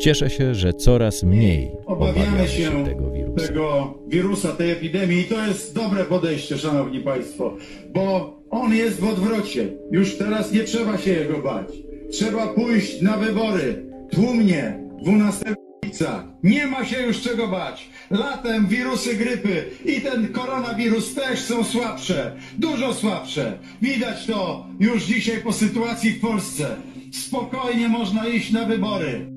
Cieszę 0.00 0.30
się, 0.30 0.54
że 0.54 0.74
coraz 0.74 1.22
mniej 1.22 1.70
obawiamy 1.86 2.48
się, 2.48 2.84
tego 2.84 3.10
wirusa. 3.10 3.46
tego 3.46 3.98
wirusa, 4.08 4.52
tej 4.52 4.70
epidemii 4.70 5.20
i 5.20 5.24
to 5.24 5.46
jest 5.46 5.74
dobre 5.74 6.04
podejście, 6.04 6.58
szanowni 6.58 7.00
państwo, 7.00 7.56
bo 7.94 8.36
on 8.50 8.74
jest 8.74 9.00
w 9.00 9.08
odwrocie. 9.08 9.68
Już 9.90 10.18
teraz 10.18 10.52
nie 10.52 10.64
trzeba 10.64 10.98
się 10.98 11.10
jego 11.10 11.38
bać. 11.38 11.68
Trzeba 12.12 12.46
pójść 12.46 13.02
na 13.02 13.16
wybory 13.16 13.84
tłumnie 14.10 14.80
12 15.02 15.44
lipca 15.48 15.70
lipca. 15.90 16.24
Nie 16.42 16.66
ma 16.66 16.84
się 16.84 17.02
już 17.02 17.20
czego 17.20 17.48
bać. 17.48 17.90
Latem 18.10 18.66
wirusy 18.66 19.14
grypy 19.14 19.64
i 19.84 20.00
ten 20.00 20.28
koronawirus 20.28 21.14
też 21.14 21.40
są 21.40 21.64
słabsze. 21.64 22.36
Dużo 22.58 22.94
słabsze. 22.94 23.58
Widać 23.82 24.26
to 24.26 24.66
już 24.80 25.04
dzisiaj 25.04 25.40
po 25.40 25.52
sytuacji 25.52 26.10
w 26.10 26.20
Polsce. 26.20 26.66
Spokojnie 27.12 27.88
można 27.88 28.28
iść 28.28 28.52
na 28.52 28.64
wybory. 28.64 29.29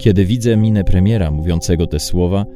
Kiedy 0.00 0.24
widzę 0.24 0.56
minę 0.56 0.84
premiera 0.84 1.30
mówiącego 1.30 1.86
te 1.86 2.00
słowa, 2.00 2.46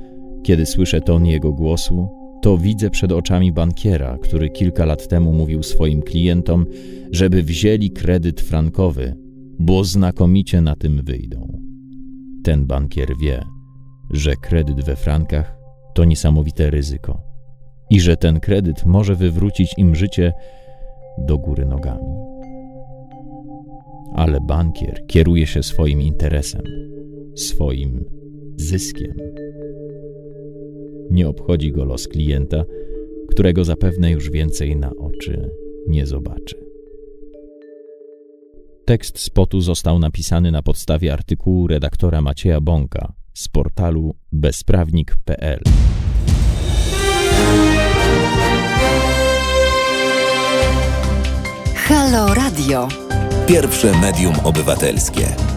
kiedy 0.42 0.66
słyszę 0.66 1.00
ton 1.00 1.26
jego 1.26 1.52
głosu, 1.52 2.08
to 2.42 2.58
widzę 2.58 2.90
przed 2.90 3.12
oczami 3.12 3.52
bankiera, 3.52 4.18
który 4.18 4.50
kilka 4.50 4.84
lat 4.84 5.08
temu 5.08 5.32
mówił 5.32 5.62
swoim 5.62 6.02
klientom, 6.02 6.66
żeby 7.12 7.42
wzięli 7.42 7.90
kredyt 7.90 8.40
frankowy, 8.40 9.16
bo 9.58 9.84
znakomicie 9.84 10.60
na 10.60 10.76
tym 10.76 11.02
wyjdą. 11.04 11.62
Ten 12.44 12.66
bankier 12.66 13.08
wie, 13.20 13.42
że 14.10 14.36
kredyt 14.36 14.84
we 14.84 14.96
frankach 14.96 15.56
to 15.94 16.04
niesamowite 16.04 16.70
ryzyko 16.70 17.20
i 17.90 18.00
że 18.00 18.16
ten 18.16 18.40
kredyt 18.40 18.86
może 18.86 19.14
wywrócić 19.14 19.74
im 19.78 19.94
życie 19.94 20.32
do 21.18 21.38
góry 21.38 21.66
nogami. 21.66 22.14
Ale 24.14 24.40
bankier 24.40 25.06
kieruje 25.06 25.46
się 25.46 25.62
swoim 25.62 26.00
interesem, 26.00 26.62
swoim 27.34 28.04
zyskiem. 28.56 29.14
Nie 31.10 31.28
obchodzi 31.28 31.72
go 31.72 31.84
los 31.84 32.08
klienta, 32.08 32.64
którego 33.28 33.64
zapewne 33.64 34.10
już 34.10 34.30
więcej 34.30 34.76
na 34.76 34.90
oczy 34.96 35.50
nie 35.88 36.06
zobaczy. 36.06 36.64
Tekst 38.84 39.18
spotu 39.18 39.60
został 39.60 39.98
napisany 39.98 40.50
na 40.50 40.62
podstawie 40.62 41.12
artykułu 41.12 41.66
redaktora 41.66 42.20
Macieja 42.20 42.60
Bąka 42.60 43.12
z 43.34 43.48
portalu 43.48 44.14
bezprawnik.pl. 44.32 45.60
Halo 51.74 52.34
Radio. 52.34 52.88
Pierwsze 53.46 54.00
medium 54.00 54.34
obywatelskie. 54.44 55.53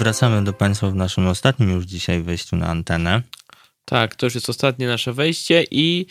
Wracamy 0.00 0.44
do 0.44 0.52
Państwa 0.52 0.90
w 0.90 0.94
naszym 0.94 1.26
ostatnim 1.26 1.70
już 1.70 1.84
dzisiaj 1.84 2.22
wejściu 2.22 2.56
na 2.56 2.66
antenę. 2.66 3.22
Tak, 3.84 4.14
to 4.14 4.26
już 4.26 4.34
jest 4.34 4.50
ostatnie 4.50 4.86
nasze 4.86 5.12
wejście 5.12 5.64
i 5.70 6.06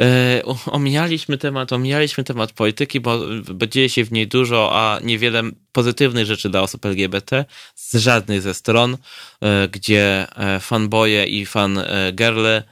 e, 0.00 0.42
omijaliśmy 0.66 1.38
temat, 1.38 1.72
omijaliśmy 1.72 2.24
temat 2.24 2.52
polityki, 2.52 3.00
bo, 3.00 3.20
dzieje 3.68 3.88
się 3.88 4.04
w 4.04 4.12
niej 4.12 4.28
dużo, 4.28 4.70
a 4.72 5.00
niewiele 5.04 5.42
pozytywnych 5.72 6.26
rzeczy 6.26 6.50
dla 6.50 6.62
osób 6.62 6.86
LGBT 6.86 7.44
z 7.74 7.94
żadnej 7.94 8.40
ze 8.40 8.54
stron, 8.54 8.96
e, 9.40 9.68
gdzie 9.68 10.26
e, 10.36 10.60
fanboje 10.60 11.26
i 11.26 11.46
fan 11.46 11.78
e, 11.78 12.12
girly 12.12 12.62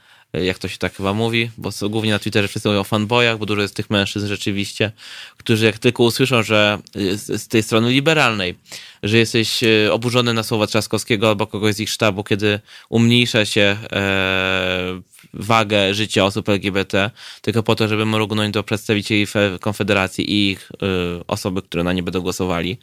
jak 0.43 0.59
to 0.59 0.67
się 0.67 0.77
tak 0.77 0.95
chyba 0.95 1.13
mówi, 1.13 1.51
bo 1.57 1.69
głównie 1.89 2.11
na 2.11 2.19
Twitterze 2.19 2.47
wszyscy 2.47 2.69
mówią 2.69 2.79
o 2.79 2.83
fanboyach, 2.83 3.37
bo 3.37 3.45
dużo 3.45 3.61
jest 3.61 3.75
tych 3.75 3.89
mężczyzn 3.89 4.27
rzeczywiście, 4.27 4.91
którzy 5.37 5.65
jak 5.65 5.79
tylko 5.79 6.03
usłyszą, 6.03 6.43
że 6.43 6.79
z, 6.95 7.41
z 7.41 7.47
tej 7.47 7.63
strony 7.63 7.91
liberalnej, 7.91 8.55
że 9.03 9.17
jesteś 9.17 9.63
e, 9.63 9.93
oburzony 9.93 10.33
na 10.33 10.43
słowa 10.43 10.67
Trzaskowskiego 10.67 11.29
albo 11.29 11.47
kogoś 11.47 11.75
z 11.75 11.79
ich 11.79 11.89
sztabu, 11.89 12.23
kiedy 12.23 12.59
umniejsza 12.89 13.45
się 13.45 13.77
e, 13.91 15.01
wagę 15.33 15.93
życia 15.93 16.25
osób 16.25 16.49
LGBT, 16.49 17.11
tylko 17.41 17.63
po 17.63 17.75
to, 17.75 17.87
żeby 17.87 18.05
mrugnąć 18.05 18.53
do 18.53 18.63
przedstawicieli 18.63 19.27
Konfederacji 19.59 20.31
i 20.31 20.51
ich 20.51 20.71
e, 20.71 21.27
osoby, 21.27 21.61
które 21.61 21.83
na 21.83 21.93
nie 21.93 22.03
będą 22.03 22.21
głosowali, 22.21 22.77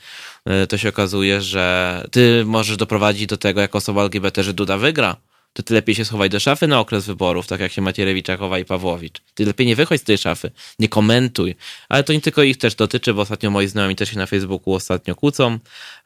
e, 0.44 0.66
to 0.66 0.78
się 0.78 0.88
okazuje, 0.88 1.40
że 1.40 2.06
ty 2.10 2.44
możesz 2.46 2.76
doprowadzić 2.76 3.26
do 3.26 3.36
tego, 3.36 3.60
jako 3.60 3.78
osoba 3.78 4.02
LGBT, 4.02 4.42
że 4.42 4.54
Duda 4.54 4.78
wygra 4.78 5.16
to 5.52 5.62
ty 5.62 5.74
lepiej 5.74 5.94
się 5.94 6.04
schowaj 6.04 6.30
do 6.30 6.40
szafy 6.40 6.66
na 6.68 6.80
okres 6.80 7.06
wyborów, 7.06 7.46
tak 7.46 7.60
jak 7.60 7.72
się 7.72 7.82
Macierewicza 7.82 8.36
chowa 8.36 8.58
i 8.58 8.64
Pawłowicz. 8.64 9.20
Ty 9.34 9.44
lepiej 9.44 9.66
nie 9.66 9.76
wychodź 9.76 10.00
z 10.00 10.04
tej 10.04 10.18
szafy, 10.18 10.50
nie 10.78 10.88
komentuj. 10.88 11.56
Ale 11.88 12.04
to 12.04 12.12
nie 12.12 12.20
tylko 12.20 12.42
ich 12.42 12.58
też 12.58 12.74
dotyczy, 12.74 13.14
bo 13.14 13.22
ostatnio 13.22 13.50
moi 13.50 13.66
znajomi 13.66 13.96
też 13.96 14.10
się 14.10 14.18
na 14.18 14.26
Facebooku 14.26 14.74
ostatnio 14.74 15.14
kłócą, 15.14 15.58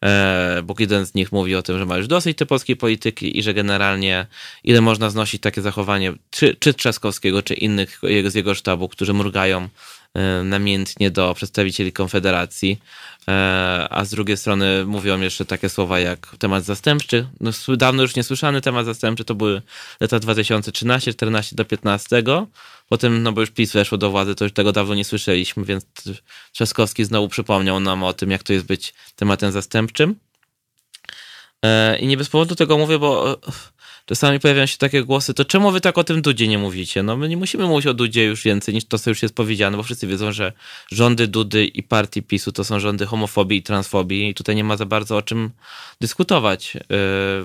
e, 0.04 0.62
bo 0.64 0.74
jeden 0.78 1.06
z 1.06 1.14
nich 1.14 1.32
mówi 1.32 1.54
o 1.54 1.62
tym, 1.62 1.78
że 1.78 1.86
ma 1.86 1.96
już 1.96 2.06
dosyć 2.06 2.38
tej 2.38 2.46
polskiej 2.46 2.76
polityki 2.76 3.38
i 3.38 3.42
że 3.42 3.54
generalnie 3.54 4.26
ile 4.64 4.80
można 4.80 5.10
znosić 5.10 5.42
takie 5.42 5.62
zachowanie, 5.62 6.12
czy, 6.30 6.56
czy 6.58 6.74
Trzaskowskiego, 6.74 7.42
czy 7.42 7.54
innych 7.54 8.00
z 8.26 8.34
jego 8.34 8.54
sztabu, 8.54 8.88
którzy 8.88 9.14
mrugają 9.14 9.68
namiętnie 10.44 11.10
do 11.10 11.34
przedstawicieli 11.34 11.92
Konfederacji, 11.92 12.78
E, 13.28 13.86
a 13.90 14.04
z 14.04 14.10
drugiej 14.10 14.36
strony 14.36 14.84
mówią 14.86 15.20
jeszcze 15.20 15.44
takie 15.44 15.68
słowa 15.68 16.00
jak 16.00 16.36
temat 16.38 16.64
zastępczy. 16.64 17.26
No, 17.40 17.50
dawno 17.76 18.02
już 18.02 18.16
niesłyszany 18.16 18.60
temat 18.60 18.86
zastępczy 18.86 19.24
to 19.24 19.34
były 19.34 19.62
lata 20.00 20.18
2013, 20.18 21.12
14 21.12 21.56
do 21.56 21.64
15. 21.64 22.22
Potem, 22.88 23.22
no 23.22 23.32
bo 23.32 23.40
już 23.40 23.50
PiS 23.50 23.72
weszło 23.72 23.98
do 23.98 24.10
władzy, 24.10 24.34
to 24.34 24.44
już 24.44 24.52
tego 24.52 24.72
dawno 24.72 24.94
nie 24.94 25.04
słyszeliśmy, 25.04 25.64
więc 25.64 25.86
Trzaskowski 26.52 27.04
znowu 27.04 27.28
przypomniał 27.28 27.80
nam 27.80 28.04
o 28.04 28.12
tym, 28.12 28.30
jak 28.30 28.42
to 28.42 28.52
jest 28.52 28.66
być 28.66 28.94
tematem 29.16 29.52
zastępczym. 29.52 30.14
E, 31.64 31.98
I 31.98 32.06
nie 32.06 32.16
bez 32.16 32.28
powodu 32.28 32.54
tego 32.54 32.78
mówię, 32.78 32.98
bo 32.98 33.38
czasami 34.06 34.40
pojawiają 34.40 34.66
się 34.66 34.78
takie 34.78 35.02
głosy, 35.02 35.34
to 35.34 35.44
czemu 35.44 35.70
wy 35.70 35.80
tak 35.80 35.98
o 35.98 36.04
tym 36.04 36.22
Dudzie 36.22 36.48
nie 36.48 36.58
mówicie? 36.58 37.02
No 37.02 37.16
my 37.16 37.28
nie 37.28 37.36
musimy 37.36 37.66
mówić 37.66 37.86
o 37.86 37.94
Dudzie 37.94 38.24
już 38.24 38.42
więcej 38.42 38.74
niż 38.74 38.84
to, 38.84 38.98
co 38.98 39.10
już 39.10 39.22
jest 39.22 39.34
powiedziane, 39.34 39.76
bo 39.76 39.82
wszyscy 39.82 40.06
wiedzą, 40.06 40.32
że 40.32 40.52
rządy 40.92 41.28
Dudy 41.28 41.66
i 41.66 41.82
partii 41.82 42.22
PiSu 42.22 42.52
to 42.52 42.64
są 42.64 42.80
rządy 42.80 43.06
homofobii 43.06 43.58
i 43.58 43.62
transfobii 43.62 44.28
i 44.28 44.34
tutaj 44.34 44.56
nie 44.56 44.64
ma 44.64 44.76
za 44.76 44.86
bardzo 44.86 45.16
o 45.16 45.22
czym 45.22 45.50
dyskutować. 46.00 46.74
Yy, 46.74 46.80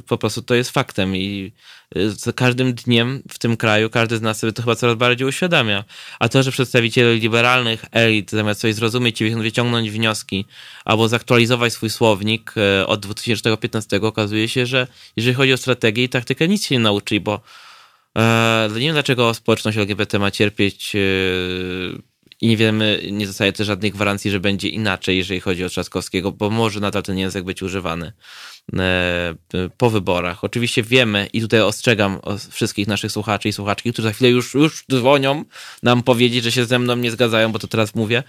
po 0.07 0.17
prostu 0.17 0.41
to 0.41 0.55
jest 0.55 0.71
faktem 0.71 1.15
i 1.15 1.51
z 1.95 2.35
każdym 2.35 2.73
dniem 2.73 3.23
w 3.29 3.39
tym 3.39 3.57
kraju 3.57 3.89
każdy 3.89 4.17
z 4.17 4.21
nas 4.21 4.39
sobie 4.39 4.53
to 4.53 4.61
chyba 4.61 4.75
coraz 4.75 4.95
bardziej 4.95 5.27
uświadamia. 5.27 5.83
A 6.19 6.29
to, 6.29 6.43
że 6.43 6.51
przedstawiciele 6.51 7.15
liberalnych 7.15 7.85
elit 7.91 8.31
zamiast 8.31 8.61
coś 8.61 8.75
zrozumieć 8.75 9.21
i 9.21 9.35
wyciągnąć 9.35 9.91
wnioski 9.91 10.45
albo 10.85 11.07
zaktualizować 11.07 11.73
swój 11.73 11.89
słownik 11.89 12.53
yy, 12.55 12.87
od 12.87 12.99
2015 12.99 14.01
okazuje 14.01 14.47
się, 14.47 14.65
że 14.65 14.87
jeżeli 15.15 15.35
chodzi 15.35 15.53
o 15.53 15.57
strategię 15.57 16.03
i 16.03 16.09
taktykę 16.09 16.47
nic 16.47 16.65
się 16.65 16.75
nie 16.75 16.79
nauczyli, 16.79 17.19
bo 17.19 17.41
e, 18.17 18.69
nie 18.73 18.79
wiem 18.79 18.93
dlaczego 18.93 19.33
społeczność 19.33 19.77
LGBT 19.77 20.19
ma 20.19 20.31
cierpieć 20.31 20.95
e, 20.95 20.99
i 22.41 22.47
nie 22.47 22.57
wiemy, 22.57 23.01
nie 23.11 23.27
zostaje 23.27 23.53
też 23.53 23.67
żadnej 23.67 23.91
gwarancji, 23.91 24.31
że 24.31 24.39
będzie 24.39 24.69
inaczej, 24.69 25.17
jeżeli 25.17 25.39
chodzi 25.39 25.65
o 25.65 25.69
Trzaskowskiego, 25.69 26.31
bo 26.31 26.49
może 26.49 26.79
nadal 26.79 27.03
ten 27.03 27.17
język 27.17 27.43
być 27.43 27.61
używany 27.61 28.13
po 29.77 29.89
wyborach. 29.89 30.43
Oczywiście 30.43 30.83
wiemy 30.83 31.27
i 31.33 31.41
tutaj 31.41 31.61
ostrzegam 31.61 32.19
wszystkich 32.51 32.87
naszych 32.87 33.11
słuchaczy 33.11 33.49
i 33.49 33.53
słuchaczki, 33.53 33.93
którzy 33.93 34.07
za 34.07 34.13
chwilę 34.13 34.29
już, 34.29 34.53
już 34.53 34.83
dzwonią 34.91 35.45
nam 35.83 36.03
powiedzieć, 36.03 36.43
że 36.43 36.51
się 36.51 36.65
ze 36.65 36.79
mną 36.79 36.95
nie 36.95 37.11
zgadzają, 37.11 37.51
bo 37.51 37.59
to 37.59 37.67
teraz 37.67 37.95
mówię, 37.95 38.23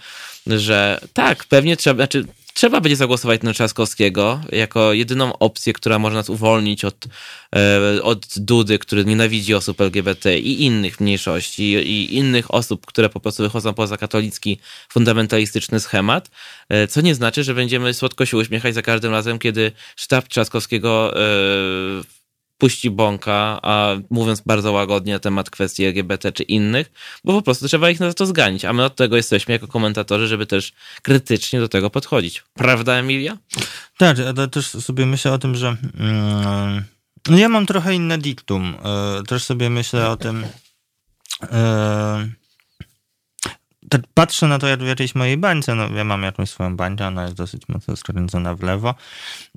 że 0.47 0.99
tak, 1.13 1.45
pewnie 1.45 1.77
trzeba, 1.77 1.95
znaczy 1.95 2.25
trzeba 2.53 2.81
będzie 2.81 2.95
zagłosować 2.95 3.41
na 3.41 3.53
Trzaskowskiego 3.53 4.41
jako 4.51 4.93
jedyną 4.93 5.37
opcję, 5.37 5.73
która 5.73 5.99
może 5.99 6.15
nas 6.15 6.29
uwolnić 6.29 6.85
od, 6.85 7.05
e, 7.55 8.03
od 8.03 8.25
Dudy, 8.37 8.79
który 8.79 9.05
nienawidzi 9.05 9.53
osób 9.53 9.81
LGBT 9.81 10.39
i 10.39 10.63
innych 10.63 10.99
mniejszości 10.99 11.63
i 11.63 12.15
innych 12.15 12.53
osób, 12.53 12.85
które 12.85 13.09
po 13.09 13.19
prostu 13.19 13.43
wychodzą 13.43 13.73
poza 13.73 13.97
katolicki, 13.97 14.59
fundamentalistyczny 14.89 15.79
schemat, 15.79 16.31
e, 16.69 16.87
co 16.87 17.01
nie 17.01 17.15
znaczy, 17.15 17.43
że 17.43 17.53
będziemy 17.53 17.93
słodko 17.93 18.25
się 18.25 18.37
uśmiechać 18.37 18.73
za 18.73 18.81
każdym 18.81 19.11
razem, 19.11 19.39
kiedy 19.39 19.71
sztab 19.95 20.27
Trzaskowskiego 20.27 21.13
e, 21.15 22.22
puści 22.57 22.89
bąka, 22.89 23.59
a 23.61 23.95
mówiąc 24.09 24.41
bardzo 24.41 24.71
łagodnie 24.71 25.13
na 25.13 25.19
temat 25.19 25.49
kwestii 25.49 25.85
LGBT 25.85 26.31
czy 26.31 26.43
innych, 26.43 26.91
bo 27.23 27.33
po 27.33 27.41
prostu 27.41 27.67
trzeba 27.67 27.89
ich 27.89 27.99
na 27.99 28.13
to 28.13 28.25
zganić, 28.25 28.65
a 28.65 28.73
my 28.73 28.85
od 28.85 28.95
tego 28.95 29.15
jesteśmy 29.15 29.51
jako 29.51 29.67
komentatorzy, 29.67 30.27
żeby 30.27 30.45
też 30.45 30.73
krytycznie 31.01 31.59
do 31.59 31.67
tego 31.67 31.89
podchodzić. 31.89 32.43
Prawda, 32.53 32.93
Emilia? 32.93 33.37
Tak, 33.97 34.17
ale 34.19 34.47
też 34.47 34.67
sobie 34.67 35.05
myślę 35.05 35.31
o 35.31 35.37
tym, 35.37 35.55
że 35.55 35.77
yy, 37.29 37.37
ja 37.37 37.49
mam 37.49 37.65
trochę 37.65 37.95
inne 37.95 38.17
diktum. 38.17 38.77
Yy, 39.17 39.23
też 39.23 39.43
sobie 39.43 39.69
myślę 39.69 40.09
o 40.09 40.17
tym, 40.17 40.45
yy, 41.41 41.47
patrzę 44.13 44.47
na 44.47 44.59
to 44.59 44.67
jak 44.67 44.79
w 44.79 44.87
jakiejś 44.87 45.15
mojej 45.15 45.37
bańce, 45.37 45.75
no 45.75 45.89
ja 45.89 46.03
mam 46.03 46.23
jakąś 46.23 46.49
swoją 46.49 46.75
bańkę, 46.75 47.07
ona 47.07 47.23
jest 47.23 47.35
dosyć 47.35 47.67
mocno 47.67 47.95
skręcona 47.95 48.55
w 48.55 48.63
lewo. 48.63 48.95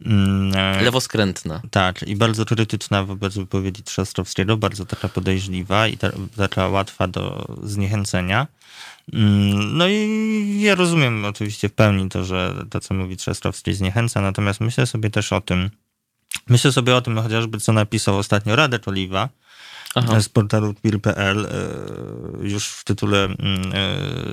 Mm, 0.05 0.57
e, 0.57 0.83
Lewoskrętna. 0.83 1.61
Tak, 1.71 2.03
i 2.03 2.17
bardzo 2.17 2.45
krytyczna 2.45 3.05
wobec 3.05 3.35
wypowiedzi 3.35 3.83
Trzaskowskiego, 3.83 4.57
bardzo 4.57 4.87
taka 4.87 5.09
podejrzliwa 5.09 5.89
i 5.89 5.97
ta, 5.97 6.11
taka 6.37 6.69
łatwa 6.69 7.09
do 7.09 7.47
zniechęcenia. 7.63 8.47
Mm, 9.13 9.77
no 9.77 9.89
i 9.89 10.61
ja 10.61 10.75
rozumiem 10.75 11.25
oczywiście 11.25 11.69
w 11.69 11.73
pełni 11.73 12.09
to, 12.09 12.25
że 12.25 12.55
to, 12.71 12.81
co 12.81 12.95
mówi 12.95 13.17
Trzaskowski 13.17 13.75
zniechęca, 13.75 14.21
natomiast 14.21 14.61
myślę 14.61 14.87
sobie 14.87 15.11
też 15.11 15.33
o 15.33 15.41
tym, 15.41 15.71
myślę 16.49 16.73
sobie 16.73 16.97
o 16.97 17.01
tym 17.01 17.19
chociażby, 17.19 17.61
co 17.61 17.73
napisał 17.73 18.19
ostatnio 18.19 18.57
Radek 18.57 18.89
Oliwa, 18.89 19.29
Aha. 19.99 20.21
z 20.21 20.29
portalu 20.29 20.75
twir.pl 20.75 21.49
już 22.43 22.69
w 22.69 22.85
tytule 22.85 23.25
mm, 23.25 23.73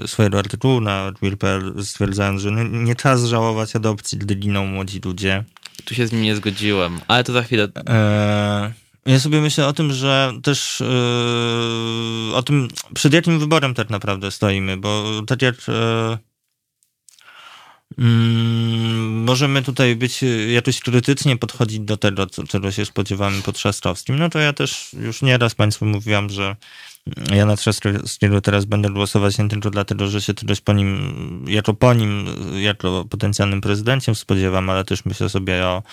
swojego 0.08 0.40
artykułu 0.40 0.82
na 0.82 1.12
twir.pl 1.12 1.84
stwierdzając, 1.84 2.42
że 2.42 2.52
nie 2.72 2.96
czas 2.96 3.24
żałować 3.24 3.76
adopcji, 3.76 4.18
gdy 4.18 4.36
giną 4.36 4.66
młodzi 4.66 5.02
ludzie. 5.06 5.44
Tu 5.86 5.96
się 5.96 6.08
z 6.08 6.12
nim 6.12 6.22
nie 6.22 6.36
zgodziłem, 6.36 7.00
ale 7.08 7.24
to 7.24 7.34
za 7.34 7.44
chwilę. 7.44 7.68
E, 7.88 8.74
ja 9.06 9.20
sobie 9.20 9.42
myślę 9.42 9.68
o 9.68 9.74
tym, 9.74 9.94
że 9.94 10.34
też 10.44 10.80
yy, 12.30 12.36
o 12.36 12.44
tym, 12.44 12.68
przed 12.94 13.14
jakim 13.14 13.40
wyborem 13.40 13.74
tak 13.74 13.90
naprawdę 13.90 14.32
stoimy, 14.32 14.78
bo 14.78 15.22
tak 15.28 15.42
jak 15.42 15.56
yy, 15.68 16.18
możemy 19.10 19.62
tutaj 19.62 19.96
być 19.96 20.20
jakoś 20.54 20.80
krytycznie 20.80 21.38
podchodzić 21.38 21.80
do 21.80 21.98
tego, 21.98 22.28
co, 22.28 22.44
czego 22.44 22.72
się 22.72 22.86
spodziewamy 22.86 23.42
po 23.42 23.52
Trzaskowskim, 23.52 24.20
no 24.20 24.30
to 24.30 24.40
ja 24.40 24.54
też 24.54 24.96
już 25.00 25.22
nieraz 25.22 25.56
Państwu 25.56 25.86
mówiłam, 25.86 26.30
że 26.30 26.56
ja 27.36 27.46
na 27.46 27.56
Trzaskowskiego 27.56 28.42
teraz 28.42 28.66
będę 28.66 28.90
głosować 28.90 29.38
nie 29.38 29.50
tylko 29.50 29.70
dlatego, 29.70 30.08
że 30.08 30.22
się 30.22 30.34
czegoś 30.34 30.62
po 30.62 30.74
nim, 30.74 31.46
jako 31.48 31.74
po 31.74 31.94
nim, 31.94 32.26
jako 32.62 33.06
potencjalnym 33.10 33.62
prezydentem 33.62 34.16
spodziewam, 34.16 34.70
ale 34.70 34.84
też 34.84 35.06
myślę 35.06 35.30
sobie 35.30 35.66
o 35.66 35.84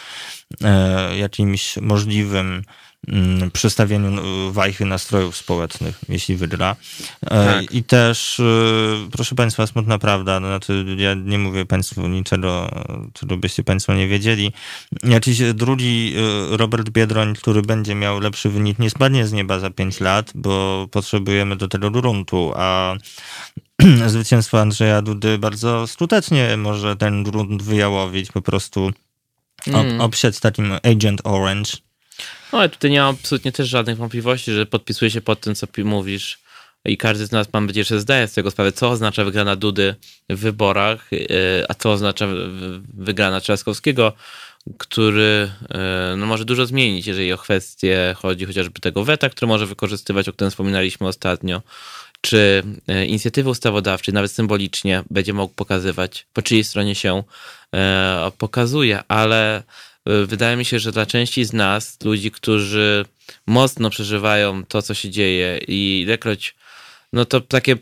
e, 0.64 1.16
jakimś 1.18 1.76
możliwym 1.76 2.46
Mm, 2.46 2.64
przestawieniu 3.52 4.48
y, 4.48 4.52
wajchy 4.52 4.84
nastrojów 4.84 5.36
społecznych, 5.36 6.00
jeśli 6.08 6.36
wygra. 6.36 6.76
E, 7.22 7.28
tak. 7.28 7.72
I 7.72 7.84
też, 7.84 8.38
y, 8.38 9.08
proszę 9.12 9.34
Państwa, 9.34 9.66
smutna 9.66 9.98
prawda, 9.98 10.40
no, 10.40 10.48
znaczy 10.48 10.84
ja 10.96 11.14
nie 11.14 11.38
mówię 11.38 11.66
Państwu 11.66 12.08
niczego, 12.08 12.70
czego 13.12 13.36
byście 13.36 13.64
Państwo 13.64 13.94
nie 13.94 14.08
wiedzieli. 14.08 14.52
Jakiś 15.02 15.38
drugi 15.54 16.14
y, 16.52 16.56
Robert 16.56 16.90
Biedroń, 16.90 17.34
który 17.34 17.62
będzie 17.62 17.94
miał 17.94 18.20
lepszy 18.20 18.48
wynik, 18.48 18.78
nie 18.78 18.90
spadnie 18.90 19.26
z 19.26 19.32
nieba 19.32 19.58
za 19.58 19.70
5 19.70 20.00
lat, 20.00 20.32
bo 20.34 20.86
potrzebujemy 20.90 21.56
do 21.56 21.68
tego 21.68 21.90
gruntu, 21.90 22.52
a 22.56 22.94
zwycięstwo 24.06 24.60
Andrzeja 24.60 25.02
Dudy 25.02 25.38
bardzo 25.38 25.86
skutecznie 25.86 26.56
może 26.56 26.96
ten 26.96 27.22
grunt 27.22 27.62
wyjałowić, 27.62 28.32
po 28.32 28.42
prostu 28.42 28.90
mm. 29.66 30.00
obsiać 30.00 30.40
takim 30.40 30.72
Agent 30.72 31.20
Orange, 31.24 31.70
no 32.52 32.58
ale 32.58 32.68
tutaj 32.68 32.90
nie 32.90 33.00
mam 33.00 33.14
absolutnie 33.14 33.52
też 33.52 33.68
żadnych 33.68 33.96
wątpliwości, 33.96 34.52
że 34.52 34.66
podpisuję 34.66 35.10
się 35.10 35.20
pod 35.20 35.40
tym, 35.40 35.54
co 35.54 35.66
mówisz. 35.84 36.38
I 36.84 36.96
każdy 36.96 37.26
z 37.26 37.32
nas, 37.32 37.48
mam 37.52 37.66
nadzieję, 37.66 37.84
że 37.84 38.00
zdaje 38.00 38.28
z 38.28 38.32
tego 38.32 38.50
sprawę, 38.50 38.72
co 38.72 38.90
oznacza 38.90 39.24
wygrana 39.24 39.56
Dudy 39.56 39.94
w 40.30 40.38
wyborach, 40.38 41.12
e, 41.12 41.16
a 41.68 41.74
co 41.74 41.92
oznacza 41.92 42.28
wygrana 42.94 43.40
Trzaskowskiego, 43.40 44.12
który 44.78 45.50
e, 45.70 46.14
no, 46.16 46.26
może 46.26 46.44
dużo 46.44 46.66
zmienić, 46.66 47.06
jeżeli 47.06 47.32
o 47.32 47.38
kwestię 47.38 48.14
chodzi 48.18 48.46
chociażby 48.46 48.80
tego 48.80 49.04
weta, 49.04 49.30
które 49.30 49.48
może 49.48 49.66
wykorzystywać, 49.66 50.28
o 50.28 50.32
którym 50.32 50.50
wspominaliśmy 50.50 51.06
ostatnio, 51.06 51.62
czy 52.20 52.62
e, 52.88 53.06
inicjatywy 53.06 53.50
ustawodawczej, 53.50 54.14
nawet 54.14 54.32
symbolicznie, 54.32 55.02
będzie 55.10 55.32
mógł 55.32 55.54
pokazywać, 55.54 56.26
po 56.32 56.42
czyjej 56.42 56.64
stronie 56.64 56.94
się 56.94 57.22
pokazuje, 58.38 59.02
ale 59.08 59.62
Y, 59.62 59.89
wydaje 60.06 60.56
mi 60.56 60.64
się, 60.64 60.78
że 60.78 60.92
dla 60.92 61.06
części 61.06 61.44
z 61.44 61.52
nas, 61.52 61.98
ludzi, 62.04 62.30
którzy 62.30 63.04
mocno 63.46 63.90
przeżywają 63.90 64.64
to, 64.64 64.82
co 64.82 64.94
się 64.94 65.10
dzieje 65.10 65.60
i 65.68 66.04
lekroć 66.08 66.54
no 67.12 67.24
to 67.24 67.40
takie 67.40 67.76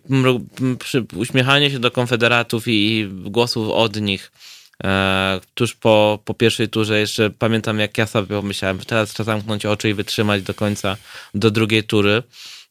uśmiechanie 1.17 1.71
się 1.71 1.79
do 1.79 1.91
konfederatów 1.91 2.65
i 2.67 3.09
głosów 3.11 3.71
od 3.71 4.01
nich 4.01 4.33
e, 4.85 5.41
tuż 5.55 5.75
po, 5.75 6.19
po 6.25 6.35
pierwszej 6.35 6.69
turze 6.69 7.01
jeszcze 7.01 7.31
pamiętam 7.31 7.79
jak 7.79 7.99
ja 7.99 8.07
sobie 8.07 8.27
pomyślałem, 8.27 8.79
teraz 8.79 9.11
trzeba 9.11 9.25
zamknąć 9.25 9.67
oczy 9.67 9.89
i 9.89 9.95
wytrzymać 9.95 10.43
do 10.43 10.55
końca, 10.55 10.97
do 11.35 11.51
drugiej 11.51 11.85
tury. 11.85 12.23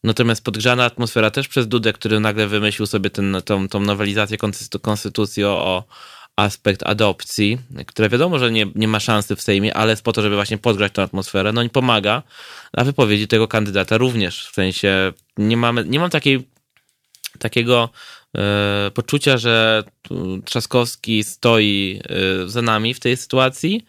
Natomiast 0.04 0.44
podgrzana 0.44 0.84
atmosfera 0.84 1.30
też 1.30 1.48
przez 1.48 1.68
Dudę, 1.68 1.92
który 1.92 2.20
nagle 2.20 2.46
wymyślił 2.46 2.86
sobie 2.86 3.10
ten, 3.10 3.36
tą, 3.44 3.68
tą 3.68 3.80
nowelizację 3.80 4.38
konstytucji 4.82 5.44
o, 5.44 5.84
aspekt 6.38 6.82
adopcji, 6.86 7.58
które 7.86 8.08
wiadomo, 8.08 8.38
że 8.38 8.50
nie, 8.50 8.66
nie 8.74 8.88
ma 8.88 9.00
szansy 9.00 9.36
w 9.36 9.42
Sejmie, 9.42 9.74
ale 9.74 9.90
jest 9.92 10.02
po 10.02 10.12
to, 10.12 10.22
żeby 10.22 10.34
właśnie 10.34 10.58
podgrać 10.58 10.92
tę 10.92 11.02
atmosferę, 11.02 11.52
no 11.52 11.62
i 11.62 11.70
pomaga, 11.70 12.22
a 12.72 12.84
wypowiedzi 12.84 13.28
tego 13.28 13.48
kandydata 13.48 13.98
również, 13.98 14.48
w 14.48 14.54
sensie 14.54 15.12
nie 15.36 15.56
mamy, 15.56 15.84
nie 15.84 16.00
mam 16.00 16.10
takiej, 16.10 16.48
takiego 17.38 17.88
e, 18.36 18.90
poczucia, 18.94 19.38
że 19.38 19.84
Trzaskowski 20.44 21.24
stoi 21.24 22.00
e, 22.44 22.48
za 22.48 22.62
nami 22.62 22.94
w 22.94 23.00
tej 23.00 23.16
sytuacji, 23.16 23.86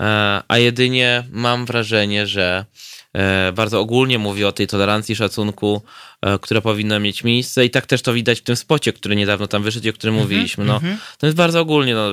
e, 0.00 0.42
a 0.48 0.58
jedynie 0.58 1.24
mam 1.30 1.66
wrażenie, 1.66 2.26
że 2.26 2.64
bardzo 3.54 3.80
ogólnie 3.80 4.18
mówi 4.18 4.44
o 4.44 4.52
tej 4.52 4.66
tolerancji, 4.66 5.16
szacunku 5.16 5.82
które 6.40 6.62
powinno 6.62 7.00
mieć 7.00 7.24
miejsce 7.24 7.64
i 7.64 7.70
tak 7.70 7.86
też 7.86 8.02
to 8.02 8.12
widać 8.12 8.40
w 8.40 8.42
tym 8.42 8.56
spocie, 8.56 8.92
który 8.92 9.16
niedawno 9.16 9.46
tam 9.46 9.62
wyszedł 9.62 9.88
o 9.90 9.92
którym 9.92 10.14
mm 10.14 10.26
-hmm, 10.26 10.30
mówiliśmy. 10.30 10.64
No, 10.64 10.76
mm 10.76 10.96
-hmm. 10.96 10.98
To 11.18 11.26
jest 11.26 11.36
bardzo 11.36 11.60
ogólnie. 11.60 11.94
No 11.94 12.08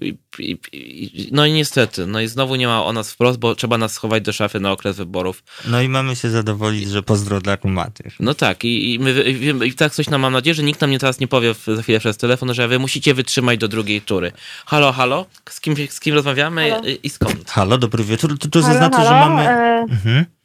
i, 0.00 0.18
i, 0.38 0.58
i, 0.72 1.28
no 1.32 1.46
i 1.46 1.52
niestety, 1.52 2.06
no 2.06 2.20
i 2.20 2.28
znowu 2.28 2.56
nie 2.56 2.66
ma 2.66 2.84
o 2.84 2.92
nas 2.92 3.12
wprost, 3.12 3.38
bo 3.38 3.54
trzeba 3.54 3.78
nas 3.78 3.92
schować 3.92 4.22
do 4.22 4.32
szafy 4.32 4.60
na 4.60 4.72
okres 4.72 4.96
wyborów. 4.96 5.42
No 5.66 5.82
i 5.82 5.88
mamy 5.88 6.16
się 6.16 6.30
zadowolić, 6.30 6.88
że 6.88 7.02
pozdro 7.02 7.40
dla 7.40 7.56
kumatych. 7.56 8.16
No 8.20 8.34
tak 8.34 8.64
i, 8.64 8.94
i, 8.94 8.98
my, 8.98 9.22
i, 9.66 9.72
tak 9.74 9.94
coś 9.94 10.10
nam 10.10 10.20
mam 10.20 10.32
nadzieję, 10.32 10.54
że 10.54 10.62
nikt 10.62 10.80
nam 10.80 10.90
nie 10.90 10.98
teraz 10.98 11.20
nie 11.20 11.28
powie 11.28 11.54
za 11.76 11.82
chwilę 11.82 12.00
przez 12.00 12.16
telefon, 12.16 12.54
że 12.54 12.68
wy 12.68 12.78
musicie 12.78 13.14
wytrzymać 13.14 13.58
do 13.58 13.68
drugiej 13.68 14.00
tury. 14.00 14.32
Halo, 14.66 14.92
halo? 14.92 15.26
Z 15.48 15.60
kim, 15.60 15.74
z 15.90 16.00
kim 16.00 16.14
rozmawiamy 16.14 16.70
halo. 16.70 16.82
i 17.02 17.10
skąd? 17.10 17.50
Halo, 17.50 17.78
dobry 17.78 18.04
wieczór. 18.04 18.38
To, 18.38 18.48
to 18.48 18.62
halo, 18.62 18.74
zaznaczy, 18.74 18.96
halo, 18.96 19.08
że 19.08 19.14
mamy... 19.14 19.42
E... 19.42 19.86
Mhm. 19.90 20.35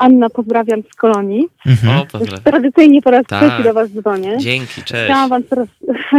Anna, 0.00 0.30
pozdrawiam 0.30 0.82
z 0.92 0.96
kolonii. 0.96 1.48
Mhm. 1.66 1.98
O, 1.98 2.06
Tradycyjnie 2.44 3.02
po 3.02 3.10
raz 3.10 3.26
tak. 3.26 3.44
trzeci 3.44 3.64
do 3.64 3.74
Was 3.74 3.88
dzwonię. 3.90 4.38
Dzięki, 4.38 4.82
cześć. 4.82 5.04
Chciałam 5.04 5.30
Wam 5.30 5.42
teraz, 5.42 5.68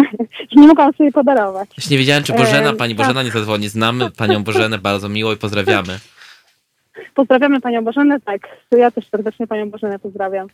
nie 0.56 0.68
mogłam 0.68 0.94
sobie 0.94 1.12
podarować. 1.12 1.70
Już 1.78 1.90
nie 1.90 1.98
wiedziałem, 1.98 2.24
czy 2.24 2.34
Bożena, 2.34 2.74
Pani 2.74 2.96
tak. 2.96 3.06
Bożena 3.06 3.24
nie 3.24 3.32
zadzwoni. 3.32 3.70
Znamy 3.70 4.12
Panią 4.12 4.44
Bożenę 4.50 4.78
bardzo 4.78 5.10
miło 5.10 5.34
i 5.34 5.38
pozdrawiamy. 5.38 6.00
Pozdrawiamy 7.16 7.62
Panią 7.62 7.84
Bożenę, 7.84 8.20
tak. 8.20 8.42
Ja 8.72 8.92
też 8.92 9.10
serdecznie 9.10 9.48
Panią 9.48 9.70
Bożenę 9.70 10.00
pozdrawiam. 10.00 10.48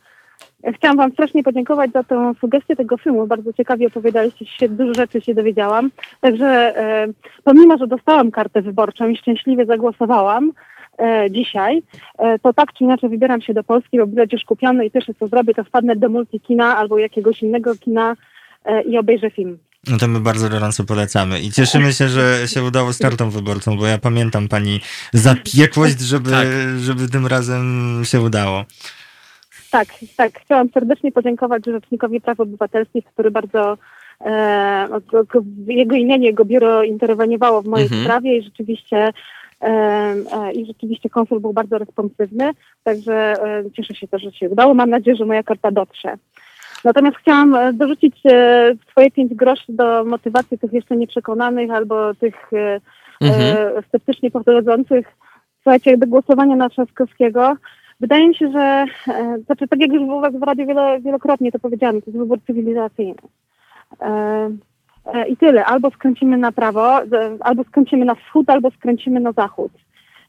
Chciałam 0.75 0.97
Wam 0.97 1.11
strasznie 1.11 1.43
podziękować 1.43 1.91
za 1.91 2.03
tę 2.03 2.33
sugestię 2.41 2.75
tego 2.75 2.97
filmu. 2.97 3.27
Bardzo 3.27 3.53
ciekawie 3.53 3.87
opowiadaliście 3.87 4.45
się, 4.45 4.69
dużo 4.69 4.93
rzeczy 4.93 5.21
się 5.21 5.33
dowiedziałam. 5.33 5.91
Także 6.21 6.45
e, 6.45 7.07
pomimo, 7.43 7.77
że 7.77 7.87
dostałam 7.87 8.31
kartę 8.31 8.61
wyborczą 8.61 9.07
i 9.07 9.17
szczęśliwie 9.17 9.65
zagłosowałam, 9.65 10.51
dzisiaj, 11.29 11.83
e, 12.17 12.39
to 12.39 12.53
tak 12.53 12.73
czy 12.73 12.83
inaczej 12.83 13.09
wybieram 13.09 13.41
się 13.41 13.53
do 13.53 13.63
Polski, 13.63 13.97
bo 13.97 14.07
bilet 14.07 14.33
już 14.33 14.43
kupiony 14.43 14.85
i 14.85 14.91
pierwsze 14.91 15.13
co 15.13 15.27
zrobię, 15.27 15.53
to 15.53 15.63
wpadnę 15.63 15.95
do 15.95 16.09
multikina 16.09 16.77
albo 16.77 16.97
jakiegoś 16.97 17.43
innego 17.43 17.75
kina 17.75 18.15
e, 18.65 18.81
i 18.81 18.97
obejrzę 18.97 19.31
film. 19.31 19.57
No 19.89 19.97
to 19.97 20.07
my 20.07 20.19
bardzo 20.19 20.49
gorąco 20.49 20.83
polecamy 20.83 21.39
i 21.39 21.51
cieszymy 21.51 21.93
się, 21.93 22.07
że 22.07 22.47
się 22.47 22.63
udało 22.63 22.93
z 22.93 22.97
kartą 22.97 23.29
wyborczą, 23.29 23.77
bo 23.77 23.87
ja 23.87 23.97
pamiętam 23.97 24.47
pani 24.47 24.79
zapiekłość, 25.13 25.99
żeby, 25.99 26.31
tak. 26.31 26.47
żeby 26.79 27.09
tym 27.09 27.27
razem 27.27 28.01
się 28.03 28.21
udało. 28.21 28.65
Tak, 29.71 29.87
tak. 30.17 30.39
Chciałam 30.41 30.69
serdecznie 30.69 31.11
podziękować 31.11 31.65
Rzecznikowi 31.65 32.21
Praw 32.21 32.39
Obywatelskich, 32.39 33.05
który 33.05 33.31
bardzo 33.31 33.77
e, 34.21 34.87
jego 35.67 35.95
imienie, 35.95 36.27
jego 36.27 36.45
biuro 36.45 36.83
interweniowało 36.83 37.61
w 37.61 37.65
mojej 37.65 37.85
mhm. 37.85 38.03
sprawie 38.03 38.37
i 38.37 38.43
rzeczywiście 38.43 38.97
E, 38.97 39.13
i 40.53 40.65
rzeczywiście 40.65 41.09
konsul 41.09 41.39
był 41.39 41.53
bardzo 41.53 41.77
responsywny, 41.77 42.51
także 42.83 43.13
e, 43.13 43.71
cieszę 43.71 43.95
się 43.95 44.07
też, 44.07 44.21
że 44.21 44.31
się 44.31 44.49
udało. 44.49 44.73
Mam 44.73 44.89
nadzieję, 44.89 45.17
że 45.17 45.25
moja 45.25 45.43
karta 45.43 45.71
dotrze. 45.71 46.17
Natomiast 46.83 47.17
chciałam 47.17 47.55
e, 47.55 47.73
dorzucić 47.73 48.21
swoje 48.91 49.11
pięć 49.11 49.33
groszy 49.33 49.65
do 49.69 50.03
motywacji 50.03 50.59
tych 50.59 50.73
jeszcze 50.73 50.97
nieprzekonanych 50.97 51.71
albo 51.71 52.13
tych 52.13 52.51
mhm. 53.21 53.83
sceptycznie 53.87 54.31
podchodzących, 54.31 55.07
słuchajcie, 55.63 55.97
do 55.97 56.07
głosowania 56.07 56.55
na 56.55 56.69
Trzaskowskiego. 56.69 57.57
Wydaje 57.99 58.27
mi 58.27 58.35
się, 58.35 58.51
że, 58.51 58.85
znaczy 59.45 59.67
tak 59.67 59.79
jak 59.79 59.91
już 59.91 60.03
było 60.05 60.31
w 60.31 60.43
radiu 60.43 60.65
wielokrotnie 61.01 61.51
to 61.51 61.59
powiedziałam, 61.59 62.01
to 62.01 62.05
jest 62.05 62.17
wybór 62.17 62.39
cywilizacyjny. 62.47 63.15
E, 65.13 65.27
I 65.27 65.37
tyle. 65.37 65.65
Albo 65.65 65.91
skręcimy 65.91 66.37
na 66.37 66.51
prawo, 66.51 66.99
albo 67.39 67.63
skręcimy 67.63 68.05
na 68.05 68.15
wschód, 68.15 68.49
albo 68.49 68.71
skręcimy 68.71 69.19
na 69.19 69.31
zachód. 69.31 69.71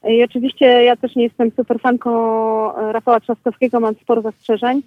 E, 0.03 0.15
I 0.15 0.25
oczywiście 0.25 0.67
ja 0.67 0.97
też 0.97 1.17
nie 1.17 1.23
jestem 1.23 1.51
super 1.57 1.81
fanką 1.81 2.11
e, 2.77 2.93
Rafała 2.93 3.21
Trzaskowskiego, 3.21 3.81
mam 3.81 3.95
sporo 3.95 4.23
zastrzeżeń, 4.23 4.83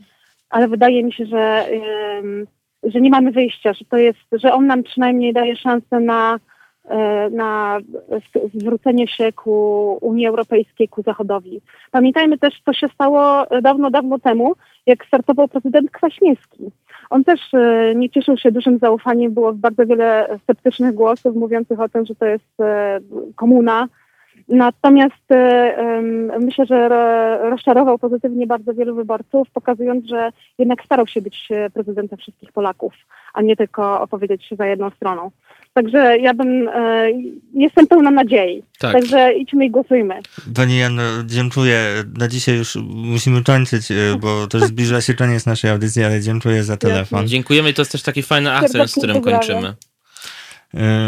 ale 0.50 0.68
wydaje 0.68 1.04
mi 1.04 1.14
się, 1.14 1.26
że, 1.26 1.66
że 2.84 3.02
nie 3.02 3.10
mamy 3.10 3.32
wyjścia, 3.32 3.74
że 3.74 3.86
to 3.86 3.98
jest, 3.98 4.20
że 4.34 4.54
on 4.54 4.68
nam 4.68 4.84
przynajmniej 4.84 5.34
daje 5.34 5.56
szansę 5.56 6.00
na, 6.00 6.40
na 7.32 7.80
zwrócenie 8.54 9.08
się 9.08 9.32
ku 9.34 9.98
Unii 10.02 10.28
Europejskiej, 10.28 10.88
ku 10.88 11.02
Zachodowi. 11.02 11.62
Pamiętajmy 11.92 12.38
też, 12.38 12.62
co 12.66 12.74
się 12.74 12.88
stało 12.88 13.46
dawno, 13.62 13.92
dawno 13.92 14.20
temu, 14.20 14.56
jak 14.86 15.06
startował 15.06 15.48
prezydent 15.48 15.92
Kwaśniewski. 15.92 16.72
On 17.12 17.24
też 17.24 17.54
e, 17.54 17.94
nie 17.96 18.10
cieszył 18.10 18.38
się 18.38 18.52
dużym 18.52 18.80
zaufaniem, 18.80 19.34
było 19.34 19.54
bardzo 19.54 19.86
wiele 19.86 20.40
sceptycznych 20.44 20.94
głosów 20.96 21.36
mówiących 21.36 21.80
o 21.80 21.90
tym, 21.90 22.06
że 22.06 22.16
to 22.16 22.26
jest 22.26 22.60
e, 22.62 23.00
komuna, 23.36 23.88
Natomiast 24.48 25.28
myślę, 26.40 26.66
że 26.66 26.90
rozczarował 27.50 28.00
pozytywnie 28.00 28.48
bardzo 28.48 28.74
wielu 28.74 28.96
wyborców, 28.96 29.48
pokazując, 29.54 30.06
że 30.06 30.30
jednak 30.58 30.84
starał 30.86 31.08
się 31.08 31.22
być 31.22 31.50
prezydentem 31.74 32.18
wszystkich 32.18 32.52
Polaków, 32.52 32.94
a 33.34 33.42
nie 33.42 33.56
tylko 33.56 34.02
opowiedzieć 34.02 34.46
się 34.46 34.56
za 34.56 34.66
jedną 34.66 34.90
stroną. 34.90 35.32
Także 35.74 36.18
ja 36.18 36.34
bym, 36.34 36.68
e, 36.68 37.08
jestem 37.54 37.88
pełna 37.88 38.12
nadziei. 38.12 38.64
Tak. 38.80 38.94
Także 38.94 39.34
idźmy 39.34 39.66
i 39.66 39.70
głosujmy. 39.72 40.20
Pani 40.56 40.78
Jano, 40.78 41.02
dziękuję. 41.26 42.04
Na 42.20 42.28
dzisiaj 42.28 42.58
już 42.58 42.78
musimy 42.86 43.44
kończyć, 43.44 43.92
e, 43.92 43.96
bo 44.20 44.48
też 44.48 44.62
zbliża 44.62 45.02
się 45.02 45.14
koniec 45.14 45.46
naszej 45.46 45.72
audycji, 45.72 46.04
ale 46.04 46.22
dziękuję 46.22 46.64
za 46.64 46.78
telefon. 46.78 47.28
Dziękujemy 47.28 47.70
i 47.70 47.74
to 47.74 47.82
jest 47.82 47.92
też 47.92 48.04
taki 48.04 48.24
fajny 48.24 48.52
akcent, 48.52 48.92
z 48.92 48.96
którym 48.96 49.22
kończymy. 49.22 49.74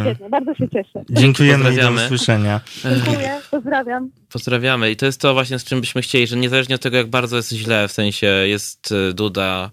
Świetnie, 0.01 0.29
bardzo 0.29 0.55
się 0.55 0.69
cieszę. 0.69 1.03
Dziękujemy 1.09 1.73
i 1.73 1.77
do 1.77 1.91
usłyszenia. 1.91 2.61
Dziękuję, 2.83 3.39
pozdrawiam. 3.51 4.09
Pozdrawiamy 4.33 4.91
i 4.91 4.95
to 4.95 5.05
jest 5.05 5.21
to 5.21 5.33
właśnie, 5.33 5.59
z 5.59 5.63
czym 5.63 5.81
byśmy 5.81 6.01
chcieli, 6.01 6.27
że 6.27 6.35
niezależnie 6.35 6.75
od 6.75 6.81
tego, 6.81 6.97
jak 6.97 7.07
bardzo 7.07 7.35
jest 7.35 7.51
źle, 7.51 7.87
w 7.87 7.91
sensie 7.91 8.27
jest 8.27 8.91
e, 8.91 9.13
Duda, 9.13 9.71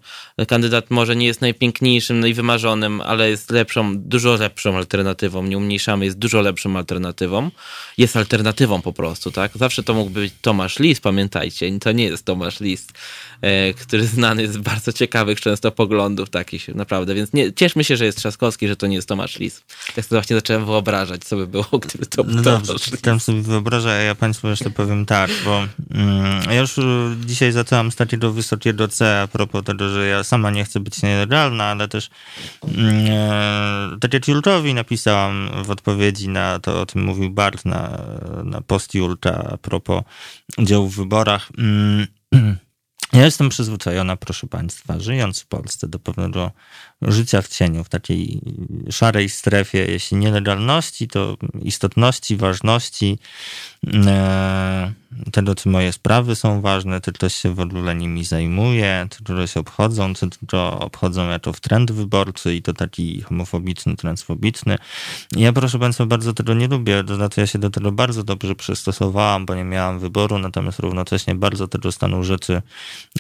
kandydat 0.48 0.90
może 0.90 1.16
nie 1.16 1.26
jest 1.26 1.40
najpiękniejszym, 1.40 2.20
najwymarzonym, 2.20 3.00
ale 3.00 3.30
jest 3.30 3.50
lepszą, 3.50 3.98
dużo 3.98 4.36
lepszą 4.36 4.76
alternatywą, 4.76 5.42
nie 5.42 5.58
umniejszamy, 5.58 6.04
jest 6.04 6.18
dużo 6.18 6.40
lepszą 6.40 6.76
alternatywą. 6.76 7.50
Jest 7.98 8.16
alternatywą 8.16 8.82
po 8.82 8.92
prostu, 8.92 9.30
tak? 9.30 9.52
Zawsze 9.54 9.82
to 9.82 9.94
mógł 9.94 10.10
być 10.10 10.32
Tomasz 10.40 10.78
Lis, 10.78 11.00
pamiętajcie, 11.00 11.78
to 11.78 11.92
nie 11.92 12.04
jest 12.04 12.24
Tomasz 12.24 12.60
Lis, 12.60 12.86
e, 12.88 12.92
który 13.80 14.06
znany 14.06 14.42
jest 14.42 14.54
z 14.54 14.58
bardzo 14.58 14.92
ciekawych 14.92 15.40
często 15.40 15.72
poglądów 15.72 16.30
takich, 16.30 16.68
naprawdę, 16.68 17.14
więc 17.14 17.32
nie, 17.32 17.52
cieszmy 17.52 17.84
się, 17.84 17.96
że 17.96 18.04
jest 18.04 18.18
Trzaskowski, 18.18 18.68
że 18.68 18.76
to 18.76 18.86
nie 18.86 18.96
jest 18.96 19.08
Tomasz 19.08 19.38
Lis. 19.38 19.62
Tak 19.94 20.04
sobie 20.04 20.18
właśnie 20.18 20.36
zacząłem 20.36 20.66
wyobrażać, 20.66 21.24
co 21.24 21.36
by 21.36 21.46
było, 21.46 21.66
gdyby 21.88 22.06
to 22.06 22.24
był 22.24 22.34
no 22.34 22.42
Tomasz 22.42 22.66
dobrze. 22.66 22.96
Tam 22.96 23.20
sobie 23.20 23.42
wyobrażę, 23.42 23.90
a 23.90 23.94
ja 23.94 24.14
Państwu 24.14 24.48
jeszcze 24.48 24.70
powiem 24.70 25.06
tak, 25.06 25.30
bo 25.44 25.66
mm, 25.90 26.42
ja 26.50 26.60
już 26.60 26.76
dzisiaj 27.26 27.52
zaczęłam 27.52 27.90
stać 27.90 28.16
do 28.16 28.32
wysokiego 28.32 28.88
C 28.88 29.20
a 29.20 29.28
propos 29.28 29.64
tego, 29.64 29.88
że 29.88 30.06
ja 30.06 30.24
sama 30.24 30.50
nie 30.50 30.64
chcę 30.64 30.80
być 30.80 31.02
nielegalna, 31.02 31.64
ale 31.64 31.88
też 31.88 32.10
mm, 32.78 33.06
e, 33.10 33.98
tak 34.00 34.14
jak 34.14 34.28
Julczowi 34.28 34.74
napisałam 34.74 35.50
w 35.64 35.70
odpowiedzi 35.70 36.28
na 36.28 36.58
to, 36.58 36.80
o 36.80 36.86
tym 36.86 37.04
mówił 37.04 37.30
Bart 37.30 37.64
na, 37.64 37.98
na 38.44 38.60
post 38.60 38.94
Julcza 38.94 39.50
a 39.52 39.56
propos 39.56 40.02
udziału 40.58 40.88
w 40.88 40.96
wyborach. 40.96 41.48
Mm, 41.58 42.06
ja 43.12 43.24
jestem 43.24 43.48
przyzwyczajona, 43.48 44.16
proszę 44.16 44.46
Państwa, 44.46 45.00
żyjąc 45.00 45.40
w 45.40 45.46
Polsce 45.46 45.88
do 45.88 45.98
pewnego 45.98 46.50
życia 47.02 47.42
w 47.42 47.48
cieniu, 47.48 47.84
w 47.84 47.88
takiej 47.88 48.40
szarej 48.90 49.28
strefie, 49.28 49.78
jeśli 49.78 50.16
nielegalności, 50.16 51.08
to 51.08 51.36
istotności, 51.62 52.36
ważności, 52.36 53.18
e, 53.86 54.92
tego, 55.32 55.54
czy 55.54 55.68
moje 55.68 55.92
sprawy 55.92 56.36
są 56.36 56.60
ważne, 56.60 57.00
czy 57.00 57.12
ktoś 57.12 57.34
się 57.34 57.54
w 57.54 57.60
ogóle 57.60 57.94
nimi 57.94 58.24
zajmuje, 58.24 59.06
czy 59.10 59.24
ktoś 59.24 59.56
obchodzą, 59.56 60.14
czy 60.14 60.28
to 60.46 60.80
obchodzą 60.80 61.28
jako 61.28 61.52
w 61.52 61.60
trend 61.60 61.92
wyborczy 61.92 62.54
i 62.54 62.62
to 62.62 62.72
taki 62.72 63.22
homofobiczny, 63.22 63.96
transfobiczny. 63.96 64.78
Ja, 65.36 65.52
proszę 65.52 65.78
Państwa, 65.78 66.06
bardzo 66.06 66.32
tego 66.32 66.54
nie 66.54 66.68
lubię, 66.68 67.04
to 67.04 67.14
znaczy 67.14 67.40
ja 67.40 67.46
się 67.46 67.58
do 67.58 67.70
tego 67.70 67.92
bardzo 67.92 68.24
dobrze 68.24 68.54
przystosowałam, 68.54 69.46
bo 69.46 69.54
nie 69.54 69.64
miałam 69.64 69.98
wyboru, 69.98 70.38
natomiast 70.38 70.78
równocześnie 70.78 71.34
bardzo 71.34 71.68
tego 71.68 71.92
stanu 71.92 72.24
rzeczy 72.24 72.62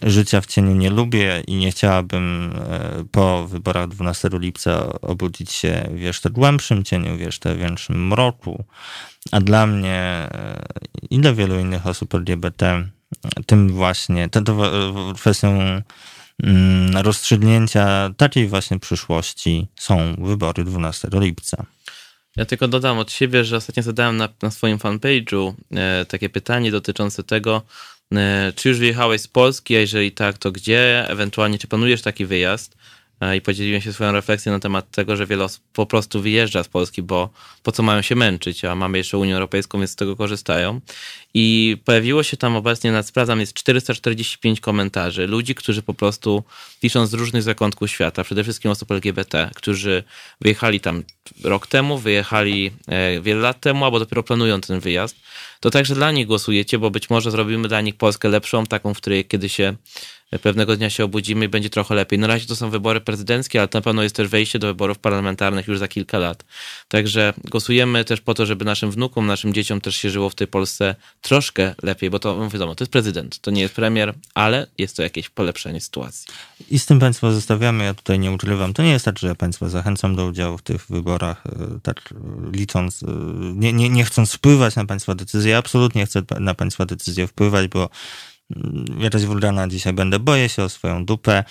życia 0.02 0.40
w 0.40 0.46
cieniu 0.46 0.74
nie 0.74 0.90
lubię 0.90 1.42
i 1.46 1.54
nie 1.54 1.70
chciałabym 1.70 2.52
e, 2.56 3.04
po 3.10 3.46
wyborach 3.48 3.69
12 3.86 4.28
lipca 4.32 5.00
obudzić 5.00 5.52
się 5.52 5.88
w 5.94 6.00
jeszcze 6.00 6.30
głębszym 6.30 6.84
cieniu, 6.84 7.16
w 7.16 7.20
jeszcze 7.20 7.56
większym 7.56 8.08
mroku, 8.08 8.64
a 9.32 9.40
dla 9.40 9.66
mnie 9.66 9.96
e, 10.32 10.64
i 11.10 11.18
dla 11.18 11.32
wielu 11.32 11.58
innych 11.58 11.86
osób 11.86 12.14
LGBT 12.14 12.86
tym 13.46 13.68
właśnie, 13.68 14.28
tą 14.28 14.42
kwestią 15.14 15.82
mm, 16.42 16.96
rozstrzygnięcia 16.96 18.10
takiej 18.16 18.48
właśnie 18.48 18.78
przyszłości 18.78 19.68
są 19.76 20.14
wybory 20.18 20.64
12 20.64 21.08
lipca. 21.12 21.66
Ja 22.36 22.44
tylko 22.44 22.68
dodam 22.68 22.98
od 22.98 23.12
siebie, 23.12 23.44
że 23.44 23.56
ostatnio 23.56 23.82
zadałem 23.82 24.16
na, 24.16 24.28
na 24.42 24.50
swoim 24.50 24.78
fanpage'u 24.78 25.54
e, 25.70 26.04
takie 26.04 26.28
pytanie 26.28 26.70
dotyczące 26.70 27.24
tego, 27.24 27.62
e, 28.12 28.52
czy 28.56 28.68
już 28.68 28.78
wyjechałeś 28.78 29.20
z 29.20 29.28
Polski, 29.28 29.76
a 29.76 29.80
jeżeli 29.80 30.12
tak, 30.12 30.38
to 30.38 30.52
gdzie, 30.52 31.08
ewentualnie 31.08 31.58
czy 31.58 31.68
planujesz 31.68 32.02
taki 32.02 32.26
wyjazd. 32.26 32.76
E, 33.20 33.36
i 33.36 33.40
podzieliłem 33.40 33.80
się 33.80 33.92
swoją 33.92 34.12
refleksją 34.12 34.52
na 34.52 34.60
temat 34.60 34.90
tego, 34.90 35.16
że 35.16 35.26
wiele 35.26 35.44
osób 35.44 35.62
po 35.72 35.86
prostu 35.86 36.20
wyjeżdża 36.22 36.62
z 36.62 36.68
Polski, 36.68 37.02
bo 37.02 37.30
po 37.62 37.72
co 37.72 37.82
mają 37.82 38.02
się 38.02 38.14
męczyć, 38.14 38.64
a 38.64 38.74
mamy 38.74 38.98
jeszcze 38.98 39.18
Unię 39.18 39.34
Europejską, 39.34 39.78
więc 39.78 39.90
z 39.90 39.96
tego 39.96 40.16
korzystają. 40.16 40.80
I 41.34 41.76
pojawiło 41.84 42.22
się 42.22 42.36
tam 42.36 42.56
obecnie, 42.56 42.92
nad 42.92 43.06
sprawdzam, 43.06 43.40
jest 43.40 43.54
445 43.54 44.60
komentarzy. 44.60 45.26
Ludzi, 45.26 45.54
którzy 45.54 45.82
po 45.82 45.94
prostu 45.94 46.44
piszą 46.80 47.06
z 47.06 47.14
różnych 47.14 47.42
zakątków 47.42 47.90
świata, 47.90 48.24
przede 48.24 48.42
wszystkim 48.42 48.70
osób 48.70 48.90
LGBT, 48.90 49.50
którzy 49.54 50.04
wyjechali 50.40 50.80
tam 50.80 51.02
rok 51.44 51.66
temu, 51.66 51.98
wyjechali 51.98 52.70
e, 52.86 53.20
wiele 53.20 53.40
lat 53.40 53.60
temu, 53.60 53.84
albo 53.84 53.98
dopiero 53.98 54.22
planują 54.22 54.60
ten 54.60 54.80
wyjazd. 54.80 55.16
To 55.60 55.70
także 55.70 55.94
dla 55.94 56.12
nich 56.12 56.26
głosujecie, 56.26 56.78
bo 56.78 56.90
być 56.90 57.10
może 57.10 57.30
zrobimy 57.30 57.68
dla 57.68 57.80
nich 57.80 57.96
Polskę 57.96 58.28
lepszą, 58.28 58.66
taką, 58.66 58.94
w 58.94 58.96
której 58.96 59.24
kiedy 59.24 59.48
się 59.48 59.76
pewnego 60.38 60.76
dnia 60.76 60.90
się 60.90 61.04
obudzimy 61.04 61.44
i 61.44 61.48
będzie 61.48 61.70
trochę 61.70 61.94
lepiej. 61.94 62.18
Na 62.18 62.26
razie 62.26 62.46
to 62.46 62.56
są 62.56 62.70
wybory 62.70 63.00
prezydenckie, 63.00 63.60
ale 63.60 63.68
na 63.74 63.80
pewno 63.80 64.02
jest 64.02 64.16
też 64.16 64.28
wejście 64.28 64.58
do 64.58 64.66
wyborów 64.66 64.98
parlamentarnych 64.98 65.68
już 65.68 65.78
za 65.78 65.88
kilka 65.88 66.18
lat. 66.18 66.44
Także 66.88 67.34
głosujemy 67.44 68.04
też 68.04 68.20
po 68.20 68.34
to, 68.34 68.46
żeby 68.46 68.64
naszym 68.64 68.90
wnukom, 68.90 69.26
naszym 69.26 69.54
dzieciom 69.54 69.80
też 69.80 69.96
się 69.96 70.10
żyło 70.10 70.30
w 70.30 70.34
tej 70.34 70.46
Polsce 70.46 70.94
troszkę 71.20 71.74
lepiej, 71.82 72.10
bo 72.10 72.18
to 72.18 72.48
wiadomo, 72.48 72.74
to 72.74 72.84
jest 72.84 72.92
prezydent, 72.92 73.38
to 73.38 73.50
nie 73.50 73.62
jest 73.62 73.74
premier, 73.74 74.14
ale 74.34 74.66
jest 74.78 74.96
to 74.96 75.02
jakieś 75.02 75.28
polepszenie 75.28 75.80
sytuacji. 75.80 76.26
I 76.70 76.78
z 76.78 76.86
tym 76.86 76.98
Państwa 76.98 77.32
zostawiamy, 77.32 77.84
ja 77.84 77.94
tutaj 77.94 78.18
nie 78.18 78.32
ukrywam. 78.32 78.74
To 78.74 78.82
nie 78.82 78.90
jest 78.90 79.04
tak, 79.04 79.18
że 79.18 79.28
ja 79.28 79.34
Państwa 79.34 79.68
zachęcam 79.68 80.16
do 80.16 80.26
udziału 80.26 80.58
w 80.58 80.62
tych 80.62 80.86
wyborach, 80.86 81.46
e, 81.46 81.80
tak 81.82 82.14
licząc, 82.52 83.02
e, 83.02 83.06
nie, 83.54 83.72
nie, 83.72 83.88
nie 83.88 84.04
chcąc 84.04 84.32
wpływać 84.32 84.76
na 84.76 84.84
Państwa 84.84 85.14
decyzje. 85.14 85.50
Ja 85.50 85.58
absolutnie 85.58 86.06
chcę 86.06 86.22
na 86.40 86.54
Państwa 86.54 86.86
decyzje 86.86 87.26
wpływać, 87.26 87.68
bo 87.68 87.90
jakaś 88.98 89.24
wulgarna 89.24 89.68
dzisiaj 89.68 89.92
będę. 89.92 90.18
Boję 90.18 90.48
się 90.48 90.62
o 90.62 90.68
swoją 90.68 91.04
dupę. 91.04 91.44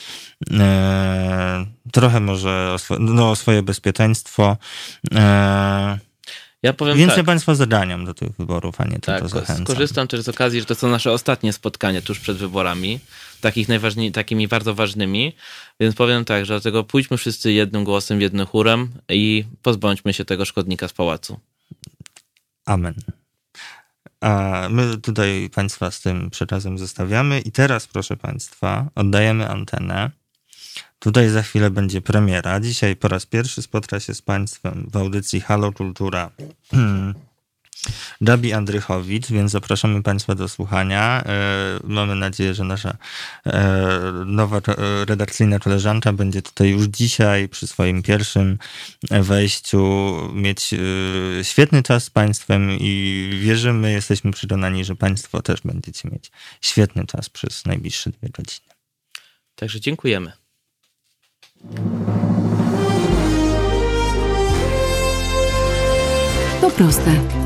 E, 0.51 1.65
trochę 1.91 2.19
może 2.19 2.71
o, 2.73 2.79
swo 2.79 2.99
no, 2.99 3.31
o 3.31 3.35
swoje 3.35 3.63
bezpieczeństwo. 3.63 4.57
E, 5.15 5.99
ja 6.63 6.73
powiem 6.73 6.97
Więc 6.97 7.09
tak. 7.09 7.17
ja 7.17 7.23
Państwa 7.23 7.55
zaganiam 7.55 8.05
do 8.05 8.13
tych 8.13 8.31
wyborów, 8.31 8.81
a 8.81 8.85
nie 8.85 8.99
tak, 8.99 9.21
tylko 9.21 9.39
zachęcam. 9.39 9.65
Skorzystam 9.65 10.07
też 10.07 10.21
z 10.21 10.29
okazji, 10.29 10.59
że 10.59 10.65
to 10.65 10.75
są 10.75 10.89
nasze 10.89 11.11
ostatnie 11.11 11.53
spotkania 11.53 12.01
tuż 12.01 12.19
przed 12.19 12.37
wyborami, 12.37 12.99
takich 13.41 13.67
najważniej, 13.67 14.11
takimi 14.11 14.47
bardzo 14.47 14.75
ważnymi, 14.75 15.35
więc 15.79 15.95
powiem 15.95 16.25
tak, 16.25 16.45
że 16.45 16.53
dlatego 16.53 16.83
pójdźmy 16.83 17.17
wszyscy 17.17 17.51
jednym 17.51 17.83
głosem, 17.83 18.21
jednym 18.21 18.45
chórem 18.45 18.89
i 19.09 19.45
pozbądźmy 19.61 20.13
się 20.13 20.25
tego 20.25 20.45
szkodnika 20.45 20.87
z 20.87 20.93
pałacu. 20.93 21.39
Amen. 22.65 22.93
A 24.21 24.67
my 24.69 24.97
tutaj 24.97 25.49
Państwa 25.55 25.91
z 25.91 26.01
tym 26.01 26.29
przekazem 26.29 26.77
zostawiamy 26.77 27.39
i 27.39 27.51
teraz, 27.51 27.87
proszę 27.87 28.17
Państwa, 28.17 28.89
oddajemy 28.95 29.49
antenę. 29.49 30.11
Tutaj 30.99 31.29
za 31.29 31.41
chwilę 31.41 31.69
będzie 31.69 32.01
premiera. 32.01 32.59
Dzisiaj 32.59 32.95
po 32.95 33.07
raz 33.07 33.25
pierwszy 33.25 33.61
spotka 33.61 33.99
się 33.99 34.13
z 34.13 34.21
Państwem 34.21 34.89
w 34.91 34.97
audycji 34.97 35.41
Halo 35.41 35.71
Kultura 35.71 36.31
Gabi 38.21 38.53
Andrychowicz, 38.53 39.27
więc 39.27 39.51
zapraszamy 39.51 40.03
Państwa 40.03 40.35
do 40.35 40.49
słuchania. 40.49 41.23
E, 41.25 41.79
mamy 41.83 42.15
nadzieję, 42.15 42.53
że 42.53 42.63
nasza 42.63 42.97
e, 43.45 44.23
nowa 44.25 44.57
e, 44.57 44.61
redakcyjna 45.05 45.59
koleżanka 45.59 46.13
będzie 46.13 46.41
tutaj 46.41 46.69
już 46.69 46.85
dzisiaj 46.85 47.49
przy 47.49 47.67
swoim 47.67 48.03
pierwszym 48.03 48.57
wejściu 49.11 50.11
mieć 50.33 50.75
świetny 51.43 51.83
czas 51.83 52.03
z 52.03 52.09
Państwem 52.09 52.71
i 52.71 53.29
wierzymy, 53.41 53.91
jesteśmy 53.91 54.31
przekonani, 54.31 54.85
że 54.85 54.95
Państwo 54.95 55.41
też 55.41 55.61
będziecie 55.61 56.09
mieć 56.09 56.31
świetny 56.61 57.05
czas 57.05 57.29
przez 57.29 57.65
najbliższe 57.65 58.09
dwie 58.09 58.29
godziny. 58.29 58.69
Także 59.55 59.79
dziękujemy. 59.79 60.31
To 66.61 66.69
proste. 66.71 67.38